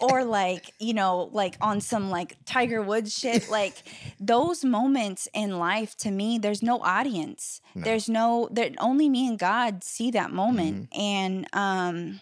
or 0.00 0.24
like 0.40 0.64
you 0.78 0.92
know 1.00 1.30
like 1.32 1.54
on 1.60 1.80
some 1.80 2.10
like 2.10 2.36
tiger 2.44 2.82
woods 2.82 3.10
shit 3.20 3.48
like 3.50 3.74
those 4.18 4.64
moments 4.64 5.28
in 5.32 5.58
life 5.58 5.96
to 6.04 6.10
me 6.10 6.38
there's 6.38 6.62
no 6.62 6.76
audience 6.82 7.60
No. 7.74 7.82
there's 7.86 8.08
no 8.08 8.48
that 8.52 8.72
only 8.78 9.08
me 9.08 9.28
and 9.28 9.38
god 9.38 9.82
see 9.84 10.10
that 10.12 10.30
moment 10.32 10.88
and 10.92 11.46
um 11.52 12.20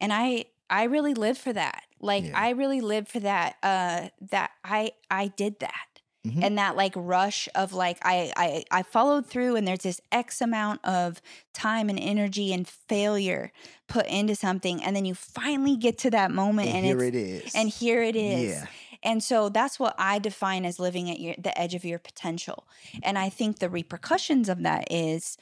and 0.00 0.12
i 0.12 0.44
i 0.70 0.84
really 0.84 1.14
live 1.14 1.36
for 1.38 1.52
that 1.52 1.82
like 2.00 2.24
Yeah. 2.24 2.40
i 2.46 2.50
really 2.50 2.80
live 2.80 3.06
for 3.08 3.20
that 3.20 3.56
uh 3.62 4.08
that 4.30 4.50
i 4.64 4.92
i 5.10 5.28
did 5.28 5.60
that 5.60 5.89
Mhm. 6.26 6.44
and 6.44 6.58
that 6.58 6.76
like 6.76 6.92
rush 6.96 7.48
of 7.54 7.72
like 7.72 7.96
I, 8.02 8.30
I 8.36 8.64
i 8.70 8.82
followed 8.82 9.24
through 9.26 9.56
and 9.56 9.66
there's 9.66 9.84
this 9.84 10.02
x 10.12 10.42
amount 10.42 10.84
of 10.84 11.22
time 11.54 11.88
and 11.88 11.98
energy 11.98 12.52
and 12.52 12.68
failure 12.68 13.52
put 13.88 14.06
into 14.06 14.34
something 14.34 14.84
and 14.84 14.94
then 14.94 15.06
you 15.06 15.14
finally 15.14 15.76
get 15.78 15.96
to 15.98 16.10
that 16.10 16.30
moment 16.30 16.68
and 16.68 16.76
and, 16.78 16.84
here 16.84 16.98
it's 16.98 17.04
it 17.08 17.14
is. 17.14 17.54
and 17.54 17.68
here 17.70 18.02
it 18.02 18.16
is 18.16 18.52
Yeah. 18.52 18.66
and 19.02 19.24
so 19.24 19.48
that's 19.48 19.80
what 19.80 19.94
I 19.98 20.18
define 20.18 20.66
as 20.66 20.78
living 20.78 21.10
at 21.10 21.20
your 21.20 21.34
the 21.38 21.58
edge 21.58 21.74
of 21.74 21.86
your 21.86 21.98
potential. 21.98 22.68
And 23.02 23.16
I 23.18 23.30
think 23.30 23.58
the 23.58 23.70
repercussions 23.70 24.50
of 24.50 24.62
that 24.62 24.92
is 24.92 25.38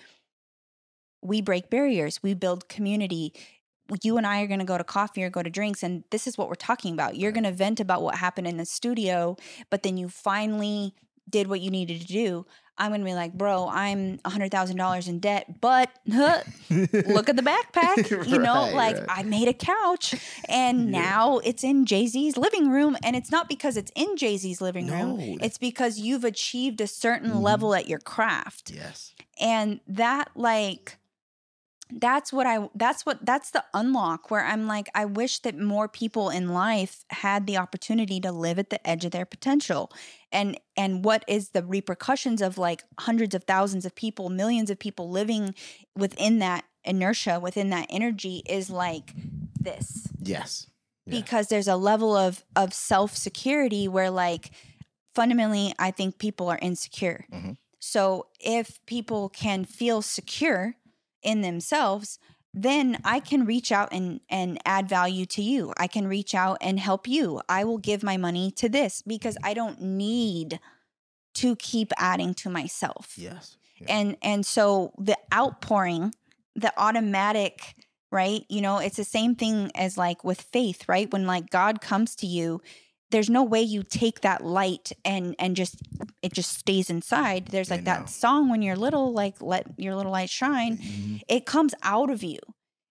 we 1.22 1.42
break 1.42 1.68
barriers, 1.70 2.22
we 2.22 2.34
build 2.34 2.68
community. 2.68 3.32
You 4.02 4.16
and 4.18 4.26
I 4.26 4.42
are 4.42 4.46
going 4.46 4.58
to 4.60 4.64
go 4.66 4.78
to 4.78 4.84
coffee 4.84 5.24
or 5.24 5.30
go 5.30 5.42
to 5.42 5.50
drinks 5.50 5.82
and 5.82 6.04
this 6.10 6.26
is 6.26 6.36
what 6.36 6.48
we're 6.48 6.54
talking 6.54 6.92
about. 6.92 7.16
You're 7.16 7.32
going 7.32 7.44
to 7.44 7.52
vent 7.52 7.80
about 7.80 8.02
what 8.02 8.16
happened 8.16 8.46
in 8.46 8.56
the 8.58 8.66
studio, 8.66 9.36
but 9.70 9.82
then 9.82 9.96
you 9.96 10.08
finally 10.08 10.94
did 11.28 11.46
what 11.46 11.60
you 11.60 11.70
needed 11.70 12.00
to 12.02 12.06
do. 12.06 12.46
I'm 12.80 12.90
going 12.90 13.00
to 13.00 13.04
be 13.04 13.12
like, 13.14 13.32
"Bro, 13.32 13.70
I'm 13.72 14.18
$100,000 14.18 15.08
in 15.08 15.18
debt, 15.18 15.60
but 15.60 15.90
huh, 16.12 16.42
look 16.70 17.28
at 17.28 17.34
the 17.36 17.42
backpack. 17.42 18.26
You 18.28 18.38
know, 18.38 18.70
like 18.72 18.96
right. 18.98 19.04
I 19.08 19.22
made 19.24 19.48
a 19.48 19.52
couch 19.54 20.14
and 20.48 20.92
Yeah. 20.92 21.00
now 21.00 21.38
it's 21.38 21.64
in 21.64 21.86
Jay 21.86 22.06
Z's 22.06 22.36
living 22.36 22.70
room. 22.70 22.96
And 23.02 23.16
it's 23.16 23.30
not 23.32 23.48
because 23.48 23.76
it's 23.76 23.90
in 23.96 24.16
Jay 24.16 24.36
Z's 24.36 24.60
living 24.60 24.86
No, 24.86 25.16
room, 25.16 25.38
it's 25.40 25.58
because 25.58 25.98
you've 25.98 26.24
achieved 26.24 26.80
a 26.80 26.86
certain 26.86 27.32
Mhm. 27.32 27.42
level 27.42 27.74
at 27.74 27.88
your 27.88 27.98
craft. 27.98 28.70
yes. 28.70 29.12
And 29.40 29.80
that, 29.88 30.28
like, 30.36 30.97
that's 31.90 32.32
what 32.32 32.46
I, 32.46 32.68
that's 32.74 33.04
what, 33.06 33.24
that's 33.24 33.50
the 33.50 33.64
unlock 33.74 34.30
where 34.30 34.44
I'm 34.44 34.66
like, 34.66 34.88
I 34.94 35.04
wish 35.04 35.40
that 35.40 35.58
more 35.58 35.88
people 35.88 36.30
in 36.30 36.48
life 36.52 37.04
had 37.10 37.46
the 37.46 37.56
opportunity 37.56 38.20
to 38.20 38.32
live 38.32 38.58
at 38.58 38.70
the 38.70 38.86
edge 38.88 39.04
of 39.04 39.10
their 39.12 39.24
potential. 39.26 39.90
And, 40.30 40.58
and 40.76 41.04
what 41.04 41.24
is 41.26 41.50
the 41.50 41.64
repercussions 41.64 42.42
of 42.42 42.58
like 42.58 42.84
hundreds 43.00 43.34
of 43.34 43.44
thousands 43.44 43.84
of 43.86 43.94
people, 43.94 44.28
millions 44.28 44.70
of 44.70 44.78
people 44.78 45.10
living 45.10 45.54
within 45.96 46.38
that 46.40 46.64
inertia, 46.84 47.40
within 47.40 47.70
that 47.70 47.86
energy 47.90 48.42
is 48.48 48.70
like 48.70 49.14
this 49.60 50.08
Yes. 50.22 50.66
Yeah. 51.06 51.20
because 51.20 51.48
there's 51.48 51.68
a 51.68 51.76
level 51.76 52.14
of 52.16 52.44
of 52.54 52.72
self 52.74 53.16
security 53.16 53.88
where 53.88 54.10
like 54.10 54.50
fundamentally 55.14 55.74
I 55.78 55.90
think 55.90 56.18
people 56.18 56.48
are 56.48 56.58
insecure. 56.60 57.26
Mhm. 57.32 57.56
So 57.80 58.26
if 58.40 58.84
people 58.86 59.28
can 59.28 59.64
feel 59.64 60.02
secure 60.02 60.76
in 61.28 61.42
themselves, 61.42 62.18
then 62.54 62.98
I 63.04 63.20
can 63.20 63.44
reach 63.44 63.70
out 63.70 63.88
and 63.92 64.20
and 64.28 64.58
add 64.64 64.88
value 64.88 65.26
to 65.26 65.42
you. 65.42 65.72
I 65.76 65.86
can 65.86 66.08
reach 66.08 66.34
out 66.34 66.56
and 66.60 66.80
help 66.80 67.06
you. 67.06 67.40
I 67.48 67.64
will 67.64 67.78
give 67.78 68.02
my 68.02 68.16
money 68.16 68.50
to 68.52 68.68
this 68.68 69.02
because 69.02 69.36
I 69.44 69.52
don't 69.54 69.80
need 69.80 70.58
to 71.34 71.54
keep 71.56 71.92
adding 71.98 72.34
to 72.34 72.50
myself 72.50 73.14
Yes. 73.16 73.56
Yeah. 73.80 73.86
and 73.96 74.16
and 74.22 74.46
so 74.46 74.92
the 74.98 75.16
outpouring 75.32 76.12
the 76.56 76.72
automatic 76.76 77.74
right 78.10 78.42
you 78.48 78.60
know 78.60 78.78
it's 78.78 78.96
the 78.96 79.04
same 79.04 79.36
thing 79.36 79.70
as 79.76 79.96
like 79.96 80.24
with 80.24 80.40
faith 80.40 80.88
right 80.88 81.12
when 81.12 81.26
like 81.26 81.50
god 81.50 81.80
comes 81.80 82.16
to 82.16 82.26
you 82.26 82.60
there's 83.10 83.30
no 83.30 83.42
way 83.42 83.62
you 83.62 83.82
take 83.82 84.20
that 84.20 84.44
light 84.44 84.92
and 85.04 85.34
and 85.38 85.56
just 85.56 85.76
it 86.22 86.32
just 86.32 86.58
stays 86.58 86.90
inside. 86.90 87.46
There's 87.46 87.70
like 87.70 87.84
that 87.84 88.08
song 88.10 88.50
when 88.50 88.62
you're 88.62 88.76
little 88.76 89.12
like 89.12 89.40
let 89.40 89.66
your 89.78 89.94
little 89.94 90.12
light 90.12 90.30
shine. 90.30 90.78
Mhm. 90.78 91.20
it 91.28 91.46
comes 91.46 91.74
out 91.82 92.10
of 92.10 92.22
you 92.22 92.38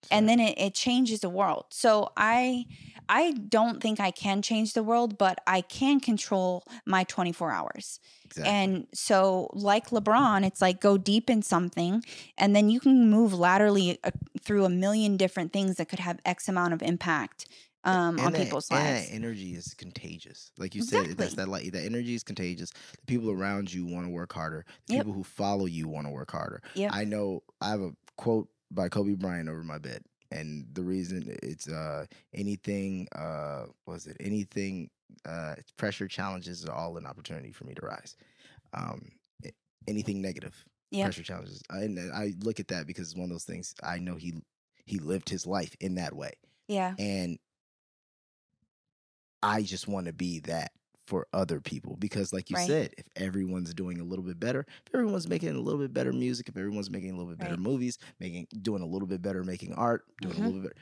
and 0.10 0.28
then 0.30 0.40
it, 0.40 0.58
it 0.58 0.74
changes 0.74 1.20
the 1.22 1.30
world. 1.30 1.66
So 1.72 2.12
i 2.18 2.66
i 3.10 3.32
don't 3.32 3.82
think 3.82 4.00
i 4.02 4.12
can 4.12 4.42
change 4.42 4.74
the 4.74 4.84
world 4.84 5.18
but 5.18 5.40
i 5.48 5.62
can 5.62 6.00
control 6.00 6.64
my 6.86 7.04
24 7.06 7.52
hours. 7.52 8.00
Exactly. 8.26 8.54
and 8.54 8.88
so, 8.94 9.50
like 9.54 9.90
LeBron, 9.92 10.46
it's 10.46 10.62
like 10.62 10.82
go 10.82 10.98
deep 10.98 11.30
in 11.30 11.42
something, 11.42 12.04
and 12.38 12.54
then 12.54 12.70
you 12.70 12.82
can 12.82 13.10
move 13.10 13.34
laterally 13.34 13.98
uh, 14.04 14.12
through 14.44 14.66
a 14.66 14.70
million 14.70 15.16
different 15.16 15.54
things 15.54 15.76
that 15.78 15.88
could 15.88 16.00
have 16.00 16.20
X 16.26 16.50
amount 16.50 16.74
of 16.74 16.82
impact 16.82 17.46
um, 17.88 18.20
on 18.20 18.26
And 18.28 18.36
that- 18.36 18.44
people's 18.44 18.70
lives. 18.72 19.08
energy 19.12 19.56
is 19.56 19.74
contagious. 19.74 20.52
Like 20.58 20.76
you 20.76 20.82
said, 20.82 21.06
that's 21.18 21.34
Exactly. 21.34 21.36
that 21.36 21.48
like 21.50 21.72
that 21.72 21.86
energy 21.86 22.14
is 22.16 22.24
contagious. 22.24 22.72
The 22.72 23.06
people 23.08 23.32
around 23.32 23.74
you 23.74 23.86
want 23.86 24.06
to 24.06 24.12
work 24.12 24.34
harder. 24.34 24.66
The 24.88 24.96
Yep. 24.96 25.06
people 25.06 25.14
who 25.14 25.24
follow 25.24 25.66
you 25.66 25.88
want 25.88 26.06
to 26.08 26.12
work 26.12 26.32
harder. 26.32 26.62
Yep. 26.76 26.92
I 26.94 27.04
know 27.06 27.44
I 27.62 27.70
have 27.70 27.82
a 27.82 27.92
quote 28.18 28.50
by 28.72 28.90
Kobe 28.90 29.14
Bryant 29.16 29.50
over 29.50 29.64
my 29.64 29.78
bed. 29.78 30.04
And 30.32 30.68
the 30.74 30.84
reason 30.84 31.38
it's 31.42 31.70
uh 31.70 32.06
anything 32.34 33.08
uh 33.16 33.68
was 33.86 34.08
it 34.08 34.18
anything 34.20 34.90
uh 35.26 35.56
pressure 35.78 36.08
challenges 36.10 36.66
are 36.66 36.74
all 36.76 36.98
an 36.98 37.06
opportunity 37.06 37.54
for 37.54 37.64
me 37.64 37.74
to 37.76 37.86
rise. 37.86 38.18
Um 38.74 39.12
anything 39.88 40.22
negative 40.22 40.66
Yep. 40.92 41.06
pressure 41.06 41.24
challenges. 41.24 41.62
I, 41.70 41.80
and 41.80 42.00
I 42.14 42.34
look 42.44 42.60
at 42.60 42.68
that 42.70 42.88
because 42.88 43.10
it's 43.10 43.16
one 43.18 43.26
of 43.26 43.30
those 43.30 43.44
things 43.46 43.74
I 43.84 44.00
know 44.00 44.16
he 44.16 44.34
he 44.86 45.00
lived 45.00 45.30
his 45.30 45.46
life 45.46 45.76
in 45.82 45.96
that 45.96 46.14
way 46.16 46.32
Yeah, 46.68 46.96
and 46.98 47.38
I 49.44 49.62
just 49.64 49.88
want 49.88 50.08
to 50.08 50.14
be 50.14 50.40
that 50.42 50.72
for 51.06 51.26
other 51.32 51.62
people 51.62 51.96
because 51.98 52.34
like 52.34 52.50
you 52.50 52.58
Right. 52.58 52.68
said 52.68 52.94
if 52.98 53.06
everyone's 53.16 53.74
doing 53.74 54.02
a 54.02 54.04
little 54.04 54.26
bit 54.26 54.40
better 54.42 54.66
if 54.86 54.94
everyone's 54.94 55.28
making 55.30 55.56
a 55.56 55.60
little 55.60 55.80
bit 55.80 55.94
better 55.94 56.12
music 56.12 56.50
if 56.50 56.58
everyone's 56.58 56.90
making 56.90 57.12
a 57.12 57.14
little 57.14 57.30
bit 57.30 57.38
better 57.40 57.52
Right. 57.54 57.60
movies 57.62 57.98
making 58.20 58.48
doing 58.62 58.82
a 58.82 58.86
little 58.86 59.08
bit 59.08 59.22
better 59.22 59.42
making 59.46 59.74
art 59.74 60.04
doing 60.22 60.36
Mhm. 60.36 60.44
a 60.44 60.48
little 60.48 60.62
bit 60.64 60.74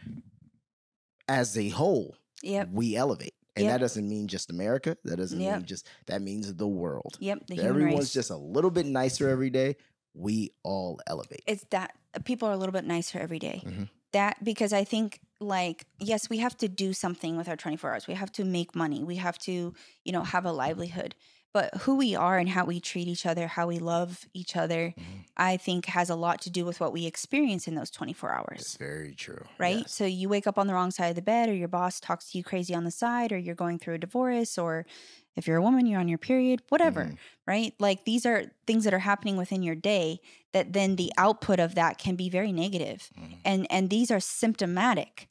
as 1.28 1.58
a 1.58 1.70
whole 1.70 2.16
Yep. 2.42 2.70
we 2.72 2.96
elevate 2.96 3.34
and 3.56 3.66
Yep. 3.66 3.74
that 3.74 3.78
doesn't 3.82 4.08
mean 4.10 4.28
just 4.28 4.50
america 4.50 4.98
that 5.04 5.18
doesn't 5.18 5.40
Yep. 5.40 5.58
mean 5.58 5.66
just 5.66 5.88
that 6.08 6.22
means 6.24 6.54
the 6.56 6.68
world 6.68 7.18
Yep. 7.20 7.48
The 7.48 7.62
everyone's 7.62 8.00
race. 8.06 8.14
just 8.14 8.30
a 8.32 8.38
little 8.38 8.72
bit 8.72 8.86
nicer 8.88 9.30
every 9.30 9.50
day 9.52 9.76
we 10.16 10.52
all 10.64 11.00
elevate 11.08 11.44
it's 11.48 11.66
that 11.70 11.96
uh, 12.16 12.20
people 12.20 12.48
are 12.48 12.54
a 12.54 12.58
little 12.58 12.74
bit 12.74 12.86
nicer 12.86 13.20
every 13.20 13.40
day. 13.40 13.62
Mhm. 13.66 13.90
That 14.16 14.44
because 14.44 14.72
I 14.74 14.84
think 14.86 15.20
like 15.40 15.86
yes, 16.00 16.30
we 16.30 16.38
have 16.40 16.58
to 16.64 16.68
do 16.70 16.94
something 16.94 17.38
with 17.38 17.48
our 17.50 17.58
24 17.58 17.92
hours. 17.92 18.08
We 18.08 18.14
have 18.16 18.32
to 18.34 18.46
make 18.46 18.76
money. 18.76 19.04
We 19.04 19.18
have 19.18 19.38
to, 19.40 19.74
you 20.06 20.12
know, 20.12 20.24
have 20.24 20.46
a 20.46 20.52
livelihood. 20.52 21.16
But 21.54 21.74
who 21.84 21.96
we 21.96 22.16
are 22.16 22.38
and 22.38 22.50
how 22.50 22.66
we 22.66 22.82
treat 22.82 23.08
each 23.08 23.26
other, 23.26 23.48
how 23.48 23.68
we 23.68 23.80
love 23.80 24.26
each 24.34 24.58
other, 24.58 24.94
Mhm. 24.98 25.26
I 25.38 25.58
think 25.58 25.86
has 25.86 26.10
a 26.10 26.16
lot 26.16 26.42
to 26.42 26.50
do 26.50 26.66
with 26.66 26.80
what 26.82 26.92
we 26.92 27.06
experience 27.06 27.68
in 27.68 27.76
those 27.76 27.92
24 27.92 28.30
it's 28.56 28.76
hours. 28.76 28.78
very 28.78 29.14
true 29.16 29.46
Right? 29.58 29.88
Yes. 29.88 29.94
So 29.94 30.06
you 30.06 30.28
wake 30.30 30.48
up 30.48 30.58
on 30.58 30.68
the 30.68 30.74
wrong 30.74 30.92
side 30.92 31.10
of 31.10 31.16
the 31.16 31.22
bed 31.22 31.48
or 31.50 31.54
your 31.54 31.70
boss 31.70 32.00
talks 32.02 32.32
to 32.32 32.38
you 32.38 32.44
crazy 32.44 32.74
on 32.76 32.84
the 32.84 32.92
side 32.92 33.32
or 33.32 33.38
you're 33.38 33.56
going 33.56 33.80
through 33.80 33.96
a 33.96 33.98
divorce 33.98 34.58
or 34.58 34.86
if 35.36 35.48
you're 35.48 35.58
a 35.58 35.62
woman, 35.62 35.86
you're 35.86 36.00
on 36.00 36.08
your 36.08 36.18
period, 36.18 36.62
whatever 36.70 37.06
Mhm. 37.06 37.18
right? 37.48 37.74
Like 37.80 38.06
these 38.06 38.26
are 38.26 38.46
things 38.66 38.84
that 38.86 38.94
are 38.94 39.00
happening 39.00 39.38
within 39.38 39.62
your 39.64 39.76
day 39.76 40.20
that 40.54 40.74
then 40.74 40.96
the 40.96 41.12
output 41.18 41.60
of 41.60 41.76
that 41.76 41.98
can 41.98 42.16
be 42.16 42.30
very 42.30 42.52
negative. 42.52 43.10
Mhm. 43.20 43.38
And 43.44 43.68
and 43.70 43.90
these 43.90 44.10
are 44.12 44.20
symptomatic. 44.20 45.28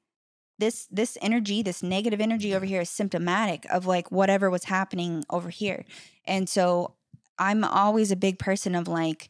This 0.58 0.86
this 0.90 1.18
energy, 1.20 1.62
this 1.62 1.82
negative 1.82 2.20
energy 2.20 2.54
over 2.54 2.64
here 2.66 2.82
is 2.82 2.90
symptomatic 2.90 3.64
of 3.70 3.86
like 3.86 4.12
whatever 4.12 4.50
was 4.50 4.64
happening 4.64 5.24
over 5.30 5.50
here. 5.50 5.84
And 6.26 6.48
so 6.48 6.94
I'm 7.38 7.64
always 7.64 8.12
a 8.12 8.16
big 8.16 8.38
person 8.38 8.74
of 8.76 8.86
like, 8.86 9.28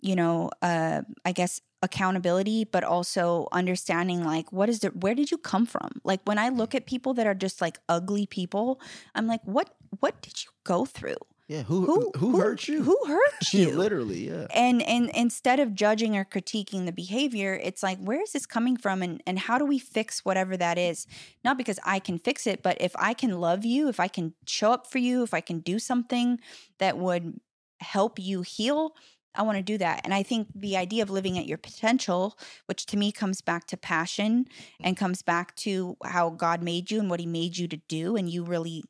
you 0.00 0.14
know, 0.14 0.50
uh 0.60 1.02
I 1.24 1.32
guess 1.32 1.60
accountability 1.80 2.64
but 2.64 2.82
also 2.82 3.46
understanding 3.52 4.24
like 4.24 4.50
what 4.52 4.68
is 4.68 4.80
the 4.80 4.88
where 4.88 5.14
did 5.14 5.30
you 5.30 5.38
come 5.38 5.64
from 5.64 5.88
like 6.02 6.20
when 6.24 6.36
i 6.36 6.48
look 6.48 6.74
at 6.74 6.86
people 6.86 7.14
that 7.14 7.24
are 7.24 7.36
just 7.36 7.60
like 7.60 7.78
ugly 7.88 8.26
people 8.26 8.80
i'm 9.14 9.28
like 9.28 9.40
what 9.44 9.76
what 10.00 10.20
did 10.22 10.44
you 10.44 10.50
go 10.64 10.84
through 10.84 11.16
yeah 11.48 11.62
who 11.62 11.86
who 11.86 12.12
who, 12.16 12.38
hurt 12.38 12.68
you 12.68 12.82
Who 12.82 12.98
hurt 13.06 13.20
you? 13.52 13.64
She 13.64 13.72
literally 13.72 14.28
yeah 14.28 14.46
and 14.54 14.82
and 14.82 15.10
instead 15.14 15.60
of 15.60 15.74
judging 15.74 16.16
or 16.16 16.24
critiquing 16.24 16.84
the 16.84 16.92
behavior, 16.92 17.58
it's 17.62 17.82
like 17.82 17.98
where 17.98 18.22
is 18.22 18.32
this 18.32 18.46
coming 18.46 18.76
from 18.76 19.02
and 19.02 19.22
and 19.26 19.38
how 19.38 19.58
do 19.58 19.64
we 19.64 19.78
fix 19.78 20.24
whatever 20.24 20.56
that 20.58 20.78
is? 20.78 21.06
Not 21.42 21.56
because 21.56 21.78
I 21.84 21.98
can 21.98 22.18
fix 22.18 22.46
it, 22.46 22.62
but 22.62 22.76
if 22.80 22.92
I 22.96 23.14
can 23.14 23.40
love 23.40 23.64
you, 23.64 23.88
if 23.88 23.98
I 23.98 24.08
can 24.08 24.34
show 24.46 24.72
up 24.72 24.86
for 24.86 24.98
you, 24.98 25.22
if 25.22 25.32
I 25.32 25.40
can 25.40 25.60
do 25.60 25.78
something 25.78 26.38
that 26.78 26.98
would 26.98 27.40
help 27.80 28.18
you 28.18 28.42
heal, 28.42 28.94
I 29.34 29.42
want 29.42 29.56
to 29.56 29.62
do 29.62 29.78
that. 29.78 30.00
And 30.04 30.12
I 30.12 30.22
think 30.22 30.48
the 30.54 30.76
idea 30.76 31.02
of 31.02 31.10
living 31.10 31.38
at 31.38 31.46
your 31.46 31.58
potential, 31.58 32.36
which 32.66 32.86
to 32.86 32.96
me 32.96 33.12
comes 33.12 33.40
back 33.40 33.66
to 33.68 33.76
passion 33.76 34.46
and 34.80 34.96
comes 34.96 35.22
back 35.22 35.54
to 35.56 35.96
how 36.04 36.30
God 36.30 36.62
made 36.62 36.90
you 36.90 36.98
and 37.00 37.08
what 37.08 37.20
he 37.20 37.26
made 37.26 37.56
you 37.56 37.68
to 37.68 37.76
do 37.88 38.16
and 38.16 38.28
you 38.28 38.44
really 38.44 38.84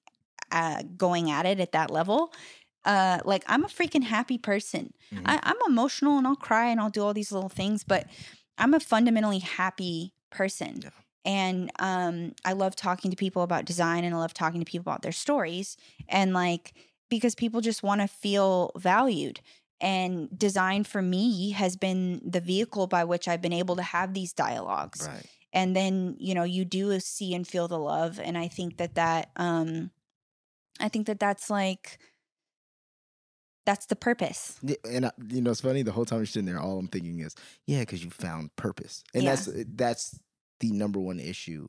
uh, 0.50 0.82
going 0.96 1.30
at 1.30 1.46
it 1.46 1.60
at 1.60 1.72
that 1.72 1.90
level. 1.90 2.32
Uh, 2.84 3.18
like 3.24 3.44
I'm 3.46 3.64
a 3.64 3.68
freaking 3.68 4.04
happy 4.04 4.38
person. 4.38 4.92
Mhm. 5.12 5.22
I, 5.26 5.40
I'm 5.42 5.56
emotional 5.66 6.16
and 6.18 6.26
I'll 6.26 6.36
cry 6.36 6.66
and 6.70 6.80
I'll 6.80 6.90
do 6.90 7.02
all 7.02 7.12
these 7.14 7.32
little 7.32 7.48
things, 7.50 7.84
but 7.84 8.06
I'm 8.56 8.72
a 8.74 8.80
fundamentally 8.80 9.40
happy 9.40 10.12
person. 10.30 10.80
Yeah. 10.82 10.90
And 11.24 11.70
um, 11.78 12.32
I 12.44 12.54
love 12.54 12.74
talking 12.76 13.10
to 13.10 13.16
people 13.16 13.42
about 13.42 13.64
design 13.66 14.04
and 14.04 14.14
I 14.14 14.18
love 14.18 14.32
talking 14.32 14.60
to 14.60 14.64
people 14.64 14.90
about 14.90 15.02
their 15.02 15.12
stories. 15.12 15.76
And 16.08 16.32
like, 16.32 16.72
because 17.10 17.34
people 17.34 17.60
just 17.60 17.82
want 17.82 18.00
to 18.00 18.08
feel 18.08 18.72
valued. 18.76 19.40
And 19.80 20.28
design 20.36 20.84
for 20.84 21.02
me 21.02 21.50
has 21.50 21.76
been 21.76 22.20
the 22.24 22.40
vehicle 22.40 22.86
by 22.86 23.04
which 23.04 23.28
I've 23.28 23.42
been 23.42 23.52
able 23.52 23.76
to 23.76 23.82
have 23.82 24.14
these 24.14 24.32
dialogues 24.32 25.06
right 25.06 25.26
and 25.52 25.74
then 25.74 26.14
you 26.18 26.34
know 26.34 26.42
you 26.42 26.62
do 26.64 27.00
see 27.00 27.32
and 27.34 27.48
feel 27.48 27.68
the 27.68 27.78
love 27.78 28.20
and 28.22 28.36
i 28.36 28.46
think 28.48 28.76
that 28.76 28.96
that 28.96 29.30
um 29.36 29.90
i 30.80 30.88
think 30.88 31.06
that 31.06 31.18
that's 31.20 31.50
like 31.50 31.98
that's 33.66 33.86
the 33.86 33.96
purpose 33.96 34.58
Yeah, 34.62 34.76
and 34.88 35.06
I, 35.06 35.10
you 35.28 35.42
know 35.42 35.50
it's 35.50 35.60
funny 35.60 35.82
the 35.82 35.92
whole 35.92 36.04
time 36.06 36.20
you're 36.20 36.26
sitting 36.26 36.46
there 36.46 36.60
all 36.60 36.78
i'm 36.78 36.88
thinking 36.88 37.20
is 37.20 37.34
yeah 37.66 37.80
because 37.80 38.02
you 38.02 38.10
found 38.10 38.54
purpose 38.56 39.02
and 39.14 39.24
Yeah. 39.24 39.30
that's 39.34 39.48
that's 39.76 40.18
the 40.60 40.70
number 40.72 40.98
one 40.98 41.20
issue 41.20 41.68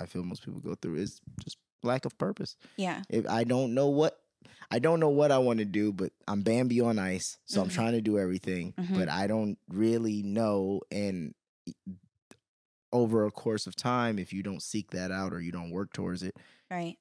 i 0.00 0.06
feel 0.06 0.22
most 0.24 0.44
people 0.44 0.60
go 0.60 0.74
through 0.74 0.96
is 0.96 1.20
just 1.44 1.56
lack 1.82 2.04
of 2.04 2.18
purpose 2.18 2.56
yeah 2.76 3.02
if 3.08 3.28
i 3.28 3.44
don't 3.44 3.72
know 3.72 3.86
what 3.86 4.18
i 4.70 4.78
don't 4.80 4.98
know 5.00 5.08
what 5.10 5.30
i 5.30 5.38
want 5.38 5.60
to 5.60 5.64
do 5.64 5.92
but 5.92 6.12
i'm 6.26 6.42
bambi 6.42 6.80
on 6.80 6.98
ice 6.98 7.38
so 7.46 7.60
i'm 7.62 7.68
Mhm. 7.68 7.72
trying 7.72 7.92
to 7.92 8.00
do 8.00 8.18
everything 8.18 8.74
Mhm. 8.76 8.94
but 8.94 9.08
i 9.08 9.26
don't 9.28 9.58
really 9.68 10.22
know 10.24 10.80
and 10.90 11.34
over 12.92 13.26
a 13.26 13.30
course 13.30 13.66
of 13.66 13.76
time 13.76 14.18
if 14.18 14.32
you 14.32 14.42
don't 14.42 14.62
seek 14.62 14.90
that 14.90 15.10
out 15.12 15.32
or 15.32 15.40
you 15.40 15.52
don't 15.52 15.70
work 15.70 15.92
towards 15.92 16.22
it 16.22 16.34
right 16.70 16.98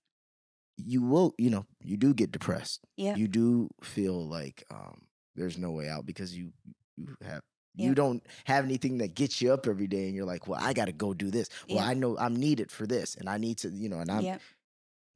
you 0.78 1.02
will 1.02 1.34
you 1.38 1.50
know 1.50 1.66
you 1.84 1.98
do 1.98 2.14
get 2.14 2.32
depressed. 2.32 2.82
Yeah. 2.96 3.16
You 3.16 3.28
do 3.28 3.70
feel 3.82 4.28
like 4.28 4.64
um 4.72 5.02
there's 5.36 5.58
no 5.58 5.72
way 5.72 5.90
out 5.90 6.06
because 6.06 6.36
you 6.38 6.52
you 6.98 7.16
have 7.24 7.42
you 7.76 7.90
Yeah. 7.90 7.94
don't 7.96 8.24
have 8.46 8.66
anything 8.66 8.98
that 9.00 9.14
gets 9.16 9.42
you 9.42 9.54
up 9.54 9.68
every 9.68 9.88
day 9.88 10.06
and 10.08 10.16
you're 10.16 10.26
like 10.26 10.48
well 10.48 10.60
i 10.64 10.74
gotta 10.74 10.92
go 10.92 11.14
do 11.14 11.30
this. 11.32 11.50
Well 11.70 11.78
Yeah. 11.84 11.86
i 11.90 11.94
know 11.94 12.18
i'm 12.18 12.36
needed 12.36 12.72
for 12.72 12.86
this 12.88 13.16
and 13.16 13.28
i 13.30 13.38
need 13.38 13.58
to 13.60 13.70
you 13.70 13.90
know 13.90 14.00
and 14.00 14.10
i'm 14.12 14.24
yeah. 14.24 14.38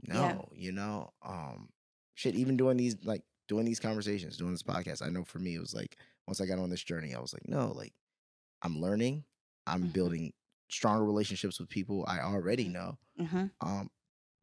No 0.07 0.47
you 0.55 0.71
know 0.71 1.11
um 1.23 1.69
shit 2.15 2.35
even 2.35 2.57
doing 2.57 2.77
these 2.77 2.95
like 3.03 3.21
doing 3.47 3.65
these 3.65 3.79
conversations 3.79 4.37
doing 4.37 4.51
this 4.51 4.63
podcast 4.63 5.01
i 5.05 5.09
know 5.09 5.23
for 5.23 5.37
me 5.39 5.53
it 5.55 5.59
was 5.59 5.73
like 5.75 5.95
once 6.27 6.41
i 6.41 6.45
got 6.45 6.57
on 6.59 6.69
this 6.69 6.83
journey 6.83 7.13
i 7.13 7.19
was 7.19 7.33
like 7.33 7.47
no 7.47 7.71
like 7.75 7.93
i'm 8.63 8.79
learning. 8.79 9.23
I'm 9.67 9.83
Mhm. 9.83 9.93
building 9.93 10.33
stronger 10.69 11.03
relationships 11.05 11.59
with 11.59 11.69
people 11.69 12.03
i 12.07 12.19
already 12.19 12.67
know. 12.67 12.97
Hmm 13.19 13.45
um, 13.61 13.89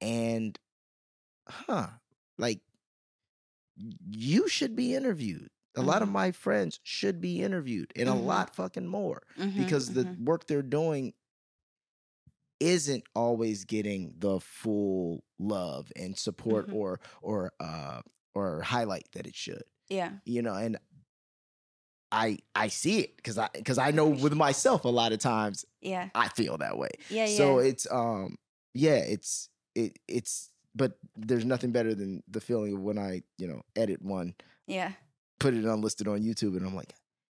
and 0.01 0.57
huh, 1.49 1.89
like 2.39 2.61
you 4.11 4.49
should 4.49 4.75
be 4.77 4.95
interviewed. 4.95 5.51
A 5.77 5.83
lot 5.83 6.03
of 6.03 6.09
Mhm. 6.09 6.13
my 6.13 6.33
friends 6.33 6.81
should 6.83 7.21
be 7.21 7.41
interviewed, 7.43 7.93
and 7.95 8.09
Mhm. 8.09 8.13
a 8.13 8.17
lot 8.17 8.55
fucking 8.57 8.87
more 8.89 9.23
mm-hmm, 9.39 9.57
because 9.57 9.93
the 9.93 10.05
work 10.19 10.47
they're 10.47 10.63
doing 10.63 11.15
isn't 12.61 13.05
always 13.15 13.65
getting 13.65 14.15
the 14.19 14.41
full 14.41 15.23
love 15.39 15.93
and 15.95 16.19
support 16.19 16.67
Mhm. 16.69 16.75
or 16.75 17.01
or 17.23 17.53
uh 17.61 18.03
or 18.35 18.63
highlight 18.63 19.09
that 19.13 19.27
it 19.27 19.35
should. 19.37 19.63
yeah 19.89 20.19
You 20.25 20.43
know, 20.43 20.55
and 20.55 20.79
I 22.11 22.39
I 22.55 22.69
see 22.69 23.01
it 23.01 23.17
because 23.17 23.39
I 23.39 23.49
because 23.55 23.79
I 23.79 23.91
know 23.91 24.09
with 24.09 24.33
myself 24.33 24.85
a 24.85 24.89
lot 24.89 25.13
of 25.13 25.19
times 25.19 25.65
yeah 25.81 26.09
I 26.15 26.29
feel 26.29 26.57
that 26.59 26.79
way. 26.79 26.91
yeah 27.11 27.27
yeah 27.27 27.37
So 27.37 27.59
it's 27.59 27.87
um 27.91 28.37
yeah, 28.75 28.97
it's 28.97 29.51
it 29.75 29.99
it's 30.09 30.51
but 30.79 30.99
there's 31.17 31.45
nothing 31.45 31.73
better 31.73 31.95
than 31.95 32.23
the 32.29 32.41
feeling 32.41 32.75
of 32.75 32.81
when 32.81 32.99
I, 32.99 33.23
you 33.37 33.47
know, 33.49 33.61
edit 33.77 34.01
one, 34.01 34.35
yeah 34.67 34.93
put 35.41 35.55
it 35.55 35.65
unlisted 35.65 36.09
on 36.09 36.21
YouTube 36.21 36.57
and 36.57 36.67
I'm 36.67 36.75
like, 36.75 36.93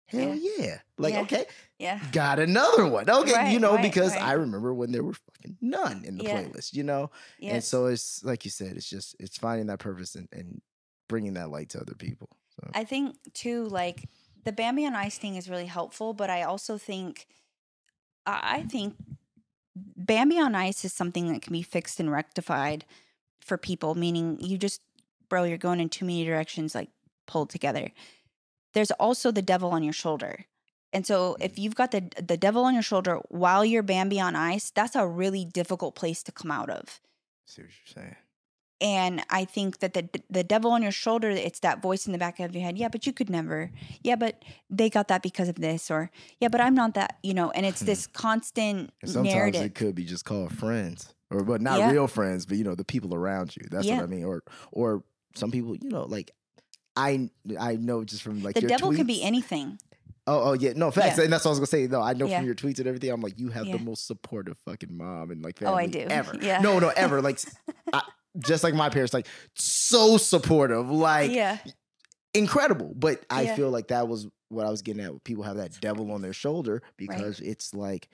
hell 0.08 0.34
yeah. 0.34 0.78
Like, 0.98 1.14
Yeah. 1.14 1.20
okay, 1.22 1.46
yeah 1.78 2.00
got 2.12 2.38
another 2.38 2.86
one. 2.86 3.08
Okay, 3.08 3.52
you 3.52 3.58
know, 3.58 3.74
right, 3.74 3.82
because 3.82 4.12
right. 4.14 4.22
I 4.22 4.32
remember 4.32 4.74
when 4.74 4.92
there 4.92 5.02
were 5.02 5.14
fucking 5.14 5.56
none 5.60 6.04
in 6.04 6.18
the 6.18 6.24
Yeah. 6.24 6.42
playlist, 6.42 6.74
you 6.74 6.82
know? 6.82 7.10
yeah 7.38 7.54
And 7.54 7.64
so 7.64 7.86
it's 7.86 8.22
like 8.22 8.44
you 8.44 8.50
said, 8.50 8.76
it's 8.76 8.88
just 8.88 9.16
it's 9.18 9.38
finding 9.38 9.68
that 9.68 9.78
purpose 9.78 10.14
and, 10.16 10.28
and 10.32 10.60
bringing 11.08 11.34
that 11.34 11.50
light 11.50 11.70
to 11.70 11.80
other 11.80 11.94
people. 11.94 12.28
So 12.56 12.70
I 12.74 12.84
think 12.84 13.16
too, 13.32 13.64
like 13.64 14.08
the 14.44 14.52
Bambi 14.52 14.84
on 14.86 14.94
Ice 14.94 15.16
thing 15.18 15.36
is 15.36 15.48
really 15.48 15.66
helpful, 15.66 16.12
but 16.12 16.28
I 16.28 16.42
also 16.42 16.76
think, 16.76 17.26
I 18.26 18.62
think 18.62 18.96
Bambi 19.74 20.38
on 20.38 20.54
Ice 20.54 20.84
is 20.84 20.92
something 20.92 21.32
that 21.32 21.42
can 21.42 21.52
be 21.52 21.62
fixed 21.62 21.98
and 22.00 22.10
rectified 22.10 22.84
for 23.44 23.56
people. 23.56 23.94
Meaning, 23.94 24.38
you 24.40 24.58
just, 24.58 24.80
bro, 25.28 25.44
you're 25.44 25.58
going 25.58 25.80
in 25.80 25.88
too 25.88 26.04
many 26.04 26.24
directions, 26.24 26.74
like 26.74 26.90
pulled 27.26 27.50
together. 27.50 27.92
There's 28.72 28.90
also 28.92 29.30
the 29.30 29.42
devil 29.42 29.70
on 29.70 29.84
your 29.84 29.92
shoulder. 29.92 30.46
And 30.92 31.04
so 31.06 31.36
if 31.40 31.52
mm-hmm. 31.52 31.60
you've 31.62 31.74
got 31.74 31.90
the 31.90 32.08
the 32.22 32.36
devil 32.36 32.64
on 32.64 32.72
your 32.72 32.82
shoulder 32.82 33.18
while 33.28 33.64
you're 33.64 33.82
Bambi 33.82 34.20
on 34.20 34.36
ice, 34.36 34.70
that's 34.70 34.94
a 34.94 35.06
really 35.06 35.44
difficult 35.44 35.96
place 35.96 36.22
to 36.22 36.32
come 36.32 36.50
out 36.50 36.70
of. 36.70 37.00
see 37.46 37.62
what 37.62 37.70
you're 37.70 38.02
saying. 38.02 38.16
And 38.80 39.22
I 39.30 39.44
think 39.44 39.78
that 39.80 39.94
the 39.94 40.08
the 40.30 40.44
devil 40.44 40.70
on 40.70 40.82
your 40.82 40.92
shoulder, 40.92 41.30
it's 41.30 41.60
that 41.60 41.82
voice 41.82 42.06
in 42.06 42.12
the 42.12 42.18
back 42.18 42.38
of 42.38 42.54
your 42.54 42.62
head. 42.62 42.78
Yeah, 42.78 42.88
but 42.88 43.06
you 43.06 43.12
could 43.12 43.30
never. 43.30 43.70
Yeah, 44.02 44.16
but 44.16 44.44
they 44.68 44.90
got 44.90 45.08
that 45.08 45.22
because 45.22 45.48
of 45.48 45.56
this, 45.56 45.90
or 45.90 46.10
yeah, 46.38 46.48
but 46.48 46.60
I'm 46.60 46.74
not 46.74 46.94
that. 46.94 47.18
You 47.22 47.34
know, 47.34 47.50
and 47.50 47.64
it's 47.66 47.80
hmm. 47.80 47.86
this 47.86 48.06
constant 48.06 48.92
And 49.00 49.10
sometimes 49.10 49.34
narrative. 49.34 49.62
it 49.62 49.74
could 49.74 49.94
be 49.94 50.04
just 50.04 50.24
called 50.24 50.52
friends, 50.52 51.13
or 51.30 51.42
but 51.44 51.60
not 51.60 51.78
Yeah. 51.78 51.90
real 51.90 52.06
friends, 52.06 52.46
but 52.46 52.56
you 52.58 52.64
know 52.64 52.74
the 52.74 52.84
people 52.84 53.14
around 53.14 53.56
you. 53.56 53.66
That's 53.70 53.86
Yeah. 53.86 53.96
what 53.96 54.04
I 54.04 54.06
mean. 54.06 54.24
Or 54.24 54.42
or 54.72 55.04
some 55.34 55.50
people, 55.50 55.76
you 55.76 55.88
know, 55.90 56.04
like 56.04 56.30
I 56.96 57.30
I 57.58 57.76
know 57.76 58.04
just 58.04 58.22
from 58.22 58.42
like 58.42 58.54
the 58.54 58.62
your 58.62 58.68
devil 58.68 58.92
could 58.92 59.06
be 59.06 59.22
anything. 59.22 59.78
Oh, 60.26 60.50
oh 60.50 60.52
yeah, 60.54 60.72
no 60.74 60.90
facts, 60.90 61.18
Yeah. 61.18 61.24
and 61.24 61.32
that's 61.32 61.44
what 61.44 61.50
I 61.50 61.52
was 61.52 61.58
gonna 61.58 61.66
say. 61.66 61.86
No, 61.86 62.00
I 62.00 62.14
know 62.14 62.26
from 62.28 62.46
your 62.46 62.54
tweets 62.54 62.78
and 62.78 62.86
everything. 62.86 63.10
I'm 63.10 63.20
like, 63.20 63.38
you 63.38 63.50
have 63.50 63.66
the 63.66 63.78
most 63.78 64.06
supportive 64.06 64.56
fucking 64.64 64.96
mom 64.96 65.30
and 65.30 65.42
like 65.44 65.62
Oh, 65.62 65.74
I 65.74 65.86
do. 65.86 65.98
ever. 66.10 66.38
Yeah. 66.40 66.60
No, 66.62 66.78
no, 66.78 66.88
ever. 66.96 67.20
Like, 67.20 67.40
I, 67.92 68.00
just 68.38 68.64
like 68.64 68.72
my 68.74 68.88
parents, 68.88 69.12
like 69.12 69.26
so 69.54 70.16
supportive, 70.16 70.90
like 70.90 71.30
yeah. 71.30 71.58
incredible. 72.32 72.92
But 72.96 73.24
I 73.30 73.54
feel 73.54 73.70
like 73.70 73.88
that 73.88 74.08
was 74.08 74.26
what 74.48 74.66
I 74.66 74.70
was 74.70 74.82
getting 74.82 75.04
at. 75.04 75.24
People 75.24 75.44
have 75.44 75.56
that 75.56 75.78
devil 75.80 76.10
on 76.12 76.22
their 76.22 76.32
shoulder 76.32 76.82
because 76.96 77.40
it's 77.40 77.74
like 77.74 78.08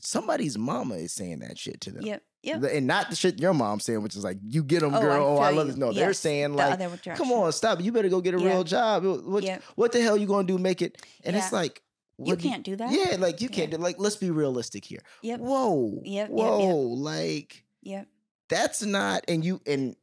somebody's 0.00 0.56
mama 0.58 0.94
is 0.96 1.12
saying 1.12 1.40
that 1.40 1.58
shit 1.58 1.80
to 1.82 1.90
them. 1.90 2.02
Yep. 2.04 2.22
Yep. 2.44 2.62
And 2.72 2.86
not 2.86 3.10
the 3.10 3.16
shit 3.16 3.40
your 3.40 3.52
mom's 3.52 3.84
saying, 3.84 4.00
which 4.02 4.14
is 4.14 4.22
like, 4.22 4.38
you 4.46 4.62
get 4.62 4.80
them, 4.80 4.94
Oh, 4.94 4.98
I 4.98 5.00
girl. 5.00 5.26
Oh, 5.26 5.36
I 5.38 5.50
love 5.50 5.66
you. 5.66 5.72
this. 5.72 5.76
No, 5.76 5.92
they're 5.92 6.12
saying 6.12 6.54
like, 6.54 6.80
other 6.80 6.96
come 7.16 7.32
on, 7.32 7.50
stop. 7.52 7.80
You 7.82 7.90
better 7.90 8.08
go 8.08 8.20
get 8.20 8.34
a 8.34 8.40
Yeah. 8.40 8.46
real 8.46 8.64
job. 8.64 9.04
What, 9.04 9.44
what 9.74 9.92
the 9.92 10.00
hell 10.00 10.16
you 10.16 10.26
gonna 10.26 10.46
do? 10.46 10.56
Make 10.56 10.80
it? 10.80 11.02
And 11.24 11.34
it's 11.36 11.52
like, 11.52 11.82
You 12.18 12.36
can't 12.36 12.64
do 12.64 12.76
that. 12.76 12.92
Yeah, 12.92 13.16
like 13.18 13.40
you 13.40 13.48
can't 13.48 13.70
do. 13.72 13.76
Like, 13.76 13.96
let's 13.98 14.16
be 14.16 14.30
realistic 14.30 14.84
here. 14.84 15.00
Yep. 15.22 15.40
Whoa. 15.40 16.00
Yep, 16.04 16.30
Whoa. 16.30 16.90
yep. 16.90 16.98
Like 17.04 17.64
Yep. 17.82 18.06
that's 18.48 18.82
not. 18.84 19.24
And 19.28 19.44
you 19.44 19.60
and 19.66 19.96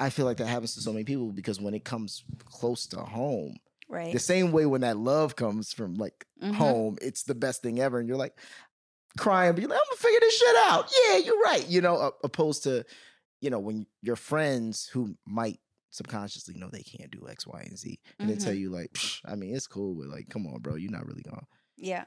I 0.00 0.10
feel 0.10 0.24
like 0.24 0.36
that 0.38 0.46
happens 0.46 0.74
to 0.74 0.80
so 0.80 0.92
many 0.92 1.04
people 1.04 1.32
because 1.32 1.60
when 1.60 1.74
it 1.74 1.84
comes 1.84 2.22
close 2.44 2.86
to 2.88 2.98
home, 2.98 3.56
Right. 3.88 4.12
the 4.12 4.18
same 4.20 4.52
way 4.52 4.66
when 4.66 4.82
that 4.82 4.96
love 4.98 5.34
comes 5.34 5.72
from 5.72 5.94
like 5.94 6.26
Mhm. 6.42 6.54
home, 6.54 6.98
it's 7.02 7.22
the 7.24 7.34
best 7.34 7.62
thing 7.62 7.80
ever. 7.80 7.98
And 7.98 8.06
you're 8.08 8.18
like 8.18 8.36
crying, 9.18 9.52
but 9.52 9.60
you're 9.60 9.68
like, 9.70 9.78
I'm 9.78 9.84
gonna 9.90 10.00
figure 10.00 10.20
this 10.20 10.36
shit 10.38 10.56
out. 10.68 10.90
Yeah, 11.06 11.16
you're 11.18 11.40
right. 11.40 11.66
You 11.68 11.80
know, 11.80 12.12
opposed 12.24 12.62
to, 12.64 12.84
you 13.40 13.50
know, 13.50 13.58
when 13.58 13.86
your 14.02 14.16
friends 14.16 14.86
who 14.92 15.16
might 15.26 15.60
subconsciously 15.90 16.54
know 16.56 16.68
they 16.70 16.82
can't 16.82 17.10
do 17.10 17.26
X, 17.28 17.46
Y, 17.46 17.60
and 17.66 17.78
Z, 17.78 17.98
and 18.18 18.28
they 18.30 18.36
tell 18.36 18.52
Mhm. 18.52 18.58
you 18.60 18.70
like, 18.70 18.96
I 19.24 19.34
mean, 19.36 19.54
it's 19.54 19.66
cool, 19.66 19.94
but 19.94 20.08
like, 20.08 20.28
come 20.28 20.46
on, 20.46 20.60
bro, 20.60 20.76
you're 20.76 20.90
not 20.92 21.06
really 21.06 21.22
gonna. 21.22 21.46
Yeah. 21.76 22.04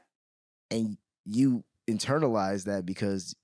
And 0.70 0.98
you 1.26 1.64
internalize 1.90 2.66
that 2.66 2.86
because 2.86 3.36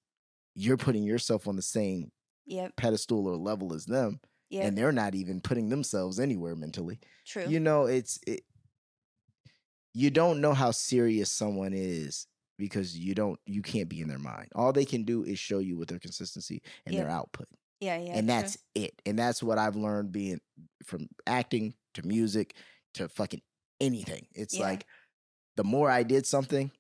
you're 0.56 0.78
putting 0.78 1.04
yourself 1.04 1.48
on 1.48 1.56
the 1.56 1.62
same 1.62 2.12
Yep. 2.46 2.76
pedestal 2.78 3.28
or 3.28 3.36
level 3.36 3.74
as 3.74 3.86
them, 3.86 4.20
Yep. 4.50 4.66
and 4.66 4.78
they're 4.78 4.92
not 4.92 5.14
even 5.16 5.42
putting 5.42 5.70
themselves 5.70 6.20
anywhere 6.20 6.56
mentally 6.56 7.00
True. 7.26 7.46
you 7.50 7.60
know 7.60 7.86
it's 7.86 8.18
it, 8.26 8.46
you 9.94 10.10
don't 10.10 10.40
know 10.42 10.54
how 10.54 10.72
serious 10.72 11.32
someone 11.32 11.74
is 11.74 12.28
because 12.58 12.98
you 12.98 13.14
don't 13.16 13.40
you 13.46 13.62
can't 13.62 13.90
be 13.90 14.02
in 14.02 14.08
their 14.08 14.20
mind 14.20 14.48
all 14.56 14.74
they 14.74 14.86
can 14.86 15.04
do 15.04 15.24
is 15.24 15.38
show 15.40 15.60
you 15.60 15.78
with 15.78 15.90
their 15.90 16.00
consistency 16.00 16.62
and 16.86 16.96
their 16.98 17.10
output 17.10 17.48
yeah. 17.80 17.98
Yeah. 17.98 18.14
and 18.18 18.28
true. 18.28 18.36
that's 18.36 18.58
it 18.76 19.02
and 19.06 19.18
that's 19.20 19.42
what 19.44 19.58
i've 19.58 19.76
learned 19.76 20.12
being 20.12 20.40
from 20.84 21.08
acting 21.26 21.74
to 21.94 22.06
music 22.06 22.56
to 22.96 23.08
fucking 23.08 23.42
anything 23.80 24.28
it's 24.34 24.56
Yeah. 24.58 24.64
like 24.66 24.86
the 25.56 25.64
more 25.64 25.90
i 25.90 26.04
did 26.04 26.26
something 26.26 26.72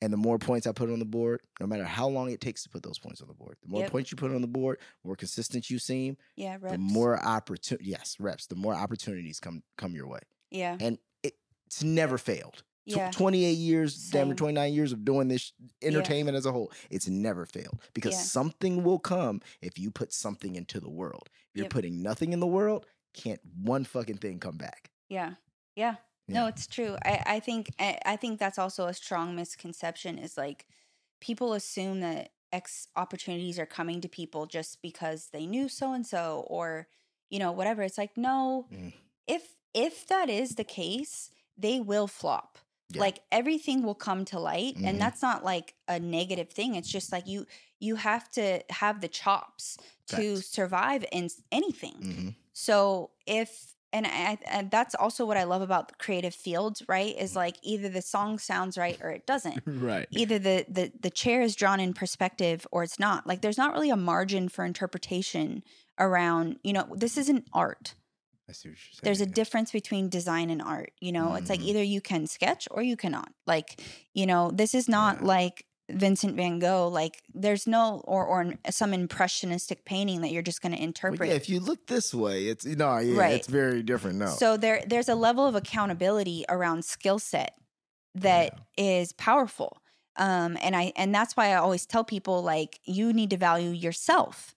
and 0.00 0.12
the 0.12 0.16
more 0.16 0.38
points 0.38 0.66
i 0.66 0.72
put 0.72 0.90
on 0.90 0.98
the 0.98 1.04
board 1.04 1.40
no 1.60 1.66
matter 1.66 1.84
how 1.84 2.08
long 2.08 2.30
it 2.30 2.40
takes 2.40 2.62
to 2.62 2.68
put 2.70 2.82
those 2.82 2.98
points 2.98 3.20
on 3.20 3.28
the 3.28 3.34
board 3.34 3.56
the 3.62 3.68
more 3.68 3.82
Yep. 3.82 3.90
points 3.90 4.10
you 4.12 4.16
put 4.16 4.32
on 4.32 4.40
the 4.40 4.46
board 4.46 4.78
more 5.04 5.16
consistent 5.16 5.68
you 5.68 5.78
seem 5.78 6.16
yeah. 6.36 6.56
Reps. 6.60 6.72
the 6.72 6.78
more 6.78 7.22
opportunity 7.22 7.90
yes 7.90 8.16
reps 8.18 8.46
the 8.46 8.56
more 8.56 8.74
opportunities 8.74 9.40
come 9.40 9.62
come 9.76 9.94
your 9.94 10.06
way 10.06 10.20
Yeah. 10.50 10.76
and 10.80 10.98
it, 11.22 11.34
it's 11.66 11.82
never 11.82 12.16
failed. 12.16 12.62
Tw- 12.88 12.96
Yeah. 12.96 13.10
28 13.10 13.52
years, 13.52 14.10
damn 14.10 14.28
near 14.28 14.34
29 14.36 14.72
years 14.72 14.92
of 14.92 15.04
doing 15.04 15.28
this 15.28 15.52
entertainment 15.82 16.36
as 16.36 16.46
a 16.46 16.52
whole, 16.52 16.72
it's 16.90 17.06
never 17.08 17.44
failed 17.46 17.80
because 17.94 18.14
Yeah. 18.14 18.20
something 18.22 18.82
will 18.84 18.98
come 18.98 19.40
if 19.60 19.78
you 19.78 19.90
put 19.90 20.12
something 20.12 20.56
into 20.56 20.80
the 20.80 20.88
world. 20.90 21.28
If 21.50 21.56
you're 21.56 21.64
Yep. 21.64 21.72
putting 21.72 22.02
nothing 22.02 22.32
in 22.32 22.40
the 22.40 22.46
world, 22.46 22.86
can't 23.14 23.40
one 23.62 23.84
fucking 23.84 24.18
thing 24.18 24.38
come 24.40 24.56
back. 24.56 24.90
Yeah. 25.08 25.34
Yeah. 25.76 25.96
No, 26.30 26.46
it's 26.46 26.66
true. 26.66 26.96
I, 27.04 27.22
I 27.26 27.40
think 27.40 27.70
I, 27.78 27.98
I 28.04 28.16
think 28.16 28.38
that's 28.38 28.58
also 28.58 28.86
a 28.86 28.92
strong 28.94 29.34
misconception 29.34 30.18
is 30.18 30.36
like 30.36 30.66
people 31.20 31.54
assume 31.54 32.00
that 32.00 32.32
X 32.52 32.88
opportunities 32.96 33.58
are 33.58 33.64
coming 33.66 34.00
to 34.02 34.08
people 34.08 34.44
just 34.46 34.82
because 34.82 35.28
they 35.32 35.46
knew 35.46 35.68
so 35.70 35.92
and 35.94 36.06
so 36.06 36.44
or 36.48 36.86
you 37.30 37.38
know 37.38 37.50
whatever. 37.52 37.82
It's 37.82 37.96
like 37.98 38.16
no, 38.16 38.66
Mm. 38.72 38.92
if 39.26 39.56
if 39.72 40.06
that 40.08 40.28
is 40.28 40.56
the 40.56 40.64
case, 40.64 41.30
they 41.56 41.80
will 41.80 42.06
flop. 42.06 42.58
Yeah. 42.90 43.00
Like 43.02 43.20
everything 43.30 43.82
will 43.82 43.94
come 43.94 44.24
to 44.26 44.38
light 44.40 44.76
Mhm. 44.76 44.86
and 44.86 45.00
that's 45.00 45.20
not 45.20 45.44
like 45.44 45.74
a 45.88 45.98
negative 46.00 46.50
thing. 46.50 46.74
It's 46.74 46.88
just 46.90 47.12
like 47.12 47.26
you 47.26 47.46
you 47.80 47.96
have 47.96 48.30
to 48.32 48.62
have 48.70 49.00
the 49.00 49.08
chops 49.08 49.76
to 50.08 50.38
survive 50.38 51.04
in 51.12 51.28
anything. 51.52 51.94
Mhm. 52.00 52.34
So 52.52 53.10
if 53.26 53.74
and 53.90 54.06
I, 54.06 54.36
and 54.44 54.70
that's 54.70 54.94
also 54.94 55.24
what 55.24 55.38
I 55.38 55.44
love 55.44 55.62
about 55.62 55.88
the 55.88 55.94
creative 55.94 56.34
fields, 56.34 56.82
right? 56.88 57.16
Is 57.16 57.30
Mm-hmm. 57.30 57.38
like 57.38 57.56
either 57.62 57.88
the 57.88 58.02
song 58.02 58.38
sounds 58.38 58.76
right 58.76 58.98
or 59.02 59.10
it 59.10 59.26
doesn't. 59.26 59.62
Right. 59.66 60.06
Either 60.10 60.38
the 60.38 60.64
the 60.68 60.92
the 61.00 61.10
chair 61.10 61.40
is 61.42 61.54
drawn 61.56 61.80
in 61.80 61.94
perspective 61.94 62.66
or 62.72 62.82
it's 62.82 62.98
not. 62.98 63.26
Like 63.26 63.40
there's 63.42 63.58
not 63.58 63.72
really 63.72 63.90
a 63.90 63.96
margin 63.96 64.48
for 64.48 64.64
interpretation 64.64 65.62
around, 65.98 66.58
you 66.62 66.72
know, 66.72 66.86
this 66.96 67.16
isn't 67.18 67.46
art. 67.52 67.94
I 68.48 68.52
see 68.52 68.68
what 68.70 68.78
you're 68.78 68.92
saying. 68.92 69.00
There's 69.02 69.20
a 69.20 69.24
yeah. 69.26 69.32
difference 69.34 69.72
between 69.72 70.08
design 70.08 70.48
and 70.50 70.62
art, 70.62 70.92
you 71.00 71.12
know? 71.12 71.34
It's 71.34 71.50
like 71.50 71.60
Mhm. 71.60 71.66
either 71.66 71.82
you 71.82 72.00
can 72.00 72.26
sketch 72.26 72.66
or 72.70 72.82
you 72.82 72.96
cannot. 72.96 73.30
Like, 73.46 73.80
you 74.14 74.26
know, 74.26 74.50
this 74.50 74.74
is 74.74 74.88
not 74.88 75.18
Yeah. 75.20 75.26
like 75.26 75.64
Vincent 75.90 76.36
van 76.36 76.58
Gogh. 76.58 76.88
Like 76.88 77.22
there's 77.32 77.66
no 77.66 78.02
or 78.06 78.26
or 78.26 78.54
some 78.70 78.92
impressionistic 78.92 79.84
painting 79.86 80.20
that 80.20 80.32
you're 80.32 80.42
just 80.42 80.60
going 80.60 80.72
to 80.72 80.78
Well, 80.78 80.84
interpret. 80.86 81.28
yeah, 81.30 81.34
if 81.36 81.48
you 81.48 81.60
look 81.60 81.86
this 81.86 82.12
way, 82.14 82.46
it's 82.48 82.64
no, 82.66 82.98
yeah, 82.98 83.18
Right. 83.18 83.32
it's 83.34 83.46
very 83.48 83.82
different. 83.82 84.18
No. 84.18 84.26
So 84.26 84.56
there 84.58 84.82
there's 84.86 85.08
a 85.08 85.14
level 85.14 85.46
of 85.46 85.54
accountability 85.54 86.44
around 86.48 86.84
skill 86.84 87.18
set 87.18 87.54
that 88.14 88.58
is 88.76 89.12
powerful. 89.14 89.78
Um 90.16 90.58
and 90.60 90.76
I 90.76 90.92
and 90.96 91.14
that's 91.14 91.36
why 91.36 91.52
I 91.52 91.54
always 91.54 91.86
tell 91.86 92.04
people 92.04 92.42
like 92.42 92.80
you 92.84 93.12
need 93.14 93.30
to 93.30 93.36
value 93.38 93.70
yourself. 93.70 94.54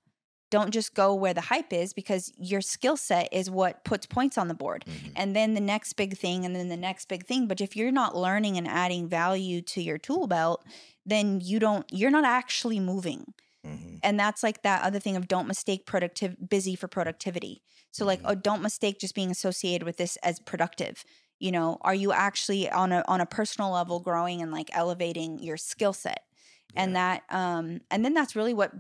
Don't 0.52 0.72
just 0.72 0.94
go 0.94 1.16
where 1.16 1.34
the 1.34 1.42
hype 1.42 1.74
is 1.74 1.94
because 1.94 2.32
your 2.38 2.62
skill 2.62 2.98
set 2.98 3.30
is 3.34 3.50
what 3.50 3.84
puts 3.86 4.06
points 4.06 4.38
on 4.38 4.48
the 4.50 4.54
board. 4.54 4.86
Mhm. 4.88 5.14
And 5.16 5.36
then 5.36 5.56
the 5.56 5.62
next 5.62 5.94
big 5.94 6.18
thing 6.18 6.46
and 6.46 6.56
then 6.56 6.70
the 6.70 6.78
next 6.78 7.08
big 7.08 7.26
thing, 7.26 7.48
but 7.48 7.62
if 7.62 7.76
you're 7.76 7.92
not 7.92 8.16
learning 8.16 8.58
and 8.58 8.68
adding 8.68 9.08
value 9.08 9.62
to 9.64 9.82
your 9.82 9.98
tool 9.98 10.28
belt, 10.28 10.64
then 11.06 11.42
you 11.42 11.58
don't 11.60 11.86
you're 11.92 12.12
not 12.12 12.26
actually 12.26 12.80
moving 12.80 13.34
Mhm. 13.66 14.00
and 14.04 14.20
that's 14.20 14.44
like 14.44 14.62
that 14.64 14.84
other 14.84 15.00
thing 15.00 15.16
of 15.16 15.28
don't 15.28 15.48
mistake 15.48 15.86
productive 15.86 16.36
busy 16.50 16.76
for 16.76 16.88
productivity 16.88 17.64
so 17.92 18.06
like 18.06 18.22
Mhm. 18.22 18.26
oh 18.32 18.36
don't 18.36 18.62
mistake 18.62 19.00
just 19.00 19.16
being 19.16 19.32
associated 19.32 19.84
with 19.86 19.98
this 19.98 20.18
as 20.18 20.40
productive 20.40 21.04
you 21.40 21.52
know 21.52 21.78
are 21.82 21.96
you 21.96 22.12
actually 22.12 22.70
on 22.70 22.92
a 22.92 23.04
on 23.08 23.22
a 23.22 23.26
personal 23.26 23.72
level 23.72 24.00
growing 24.00 24.42
and 24.42 24.52
like 24.52 24.70
elevating 24.74 25.40
your 25.40 25.58
skill 25.58 25.94
set 25.94 26.24
and 26.76 26.96
that 26.96 27.24
um 27.30 27.82
and 27.92 28.04
then 28.06 28.14
that's 28.14 28.36
really 28.36 28.54
what 28.54 28.72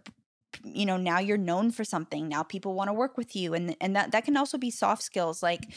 you 0.63 0.85
know 0.85 0.97
now 0.97 1.19
you're 1.19 1.37
known 1.37 1.71
for 1.71 1.83
something 1.83 2.27
now 2.27 2.43
people 2.43 2.73
want 2.73 2.87
to 2.87 2.93
work 2.93 3.17
with 3.17 3.35
you 3.35 3.53
and 3.53 3.75
and 3.81 3.95
that 3.95 4.11
that 4.11 4.25
can 4.25 4.37
also 4.37 4.57
be 4.57 4.71
soft 4.71 5.01
skills 5.01 5.41
like 5.43 5.67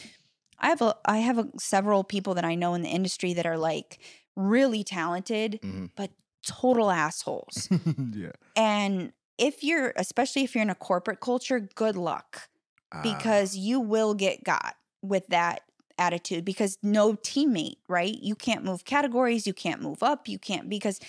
i 0.59 0.67
have 0.69 0.81
a 0.81 0.95
i 1.05 1.17
have 1.19 1.37
a, 1.37 1.47
several 1.59 2.03
people 2.03 2.33
that 2.33 2.45
i 2.45 2.55
know 2.55 2.73
in 2.73 2.81
the 2.81 2.89
industry 2.89 3.33
that 3.33 3.45
are 3.45 3.57
like 3.57 3.99
really 4.35 4.83
talented 4.83 5.59
Mhm. 5.63 5.89
but 5.95 6.11
total 6.45 6.91
assholes 6.91 7.69
yeah. 8.13 8.31
and 8.55 9.13
if 9.37 9.63
you're, 9.65 9.91
especially 9.97 10.43
if 10.45 10.55
you're 10.55 10.61
in 10.61 10.69
a 10.69 10.75
corporate 10.75 11.19
culture, 11.19 11.59
good 11.59 11.97
luck 11.97 12.47
Ah, 12.93 13.01
because 13.01 13.57
you 13.57 13.81
will 13.81 14.13
get 14.13 14.45
got 14.45 14.75
with 15.01 15.27
that 15.27 15.63
attitude 15.97 16.43
because 16.45 16.77
no 16.83 17.13
teammate, 17.13 17.77
right? 17.87 18.17
You 18.21 18.35
can't 18.35 18.63
move 18.63 18.85
categories, 18.85 19.47
you 19.47 19.53
can't 19.53 19.81
move 19.81 20.03
up, 20.03 20.27
you 20.27 20.37
can't 20.39 20.69
because 20.69 20.99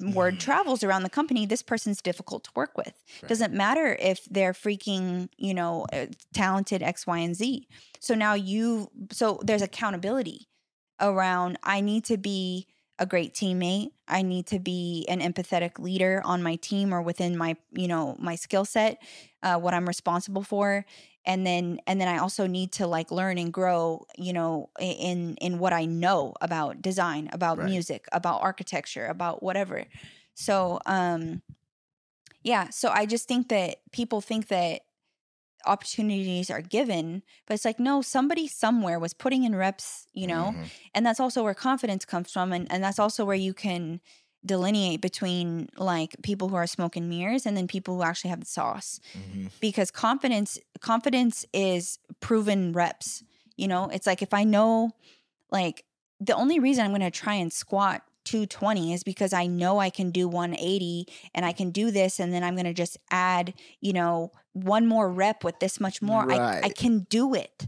word 0.00 0.34
Mhm. 0.36 0.40
travels 0.40 0.82
around 0.84 1.02
the 1.02 1.10
company. 1.10 1.46
This 1.46 1.62
person's 1.62 2.00
difficult 2.00 2.44
to 2.44 2.50
work 2.54 2.76
with. 2.76 2.94
right. 3.22 3.28
Doesn't 3.28 3.52
matter 3.52 3.96
if 4.00 4.24
they're 4.30 4.52
freaking, 4.52 5.28
you 5.36 5.54
know, 5.54 5.86
uh, 5.92 6.06
talented 6.32 6.82
X, 6.82 7.06
Y, 7.06 7.18
and 7.18 7.34
Z. 7.36 7.66
So 8.00 8.14
now 8.14 8.34
you, 8.34 8.90
so 9.10 9.40
there's 9.42 9.62
accountability 9.62 10.48
around 11.00 11.58
I 11.62 11.80
need 11.80 12.04
to 12.04 12.16
be 12.18 12.66
a 12.98 13.06
great 13.06 13.32
teammate. 13.32 13.92
I 14.06 14.20
need 14.20 14.46
to 14.48 14.58
be 14.58 15.06
an 15.08 15.20
empathetic 15.20 15.78
leader 15.78 16.20
on 16.24 16.42
my 16.42 16.56
team 16.56 16.92
or 16.92 17.00
within 17.00 17.36
my, 17.36 17.56
you 17.72 17.88
know, 17.88 18.14
my 18.18 18.34
skill 18.34 18.66
set, 18.66 19.02
uh, 19.42 19.56
what 19.58 19.72
I'm 19.72 19.88
responsible 19.88 20.42
for. 20.42 20.84
And 21.26 21.46
then, 21.46 21.80
and 21.86 22.00
then 22.00 22.08
I 22.08 22.18
also 22.18 22.46
need 22.46 22.72
to 22.74 22.86
like 22.86 23.10
learn 23.10 23.38
and 23.38 23.52
grow, 23.52 24.06
you 24.16 24.32
know, 24.32 24.70
in 24.80 25.36
in 25.36 25.58
what 25.58 25.72
I 25.72 25.84
know 25.84 26.34
about 26.40 26.82
design, 26.82 27.28
about 27.32 27.58
Right. 27.58 27.60
music, 27.60 28.06
about 28.12 28.42
architecture, 28.42 29.06
about 29.06 29.42
whatever. 29.42 29.84
So, 30.34 30.80
um, 30.86 31.42
yeah. 32.42 32.70
So 32.70 32.88
I 32.90 33.06
just 33.06 33.28
think 33.28 33.48
that 33.48 33.78
people 33.92 34.20
think 34.20 34.48
that 34.48 34.82
opportunities 35.66 36.50
are 36.50 36.62
given, 36.62 37.22
but 37.46 37.54
it's 37.54 37.64
like 37.66 37.80
no, 37.80 38.02
somebody 38.02 38.48
somewhere 38.48 38.98
was 39.00 39.14
putting 39.14 39.44
in 39.44 39.56
reps, 39.56 40.06
you 40.14 40.26
know, 40.26 40.56
Mhm. 40.56 40.70
and 40.94 41.06
that's 41.06 41.20
also 41.20 41.42
where 41.44 41.54
confidence 41.54 42.04
comes 42.04 42.32
from 42.32 42.52
and, 42.52 42.70
and 42.72 42.82
that's 42.84 42.98
also 43.00 43.24
where 43.24 43.36
you 43.36 43.54
can 43.54 44.00
delineate 44.44 45.00
between 45.00 45.68
like 45.76 46.16
people 46.22 46.48
who 46.48 46.56
are 46.56 46.66
smoking 46.66 47.08
mirrors 47.08 47.44
and 47.46 47.56
then 47.56 47.66
people 47.68 47.96
who 47.96 48.02
actually 48.02 48.30
have 48.30 48.40
the 48.40 48.46
sauce 48.46 49.00
Mhm. 49.14 49.50
because 49.60 49.90
confidence 49.90 50.58
confidence 50.80 51.44
is 51.52 51.98
proven 52.20 52.72
reps 52.72 53.22
you 53.56 53.68
know 53.68 53.88
it's 53.92 54.06
like 54.06 54.22
if 54.22 54.32
i 54.32 54.44
know 54.44 54.90
like 55.50 55.84
the 56.20 56.34
only 56.34 56.58
reason 56.58 56.84
I'm 56.84 56.90
going 56.90 57.00
to 57.00 57.10
try 57.10 57.34
and 57.34 57.50
squat 57.50 58.02
220 58.24 58.92
is 58.92 59.02
because 59.02 59.32
I 59.32 59.46
know 59.46 59.78
I 59.78 59.88
can 59.88 60.10
do 60.10 60.28
180 60.28 61.06
and 61.34 61.46
I 61.46 61.52
can 61.52 61.70
do 61.70 61.90
this 61.90 62.20
and 62.20 62.30
then 62.32 62.44
I'm 62.44 62.54
going 62.54 62.66
to 62.66 62.74
just 62.74 62.98
add, 63.10 63.54
you 63.80 63.94
know, 63.94 64.30
one 64.52 64.86
more 64.86 65.08
rep 65.10 65.42
with 65.44 65.58
this 65.60 65.80
much 65.80 66.02
more. 66.02 66.30
I, 66.30 66.36
I 66.64 66.68
can 66.68 67.06
do 67.08 67.34
it. 67.34 67.66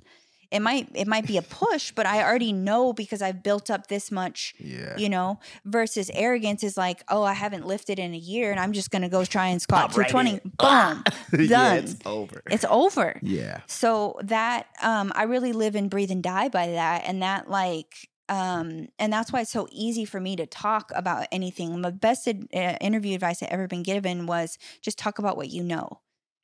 It 0.53 0.61
might 0.61 0.89
it 0.95 1.09
might 1.09 1.27
be 1.27 1.37
a 1.39 1.43
push, 1.43 1.93
but 1.93 2.05
I 2.07 2.23
already 2.23 2.53
know 2.53 2.93
because 2.93 3.23
I've 3.23 3.43
built 3.43 3.71
up 3.71 3.87
this 3.87 4.11
much, 4.13 4.55
Yeah. 4.59 4.97
you 4.99 5.09
know, 5.09 5.41
versus 5.65 6.11
arrogance 6.15 6.63
is 6.63 6.77
like, 6.77 7.03
"Oh, 7.09 7.23
I 7.23 7.33
haven't 7.33 7.67
lifted 7.67 7.99
in 7.99 8.13
a 8.15 8.19
year 8.19 8.51
and 8.51 8.61
I'm 8.61 8.73
just 8.73 8.91
going 8.91 9.03
to 9.03 9.09
go 9.09 9.25
try 9.25 9.47
and 9.49 9.61
squat 9.63 9.89
Pop 9.91 9.97
right 9.99 10.09
220." 10.09 10.41
in. 10.45 10.53
Boom. 10.59 11.05
yeah, 11.41 11.49
Done. 11.49 11.77
it's 11.79 11.97
over. 12.05 12.43
It's 12.51 12.65
over. 12.69 13.19
yeah. 13.23 13.61
So 13.67 14.19
that 14.25 14.67
um 14.83 15.11
I 15.15 15.23
really 15.25 15.53
live 15.53 15.75
and 15.75 15.89
breathe 15.91 16.11
and 16.11 16.23
die 16.23 16.49
by 16.51 16.67
that 16.73 17.05
and 17.07 17.23
that 17.23 17.49
like 17.51 18.09
um 18.29 18.89
and 18.99 19.13
that's 19.13 19.33
why 19.33 19.41
it's 19.41 19.51
so 19.51 19.67
easy 19.73 20.05
for 20.05 20.21
me 20.21 20.37
to 20.37 20.47
talk 20.47 20.93
about 20.95 21.27
anything. 21.33 21.81
My 21.81 21.91
best 21.91 22.29
ad- 22.29 22.47
uh, 22.55 22.77
interview 22.81 23.15
advice 23.15 23.43
I 23.43 23.47
ever 23.47 23.67
been 23.67 23.83
given 23.83 24.27
was 24.27 24.59
just 24.81 24.99
talk 24.99 25.19
about 25.19 25.37
what 25.37 25.49
you 25.51 25.63
know 25.65 26.01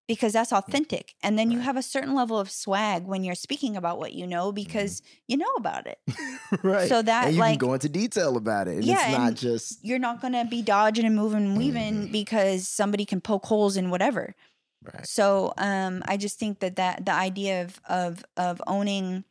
because 0.08 0.32
that's 0.32 0.52
authentic. 0.52 1.14
And 1.22 1.38
then 1.38 1.50
you 1.52 1.60
have 1.60 1.76
a 1.76 1.82
certain 1.82 2.14
level 2.14 2.38
of 2.40 2.50
swag 2.50 3.04
when 3.04 3.22
you're 3.22 3.34
speaking 3.36 3.76
about 3.76 3.98
what 4.00 4.12
you 4.14 4.26
know 4.26 4.50
because 4.50 5.02
you 5.28 5.36
know 5.36 5.52
about 5.56 5.86
it. 5.86 5.98
right. 6.64 6.88
So 6.88 7.02
that, 7.02 7.26
and 7.26 7.34
you 7.34 7.40
like- 7.40 7.60
can 7.60 7.68
go 7.68 7.74
into 7.74 7.88
detail 7.88 8.36
about 8.36 8.66
it. 8.66 8.76
And 8.76 8.84
Yeah, 8.84 9.08
it's 9.10 9.18
not 9.18 9.34
just 9.34 9.84
You're 9.84 10.00
not 10.00 10.20
going 10.20 10.32
to 10.32 10.44
be 10.46 10.62
dodging 10.62 11.04
and 11.04 11.14
moving 11.14 11.44
and 11.44 11.56
weaving 11.58 12.08
Mhm. 12.08 12.12
because 12.12 12.66
somebody 12.68 13.04
can 13.04 13.20
poke 13.20 13.44
holes 13.46 13.76
in 13.76 13.90
whatever. 13.90 14.34
right. 14.82 15.06
So 15.06 15.52
um, 15.58 16.02
I 16.06 16.16
just 16.16 16.38
think 16.38 16.60
that 16.60 16.76
that 16.76 17.04
the 17.04 17.12
idea 17.12 17.62
of 17.62 17.80
of 17.88 18.24
of 18.36 18.62
owning 18.66 19.24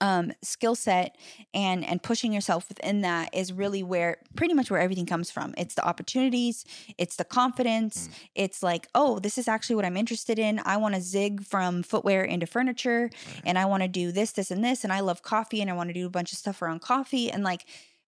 um 0.00 0.32
skill 0.42 0.74
set 0.74 1.16
and 1.52 1.84
and 1.84 2.02
pushing 2.02 2.32
yourself 2.32 2.68
within 2.68 3.02
that 3.02 3.34
is 3.34 3.52
really 3.52 3.82
where 3.82 4.16
pretty 4.36 4.54
much 4.54 4.70
where 4.70 4.80
everything 4.80 5.04
comes 5.06 5.30
from 5.30 5.54
it's 5.58 5.74
the 5.74 5.84
opportunities 5.86 6.64
it's 6.96 7.16
the 7.16 7.24
confidence 7.24 8.08
Mm. 8.08 8.12
it's 8.34 8.62
like 8.62 8.88
oh 8.94 9.18
this 9.18 9.36
is 9.36 9.48
actually 9.48 9.76
what 9.76 9.84
i'm 9.84 9.96
interested 9.96 10.38
in 10.38 10.60
i 10.64 10.76
want 10.76 10.94
to 10.94 11.00
zig 11.00 11.42
from 11.44 11.82
footwear 11.82 12.24
into 12.24 12.46
furniture 12.46 13.10
Right. 13.12 13.42
and 13.44 13.58
i 13.58 13.64
want 13.66 13.82
to 13.82 13.88
do 13.88 14.12
this 14.12 14.32
this 14.32 14.50
and 14.50 14.64
this 14.64 14.84
and 14.84 14.92
i 14.92 15.00
love 15.00 15.22
coffee 15.22 15.60
and 15.60 15.68
i 15.70 15.74
want 15.74 15.88
to 15.90 15.94
do 15.94 16.06
a 16.06 16.10
bunch 16.10 16.32
of 16.32 16.38
stuff 16.38 16.62
around 16.62 16.80
coffee 16.80 17.30
and 17.30 17.42
like 17.44 17.64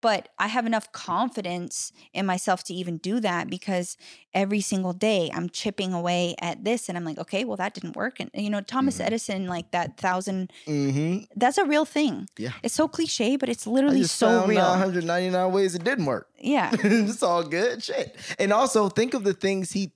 but 0.03 0.29
i 0.39 0.47
have 0.49 0.67
enough 0.67 0.93
confidence 0.93 1.93
in 2.13 2.27
myself 2.27 2.63
to 2.65 2.75
even 2.75 2.99
do 2.99 3.21
that 3.21 3.49
because 3.49 3.97
every 4.35 4.61
single 4.61 4.93
day 4.93 5.31
i'm 5.35 5.49
chipping 5.49 5.93
away 5.95 6.35
at 6.41 6.63
this 6.65 6.89
and 6.89 6.99
i'm 6.99 7.05
like 7.05 7.19
okay 7.19 7.45
well 7.45 7.57
that 7.57 7.73
didn't 7.73 7.97
work 7.97 8.21
and 8.21 8.29
you 8.35 8.51
know 8.51 8.61
thomas 8.61 8.99
Mhm. 8.99 9.07
edison 9.07 9.47
like 9.47 9.71
that 9.71 9.97
thousand 9.97 10.53
Mm-hmm. 10.67 11.25
that's 11.37 11.57
a 11.59 11.65
real 11.65 11.87
thing 11.87 12.29
Yeah. 12.37 12.53
it's 12.63 12.75
so 12.75 12.87
cliche 12.89 13.37
but 13.37 13.49
it's 13.49 13.67
literally 13.67 14.03
so 14.05 14.45
real 14.47 14.61
999 14.61 15.53
ways 15.53 15.75
it 15.75 15.85
didn't 15.85 16.07
work. 16.07 16.29
yeah 16.39 16.71
it's 16.75 17.23
all 17.23 17.43
good 17.45 17.83
shit. 17.83 18.17
And 18.39 18.53
also 18.53 18.89
think 18.89 19.15
of 19.15 19.23
the 19.25 19.33
things 19.35 19.73
he 19.73 19.93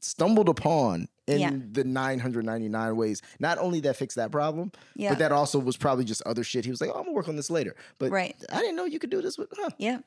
stumbled 0.00 0.48
upon 0.48 1.08
in 1.26 1.40
Yeah. 1.40 1.50
the 1.72 1.84
999 1.84 2.96
ways. 2.96 3.22
Not 3.38 3.58
only 3.58 3.80
that 3.80 3.96
fixed 3.96 4.16
that 4.16 4.30
problem, 4.30 4.72
yeah 4.96 5.10
but 5.10 5.18
that 5.18 5.32
also 5.32 5.58
was 5.58 5.76
probably 5.76 6.04
just 6.04 6.22
other 6.22 6.44
shit. 6.44 6.64
He 6.64 6.70
was 6.70 6.80
like, 6.80 6.90
"Oh, 6.90 6.94
I'm 6.98 7.04
gonna 7.04 7.12
work 7.12 7.28
on 7.28 7.36
this 7.36 7.50
later." 7.50 7.74
But 7.98 8.10
right 8.10 8.34
I 8.50 8.58
didn't 8.60 8.76
know 8.76 8.84
you 8.84 8.98
could 8.98 9.10
do 9.10 9.22
this 9.22 9.38
with. 9.38 9.48
Huh. 9.56 9.70
yeah 9.78 9.98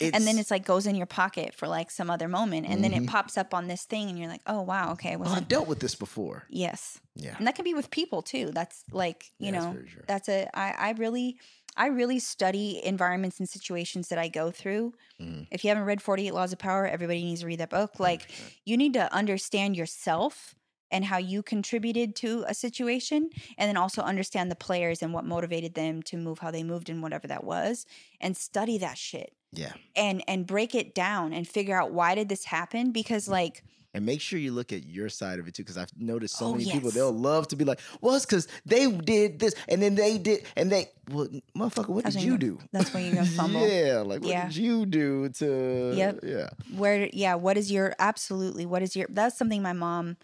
and 0.00 0.26
then 0.26 0.38
it's 0.38 0.50
like 0.50 0.64
goes 0.64 0.86
in 0.86 0.94
your 0.96 1.04
pocket 1.06 1.54
for 1.54 1.68
like 1.68 1.90
some 1.90 2.08
other 2.08 2.26
moment 2.28 2.66
and 2.66 2.82
then 2.82 2.92
Mhm. 2.92 3.02
it 3.04 3.06
pops 3.06 3.36
up 3.36 3.52
on 3.52 3.66
this 3.68 3.84
thing 3.84 4.08
and 4.08 4.18
you're 4.18 4.28
like 4.28 4.40
oh 4.46 4.62
wow 4.62 4.92
okay 4.92 5.16
Well, 5.16 5.28
oh, 5.30 5.34
I 5.34 5.40
dealt 5.40 5.68
with 5.68 5.80
this 5.80 5.94
before. 5.94 6.46
yes 6.48 7.00
Yeah, 7.16 7.36
and 7.36 7.46
that 7.46 7.54
can 7.54 7.64
be 7.64 7.74
with 7.74 7.90
people 7.90 8.22
too 8.22 8.50
that's 8.54 8.84
like 8.92 9.30
you 9.38 9.52
Yeah, 9.52 9.58
know 9.58 9.76
true. 9.92 10.02
that's 10.06 10.28
a 10.30 10.48
I, 10.56 10.70
I 10.88 10.90
really 10.92 11.36
i 11.76 11.86
really 11.88 12.18
study 12.18 12.80
environments 12.84 13.38
and 13.40 13.48
situations 13.48 14.08
that 14.08 14.18
i 14.18 14.28
go 14.28 14.50
through 14.50 14.94
Mhm. 15.20 15.46
if 15.50 15.64
you 15.64 15.68
haven't 15.68 15.84
read 15.84 16.00
48 16.00 16.32
laws 16.32 16.52
of 16.54 16.58
power 16.58 16.86
everybody 16.86 17.22
needs 17.22 17.40
to 17.42 17.46
read 17.46 17.60
that 17.60 17.70
book 17.70 18.00
like 18.00 18.22
100%. 18.22 18.54
you 18.64 18.76
need 18.78 18.94
to 18.94 19.12
understand 19.14 19.76
yourself 19.76 20.54
and 20.90 21.04
how 21.04 21.18
you 21.18 21.42
contributed 21.42 22.14
to 22.16 22.44
a 22.48 22.54
situation 22.54 23.30
and 23.58 23.68
then 23.68 23.76
also 23.76 24.02
understand 24.02 24.50
the 24.50 24.56
players 24.56 25.02
and 25.02 25.12
what 25.12 25.24
motivated 25.24 25.74
them 25.74 26.02
to 26.02 26.16
move 26.16 26.38
how 26.40 26.50
they 26.50 26.62
moved 26.62 26.88
and 26.90 27.02
whatever 27.02 27.26
that 27.26 27.44
was 27.44 27.86
and 28.20 28.36
study 28.36 28.78
that 28.78 28.96
shit 28.98 29.32
yeah, 29.52 29.72
and 29.96 30.22
and 30.28 30.46
break 30.46 30.74
it 30.76 30.94
down 30.94 31.32
and 31.32 31.48
figure 31.48 31.80
out 31.80 31.92
why 31.92 32.14
did 32.14 32.28
this 32.28 32.44
happen 32.44 32.92
because 32.92 33.26
mm. 33.26 33.32
like 33.32 33.64
and 33.92 34.06
make 34.06 34.20
sure 34.20 34.38
you 34.38 34.52
look 34.52 34.72
at 34.72 34.84
your 34.84 35.08
side 35.08 35.40
of 35.40 35.48
it 35.48 35.54
too, 35.54 35.64
because 35.64 35.76
I've 35.76 35.90
noticed 35.98 36.36
so 36.36 36.46
Oh, 36.46 36.52
many 36.52 36.70
people 36.70 36.92
they'll 36.92 37.10
love 37.10 37.48
to 37.48 37.56
be 37.56 37.64
like, 37.64 37.80
"Well, 38.00 38.14
it's 38.14 38.24
because 38.24 38.46
they 38.64 38.88
did 38.88 39.40
this, 39.40 39.52
and 39.68 39.82
then 39.82 39.96
they 39.96 40.16
did, 40.16 40.44
and 40.56 40.70
they, 40.70 40.86
well, 41.10 41.26
motherfucker, 41.56 41.88
what 41.88 42.04
That's 42.04 42.14
did 42.14 42.22
you 42.24 42.32
you- 42.34 42.38
do?" 42.38 42.58
that's 42.72 42.94
when 42.94 43.04
you're 43.04 43.14
gonna 43.16 43.26
fumble. 43.26 43.66
yeah, 43.66 43.98
like 44.06 44.20
what 44.20 44.30
Yeah. 44.30 44.44
did 44.46 44.54
you 44.56 44.86
do 44.86 45.28
to? 45.30 45.92
Yep. 45.96 46.20
Yeah. 46.22 46.50
where 46.76 47.08
yeah 47.12 47.34
what 47.34 47.56
is 47.56 47.72
your 47.72 47.96
absolutely 47.98 48.64
what 48.64 48.80
is 48.82 48.94
your 48.94 49.08
that's 49.10 49.36
something 49.36 49.60
my 49.60 49.72
mom 49.72 50.16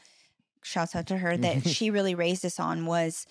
shouts 0.66 0.94
out 0.96 1.06
to 1.06 1.18
her 1.18 1.36
that 1.46 1.66
she 1.66 1.90
really 1.90 2.14
raised 2.14 2.44
us 2.44 2.58
on 2.60 2.86
was 2.86 3.26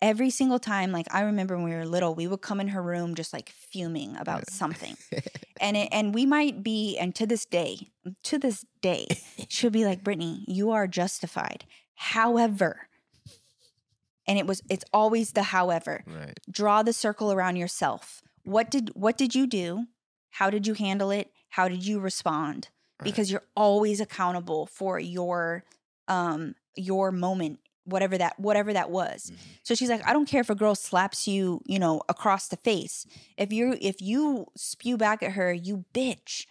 every 0.00 0.30
single 0.30 0.60
time 0.60 0.92
like 0.92 1.06
i 1.12 1.22
remember 1.22 1.56
when 1.56 1.64
we 1.64 1.74
were 1.74 1.84
little 1.84 2.14
we 2.14 2.28
would 2.28 2.40
come 2.40 2.60
in 2.60 2.68
her 2.68 2.80
room 2.80 3.16
just 3.16 3.32
like 3.32 3.48
fuming 3.50 4.16
about 4.16 4.50
something. 4.50 4.96
And 5.60 5.76
it, 5.76 5.88
and 5.90 6.14
we 6.14 6.24
might 6.24 6.62
be 6.62 6.96
and 6.98 7.12
to 7.16 7.26
this 7.26 7.44
day 7.44 7.90
to 8.22 8.38
this 8.38 8.64
day 8.80 9.08
she'll 9.48 9.70
be 9.70 9.84
like 9.84 10.04
brittany 10.04 10.44
you 10.46 10.70
are 10.70 10.86
justified. 10.86 11.64
However 11.96 12.88
and 14.28 14.38
it 14.38 14.46
was 14.46 14.62
it's 14.70 14.84
always 14.92 15.32
the 15.32 15.42
however. 15.44 16.04
Right. 16.06 16.38
draw 16.50 16.84
the 16.84 16.92
circle 16.92 17.32
around 17.32 17.56
yourself. 17.56 18.22
What 18.44 18.70
did 18.70 18.90
what 18.94 19.18
did 19.18 19.34
you 19.34 19.48
do? 19.48 19.86
How 20.30 20.50
did 20.50 20.66
you 20.66 20.74
handle 20.74 21.10
it? 21.10 21.32
How 21.50 21.66
did 21.68 21.84
you 21.84 21.98
respond? 21.98 22.68
Right. 23.00 23.04
because 23.04 23.30
you're 23.30 23.44
always 23.56 24.00
accountable 24.00 24.66
for 24.66 24.98
your 25.00 25.64
um 26.08 26.54
your 26.78 27.10
moment 27.12 27.60
whatever 27.84 28.18
that 28.18 28.38
whatever 28.38 28.72
that 28.72 28.90
was 28.90 29.30
Mhm. 29.32 29.36
so 29.62 29.74
she's 29.74 29.88
like 29.88 30.06
i 30.06 30.12
don't 30.12 30.28
care 30.28 30.42
if 30.42 30.50
a 30.50 30.54
girl 30.54 30.74
slaps 30.74 31.26
you 31.26 31.62
you 31.64 31.78
know 31.78 32.02
across 32.08 32.48
the 32.48 32.56
face 32.58 33.06
if 33.38 33.50
you 33.52 33.78
if 33.80 34.02
you 34.02 34.46
spew 34.56 34.96
back 34.98 35.22
at 35.22 35.32
her 35.32 35.52
you 35.52 35.84
bitch 35.94 36.46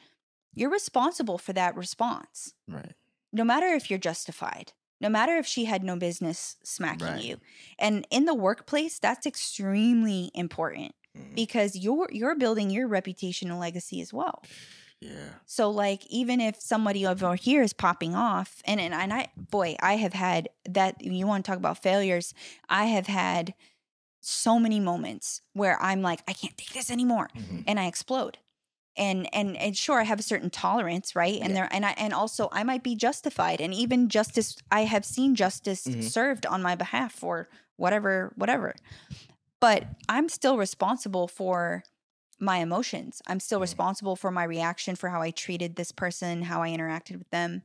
you're 0.55 0.71
responsible 0.71 1.37
for 1.37 1.53
that 1.53 1.75
response 1.75 2.53
Right. 2.67 2.93
no 3.31 3.43
matter 3.43 3.67
if 3.67 3.89
you're 3.91 3.99
justified 3.99 4.73
no 4.99 5.09
matter 5.09 5.37
if 5.37 5.45
she 5.45 5.65
had 5.65 5.83
no 5.83 5.95
business 5.95 6.57
smacking 6.63 7.05
Right. 7.07 7.23
you 7.23 7.39
and 7.77 8.07
in 8.09 8.25
the 8.25 8.33
workplace 8.33 8.97
that's 8.97 9.27
extremely 9.27 10.31
important 10.33 10.95
Mhm. 11.15 11.35
because 11.35 11.75
you're 11.75 12.09
you're 12.11 12.35
building 12.35 12.71
your 12.71 12.87
reputation 12.87 13.51
and 13.51 13.59
legacy 13.59 14.01
as 14.01 14.11
well 14.11 14.41
Yeah. 14.99 15.29
so 15.45 15.69
like 15.69 16.05
even 16.07 16.41
if 16.41 16.59
somebody 16.59 17.05
over 17.05 17.35
here 17.35 17.61
is 17.61 17.71
popping 17.71 18.15
off 18.15 18.61
and 18.65 18.81
and, 18.81 18.95
and 18.95 19.13
i 19.13 19.27
boy 19.37 19.75
i 19.79 19.95
have 19.95 20.13
had 20.13 20.49
that 20.67 21.01
you 21.03 21.27
want 21.27 21.45
to 21.45 21.51
talk 21.51 21.59
about 21.59 21.83
failures 21.83 22.33
i 22.67 22.85
have 22.85 23.05
had 23.05 23.53
so 24.21 24.57
many 24.59 24.79
moments 24.79 25.41
where 25.53 25.79
i'm 25.83 26.01
like 26.01 26.21
i 26.27 26.33
can't 26.33 26.57
take 26.57 26.73
this 26.73 26.89
anymore 26.89 27.29
Mhm. 27.35 27.63
and 27.67 27.79
I 27.79 27.85
explode. 27.87 28.39
And 28.99 29.29
and 29.31 29.55
and 29.57 29.77
sure, 29.77 30.01
I 30.01 30.05
have 30.05 30.19
a 30.19 30.23
certain 30.23 30.49
tolerance, 30.49 31.15
right? 31.15 31.39
And 31.39 31.49
Yeah. 31.51 31.53
there 31.53 31.69
and 31.71 31.85
I 31.85 31.91
and 31.99 32.13
also 32.13 32.49
I 32.51 32.63
might 32.63 32.81
be 32.81 32.95
justified, 32.95 33.61
and 33.61 33.71
even 33.71 34.09
justice. 34.09 34.57
I 34.71 34.85
have 34.85 35.05
seen 35.05 35.35
justice 35.35 35.83
Mhm. 35.85 36.01
served 36.01 36.47
on 36.47 36.63
my 36.63 36.73
behalf 36.73 37.11
for 37.13 37.47
whatever, 37.75 38.33
whatever. 38.35 38.73
But 39.59 39.83
I'm 40.09 40.29
still 40.29 40.57
responsible 40.57 41.27
for 41.27 41.83
my 42.39 42.57
emotions. 42.59 43.21
I'm 43.27 43.39
still 43.39 43.59
Mhm. 43.59 43.61
responsible 43.61 44.15
for 44.15 44.31
my 44.31 44.43
reaction, 44.43 44.95
for 44.95 45.09
how 45.09 45.21
I 45.21 45.31
treated 45.31 45.75
this 45.75 45.91
person, 45.91 46.43
how 46.43 46.61
I 46.63 46.69
interacted 46.69 47.17
with 47.17 47.29
them, 47.31 47.63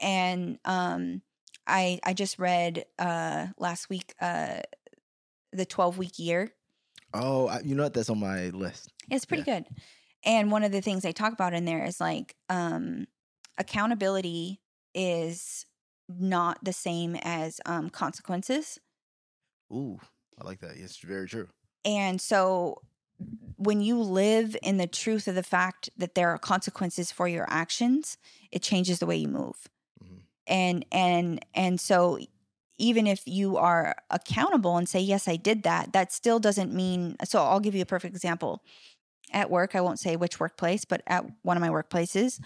and 0.00 0.58
um, 0.64 1.22
I 1.66 2.00
I 2.04 2.14
just 2.14 2.38
read 2.38 2.86
uh 2.98 3.48
last 3.58 3.88
week 3.90 4.14
uh 4.20 4.62
the 5.52 5.66
12 5.66 5.98
week 5.98 6.18
year 6.18 6.52
Oh, 7.14 7.46
I, 7.46 7.60
you 7.60 7.74
know 7.74 7.84
what? 7.84 7.94
That's 7.94 8.10
on 8.10 8.18
my 8.20 8.48
list. 8.50 8.92
it's 9.10 9.24
pretty 9.24 9.42
good. 9.42 9.66
And 10.24 10.50
one 10.50 10.64
of 10.64 10.72
the 10.72 10.80
things 10.80 11.02
they 11.02 11.12
talk 11.12 11.32
about 11.32 11.54
in 11.54 11.64
there 11.64 11.84
is 11.84 12.00
like 12.00 12.36
um 12.48 13.06
accountability 13.58 14.60
is 14.94 15.66
not 16.08 16.58
the 16.64 16.72
same 16.72 17.16
as 17.22 17.60
um 17.66 17.90
consequences. 17.90 18.78
Ooh, 19.72 20.00
I 20.38 20.44
like 20.44 20.60
that. 20.60 20.76
It's 20.76 20.96
very 20.98 21.28
true. 21.28 21.48
And 21.84 22.20
so 22.20 22.82
when 23.56 23.80
you 23.80 23.98
live 24.00 24.56
in 24.62 24.78
the 24.78 24.86
truth 24.86 25.28
of 25.28 25.34
the 25.34 25.42
fact 25.42 25.90
that 25.96 26.14
there 26.14 26.30
are 26.30 26.38
consequences 26.38 27.12
for 27.12 27.28
your 27.28 27.46
actions, 27.48 28.18
it 28.50 28.62
changes 28.62 28.98
the 28.98 29.06
way 29.06 29.16
you 29.16 29.28
move. 29.28 29.68
Mhm. 30.00 30.26
And 30.46 30.84
and 30.92 31.44
and 31.54 31.80
so 31.80 32.18
even 32.78 33.06
if 33.06 33.26
you 33.26 33.56
are 33.56 33.96
accountable 34.10 34.76
and 34.76 34.88
say 34.88 35.00
yes 35.00 35.28
I 35.28 35.36
did 35.36 35.62
that, 35.62 35.92
that 35.92 36.12
still 36.12 36.38
doesn't 36.40 36.72
mean 36.72 37.16
so 37.24 37.42
I'll 37.42 37.60
give 37.60 37.74
you 37.74 37.82
a 37.82 37.86
perfect 37.86 38.14
example. 38.14 38.62
At 39.32 39.50
work, 39.50 39.74
I 39.74 39.80
won't 39.80 39.98
say 40.00 40.16
which 40.16 40.40
workplace, 40.40 40.84
but 40.84 41.02
at 41.06 41.24
one 41.42 41.56
of 41.56 41.60
my 41.60 41.70
workplaces, 41.70 42.40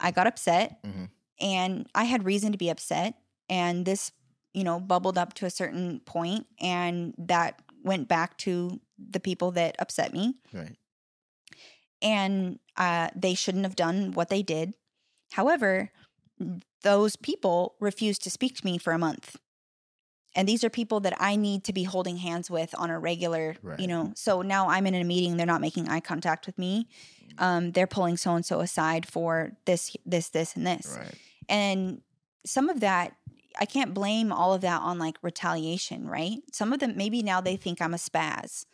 I 0.00 0.10
got 0.10 0.26
upset 0.26 0.80
Mhm. 0.82 1.10
and 1.40 1.88
I 1.94 2.04
had 2.04 2.24
reason 2.24 2.52
to 2.52 2.58
be 2.58 2.70
upset 2.70 3.14
and 3.48 3.86
this, 3.86 4.12
you 4.54 4.64
know, 4.64 4.80
bubbled 4.80 5.18
up 5.18 5.34
to 5.34 5.46
a 5.46 5.50
certain 5.50 6.00
point 6.00 6.46
and 6.60 7.14
that 7.18 7.62
went 7.84 8.08
back 8.08 8.36
to 8.38 8.80
the 8.98 9.20
people 9.20 9.50
that 9.52 9.76
upset 9.78 10.12
me 10.12 10.34
Right. 10.52 10.76
and 12.02 12.58
uh, 12.76 13.08
they 13.14 13.34
shouldn't 13.34 13.64
have 13.64 13.76
done 13.76 14.12
what 14.12 14.28
they 14.28 14.42
did. 14.42 14.74
However, 15.32 15.90
those 16.82 17.16
people 17.16 17.74
refused 17.80 18.22
to 18.24 18.30
speak 18.30 18.56
to 18.56 18.64
me 18.64 18.78
for 18.78 18.92
a 18.92 18.98
month. 18.98 19.36
And 20.34 20.46
these 20.46 20.62
are 20.64 20.68
people 20.70 21.00
that 21.00 21.14
I 21.18 21.36
need 21.36 21.64
to 21.64 21.72
be 21.72 21.84
holding 21.84 22.18
hands 22.18 22.50
with 22.50 22.74
on 22.76 22.90
a 22.90 22.98
regular, 22.98 23.56
Right. 23.62 23.80
you 23.80 23.86
know. 23.86 24.12
So 24.16 24.42
now 24.42 24.68
I'm 24.68 24.86
in 24.86 24.94
a 24.94 25.02
meeting, 25.04 25.36
they're 25.36 25.46
not 25.46 25.62
making 25.62 25.88
eye 25.88 26.00
contact 26.00 26.46
with 26.46 26.58
me. 26.58 26.88
Um, 27.38 27.72
they're 27.72 27.86
pulling 27.86 28.16
so 28.18 28.34
and 28.34 28.44
so 28.44 28.60
aside 28.60 29.06
for 29.06 29.52
this, 29.64 29.96
this, 30.04 30.28
this, 30.30 30.54
and 30.56 30.66
this. 30.66 30.94
Right. 30.98 31.14
And 31.48 32.02
some 32.44 32.68
of 32.68 32.80
that, 32.80 33.16
I 33.58 33.64
can't 33.64 33.94
blame 33.94 34.30
all 34.32 34.52
of 34.52 34.60
that 34.60 34.80
on 34.82 34.98
like 34.98 35.16
retaliation, 35.22 36.06
right? 36.06 36.38
Some 36.52 36.72
of 36.74 36.80
them, 36.80 36.94
maybe 36.96 37.22
now 37.22 37.40
they 37.40 37.56
think 37.56 37.80
I'm 37.80 37.94
a 37.94 37.98
spaz. 37.98 38.66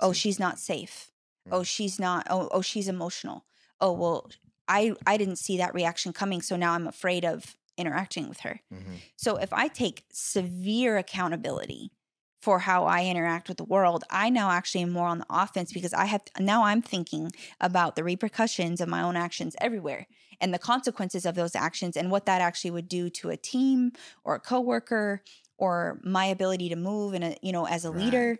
Oh, 0.00 0.12
she's 0.12 0.38
not 0.38 0.58
safe. 0.58 1.10
Oh, 1.50 1.62
she's 1.62 1.98
not. 1.98 2.26
Oh, 2.30 2.48
oh, 2.52 2.62
she's 2.62 2.88
emotional. 2.88 3.46
Oh, 3.80 3.92
well, 3.92 4.30
I 4.66 4.94
I 5.06 5.16
didn't 5.16 5.36
see 5.36 5.58
that 5.58 5.74
reaction 5.74 6.12
coming, 6.12 6.42
so 6.42 6.56
now 6.56 6.72
I'm 6.72 6.86
afraid 6.86 7.24
of 7.24 7.56
interacting 7.76 8.28
with 8.28 8.40
her. 8.40 8.60
Mhm. 8.70 9.02
So 9.16 9.36
if 9.36 9.52
I 9.52 9.68
take 9.68 10.04
severe 10.12 10.96
accountability 10.96 11.92
for 12.40 12.58
how 12.60 12.84
I 12.84 13.04
interact 13.06 13.48
with 13.48 13.56
the 13.56 13.64
world, 13.64 14.04
I 14.10 14.28
now 14.30 14.50
actually 14.50 14.82
am 14.82 14.90
more 14.92 15.06
on 15.08 15.18
the 15.18 15.26
offense 15.30 15.72
because 15.72 15.94
I 15.94 16.04
have 16.06 16.22
now 16.38 16.64
I'm 16.64 16.82
thinking 16.82 17.30
about 17.60 17.96
the 17.96 18.04
repercussions 18.04 18.80
of 18.80 18.88
my 18.88 19.02
own 19.02 19.16
actions 19.16 19.56
everywhere 19.60 20.06
and 20.40 20.52
the 20.52 20.58
consequences 20.58 21.24
of 21.24 21.34
those 21.36 21.54
actions 21.54 21.96
and 21.96 22.10
what 22.10 22.26
that 22.26 22.40
actually 22.42 22.70
would 22.72 22.88
do 22.88 23.08
to 23.10 23.30
a 23.30 23.36
team 23.36 23.92
or 24.24 24.34
a 24.34 24.40
coworker 24.40 25.22
or 25.56 26.00
my 26.04 26.26
ability 26.26 26.68
to 26.68 26.76
move 26.76 27.14
and 27.14 27.24
a, 27.24 27.36
you 27.42 27.52
know 27.52 27.66
as 27.66 27.84
a 27.84 27.90
Right. 27.90 27.96
leader. 28.04 28.38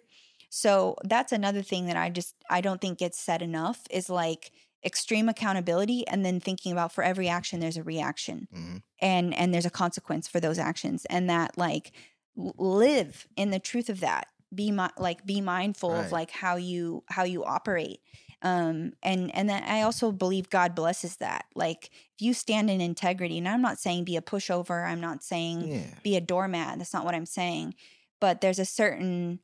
So 0.56 0.94
that's 1.02 1.32
another 1.32 1.62
thing 1.62 1.86
that 1.86 1.96
I 1.96 2.10
just 2.10 2.36
I 2.48 2.60
don't 2.60 2.80
think 2.80 2.98
gets 2.98 3.18
said 3.18 3.42
enough 3.42 3.80
is 3.90 4.08
like 4.08 4.52
extreme 4.84 5.28
accountability 5.28 6.06
and 6.06 6.24
then 6.24 6.38
thinking 6.38 6.70
about 6.70 6.92
for 6.92 7.02
every 7.02 7.28
action 7.28 7.58
there's 7.58 7.76
a 7.76 7.82
reaction 7.82 8.46
Mhm. 8.54 8.82
and 9.00 9.34
and 9.34 9.52
there's 9.52 9.66
a 9.66 9.70
consequence 9.70 10.28
for 10.28 10.38
those 10.40 10.58
actions 10.58 11.06
and 11.06 11.28
that 11.28 11.58
like 11.58 11.90
live 12.36 13.26
in 13.36 13.50
the 13.50 13.58
truth 13.58 13.88
of 13.88 14.00
that 14.00 14.28
be 14.54 14.70
mi- 14.70 14.96
like 14.96 15.24
be 15.26 15.40
mindful 15.40 15.90
Right. 15.90 16.04
of 16.06 16.12
like 16.12 16.30
how 16.30 16.56
you 16.56 17.02
how 17.08 17.24
you 17.24 17.44
operate 17.44 18.00
um 18.42 18.92
and 19.02 19.34
and 19.34 19.48
then 19.48 19.62
i 19.64 19.82
also 19.82 20.12
believe 20.12 20.50
god 20.50 20.74
blesses 20.74 21.16
that 21.16 21.46
like 21.54 21.90
if 22.14 22.20
you 22.20 22.34
stand 22.34 22.70
in 22.70 22.80
integrity 22.80 23.38
and 23.38 23.48
i'm 23.48 23.62
not 23.62 23.78
saying 23.78 24.04
be 24.04 24.16
a 24.16 24.22
pushover 24.22 24.86
i'm 24.86 25.00
not 25.00 25.24
saying 25.24 25.66
Yeah. 25.68 25.86
be 26.02 26.14
a 26.16 26.20
doormat 26.20 26.78
that's 26.78 26.92
not 26.92 27.04
what 27.04 27.14
i'm 27.14 27.26
saying 27.26 27.74
but 28.20 28.40
there's 28.40 28.58
a 28.60 28.64
certain 28.64 29.40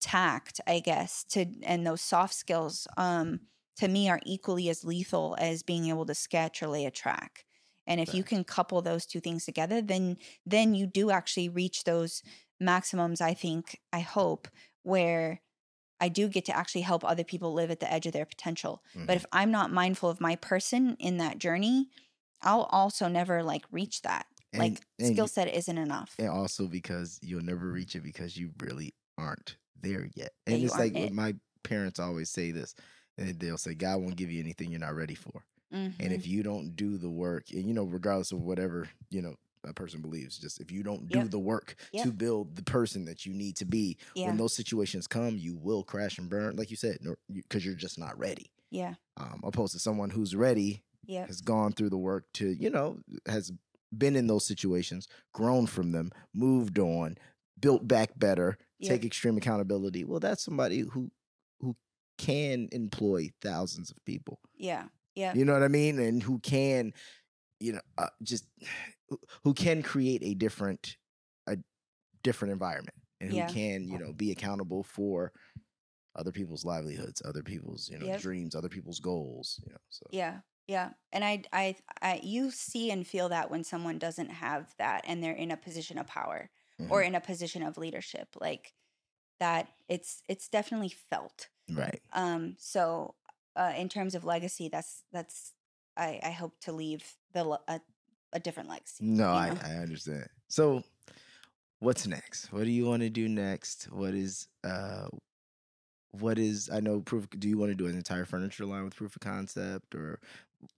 tact 0.00 0.60
i 0.66 0.78
guess 0.80 1.24
to 1.24 1.46
and 1.62 1.86
those 1.86 2.00
soft 2.00 2.34
skills 2.34 2.86
um 2.96 3.40
to 3.76 3.88
me 3.88 4.08
are 4.08 4.20
equally 4.26 4.68
as 4.68 4.84
lethal 4.84 5.36
as 5.38 5.62
being 5.62 5.86
able 5.88 6.04
to 6.06 6.14
sketch 6.14 6.62
or 6.62 6.66
lay 6.66 6.84
a 6.84 6.90
track. 6.90 7.44
And 7.86 8.00
if 8.00 8.12
you 8.12 8.24
can 8.24 8.42
couple 8.44 8.82
those 8.82 9.06
two 9.06 9.20
things 9.20 9.44
together 9.44 9.80
then 9.80 10.16
then 10.44 10.74
you 10.74 10.86
do 10.86 11.10
actually 11.10 11.48
reach 11.48 11.84
those 11.84 12.22
maximums 12.60 13.20
i 13.20 13.34
think 13.34 13.80
i 13.92 14.00
hope 14.00 14.48
where 14.82 15.40
i 16.00 16.08
do 16.08 16.28
get 16.28 16.44
to 16.46 16.56
actually 16.56 16.82
help 16.82 17.04
other 17.04 17.24
people 17.24 17.52
live 17.54 17.70
at 17.70 17.80
the 17.80 17.90
edge 17.92 18.06
of 18.06 18.12
their 18.12 18.26
potential. 18.26 18.82
Mhm. 18.94 19.06
but 19.06 19.16
if 19.16 19.24
i'm 19.32 19.50
not 19.50 19.70
mindful 19.72 20.10
of 20.10 20.20
my 20.20 20.36
person 20.36 20.96
in 21.00 21.16
that 21.18 21.38
journey 21.38 21.88
i'll 22.42 22.68
also 22.70 23.08
never 23.08 23.42
like 23.42 23.64
reach 23.72 24.02
that. 24.02 24.26
And- 24.52 24.60
like 24.62 24.82
skill 25.00 25.28
set 25.28 25.48
isn't 25.48 25.78
enough. 25.78 26.14
and 26.18 26.28
also 26.28 26.66
because 26.68 27.18
you'll 27.22 27.42
never 27.44 27.70
reach 27.70 27.94
it 27.96 28.02
because 28.02 28.36
you 28.36 28.50
really 28.58 28.94
aren't 29.16 29.56
there 29.82 30.08
yet. 30.14 30.32
And 30.46 30.62
it's 30.64 30.78
like 30.78 30.94
it. 30.94 31.12
my 31.12 31.34
parents 31.62 31.98
always 32.00 32.30
say 32.30 32.50
this, 32.50 32.74
and 33.16 33.38
they'll 33.38 33.58
say, 33.58 33.74
"God 33.74 34.00
won't 34.00 34.16
give 34.16 34.30
you 34.30 34.40
anything 34.40 34.70
you're 34.70 34.80
not 34.80 34.94
ready 34.94 35.14
for." 35.14 35.44
And 36.00 36.12
Mhm. 36.12 36.14
if 36.14 36.26
you 36.26 36.42
don't 36.42 36.76
do 36.76 36.96
the 36.98 37.10
work, 37.10 37.50
and 37.52 37.66
you 37.66 37.74
know, 37.74 37.84
regardless 37.84 38.32
of 38.32 38.40
whatever 38.40 38.88
you 39.10 39.22
know 39.22 39.34
a 39.64 39.72
person 39.74 40.00
believes, 40.00 40.38
just 40.38 40.60
if 40.60 40.70
you 40.70 40.82
don't 40.82 41.08
do 41.08 41.18
Yep. 41.18 41.30
the 41.30 41.38
work 41.38 41.74
Yep. 41.92 42.04
to 42.04 42.12
build 42.12 42.56
the 42.56 42.62
person 42.62 43.04
that 43.06 43.26
you 43.26 43.34
need 43.34 43.56
to 43.56 43.64
be, 43.64 43.96
yeah 44.14 44.26
when 44.28 44.36
those 44.36 44.54
situations 44.54 45.06
come, 45.08 45.36
you 45.36 45.56
will 45.56 45.82
crash 45.82 46.16
and 46.18 46.30
burn, 46.30 46.56
like 46.56 46.70
you 46.70 46.76
said, 46.76 46.98
because 47.32 47.64
you're 47.66 47.74
just 47.74 47.98
not 47.98 48.16
ready. 48.18 48.50
yeah 48.70 48.94
Um, 49.16 49.40
opposed 49.42 49.72
to 49.72 49.80
someone 49.80 50.10
who's 50.10 50.34
ready, 50.36 50.84
yeah 51.04 51.26
has 51.26 51.40
gone 51.40 51.72
through 51.72 51.90
the 51.90 51.98
work 51.98 52.24
to, 52.34 52.48
you 52.52 52.70
know, 52.70 53.00
has 53.26 53.50
been 53.96 54.14
in 54.14 54.26
those 54.28 54.46
situations, 54.46 55.08
grown 55.32 55.66
from 55.66 55.90
them, 55.92 56.12
moved 56.32 56.78
on, 56.78 57.18
built 57.60 57.86
back 57.88 58.18
better, 58.18 58.58
take 58.82 59.04
extreme 59.04 59.36
accountability. 59.36 60.04
Well, 60.04 60.20
that's 60.20 60.44
somebody 60.44 60.80
who 60.80 61.10
who 61.60 61.76
can 62.18 62.68
employ 62.72 63.30
thousands 63.42 63.90
of 63.90 64.04
people. 64.04 64.40
yeah 64.54 64.88
yeah 65.14 65.36
You 65.36 65.44
know 65.44 65.52
what 65.52 65.62
I 65.62 65.68
mean? 65.68 65.98
And 66.00 66.22
who 66.22 66.38
can, 66.40 66.92
you 67.60 67.74
know, 67.74 67.82
uh, 67.98 68.08
just 68.22 68.46
who- 69.08 69.20
who 69.44 69.54
can 69.54 69.82
create 69.82 70.22
a 70.24 70.34
different 70.34 70.98
a 71.48 71.58
different 72.22 72.52
environment 72.52 72.96
and 73.20 73.30
who 73.30 73.44
Yeah. 73.44 73.46
can, 73.46 73.84
you 73.88 73.98
know, 73.98 74.12
be 74.14 74.32
accountable 74.32 74.84
for 74.84 75.32
other 76.16 76.32
people's 76.32 76.64
livelihoods, 76.64 77.22
other 77.24 77.42
people's, 77.42 77.88
you 77.90 77.98
know, 77.98 78.10
Yep. 78.10 78.24
dreams, 78.24 78.54
other 78.54 78.68
people's 78.70 79.00
goals, 79.00 79.60
you 79.66 79.72
know. 79.72 79.78
So 79.90 80.06
Yeah, 80.10 80.40
yeah, 80.66 80.92
and 81.12 81.24
I, 81.24 81.42
I, 81.52 81.76
I, 82.00 82.20
you 82.22 82.50
see 82.50 82.90
and 82.90 83.06
feel 83.06 83.28
that 83.28 83.50
when 83.50 83.64
someone 83.64 83.98
doesn't 83.98 84.30
have 84.30 84.74
that, 84.78 85.04
and 85.06 85.22
they're 85.22 85.32
in 85.34 85.50
a 85.50 85.56
position 85.56 85.98
of 85.98 86.06
power 86.06 86.50
or 86.88 87.02
mhm. 87.02 87.06
in 87.08 87.14
a 87.14 87.20
position 87.20 87.62
of 87.62 87.78
leadership, 87.78 88.28
like 88.40 88.72
that. 89.40 89.68
It's, 89.88 90.22
it's 90.28 90.48
definitely 90.48 90.90
felt. 91.10 91.48
right. 91.72 92.00
Um, 92.12 92.56
so, 92.58 93.14
uh, 93.56 93.72
in 93.76 93.88
terms 93.88 94.14
of 94.14 94.24
legacy, 94.24 94.68
that's 94.68 95.02
that's, 95.12 95.52
I, 95.96 96.20
I 96.22 96.30
hope 96.30 96.60
to 96.60 96.72
leave 96.72 97.04
the 97.32 97.58
a, 97.66 97.80
a 98.32 98.40
different 98.40 98.68
legacy. 98.68 99.04
No, 99.04 99.30
I, 99.30 99.50
know? 99.50 99.60
I 99.64 99.70
understand. 99.76 100.28
So, 100.48 100.84
what's 101.80 102.06
next? 102.06 102.52
What 102.52 102.64
do 102.64 102.70
you 102.70 102.86
want 102.86 103.02
to 103.02 103.10
do 103.10 103.28
next? 103.28 103.88
What 103.90 104.14
is 104.14 104.48
uh, 104.64 105.08
what 106.12 106.38
is? 106.38 106.70
I 106.72 106.80
know 106.80 107.00
proof. 107.00 107.28
Do 107.30 107.48
you 107.48 107.58
want 107.58 107.70
to 107.70 107.74
do 107.74 107.86
an 107.86 107.96
entire 107.96 108.24
furniture 108.24 108.64
line 108.64 108.84
with 108.84 108.96
proof 108.96 109.16
of 109.16 109.20
concept, 109.20 109.94
or 109.94 110.20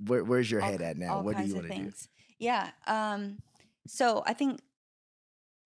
where, 0.06 0.24
where's 0.24 0.51
your 0.51 0.62
all, 0.62 0.70
head 0.70 0.82
at 0.82 0.97
now? 0.97 1.20
What 1.20 1.36
do 1.36 1.44
you 1.44 1.55
want 1.55 1.70
to 1.70 1.78
do? 1.78 1.93
Yeah. 2.39 2.70
Um, 2.86 3.39
so 3.86 4.22
I 4.27 4.32
think 4.32 4.60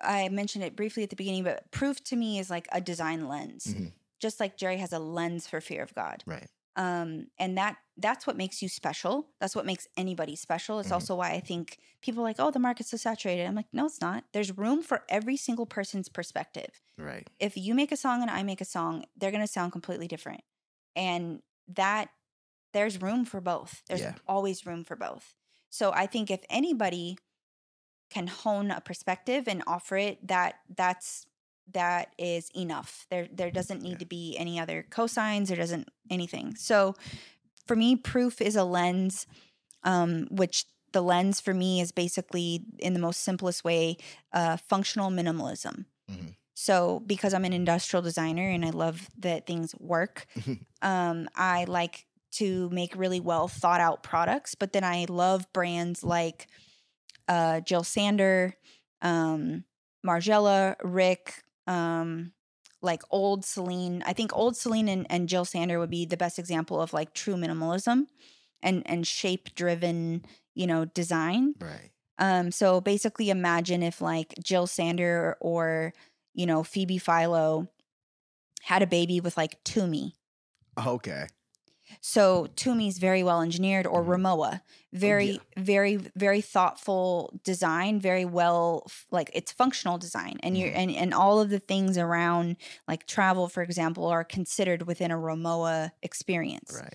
I 0.04 0.28
mentioned 0.28 0.64
it 0.64 0.76
briefly 0.76 1.02
at 1.02 1.10
the 1.10 1.16
beginning, 1.16 1.44
but 1.44 1.70
proof 1.70 2.02
to 2.04 2.16
me 2.16 2.38
is 2.38 2.50
like 2.50 2.68
a 2.72 2.80
design 2.80 3.28
lens. 3.28 3.66
Mhm. 3.66 3.92
Just 4.20 4.40
like 4.40 4.56
Jerry 4.56 4.78
has 4.78 4.92
a 4.92 4.98
lens 4.98 5.46
for 5.46 5.60
fear 5.60 5.82
of 5.82 5.94
God. 5.94 6.22
Right. 6.26 6.48
Um, 6.76 7.28
and 7.38 7.56
that 7.58 7.76
that's 7.96 8.26
what 8.26 8.36
makes 8.36 8.60
you 8.60 8.68
special. 8.68 9.28
That's 9.38 9.54
what 9.54 9.64
makes 9.64 9.86
anybody 9.96 10.34
special. 10.34 10.80
It's 10.80 10.88
Mhm. 10.88 10.94
also 10.94 11.14
why 11.14 11.30
I 11.30 11.38
think 11.40 11.78
people 12.00 12.22
are 12.22 12.24
like, 12.24 12.40
oh, 12.40 12.50
the 12.50 12.58
market's 12.58 12.90
so 12.90 12.96
saturated. 12.96 13.46
I'm 13.46 13.54
like, 13.54 13.72
no, 13.72 13.86
it's 13.86 14.00
not. 14.00 14.24
There's 14.32 14.56
room 14.58 14.82
for 14.82 15.04
every 15.08 15.36
single 15.36 15.66
person's 15.66 16.08
perspective 16.08 16.80
Right. 16.98 17.28
if 17.38 17.56
you 17.56 17.72
make 17.74 17.92
a 17.92 17.96
song 17.96 18.22
and 18.22 18.30
I 18.30 18.42
make 18.42 18.60
a 18.60 18.64
song, 18.64 19.04
they're 19.16 19.30
going 19.30 19.40
to 19.46 19.52
sound 19.52 19.70
completely 19.70 20.08
different. 20.08 20.42
And 20.96 21.42
that 21.68 22.08
there's 22.72 23.00
room 23.00 23.24
for 23.24 23.40
both. 23.40 23.82
There's 23.86 24.00
Yeah. 24.00 24.14
always 24.26 24.66
room 24.66 24.82
for 24.82 24.96
both. 24.96 25.34
So 25.70 25.92
I 25.92 26.06
think 26.06 26.28
if 26.30 26.40
anybody 26.50 27.18
can 28.14 28.26
hone 28.28 28.70
a 28.70 28.80
perspective 28.80 29.42
and 29.48 29.62
offer 29.66 29.96
it, 29.96 30.26
that 30.26 30.54
that's 30.76 31.26
that 31.72 32.14
is 32.18 32.50
enough. 32.54 33.06
There 33.10 33.26
there 33.32 33.50
doesn't 33.50 33.82
need 33.82 33.92
Yeah. 33.98 34.04
to 34.04 34.06
be 34.06 34.36
any 34.38 34.60
other 34.60 34.86
cosines 34.90 35.48
There 35.48 35.56
doesn't 35.64 35.88
anything. 36.10 36.56
So 36.56 36.94
for 37.66 37.76
me, 37.76 37.96
proof 37.96 38.40
is 38.40 38.56
a 38.56 38.64
lens, 38.64 39.26
um, 39.82 40.28
which 40.30 40.66
the 40.92 41.02
lens 41.02 41.40
for 41.40 41.54
me 41.54 41.80
is 41.80 41.90
basically 41.92 42.64
in 42.78 42.92
the 42.94 43.00
most 43.00 43.20
simplest 43.20 43.64
way, 43.64 43.96
uh, 44.32 44.56
functional 44.68 45.10
minimalism. 45.10 45.86
Mhm. 46.10 46.34
So 46.54 47.00
because 47.00 47.34
I'm 47.34 47.44
an 47.44 47.52
industrial 47.52 48.02
designer 48.02 48.48
and 48.48 48.64
I 48.64 48.70
love 48.70 49.08
that 49.18 49.46
things 49.46 49.74
work, 49.80 50.26
um, 50.82 51.28
I 51.34 51.64
like 51.64 52.06
to 52.32 52.68
make 52.70 52.94
really 52.96 53.20
well 53.20 53.48
thought 53.48 53.80
out 53.80 54.02
products. 54.02 54.54
But 54.54 54.72
then 54.72 54.84
I 54.84 55.06
love 55.08 55.46
brands 55.52 56.04
like 56.04 56.46
uh, 57.28 57.60
Jill 57.60 57.84
Sander, 57.84 58.54
um, 59.02 59.64
Margiela, 60.06 60.76
Rick, 60.82 61.42
um, 61.66 62.32
like 62.82 63.02
old 63.10 63.44
Celine. 63.44 64.02
I 64.06 64.12
think 64.12 64.36
old 64.36 64.56
Celine 64.56 64.88
and, 64.88 65.06
and 65.10 65.28
Jill 65.28 65.44
Sander 65.44 65.78
would 65.78 65.90
be 65.90 66.04
the 66.04 66.16
best 66.16 66.38
example 66.38 66.80
of 66.80 66.92
like 66.92 67.14
true 67.14 67.36
minimalism 67.36 68.06
and 68.62 68.82
and 68.86 69.06
shape 69.06 69.54
driven, 69.54 70.24
you 70.54 70.66
know, 70.66 70.84
design. 70.84 71.54
Right. 71.60 71.90
Um, 72.18 72.52
so 72.52 72.80
basically 72.80 73.30
imagine 73.30 73.82
if 73.82 74.00
like 74.00 74.34
Jill 74.42 74.66
Sander 74.66 75.36
or, 75.40 75.92
you 76.34 76.46
know, 76.46 76.62
Phoebe 76.62 76.98
Philo 76.98 77.68
had 78.62 78.82
a 78.82 78.86
baby 78.86 79.20
with 79.20 79.36
like 79.36 79.62
Tumi. 79.64 80.12
Okay. 80.86 81.26
So 82.00 82.46
Tumi 82.56 82.88
is 82.88 82.98
very 82.98 83.22
well 83.22 83.40
engineered, 83.42 83.86
or 83.86 84.02
Mhm. 84.02 84.08
Rimowa, 84.08 84.60
very, 84.92 85.26
yeah. 85.32 85.38
very, 85.56 85.96
very 85.96 86.40
thoughtful 86.40 87.38
design, 87.44 88.00
very 88.00 88.24
well, 88.24 88.86
like 89.10 89.30
it's 89.34 89.52
functional 89.52 89.98
design, 89.98 90.38
and 90.42 90.56
you're 90.58 90.70
Mhm. 90.70 90.76
and 90.76 90.90
and 90.92 91.14
all 91.14 91.40
of 91.40 91.50
the 91.50 91.58
things 91.60 91.96
around 91.98 92.56
like 92.88 93.06
travel, 93.06 93.48
for 93.48 93.62
example, 93.62 94.06
are 94.06 94.24
considered 94.24 94.82
within 94.86 95.10
a 95.10 95.16
Rimowa 95.16 95.92
experience. 96.02 96.72
Right. 96.74 96.94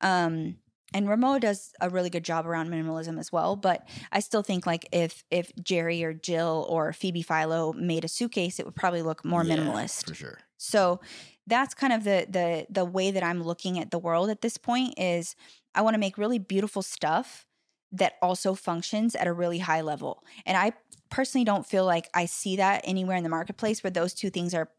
Um, 0.00 0.56
and 0.92 1.06
Rimowa 1.06 1.40
does 1.40 1.72
a 1.80 1.88
really 1.88 2.10
good 2.10 2.24
job 2.24 2.46
around 2.46 2.68
minimalism 2.68 3.18
as 3.18 3.30
well. 3.30 3.54
But 3.54 3.86
I 4.10 4.20
still 4.20 4.42
think 4.42 4.66
like 4.66 4.88
if 4.92 5.24
if 5.30 5.52
Jerry 5.62 6.02
or 6.02 6.12
Jill 6.12 6.66
or 6.68 6.92
Phoebe 6.92 7.22
Philo 7.22 7.72
made 7.74 8.04
a 8.04 8.08
suitcase, 8.08 8.58
it 8.58 8.66
would 8.66 8.74
probably 8.74 9.02
look 9.02 9.24
more 9.24 9.44
Yeah, 9.44 9.56
minimalist. 9.56 10.06
for 10.08 10.14
sure. 10.14 10.38
So 10.56 11.00
that's 11.46 11.74
kind 11.74 11.92
of 11.92 12.04
the 12.04 12.26
the 12.28 12.66
the 12.70 12.84
way 12.84 13.10
that 13.10 13.22
I'm 13.22 13.42
looking 13.42 13.78
at 13.78 13.90
the 13.90 13.98
world 13.98 14.30
at 14.30 14.42
this 14.42 14.56
point 14.56 14.94
is 14.96 15.34
I 15.74 15.82
want 15.82 15.94
to 15.94 15.98
make 15.98 16.18
really 16.18 16.38
beautiful 16.38 16.82
stuff 16.82 17.46
that 17.92 18.14
also 18.22 18.54
functions 18.54 19.16
at 19.16 19.26
a 19.26 19.32
really 19.32 19.58
high 19.58 19.80
level. 19.80 20.22
And 20.46 20.56
I 20.56 20.72
personally 21.10 21.44
don't 21.44 21.66
feel 21.66 21.84
like 21.84 22.08
I 22.14 22.26
see 22.26 22.56
that 22.56 22.82
anywhere 22.84 23.16
in 23.16 23.24
the 23.24 23.28
marketplace 23.28 23.82
where 23.82 23.90
those 23.90 24.14
two 24.14 24.30
things 24.30 24.54
are 24.54 24.70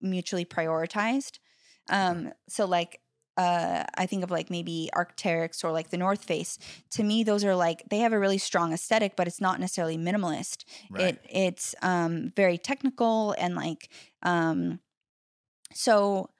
mutually 0.00 0.44
prioritized. 0.44 1.38
Um 1.88 2.32
so 2.48 2.64
like 2.66 3.00
uh, 3.36 3.84
I 3.96 4.04
think 4.04 4.22
of 4.22 4.30
like 4.30 4.50
maybe 4.50 4.90
Arc'teryx 4.94 5.64
or 5.64 5.72
like 5.72 5.88
the 5.88 5.96
North 5.96 6.24
Face. 6.24 6.58
To 6.90 7.02
me, 7.02 7.24
those 7.24 7.42
are 7.42 7.54
like 7.54 7.84
they 7.88 8.00
have 8.00 8.12
a 8.12 8.18
really 8.18 8.36
strong 8.36 8.72
aesthetic, 8.74 9.16
but 9.16 9.26
it's 9.26 9.40
not 9.40 9.60
necessarily 9.60 9.96
minimalist. 9.96 10.64
Right. 10.90 11.14
It 11.14 11.20
it's 11.30 11.74
um, 11.80 12.32
very 12.36 12.58
technical 12.58 13.34
and 13.38 13.54
like 13.54 13.88
um, 14.22 14.80
so. 15.72 16.30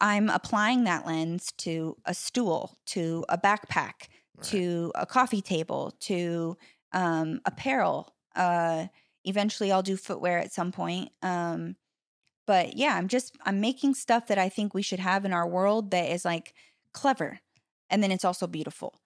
I'm 0.00 0.28
applying 0.30 0.84
that 0.84 1.06
lens 1.06 1.50
to 1.58 1.96
a 2.04 2.14
stool, 2.14 2.78
to 2.86 3.24
a 3.28 3.36
backpack, 3.36 4.06
Right. 4.36 4.44
to 4.44 4.92
a 4.94 5.04
coffee 5.06 5.42
table, 5.42 5.96
to 6.02 6.56
um, 6.92 7.40
apparel. 7.44 8.14
Uh, 8.36 8.86
eventually, 9.24 9.72
I'll 9.72 9.82
do 9.82 9.96
footwear 9.96 10.38
at 10.38 10.52
some 10.52 10.70
point. 10.70 11.10
Um, 11.20 11.74
but 12.46 12.76
yeah, 12.76 12.94
I'm 12.94 13.08
just 13.08 13.36
I'm 13.44 13.60
making 13.60 13.94
stuff 13.94 14.28
that 14.28 14.38
I 14.38 14.48
think 14.48 14.72
we 14.72 14.82
should 14.82 15.00
have 15.00 15.24
in 15.24 15.32
our 15.32 15.48
world 15.48 15.90
that 15.90 16.12
is 16.12 16.24
like 16.24 16.54
clever, 16.92 17.40
and 17.90 18.00
then 18.00 18.12
it's 18.12 18.24
also 18.24 18.46
beautiful. 18.46 19.00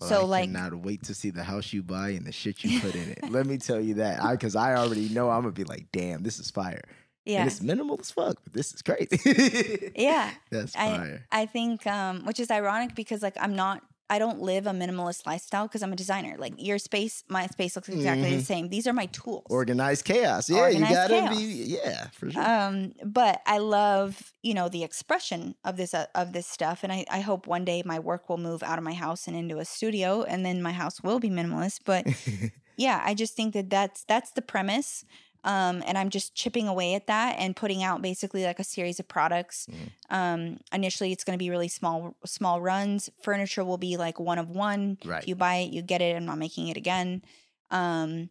Well, 0.00 0.08
so 0.08 0.20
I 0.20 0.24
like 0.26 0.44
cannot 0.52 0.76
wait 0.76 1.02
to 1.04 1.14
see 1.14 1.30
the 1.30 1.42
house 1.42 1.72
you 1.72 1.82
buy 1.82 2.10
and 2.10 2.24
the 2.24 2.30
shit 2.32 2.62
you 2.62 2.80
put 2.80 2.94
in 2.94 3.10
it. 3.10 3.18
Let 3.28 3.44
me 3.46 3.58
tell 3.58 3.80
you 3.80 3.94
that, 3.94 4.22
I 4.22 4.32
because 4.36 4.54
I 4.54 4.76
already 4.76 5.08
know 5.08 5.30
I'm 5.30 5.42
gonna 5.42 5.50
be 5.52 5.64
like, 5.64 5.88
damn, 5.92 6.22
this 6.22 6.38
is 6.38 6.48
fire. 6.52 6.82
Yeah, 7.28 7.40
And 7.42 7.50
it's 7.50 7.60
minimal 7.62 7.96
as 8.00 8.10
fuck, 8.10 8.36
but 8.44 8.52
this 8.52 8.72
is 8.74 8.82
crazy. 8.82 9.92
yeah. 9.96 10.30
That's 10.50 10.74
I- 10.74 10.96
fire. 10.96 11.26
I 11.30 11.46
think, 11.46 11.86
um, 11.86 12.24
which 12.24 12.40
is 12.40 12.50
ironic 12.50 12.94
because 12.94 13.22
like 13.22 13.36
I'm 13.40 13.54
not, 13.54 13.82
I 14.10 14.18
don't 14.18 14.40
live 14.40 14.66
a 14.66 14.70
minimalist 14.70 15.26
lifestyle 15.26 15.66
because 15.68 15.82
I'm 15.82 15.92
a 15.92 15.96
designer. 15.96 16.36
Like 16.38 16.54
your 16.56 16.78
space, 16.78 17.24
my 17.28 17.46
space 17.48 17.76
looks 17.76 17.90
exactly 17.90 18.30
the 18.30 18.40
Mhm. 18.42 18.46
same. 18.46 18.68
These 18.70 18.86
are 18.86 18.94
my 18.94 19.04
tools. 19.06 19.44
Organized 19.50 20.06
chaos. 20.06 20.48
Yeah, 20.48 20.62
Organized 20.62 20.90
you 20.90 20.96
gotta 20.96 21.14
chaos. 21.20 21.36
be. 21.36 21.44
Yeah, 21.76 22.06
for 22.18 22.30
sure. 22.30 22.42
um, 22.42 22.94
but 23.04 23.42
I 23.44 23.58
love, 23.58 24.32
you 24.42 24.54
know, 24.54 24.70
the 24.70 24.82
expression 24.82 25.56
of 25.62 25.76
this 25.76 25.92
uh, 25.92 26.06
of 26.14 26.32
this 26.32 26.46
stuff, 26.46 26.84
and 26.84 26.90
I, 26.90 27.04
I 27.10 27.20
hope 27.20 27.46
one 27.46 27.66
day 27.66 27.82
my 27.84 27.98
work 27.98 28.30
will 28.30 28.38
move 28.38 28.62
out 28.62 28.78
of 28.78 28.84
my 28.84 28.94
house 28.94 29.28
and 29.28 29.36
into 29.36 29.58
a 29.58 29.66
studio, 29.66 30.22
and 30.22 30.40
then 30.46 30.62
my 30.62 30.72
house 30.72 31.02
will 31.02 31.20
be 31.20 31.28
minimalist. 31.28 31.80
But 31.84 32.06
yeah, 32.78 33.02
I 33.04 33.12
just 33.12 33.34
think 33.34 33.52
that 33.52 33.68
that's 33.68 34.04
that's 34.04 34.30
the 34.30 34.40
premise. 34.42 35.04
Um, 35.44 35.82
and 35.86 35.96
I'm 35.96 36.10
just 36.10 36.34
chipping 36.34 36.68
away 36.68 36.94
at 36.94 37.06
that 37.06 37.36
and 37.38 37.54
putting 37.54 37.82
out 37.82 38.02
basically 38.02 38.44
like 38.44 38.58
a 38.58 38.64
series 38.64 38.98
of 38.98 39.08
products. 39.08 39.66
Mm. 39.70 40.14
Um, 40.14 40.58
initially, 40.72 41.12
it's 41.12 41.24
going 41.24 41.38
to 41.38 41.42
be 41.42 41.50
really 41.50 41.68
small 41.68 42.16
small 42.24 42.60
runs. 42.60 43.08
Furniture 43.22 43.64
will 43.64 43.78
be 43.78 43.96
like 43.96 44.18
one 44.18 44.38
of 44.38 44.50
one. 44.50 44.98
Right. 45.04 45.22
If 45.22 45.28
you 45.28 45.36
buy 45.36 45.56
it, 45.56 45.72
you 45.72 45.82
get 45.82 46.02
it. 46.02 46.16
I'm 46.16 46.26
not 46.26 46.38
making 46.38 46.68
it 46.68 46.76
again. 46.76 47.22
Um, 47.70 48.30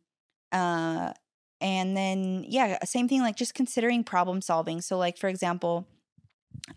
uh, 0.52 1.14
and 1.62 1.98
then 1.98 2.46
yeah, 2.48 2.84
same 2.84 3.08
thing. 3.08 3.22
Like 3.22 3.36
just 3.36 3.54
considering 3.54 4.04
problem 4.04 4.42
solving. 4.42 4.82
So 4.82 4.98
like 4.98 5.18
for 5.18 5.28
example, 5.28 5.88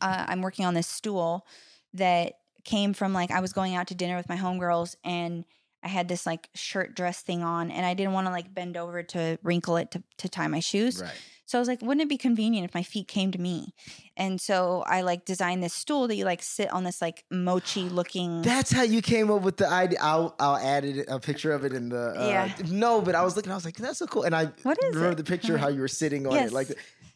uh, 0.01 0.27
I'm 0.29 0.43
working 0.43 0.65
on 0.65 0.75
this 0.75 0.87
stool 0.87 1.47
that 1.95 2.35
came 2.65 2.93
from 2.93 3.13
like 3.13 3.31
I 3.31 3.41
was 3.41 3.53
going 3.53 3.75
out 3.75 3.89
to 3.89 3.95
dinner 3.95 4.17
with 4.17 4.29
my 4.29 4.37
homegirls 4.37 4.95
and 5.05 5.45
I 5.83 5.89
had 5.89 6.09
this 6.09 6.27
like 6.27 6.49
shirt 6.55 6.95
dress 6.95 7.21
thing 7.23 7.43
on 7.43 7.71
and 7.71 7.87
I 7.87 7.95
didn't 7.95 8.13
want 8.13 8.27
to 8.27 8.31
like 8.33 8.53
bend 8.55 8.77
over 8.77 9.03
to 9.03 9.39
wrinkle 9.43 9.77
it 9.77 9.91
to, 9.93 10.03
to 10.19 10.29
tie 10.29 10.47
my 10.49 10.61
shoes. 10.61 11.01
right. 11.01 11.13
So 11.47 11.59
I 11.59 11.61
was 11.61 11.67
like, 11.67 11.83
wouldn't 11.83 12.03
it 12.03 12.09
be 12.09 12.17
convenient 12.17 12.65
if 12.65 12.75
my 12.75 12.85
feet 12.85 13.09
came 13.09 13.33
to 13.33 13.39
me? 13.41 13.75
And 14.17 14.41
so 14.41 14.85
I 14.87 15.01
like 15.01 15.25
designed 15.25 15.65
this 15.65 15.75
stool 15.75 16.07
that 16.07 16.15
you 16.15 16.25
like 16.25 16.45
sit 16.45 16.71
on 16.73 16.85
this 16.85 17.03
like 17.03 17.25
mochi 17.29 17.89
looking. 17.89 18.43
That's 18.43 18.71
how 18.71 18.83
you 18.83 19.03
came 19.03 19.33
up 19.33 19.43
with 19.43 19.57
the 19.57 19.69
idea. 19.69 19.99
I'll 20.01 20.37
I'll 20.39 20.57
add 20.59 20.85
it, 20.85 21.07
a 21.09 21.19
picture 21.19 21.51
of 21.53 21.65
it 21.65 21.73
in 21.73 21.89
the. 21.89 22.11
Uh, 22.17 22.25
Yeah. 22.29 22.55
No, 22.69 23.01
but 23.01 23.17
I 23.17 23.25
was 23.25 23.35
looking. 23.35 23.51
I 23.51 23.57
was 23.57 23.65
like, 23.65 23.75
that's 23.77 23.99
so 23.99 24.07
cool. 24.07 24.23
And 24.23 24.33
I 24.37 24.51
What 24.63 24.79
is 24.85 24.95
remember 24.95 25.13
it? 25.13 25.17
the 25.17 25.25
picture 25.25 25.59
how 25.59 25.67
you 25.75 25.81
were 25.81 25.89
sitting 25.89 26.25
on 26.27 26.35
Yes. 26.35 26.51
it. 26.51 26.55
Like 26.55 26.69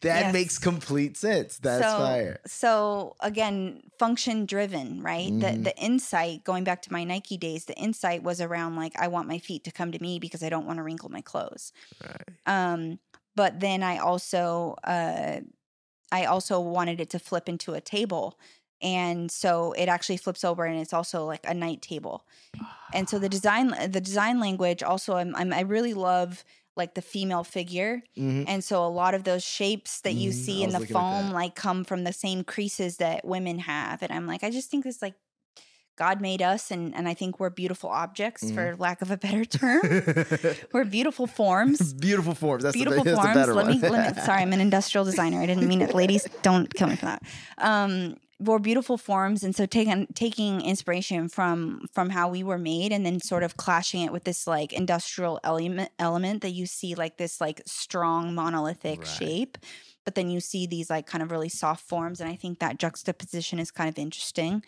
that 0.05 0.27
Yes. 0.27 0.33
makes 0.33 0.57
complete 0.59 1.17
sense. 1.17 1.57
That's 1.57 1.91
so, 1.91 1.97
fire. 1.97 2.39
So 2.47 3.15
again, 3.19 3.83
function 3.99 4.45
driven, 4.45 5.01
right? 5.01 5.31
Mhm. 5.31 5.39
The 5.39 5.59
the 5.63 5.77
insight, 5.77 6.43
going 6.43 6.63
back 6.63 6.81
to 6.83 6.93
my 6.93 7.03
Nike 7.03 7.37
days, 7.37 7.65
the 7.65 7.75
insight 7.77 8.23
was 8.23 8.39
around 8.41 8.75
like 8.75 8.93
I 8.99 9.07
want 9.07 9.27
my 9.27 9.39
feet 9.39 9.63
to 9.65 9.71
come 9.71 9.91
to 9.91 9.99
me 10.01 10.19
because 10.19 10.43
I 10.43 10.49
don't 10.49 10.65
want 10.67 10.77
to 10.77 10.83
wrinkle 10.83 11.09
my 11.09 11.21
clothes. 11.21 11.73
Right. 12.03 12.37
Um, 12.45 12.99
but 13.35 13.59
then 13.59 13.83
I 13.83 13.97
also 13.97 14.75
uh, 14.83 15.41
I 16.11 16.25
also 16.25 16.59
wanted 16.59 17.01
it 17.01 17.09
to 17.11 17.19
flip 17.19 17.49
into 17.49 17.73
a 17.73 17.81
table. 17.81 18.39
And 18.81 19.31
so 19.31 19.73
it 19.73 19.87
actually 19.89 20.17
flips 20.17 20.43
over 20.43 20.65
and 20.65 20.79
it's 20.79 20.93
also 20.93 21.25
like 21.25 21.45
a 21.47 21.53
night 21.53 21.81
table. 21.81 22.27
And 22.93 23.09
so 23.09 23.19
the 23.19 23.29
design 23.29 23.69
the 23.91 24.01
design 24.01 24.39
language 24.39 24.83
also 24.83 25.15
I'm, 25.17 25.35
I'm 25.35 25.53
I 25.53 25.61
really 25.61 25.93
love 25.93 26.43
like 26.75 26.93
the 26.93 27.01
female 27.01 27.43
figure. 27.43 28.03
Mhm. 28.17 28.45
And 28.47 28.63
so 28.63 28.85
a 28.85 28.89
lot 28.89 29.13
of 29.13 29.23
those 29.23 29.43
shapes 29.43 30.01
that 30.01 30.13
you 30.13 30.31
Mhm, 30.31 30.33
see 30.33 30.63
in 30.63 30.69
the 30.71 30.85
foam 30.85 31.31
like 31.31 31.55
come 31.55 31.83
from 31.83 32.03
the 32.03 32.13
same 32.13 32.43
creases 32.43 32.97
that 32.97 33.23
women 33.25 33.59
have. 33.59 34.01
And 34.03 34.11
I'm 34.11 34.27
like, 34.27 34.43
I 34.43 34.49
just 34.51 34.69
think 34.69 34.83
this 34.83 35.01
like 35.01 35.15
God 35.97 36.19
made 36.19 36.41
us 36.41 36.71
and 36.71 36.93
and 36.93 37.07
I 37.07 37.13
think 37.13 37.39
we're 37.39 37.49
beautiful 37.49 37.89
objects 37.89 38.43
Mhm. 38.43 38.53
for 38.53 38.75
lack 38.75 39.01
of 39.01 39.09
a 39.11 39.15
better 39.17 39.45
term. 39.59 39.79
we're 40.73 40.83
beautiful 40.83 41.27
forms. 41.27 41.93
Beautiful 41.93 42.35
forms. 42.35 42.63
That's 42.63 42.75
beautiful 42.75 43.03
the, 43.05 43.15
forms. 43.15 43.33
better 43.33 43.53
Let 43.53 43.67
me, 43.67 43.79
let 43.79 44.15
me 44.17 44.21
sorry, 44.21 44.41
I'm 44.41 44.51
an 44.51 44.59
industrial 44.59 45.05
designer. 45.11 45.41
I 45.41 45.45
didn't 45.45 45.67
mean 45.67 45.81
it. 45.81 45.95
Ladies, 45.95 46.27
don't 46.41 46.73
kill 46.73 46.87
me 46.89 46.97
for 46.97 47.05
that. 47.05 47.23
Um 47.57 48.17
we're 48.39 48.59
beautiful 48.59 48.97
forms 48.97 49.43
and 49.43 49.55
so 49.55 49.65
taking 49.65 50.07
taking 50.13 50.59
inspiration 50.61 51.29
from 51.29 51.87
from 51.93 52.09
how 52.09 52.27
we 52.27 52.43
were 52.43 52.57
made 52.57 52.91
and 52.91 53.05
then 53.05 53.19
sort 53.19 53.43
of 53.43 53.55
clashing 53.55 54.01
it 54.01 54.11
with 54.11 54.25
this 54.25 54.45
like 54.45 54.73
industrial 54.73 55.39
element 55.43 55.89
element 55.99 56.41
that 56.41 56.49
you 56.51 56.65
see 56.65 56.95
like 56.95 57.15
this 57.17 57.39
like 57.39 57.61
strong 57.65 58.35
monolithic 58.35 58.99
Right. 58.99 59.07
shape 59.07 59.57
but 60.03 60.15
then 60.15 60.29
you 60.29 60.41
see 60.41 60.67
these 60.67 60.89
like 60.89 61.07
kind 61.07 61.23
of 61.23 61.31
really 61.31 61.47
soft 61.49 61.87
forms 61.87 62.19
and 62.19 62.29
i 62.29 62.35
think 62.35 62.59
that 62.59 62.77
juxtaposition 62.77 63.57
is 63.57 63.71
kind 63.71 63.87
of 63.89 63.97
interesting 63.97 64.61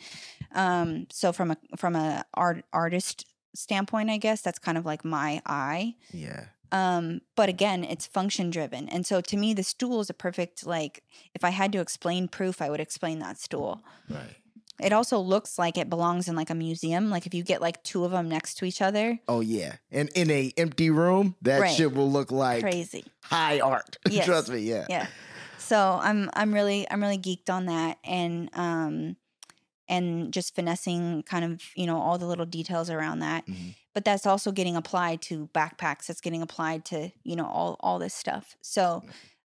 um 0.56 1.06
so 1.12 1.34
from 1.34 1.52
a 1.52 1.58
from 1.76 1.96
a 1.96 2.24
art 2.34 2.64
artist 2.72 3.26
standpoint 3.54 4.10
i 4.10 4.18
guess 4.18 4.42
that's 4.42 4.60
kind 4.60 4.78
of 4.78 4.86
like 4.86 5.04
my 5.04 5.42
eye 5.46 5.94
yeah. 6.14 6.46
Um 6.72 7.22
but 7.36 7.48
again 7.50 7.84
it's 7.84 8.06
function 8.06 8.50
driven 8.50 8.88
and 8.90 9.06
so 9.06 9.22
to 9.22 9.38
me 9.38 9.54
the 9.54 9.64
stool 9.64 10.00
is 10.02 10.10
a 10.10 10.14
perfect 10.14 10.66
like 10.66 11.04
if 11.34 11.44
i 11.44 11.50
had 11.50 11.72
to 11.72 11.80
explain 11.80 12.28
proof 12.28 12.62
i 12.62 12.70
would 12.70 12.80
explain 12.82 13.20
that 13.20 13.38
stool 13.40 13.82
Right. 14.10 14.36
it 14.82 14.92
also 14.94 15.18
looks 15.20 15.58
like 15.58 15.78
it 15.78 15.90
belongs 15.90 16.28
in 16.28 16.36
like 16.36 16.50
a 16.50 16.56
museum 16.56 17.10
like 17.10 17.26
if 17.26 17.34
you 17.34 17.44
get 17.44 17.62
like 17.62 17.84
two 17.84 18.04
of 18.06 18.12
them 18.12 18.28
next 18.30 18.56
to 18.60 18.66
each 18.66 18.82
other 18.82 19.20
Oh 19.28 19.42
yeah. 19.42 19.76
And 19.92 20.10
in 20.16 20.30
a 20.30 20.52
empty 20.58 20.90
room, 20.90 21.36
that 21.42 21.60
Right. 21.62 21.76
shit 21.76 21.94
will 21.94 22.12
look 22.12 22.32
like 22.32 22.62
crazy 22.62 23.06
high 23.24 23.60
art. 23.60 23.98
Yes. 24.10 24.26
Trust 24.26 24.50
me. 24.50 24.60
Yeah. 24.60 24.86
yeah 24.90 25.08
so 25.58 26.00
i'm 26.02 26.30
i'm 26.34 26.54
really 26.54 26.86
i'm 26.92 27.02
really 27.02 27.18
geeked 27.18 27.50
on 27.50 27.66
that 27.66 27.98
and 28.04 28.50
um 28.54 29.16
and 29.90 30.32
just 30.34 30.56
finessing 30.56 31.24
kind 31.24 31.44
of 31.46 31.62
you 31.76 31.86
know 31.86 31.98
all 31.98 32.18
the 32.18 32.26
little 32.28 32.46
details 32.46 32.90
around 32.90 33.20
that 33.20 33.46
Mhm. 33.48 33.76
But 33.98 34.06
that's 34.06 34.28
also 34.28 34.52
getting 34.52 34.76
applied 34.76 35.24
to 35.24 35.50
backpacks 35.56 36.06
that's 36.06 36.22
getting 36.22 36.44
applied 36.44 36.86
to 36.86 37.10
you 37.24 37.36
know 37.36 37.48
all 37.48 37.78
all 37.80 37.98
this 37.98 38.14
stuff 38.14 38.56
so 38.62 39.02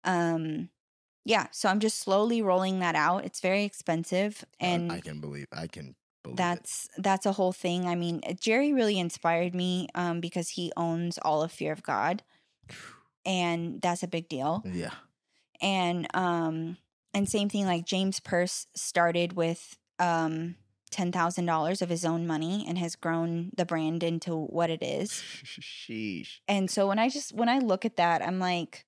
um 0.06 0.70
yeah 1.24 1.46
so 1.52 1.70
i'm 1.70 1.80
just 1.80 2.00
slowly 2.00 2.42
rolling 2.42 2.80
that 2.80 2.96
out 2.96 3.26
it's 3.26 3.42
very 3.42 3.64
expensive 3.64 4.44
and 4.60 4.92
I, 4.92 5.02
can 5.02 5.20
believe. 5.22 5.46
I 5.54 5.68
can 5.68 5.94
believe 6.24 6.34
it. 6.34 6.38
that's 6.38 6.90
that's 6.98 7.28
a 7.28 7.34
whole 7.34 7.52
thing 7.52 7.86
i 7.86 7.94
mean 7.94 8.22
jerry 8.40 8.74
really 8.74 8.98
inspired 8.98 9.54
me 9.54 9.88
um 9.94 10.20
because 10.20 10.50
he 10.50 10.72
owns 10.76 11.20
all 11.20 11.44
of 11.44 11.52
fear 11.52 11.72
of 11.72 11.84
god 11.84 12.24
and 13.28 13.80
that's 13.84 14.02
a 14.02 14.08
big 14.08 14.28
deal 14.30 14.64
Yeah. 14.66 14.94
and 15.62 16.08
um 16.16 16.78
and 17.14 17.30
same 17.30 17.50
thing 17.50 17.68
like 17.68 17.86
James 17.86 18.20
Perse 18.20 18.66
started 18.76 19.34
with 19.34 19.78
um 20.00 20.56
$10,000 20.92 21.82
of 21.82 21.90
his 21.90 22.06
own 22.06 22.26
money 22.26 22.66
and 22.68 22.78
has 22.78 22.96
grown 22.96 23.52
the 23.56 23.66
brand 23.66 24.04
into 24.04 24.36
what 24.36 24.70
it 24.70 24.82
is. 24.82 25.24
Sheesh. 25.44 26.40
And 26.48 26.70
so 26.70 26.88
when 26.88 27.00
I 27.00 27.10
just 27.10 27.34
when 27.34 27.50
I 27.50 27.60
look 27.60 27.86
at 27.86 27.96
that 27.98 28.22
I'm 28.22 28.40
like 28.40 28.86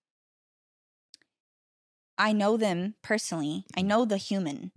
I 2.17 2.33
know 2.33 2.55
them 2.57 2.95
personally. 3.01 3.65
I 3.75 3.81
know 3.81 4.05
the 4.05 4.17
human. 4.17 4.71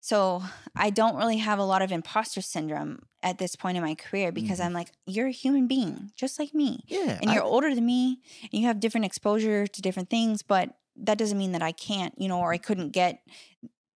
So 0.00 0.42
I 0.76 0.90
don't 0.90 1.16
really 1.16 1.38
have 1.38 1.58
a 1.58 1.64
lot 1.64 1.80
of 1.80 1.90
imposter 1.90 2.42
syndrome 2.42 3.06
at 3.22 3.38
this 3.38 3.56
point 3.56 3.78
in 3.78 3.82
my 3.82 3.94
career 3.94 4.30
because 4.32 4.60
Mhm. 4.60 4.66
I'm 4.66 4.72
like, 4.74 4.92
you're 5.06 5.28
a 5.28 5.32
human 5.32 5.66
being, 5.66 6.12
just 6.14 6.38
like 6.38 6.52
me. 6.52 6.84
Yeah. 6.88 7.18
And 7.22 7.32
you're 7.32 7.42
older 7.42 7.74
than 7.74 7.86
me 7.86 8.20
and 8.42 8.60
you 8.60 8.66
have 8.66 8.80
different 8.80 9.06
exposure 9.06 9.66
to 9.66 9.80
different 9.80 10.10
things, 10.10 10.42
but 10.42 10.76
that 10.96 11.16
doesn't 11.16 11.38
mean 11.38 11.52
that 11.52 11.62
I 11.62 11.72
can't, 11.72 12.12
you 12.18 12.28
know, 12.28 12.38
or 12.38 12.52
I 12.52 12.58
couldn't 12.58 12.90
get 12.90 13.22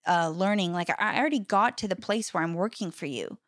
uh 0.09 0.31
learning. 0.31 0.73
Like 0.73 0.91
I 0.91 0.97
I 1.17 1.19
already 1.21 1.41
got 1.41 1.79
to 1.79 1.89
the 1.89 1.97
place 1.97 2.35
where 2.35 2.43
I'm 2.43 2.55
working 2.55 2.91
for 2.93 3.07
you. 3.07 3.39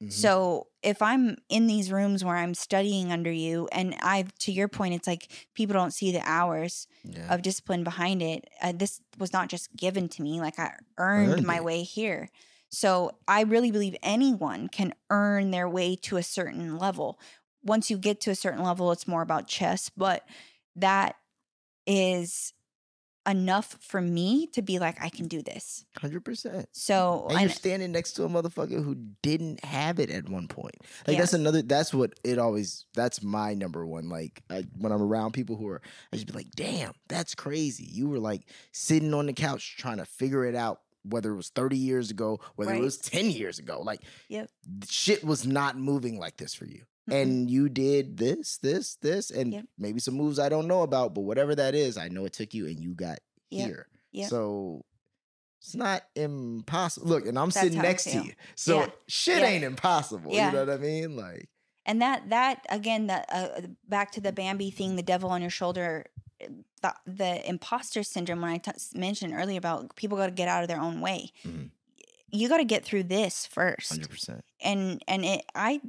Mhm. 0.00 0.30
So 0.32 0.68
if 0.82 1.02
I'm 1.02 1.36
in 1.48 1.66
these 1.68 1.92
rooms 1.92 2.24
where 2.24 2.36
I'm 2.36 2.54
studying 2.54 3.12
under 3.12 3.30
you, 3.30 3.68
and 3.72 3.94
I've 4.02 4.34
to 4.40 4.52
your 4.52 4.68
point, 4.68 4.94
it's 4.94 5.06
like 5.06 5.48
people 5.54 5.74
don't 5.74 5.92
see 5.92 6.12
the 6.12 6.22
hours 6.24 6.88
yeah. 7.04 7.30
of 7.30 7.42
discipline 7.42 7.84
behind 7.84 8.22
it. 8.22 8.48
Uh, 8.62 8.72
this 8.74 9.00
was 9.18 9.32
not 9.32 9.48
just 9.48 9.74
given 9.76 10.08
to 10.10 10.22
me; 10.22 10.40
like 10.40 10.58
I 10.58 10.74
earned, 10.98 11.40
Earned 11.40 11.46
my 11.46 11.60
it. 11.60 11.62
way 11.62 11.82
here. 11.84 12.30
So 12.70 13.18
I 13.28 13.42
really 13.42 13.70
believe 13.72 13.96
anyone 14.02 14.68
can 14.68 14.94
earn 15.10 15.50
their 15.52 15.68
way 15.68 15.96
to 15.96 16.16
a 16.16 16.22
certain 16.22 16.78
level. 16.78 17.20
Once 17.64 17.90
you 17.90 17.98
get 17.98 18.20
to 18.22 18.30
a 18.30 18.34
certain 18.36 18.62
level, 18.64 18.92
it's 18.92 19.08
more 19.08 19.22
about 19.22 19.48
chess, 19.48 19.90
but 19.96 20.26
that 20.76 21.16
is 21.86 22.52
enough 23.28 23.76
for 23.80 24.00
me 24.00 24.46
to 24.48 24.62
be 24.62 24.78
like, 24.78 25.00
I 25.02 25.08
can 25.10 25.28
do 25.28 25.42
this. 25.42 25.84
Hundred 25.98 26.24
percent. 26.24 26.68
So 26.72 27.26
And 27.28 27.38
I 27.38 27.42
you're 27.42 27.50
standing 27.50 27.92
next 27.92 28.12
to 28.14 28.24
a 28.24 28.28
motherfucker 28.28 28.82
who 28.82 28.94
didn't 29.22 29.64
have 29.64 29.98
it 30.00 30.10
at 30.10 30.28
one 30.28 30.48
point. 30.48 30.76
Like 31.06 31.14
Yeah. 31.14 31.20
that's 31.20 31.34
another. 31.34 31.62
That's 31.62 31.92
what 31.92 32.14
it 32.24 32.38
always. 32.38 32.86
That's 32.94 33.22
my 33.22 33.54
number 33.54 33.84
one. 33.86 34.08
Like 34.08 34.42
I, 34.50 34.64
when 34.78 34.92
I'm 34.92 35.02
around 35.02 35.32
people 35.32 35.56
who 35.56 35.68
are, 35.68 35.82
I 36.12 36.16
just 36.16 36.26
be 36.26 36.32
like, 36.32 36.50
"Damn, 36.56 36.92
that's 37.08 37.34
crazy." 37.34 37.84
You 37.84 38.08
were 38.08 38.18
like 38.18 38.42
sitting 38.72 39.12
on 39.14 39.26
the 39.26 39.32
couch 39.32 39.76
trying 39.78 39.98
to 39.98 40.04
figure 40.06 40.44
it 40.46 40.54
out. 40.54 40.80
Whether 41.02 41.32
it 41.32 41.36
was 41.36 41.48
30 41.48 41.78
years 41.78 42.10
ago, 42.10 42.40
whether 42.56 42.72
Right. 42.72 42.80
it 42.80 42.84
was 42.84 42.98
10 42.98 43.30
years 43.30 43.58
ago, 43.58 43.80
like 43.82 44.00
Yep. 44.28 44.50
shit 44.86 45.24
was 45.24 45.46
not 45.46 45.78
moving 45.78 46.18
like 46.18 46.36
this 46.36 46.52
for 46.52 46.66
you. 46.66 46.82
Mm-mm. 47.08 47.22
And 47.22 47.50
you 47.50 47.68
did 47.68 48.16
this, 48.18 48.58
this, 48.58 48.96
this, 48.96 49.30
and 49.30 49.52
Yep. 49.52 49.64
maybe 49.78 50.00
some 50.00 50.14
moves 50.14 50.38
I 50.38 50.48
don't 50.48 50.66
know 50.66 50.82
about, 50.82 51.14
but 51.14 51.22
whatever 51.22 51.54
that 51.54 51.74
is, 51.74 51.96
I 51.96 52.08
know 52.08 52.24
it 52.24 52.32
took 52.32 52.52
you 52.54 52.66
and 52.66 52.78
you 52.80 52.94
got 52.94 53.18
Yep. 53.50 53.66
here. 53.68 53.86
Yep. 54.12 54.28
So 54.30 54.84
it's 55.60 55.74
not 55.74 56.02
impossible. 56.14 57.06
Look, 57.08 57.26
and 57.26 57.38
I'm 57.38 57.48
That's 57.48 57.60
sitting 57.60 57.80
next 57.82 58.04
to 58.04 58.22
you. 58.22 58.32
So 58.54 58.80
Yeah. 58.80 58.86
shit 59.08 59.38
Yeah. 59.42 59.48
ain't 59.48 59.64
impossible. 59.64 60.32
Yeah. 60.34 60.46
You 60.48 60.52
know 60.52 60.64
what 60.66 60.74
I 60.74 60.78
mean? 60.78 61.16
Like, 61.16 61.48
and 61.86 62.00
that 62.02 62.28
that 62.30 62.64
again 62.68 63.06
that 63.08 63.26
uh, 63.32 63.60
back 63.88 64.12
to 64.12 64.20
the 64.20 64.32
bambi 64.32 64.70
thing 64.70 64.96
the 64.96 65.02
devil 65.02 65.30
on 65.30 65.40
your 65.40 65.50
shoulder 65.50 66.06
uh, 66.42 66.46
the, 66.82 66.94
the 67.06 67.48
imposter 67.48 68.02
syndrome 68.02 68.42
when 68.42 68.50
I 68.50 68.58
t- 68.58 68.70
mentioned 68.94 69.32
earlier 69.34 69.58
about 69.58 69.96
people 69.96 70.16
got 70.18 70.26
to 70.26 70.32
get 70.32 70.46
out 70.48 70.62
of 70.62 70.68
their 70.68 70.80
own 70.80 71.00
way 71.00 71.32
Mhm. 71.44 71.70
you 72.30 72.48
got 72.48 72.58
to 72.58 72.64
get 72.64 72.84
through 72.84 73.04
this 73.04 73.46
first 73.46 73.92
100%. 73.92 74.42
and 74.62 75.02
and 75.08 75.24
it 75.24 75.44
i 75.54 75.80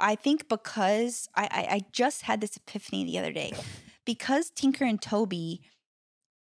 i 0.00 0.14
think 0.14 0.48
because 0.48 1.28
I, 1.34 1.44
I 1.50 1.74
i 1.76 1.80
just 1.92 2.22
had 2.22 2.40
this 2.40 2.56
epiphany 2.56 3.04
the 3.04 3.18
other 3.18 3.32
day 3.32 3.52
because 4.04 4.50
tinker 4.50 4.84
and 4.84 5.00
Tobie 5.00 5.60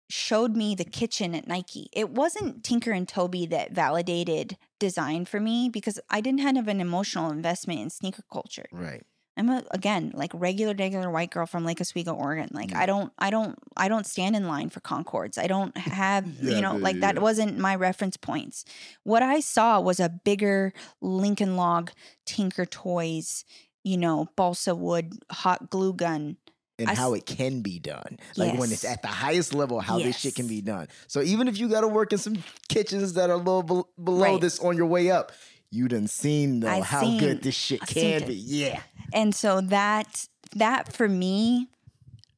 showed 0.09 0.56
me 0.56 0.74
the 0.74 0.85
kitchen 0.85 1.35
at 1.35 1.47
nike 1.47 1.89
it 1.93 2.10
wasn't 2.10 2.64
tinker 2.64 2.90
and 2.93 3.06
Tobie 3.06 3.48
that 3.51 3.72
validated 3.72 4.56
design 4.78 5.24
for 5.24 5.39
me 5.40 5.68
because 5.68 6.01
i 6.10 6.20
didn't 6.20 6.40
have 6.40 6.68
an 6.68 6.81
emotional 6.81 7.31
investment 7.31 7.81
in 7.81 7.90
sneaker 7.90 8.22
culture 8.32 8.66
Right. 8.72 9.05
I'm 9.40 9.48
a 9.48 9.62
again 9.72 10.12
like 10.14 10.30
regular 10.34 10.74
regular 10.74 11.10
white 11.10 11.30
girl 11.30 11.46
from 11.46 11.64
Lake 11.64 11.80
Oswego, 11.80 12.12
Oregon. 12.14 12.48
Like 12.52 12.70
Yeah. 12.70 12.80
I 12.80 12.86
don't 12.86 13.12
I 13.18 13.30
don't 13.30 13.58
I 13.76 13.88
don't 13.88 14.06
stand 14.06 14.36
in 14.36 14.46
line 14.46 14.68
for 14.70 14.80
Concords. 14.80 15.38
I 15.38 15.46
don't 15.46 15.76
have 15.76 16.26
Yeah, 16.42 16.54
you 16.56 16.60
know 16.60 16.76
yeah, 16.76 16.82
like 16.84 17.00
that 17.00 17.18
wasn't 17.20 17.58
my 17.58 17.74
reference 17.74 18.16
points. 18.16 18.64
What 19.04 19.22
I 19.22 19.40
saw 19.40 19.80
was 19.80 19.98
a 19.98 20.08
bigger 20.08 20.72
Lincoln 21.00 21.56
Log 21.56 21.90
Tinker 22.26 22.66
Toys, 22.66 23.44
you 23.82 23.96
know, 23.96 24.28
balsa 24.36 24.74
wood 24.74 25.14
hot 25.30 25.70
glue 25.70 25.94
gun. 25.94 26.36
And 26.78 26.88
I 26.88 26.94
how 26.94 27.12
s- 27.12 27.18
it 27.18 27.26
can 27.26 27.60
be 27.62 27.78
done. 27.78 28.18
Like 28.36 28.58
when 28.58 28.72
it's 28.72 28.84
at 28.84 29.02
the 29.02 29.08
highest 29.08 29.52
level, 29.54 29.80
how 29.80 29.98
this 29.98 30.18
shit 30.18 30.34
can 30.34 30.46
be 30.46 30.62
done. 30.62 30.88
So 31.08 31.20
even 31.22 31.46
if 31.48 31.58
you 31.58 31.68
got 31.68 31.82
to 31.82 31.88
work 31.88 32.12
in 32.12 32.18
some 32.18 32.36
kitchens 32.68 33.12
that 33.14 33.28
are 33.28 33.34
a 33.34 33.36
little 33.36 33.62
bel- 33.62 33.88
below 34.02 34.32
Right. 34.32 34.40
this 34.40 34.58
on 34.60 34.76
your 34.78 34.86
way 34.86 35.10
up, 35.10 35.32
you 35.70 35.88
done 35.88 36.06
seen 36.09 36.60
though 36.60 36.68
I've 36.68 36.84
how 36.84 37.01
seen- 37.01 37.18
good 37.18 37.42
this 37.42 37.55
shit 37.55 37.80
can 37.86 38.26
be. 38.26 38.34
Yeah. 38.34 38.82
And 39.12 39.34
so 39.34 39.60
that 39.60 40.28
that 40.55 40.92
for 40.92 41.09
me 41.09 41.68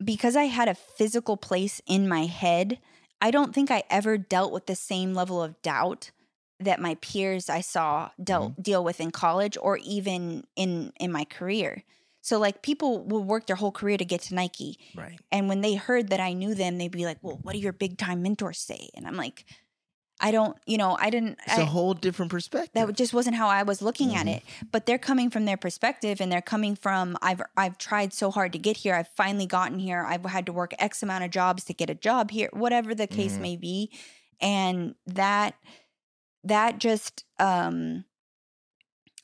because 0.05 0.37
I 0.37 0.45
had 0.45 0.69
a 0.69 0.75
physical 0.75 1.37
place 1.37 1.81
in 1.87 2.09
my 2.09 2.27
head, 2.27 2.79
I 3.21 3.31
don't 3.31 3.55
think 3.55 3.71
I 3.71 3.85
ever 3.89 4.19
dealt 4.19 4.53
with 4.53 4.67
the 4.67 4.75
same 4.75 5.15
level 5.15 5.43
of 5.43 5.61
doubt 5.63 6.11
that 6.61 6.81
my 6.81 6.97
peers 6.97 7.49
I 7.49 7.61
saw 7.61 8.11
dealt 8.23 8.53
mm-hmm. 8.53 8.63
deal 8.63 8.85
with 8.85 9.01
in 9.01 9.11
college 9.11 9.57
or 9.61 9.79
even 9.79 10.45
in 10.57 10.93
in 11.01 11.11
my 11.13 11.25
career. 11.25 11.85
So 12.21 12.39
like 12.39 12.63
people 12.63 13.03
will 13.05 13.25
work 13.25 13.47
their 13.47 13.57
whole 13.57 13.73
career 13.73 13.97
to 13.97 14.05
get 14.05 14.21
to 14.23 14.35
Nike 14.35 14.79
Right. 14.95 15.19
and 15.33 15.49
when 15.49 15.61
they 15.61 15.75
heard 15.75 16.09
that 16.11 16.21
I 16.21 16.35
knew 16.35 16.55
them 16.55 16.79
they'd 16.79 16.91
be 16.91 17.05
like, 17.07 17.19
"Well, 17.23 17.39
what 17.43 17.53
do 17.53 17.59
your 17.59 17.73
big 17.73 17.99
time 17.99 18.23
mentors 18.23 18.59
say?" 18.59 18.91
And 18.95 19.07
I'm 19.07 19.17
like, 19.17 19.45
I 20.25 20.31
don't, 20.31 20.57
you 20.67 20.79
know, 20.79 20.97
I 20.99 21.11
didn't 21.11 21.39
It's 21.47 21.59
I, 21.59 21.63
a 21.63 21.67
whole 21.67 21.95
different 21.95 22.31
perspective. 22.31 22.73
that 22.75 22.97
just 22.97 23.13
wasn't 23.13 23.35
how 23.37 23.49
I 23.49 23.65
was 23.65 23.83
looking 23.83 24.15
at 24.15 24.27
Mhm. 24.27 24.37
it. 24.37 24.43
But 24.71 24.87
they're 24.87 24.99
coming 24.99 25.31
from 25.31 25.45
their 25.47 25.57
perspective 25.57 26.21
and 26.21 26.31
they're 26.31 26.41
coming 26.41 26.77
from 26.77 27.19
I've 27.21 27.43
I've 27.57 27.77
tried 27.77 28.13
so 28.13 28.31
hard 28.31 28.53
to 28.53 28.59
get 28.59 28.77
here. 28.79 28.95
I've 28.95 29.09
finally 29.17 29.47
gotten 29.47 29.81
here. 29.81 30.05
I've 30.05 30.25
had 30.25 30.47
to 30.47 30.53
work 30.53 30.75
X 30.79 31.03
amount 31.03 31.25
of 31.25 31.31
jobs 31.31 31.65
to 31.65 31.75
get 31.75 31.91
a 31.91 31.95
job 31.95 32.31
here, 32.31 32.49
whatever 32.53 32.95
the 32.95 33.09
case 33.09 33.39
Mhm. 33.39 33.43
may 33.43 33.57
be. 33.57 33.91
And 34.41 34.95
that 35.07 35.57
that 36.45 36.79
just 36.79 37.25
um 37.41 38.05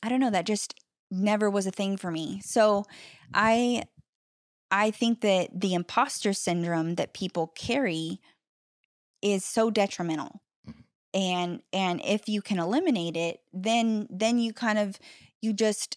I 0.03 0.09
don't 0.09 0.20
know, 0.20 0.31
that 0.31 0.47
just 0.47 0.75
never 1.11 1.49
was 1.49 1.66
a 1.66 1.70
thing 1.70 1.97
for 1.97 2.11
me. 2.11 2.41
So 2.45 2.85
I 3.33 3.85
I 4.70 4.91
think 4.91 5.20
that 5.23 5.61
the 5.61 5.75
imposter 5.75 6.33
syndrome 6.33 6.97
that 6.97 7.15
people 7.15 7.47
carry 7.49 8.20
is 9.23 9.45
so 9.45 9.70
detrimental. 9.70 10.43
And 11.14 11.62
and 11.72 12.01
if 12.05 12.28
you 12.28 12.43
can 12.43 12.59
eliminate 12.59 13.16
it, 13.16 13.40
then 13.52 14.06
then 14.10 14.39
you 14.39 14.52
kind 14.52 14.78
of 14.78 14.98
you 15.40 15.52
just 15.52 15.97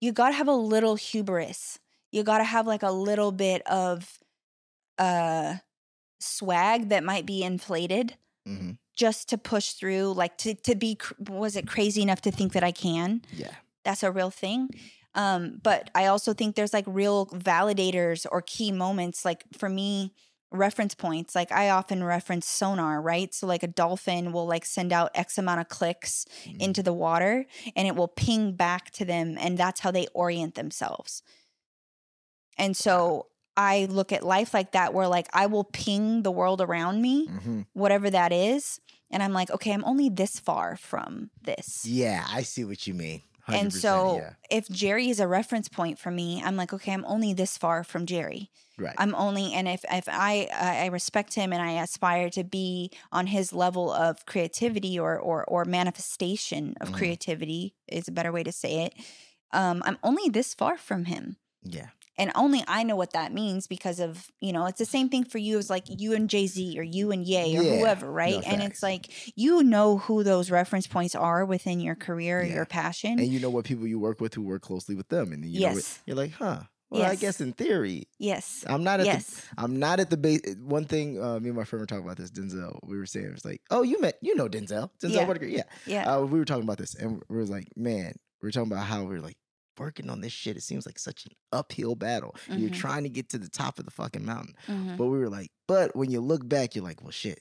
you 0.00 0.12
got 0.12 0.28
to 0.30 0.34
have 0.34 0.48
a 0.48 0.52
little 0.54 0.96
hubris. 0.96 1.78
You 2.10 2.22
got 2.24 2.38
to 2.38 2.44
have 2.44 2.66
like 2.66 2.82
a 2.82 2.90
little 2.90 3.32
bit 3.32 3.62
of 3.66 4.18
uh 4.98 5.56
swag 6.18 6.88
that 6.90 7.04
might 7.04 7.26
be 7.26 7.42
inflated 7.42 8.16
Mhm. 8.46 8.78
just 8.94 9.28
to 9.30 9.38
push 9.38 9.72
through 9.72 10.12
like 10.14 10.36
to 10.38 10.54
to 10.54 10.74
be 10.74 10.98
was 11.28 11.56
it 11.56 11.66
crazy 11.66 12.02
enough 12.02 12.20
to 12.22 12.30
think 12.30 12.52
that 12.52 12.64
I 12.64 12.72
can? 12.72 13.22
Yeah. 13.32 13.54
that's 13.84 14.02
a 14.02 14.12
real 14.12 14.30
thing. 14.30 14.68
Um, 15.14 15.58
but 15.62 15.90
I 15.94 16.06
also 16.06 16.34
think 16.34 16.54
there's 16.54 16.74
like 16.74 16.84
real 16.86 17.26
validators 17.26 18.26
or 18.30 18.42
key 18.42 18.70
moments. 18.72 19.24
Like 19.24 19.44
for 19.56 19.68
me, 19.70 20.12
reference 20.52 20.94
points. 20.94 21.34
Like 21.34 21.52
I 21.52 21.70
often 21.70 22.02
reference 22.02 22.46
sonar, 22.46 23.00
right? 23.00 23.32
So 23.32 23.46
like 23.46 23.62
a 23.62 23.68
dolphin 23.68 24.32
will 24.32 24.46
like 24.46 24.64
send 24.64 24.92
out 24.92 25.10
X 25.14 25.38
amount 25.38 25.60
of 25.60 25.68
clicks 25.68 26.26
Mhm. 26.46 26.60
into 26.60 26.82
the 26.82 26.92
water 26.92 27.46
and 27.76 27.86
it 27.86 27.94
will 27.94 28.08
ping 28.08 28.52
back 28.52 28.90
to 28.92 29.04
them 29.04 29.36
and 29.38 29.56
that's 29.56 29.80
how 29.80 29.90
they 29.90 30.06
orient 30.14 30.54
themselves. 30.56 31.22
And 32.58 32.76
so 32.76 33.26
I 33.56 33.86
look 33.86 34.12
at 34.12 34.22
life 34.22 34.52
like 34.54 34.72
that 34.72 34.92
where 34.94 35.08
like 35.08 35.28
I 35.32 35.46
will 35.46 35.64
ping 35.64 36.22
the 36.22 36.30
world 36.30 36.60
around 36.60 37.00
me, 37.02 37.28
Mhm. 37.28 37.66
whatever 37.72 38.10
that 38.10 38.32
is, 38.32 38.80
and 39.10 39.22
I'm 39.22 39.32
like, 39.32 39.50
okay, 39.50 39.72
I'm 39.72 39.84
only 39.84 40.08
this 40.08 40.38
far 40.38 40.76
from 40.76 41.30
this. 41.42 41.84
Yeah, 41.84 42.26
I 42.28 42.42
see 42.42 42.64
what 42.64 42.86
you 42.86 42.94
mean. 42.94 43.22
100%, 43.48 43.60
And 43.62 43.72
so 43.72 44.16
yeah. 44.16 44.34
if 44.50 44.68
Jerry 44.68 45.08
is 45.08 45.20
a 45.20 45.26
reference 45.28 45.68
point 45.68 45.98
for 45.98 46.10
me, 46.10 46.42
I'm 46.44 46.56
like, 46.56 46.72
okay, 46.72 46.92
I'm 46.92 47.04
only 47.06 47.32
this 47.34 47.56
far 47.58 47.84
from 47.84 48.06
Jerry. 48.06 48.50
right. 48.78 48.94
I'm 48.98 49.14
only, 49.14 49.52
and 49.54 49.68
if 49.68 49.84
if 49.90 50.04
I 50.08 50.48
I 50.52 50.86
respect 50.86 51.34
him 51.34 51.52
and 51.52 51.62
I 51.62 51.82
aspire 51.82 52.30
to 52.30 52.44
be 52.44 52.90
on 53.12 53.26
his 53.28 53.52
level 53.52 53.90
of 53.92 54.24
creativity 54.26 54.98
or 54.98 55.18
or 55.18 55.44
or 55.44 55.64
manifestation 55.64 56.74
of 56.80 56.90
Mhm. 56.90 56.94
creativity 56.94 57.74
is 57.88 58.08
a 58.08 58.12
better 58.12 58.32
way 58.32 58.42
to 58.42 58.52
say 58.52 58.84
it. 58.86 58.94
Um, 59.52 59.82
I'm 59.84 59.98
only 60.02 60.28
this 60.30 60.54
far 60.54 60.76
from 60.78 61.04
him. 61.06 61.36
yeah. 61.62 61.90
And 62.20 62.30
only 62.34 62.62
I 62.68 62.82
know 62.82 62.96
what 62.96 63.12
that 63.14 63.32
means 63.32 63.66
because 63.66 63.98
of, 63.98 64.30
you 64.40 64.52
know, 64.52 64.66
it's 64.66 64.78
the 64.78 64.84
same 64.84 65.08
thing 65.08 65.24
for 65.24 65.38
you 65.38 65.58
as 65.58 65.70
like 65.70 65.84
you 65.88 66.12
and 66.14 66.28
Jay 66.30 66.46
Z 66.46 66.78
or 66.78 66.82
you 66.82 67.10
and 67.10 67.26
Ye 67.26 67.58
or 67.58 67.62
Yeah. 67.62 67.78
whoever, 67.78 68.10
right? 68.10 68.34
No, 68.34 68.40
and 68.46 68.62
it's 68.62 68.82
like 68.82 69.10
you 69.36 69.62
know 69.64 69.98
who 69.98 70.22
those 70.22 70.50
reference 70.50 70.86
points 70.86 71.14
are 71.14 71.44
within 71.44 71.80
your 71.80 71.94
career 71.96 72.44
Yeah. 72.44 72.54
your 72.54 72.66
passion. 72.66 73.18
And 73.18 73.28
you 73.28 73.40
know 73.40 73.50
what 73.50 73.64
people 73.64 73.86
you 73.86 73.98
work 73.98 74.20
with 74.20 74.34
who 74.34 74.42
work 74.42 74.62
closely 74.62 74.94
with 74.94 75.08
them, 75.08 75.32
and 75.32 75.44
you 75.44 75.60
know 75.60 75.68
what, 75.68 75.76
Yes. 75.76 75.98
you're 76.06 76.16
like, 76.16 76.32
huh? 76.32 76.60
Well, 76.90 77.02
I 77.02 77.14
guess 77.14 77.40
in 77.40 77.52
theory, 77.52 78.08
yes. 78.18 78.64
I'm 78.66 78.82
not 78.82 78.98
at 78.98 79.06
Yes. 79.06 79.26
the 79.30 79.42
I'm 79.62 79.78
not 79.78 80.00
at 80.00 80.10
the 80.10 80.16
base. 80.16 80.40
One 80.60 80.84
thing, 80.86 81.22
uh, 81.22 81.38
me 81.38 81.48
and 81.50 81.56
my 81.56 81.62
friend 81.64 81.80
were 81.80 81.86
talking 81.86 82.04
about 82.04 82.16
this. 82.16 82.32
Denzel, 82.32 82.80
we 82.82 82.98
were 82.98 83.06
saying 83.06 83.26
it 83.26 83.32
was 83.32 83.44
like, 83.44 83.62
oh, 83.70 83.82
you 83.82 84.00
met, 84.00 84.18
you 84.22 84.34
know, 84.34 84.48
Denzel, 84.48 84.90
Denzel 85.00 85.10
Yeah. 85.14 85.26
Whitaker, 85.28 85.46
yeah. 85.46 85.62
Yeah. 85.86 86.16
Uh, 86.16 86.22
we 86.22 86.38
were 86.38 86.44
talking 86.44 86.64
about 86.64 86.78
this, 86.78 86.96
and 86.96 87.22
we 87.28 87.36
was 87.38 87.48
like, 87.48 87.68
man, 87.76 88.14
we 88.42 88.46
were 88.48 88.50
talking 88.50 88.72
about 88.72 88.86
how 88.86 89.02
we 89.04 89.14
were 89.14 89.20
like 89.20 89.36
working 89.78 90.10
on 90.10 90.20
this 90.20 90.32
shit. 90.32 90.56
It 90.56 90.62
seems 90.62 90.84
like 90.86 90.98
such 90.98 91.24
an 91.26 91.32
uphill 91.52 91.94
battle. 91.94 92.34
You're 92.48 92.70
Mhm. 92.70 92.74
trying 92.74 93.02
to 93.04 93.08
get 93.08 93.28
to 93.30 93.38
the 93.38 93.48
top 93.48 93.78
of 93.78 93.84
the 93.86 93.90
fucking 93.90 94.24
mountain, 94.24 94.54
Mhm. 94.66 94.96
but 94.96 95.06
we 95.06 95.18
were 95.18 95.28
like, 95.30 95.50
but 95.66 95.94
when 95.96 96.10
you 96.10 96.20
look 96.20 96.46
back, 96.48 96.74
you're 96.74 96.84
like, 96.84 97.02
well, 97.02 97.10
shit. 97.12 97.40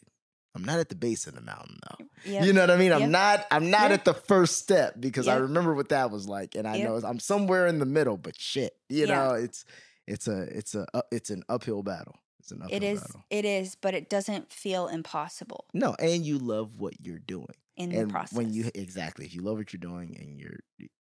I'm 0.55 0.63
not 0.65 0.79
at 0.79 0.89
the 0.89 0.95
base 0.95 1.27
of 1.27 1.35
the 1.35 1.41
mountain 1.41 1.77
though. 1.89 2.05
Yep. 2.25 2.45
You 2.45 2.53
know 2.53 2.61
what 2.61 2.71
I 2.71 2.77
mean? 2.77 2.91
I'm 2.91 3.01
Yep. 3.01 3.09
not 3.11 3.47
I'm 3.51 3.69
not 3.69 3.91
Yep. 3.91 3.99
at 3.99 4.05
the 4.05 4.13
first 4.15 4.57
step 4.57 4.95
because 4.99 5.27
I 5.27 5.35
remember 5.35 5.75
what 5.75 5.89
that 5.89 6.09
was 6.09 6.27
like 6.27 6.55
and 6.55 6.67
I 6.67 6.79
know 6.81 6.95
I'm 7.03 7.19
somewhere 7.19 7.67
in 7.67 7.77
the 7.79 7.85
middle 7.85 8.17
but 8.17 8.39
shit. 8.39 8.75
You 8.89 9.05
know, 9.05 9.33
it's 9.33 9.63
it's 10.07 10.27
a 10.27 10.41
it's 10.57 10.73
a 10.73 10.87
uh, 10.95 11.03
it's 11.11 11.29
an 11.29 11.43
uphill 11.49 11.83
battle. 11.83 12.15
It's 12.39 12.51
an 12.51 12.63
uphill 12.63 12.77
it 12.77 12.83
is. 12.83 12.99
battle. 13.01 13.23
It 13.29 13.45
is, 13.45 13.75
but 13.75 13.93
it 13.93 14.09
doesn't 14.09 14.51
feel 14.51 14.87
impossible 14.87 15.65
No, 15.73 15.93
and 15.99 16.25
you 16.25 16.39
love 16.39 16.79
what 16.79 16.95
you're 17.05 17.19
doing. 17.19 17.53
in 17.77 17.91
and 17.93 18.09
the 18.09 18.11
process. 18.11 18.35
when 18.35 18.51
you 18.51 18.71
exactly 18.73 19.25
if 19.27 19.35
you 19.35 19.41
love 19.43 19.57
what 19.57 19.71
you're 19.71 19.79
doing 19.79 20.17
and 20.19 20.39
you're 20.39 20.59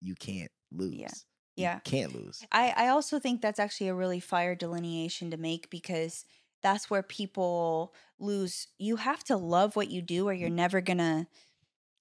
you 0.00 0.14
can't 0.16 0.50
lose. 0.72 1.24
You 1.56 1.64
Yeah. 1.64 1.80
can't 1.80 2.14
lose. 2.14 2.44
I, 2.52 2.72
I 2.76 2.88
also 2.88 3.18
think 3.18 3.40
that's 3.42 3.58
actually 3.58 3.88
a 3.88 3.94
really 3.94 4.20
fire 4.20 4.54
delineation 4.54 5.30
to 5.30 5.36
make 5.36 5.70
because 5.70 6.24
that's 6.62 6.88
where 6.90 7.02
people 7.02 7.94
lose. 8.18 8.68
You 8.78 8.96
have 8.96 9.24
to 9.24 9.36
love 9.36 9.76
what 9.76 9.90
you 9.90 10.02
do, 10.02 10.28
or 10.28 10.32
you're 10.32 10.50
never 10.50 10.80
gonna, 10.80 11.26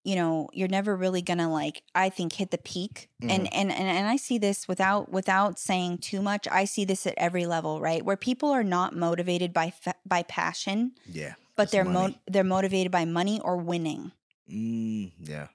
you 0.03 0.15
know, 0.15 0.49
you're 0.53 0.67
never 0.67 0.95
really 0.95 1.21
gonna 1.21 1.51
like. 1.51 1.83
I 1.93 2.09
think 2.09 2.33
hit 2.33 2.51
the 2.51 2.57
peak, 2.57 3.09
and, 3.21 3.31
and 3.53 3.71
and 3.71 3.71
and 3.71 4.07
I 4.07 4.15
see 4.15 4.37
this 4.37 4.67
without 4.67 5.11
without 5.11 5.59
saying 5.59 5.99
too 5.99 6.21
much. 6.21 6.47
I 6.51 6.65
see 6.65 6.85
this 6.85 7.05
at 7.05 7.13
every 7.17 7.45
level, 7.45 7.79
right, 7.81 8.03
where 8.03 8.17
people 8.17 8.49
are 8.49 8.63
not 8.63 8.95
motivated 8.95 9.53
by 9.53 9.69
fa- 9.71 9.95
by 10.05 10.23
passion, 10.23 10.93
Yeah. 11.05 11.33
but 11.55 11.69
they're 11.71 11.85
mo- 11.85 12.15
they're 12.27 12.43
motivated 12.43 12.91
by 12.91 13.05
money 13.05 13.39
or 13.41 13.57
winning. 13.57 14.11
Mm, 14.51 15.11
yeah. 15.19 15.47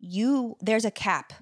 You 0.00 0.56
there's 0.60 0.84
a 0.84 0.90
cap. 0.90 1.32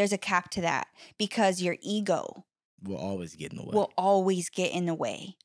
There's 0.00 0.14
a 0.14 0.18
cap 0.18 0.48
to 0.52 0.62
that 0.62 0.86
because 1.18 1.60
your 1.60 1.76
ego 1.82 2.46
We'll 2.82 2.96
always 2.96 3.36
get 3.36 3.52
in 3.52 3.58
the 3.58 3.64
way. 3.64 3.70
will 3.74 3.92
always 3.98 4.48
get 4.48 4.72
in 4.72 4.86
the 4.86 4.94
way. 4.94 5.36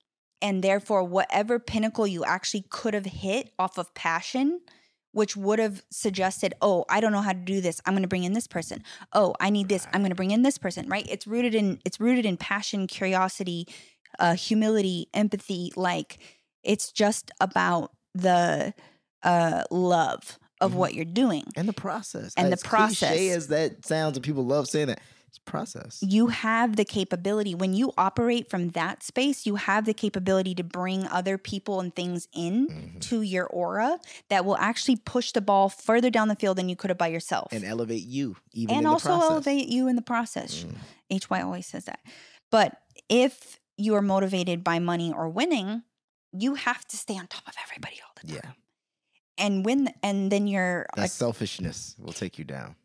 And 0.41 0.64
therefore, 0.64 1.03
whatever 1.03 1.60
pinnacle 1.60 2.07
you 2.07 2.23
actually 2.23 2.64
could 2.69 2.94
have 2.94 3.06
hit 3.06 3.52
off 3.60 3.77
of 3.77 3.94
passion, 3.95 4.61
which 5.11 5.36
would 5.36 5.60
have 5.60 5.84
suggested, 5.91 6.53
oh, 6.61 6.86
I 6.88 7.02
don't 7.02 7.11
know 7.11 7.19
how 7.19 7.34
to 7.34 7.38
do 7.38 7.60
this. 7.60 7.82
I'm 7.86 7.95
going 7.95 8.03
to 8.03 8.07
bring 8.07 8.23
in 8.23 8.32
this 8.32 8.48
person. 8.48 8.82
Oh, 9.11 9.36
I 9.41 9.49
need 9.49 9.68
this. 9.68 9.88
I'm 9.91 9.99
going 9.99 10.11
to 10.11 10.15
bring 10.15 10.32
in 10.32 10.44
this 10.44 10.57
person. 10.57 10.88
Right? 10.88 11.06
It's 11.10 11.27
rooted 11.27 11.53
in 11.53 11.82
it's 11.84 11.99
rooted 11.99 12.26
in 12.26 12.38
passion, 12.38 12.88
curiosity, 12.88 13.68
uh, 14.19 14.36
humility, 14.36 15.10
empathy. 15.14 15.73
Like 15.76 16.19
it's 16.64 16.94
just 16.94 17.30
about 17.41 17.91
the 18.14 18.73
uh, 19.22 19.64
love 19.69 20.40
of 20.61 20.72
Mhm. 20.72 20.76
what 20.76 20.94
you're 20.94 21.06
doing. 21.06 21.44
and 21.56 21.68
the 21.68 21.73
process. 21.73 22.34
And 22.38 22.48
the 22.48 22.53
as 22.53 22.64
cliche 22.64 23.06
process. 23.07 23.38
as 23.38 23.48
that 23.48 23.86
sounds, 23.86 24.18
and 24.18 24.23
people 24.23 24.45
love 24.45 24.68
saying 24.68 24.88
that, 24.88 24.99
it's 25.27 25.38
process. 25.40 25.99
you 26.02 26.27
have 26.27 26.76
the 26.77 26.86
capability 26.86 27.53
when 27.53 27.73
you 27.73 27.91
operate 27.98 28.49
from 28.49 28.69
that 28.69 29.03
space 29.03 29.45
you 29.45 29.56
have 29.57 29.84
the 29.86 29.94
capability 29.94 30.56
to 30.56 30.64
bring 30.64 31.06
other 31.07 31.38
people 31.38 31.82
and 31.82 31.94
things 31.94 32.27
in 32.34 32.68
Mhm. 32.68 33.02
to 33.02 33.22
your 33.22 33.45
aura 33.48 33.99
that 34.30 34.45
will 34.45 34.56
actually 34.57 34.95
push 34.95 35.34
the 35.34 35.41
ball 35.41 35.68
further 35.68 36.10
down 36.10 36.30
the 36.30 36.36
field 36.38 36.57
than 36.57 36.69
you 36.69 36.76
could 36.77 36.90
have 36.90 36.98
by 36.98 37.07
yourself 37.07 37.49
And 37.52 37.65
elevate 37.65 38.06
you, 38.06 38.38
even 38.53 38.76
and 38.76 38.82
in 38.82 38.86
also 38.88 39.10
the 39.10 39.15
process. 39.18 39.32
elevate 39.32 39.68
you 39.68 39.88
in 39.90 39.95
the 39.98 40.02
process 40.02 40.64
Mm. 40.64 41.23
hy 41.30 41.41
always 41.41 41.68
says 41.68 41.84
that 41.86 41.99
but 42.49 42.82
if 43.10 43.60
you 43.77 43.94
are 43.95 44.02
motivated 44.02 44.64
by 44.64 44.80
money 44.80 45.11
or 45.11 45.27
winning 45.27 45.84
you 46.32 46.56
have 46.56 46.86
to 46.88 46.95
stay 46.98 47.18
on 47.18 47.27
top 47.27 47.45
of 47.48 47.56
everybody 47.65 47.98
all 48.02 48.11
the 48.22 48.27
time 48.27 48.40
Yeah, 48.45 48.52
and 49.37 49.65
when 49.65 49.89
and 50.03 50.31
then 50.31 50.47
you're 50.47 50.85
that 50.95 51.09
selfishness 51.11 51.95
will 51.99 52.13
take 52.13 52.37
you 52.39 52.45
down, 52.45 52.75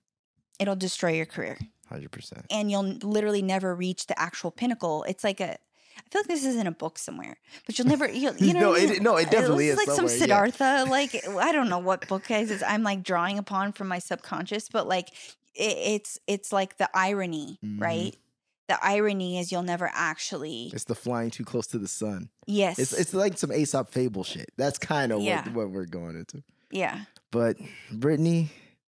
it'll 0.59 0.77
destroy 0.77 1.13
your 1.13 1.27
career 1.27 1.59
hundred 1.89 2.11
percent. 2.13 2.47
and 2.51 2.71
you'll 2.71 2.99
literally 3.03 3.43
never 3.43 3.75
reach 3.75 4.07
the 4.07 4.19
actual 4.21 4.51
pinnacle. 4.51 5.05
It's 5.09 5.25
like 5.25 5.41
a, 5.41 5.53
I 5.53 6.03
feel 6.11 6.21
like 6.21 6.29
this 6.29 6.45
is 6.45 6.55
in 6.57 6.67
a 6.67 6.73
book 6.73 6.99
somewhere, 6.99 7.37
but 7.67 7.77
you'll 7.79 7.89
never, 7.89 8.09
you'll, 8.09 8.37
you 8.37 8.55
know, 8.55 8.61
No, 8.61 8.75
it- 8.75 9.03
no, 9.03 9.17
it 9.17 9.31
definitely 9.31 9.69
is 9.69 9.77
like 9.77 9.87
some 9.87 9.97
somewhere, 9.97 10.15
yeah. 10.15 10.21
Siddhartha. 10.21 10.87
Like 10.89 11.27
I 11.49 11.51
don't 11.53 11.69
know 11.69 11.79
what 11.79 12.07
book 12.09 12.31
is. 12.31 12.63
I'm 12.63 12.83
like 12.85 13.03
drawing 13.03 13.39
upon 13.39 13.73
from 13.73 13.89
my 13.89 13.99
subconscious, 13.99 14.69
but 14.69 14.87
like 14.87 15.09
it, 15.55 15.77
it's 15.95 16.19
it's 16.29 16.53
like 16.53 16.77
the 16.79 16.89
irony, 16.95 17.59
Mhm. 17.65 17.81
right? 17.81 18.17
The 18.71 18.79
irony 18.87 19.37
is 19.41 19.51
you'll 19.51 19.65
never 19.65 19.91
actually. 19.93 20.71
It's 20.73 20.85
the 20.85 20.95
flying 20.95 21.31
too 21.31 21.45
close 21.45 21.67
to 21.69 21.79
the 21.79 21.89
sun. 21.89 22.29
Yes. 22.47 22.79
It's 22.79 22.93
it's 22.93 23.13
like 23.13 23.37
some 23.37 23.51
Aesop 23.53 23.91
fable 23.91 24.23
shit. 24.23 24.53
That's 24.57 24.79
kind 24.79 25.11
of 25.11 25.23
Yeah. 25.23 25.43
what, 25.47 25.55
what 25.55 25.71
we're 25.73 25.87
going 25.87 26.15
into. 26.15 26.45
yeah. 26.71 27.01
But 27.33 27.57
Brittany 27.93 28.51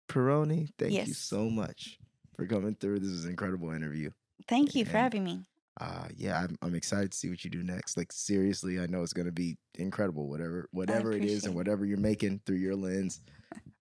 Pierone, 0.08 0.68
thank 0.78 0.92
you 0.94 1.12
so 1.12 1.50
much 1.50 1.98
for 2.36 2.46
coming 2.46 2.74
through. 2.74 3.00
This 3.00 3.10
is 3.10 3.24
an 3.24 3.30
incredible 3.32 3.70
interview. 3.72 4.10
Thank 4.48 4.74
you 4.74 4.86
for 4.86 4.96
having 4.96 5.24
me. 5.24 5.44
Uh 5.78 6.08
yeah, 6.16 6.38
I'm 6.42 6.56
I'm 6.62 6.74
excited 6.74 7.12
to 7.12 7.18
see 7.18 7.28
what 7.28 7.44
you 7.44 7.50
do 7.50 7.62
next. 7.62 7.98
Like 7.98 8.12
seriously, 8.12 8.80
I 8.80 8.86
know 8.86 9.02
it's 9.02 9.12
gonna 9.12 9.30
be 9.30 9.58
incredible. 9.74 10.26
Whatever 10.26 10.68
whatever 10.72 11.12
it 11.12 11.22
is 11.22 11.44
and 11.44 11.54
whatever 11.54 11.84
you're 11.84 11.98
making 11.98 12.40
through 12.46 12.56
your 12.56 12.76
lens, 12.76 13.20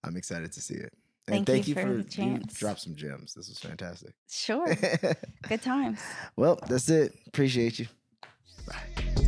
I'm 0.04 0.16
excited 0.18 0.52
to 0.52 0.60
see 0.60 0.74
it. 0.74 0.92
Thank 1.26 1.38
and 1.38 1.46
thank 1.46 1.66
you 1.68 1.74
you, 1.74 1.80
for 1.82 1.88
for, 1.88 1.94
the 1.94 2.02
you 2.02 2.04
chance. 2.04 2.54
drop 2.54 2.78
some 2.78 2.94
gems. 2.94 3.34
This 3.34 3.48
was 3.48 3.58
fantastic. 3.58 4.14
Sure. 4.30 4.66
Good 5.48 5.62
times. 5.62 5.98
well, 6.36 6.58
that's 6.68 6.88
it. 6.88 7.14
Appreciate 7.26 7.80
you. 7.80 7.86
Bye. 8.68 9.22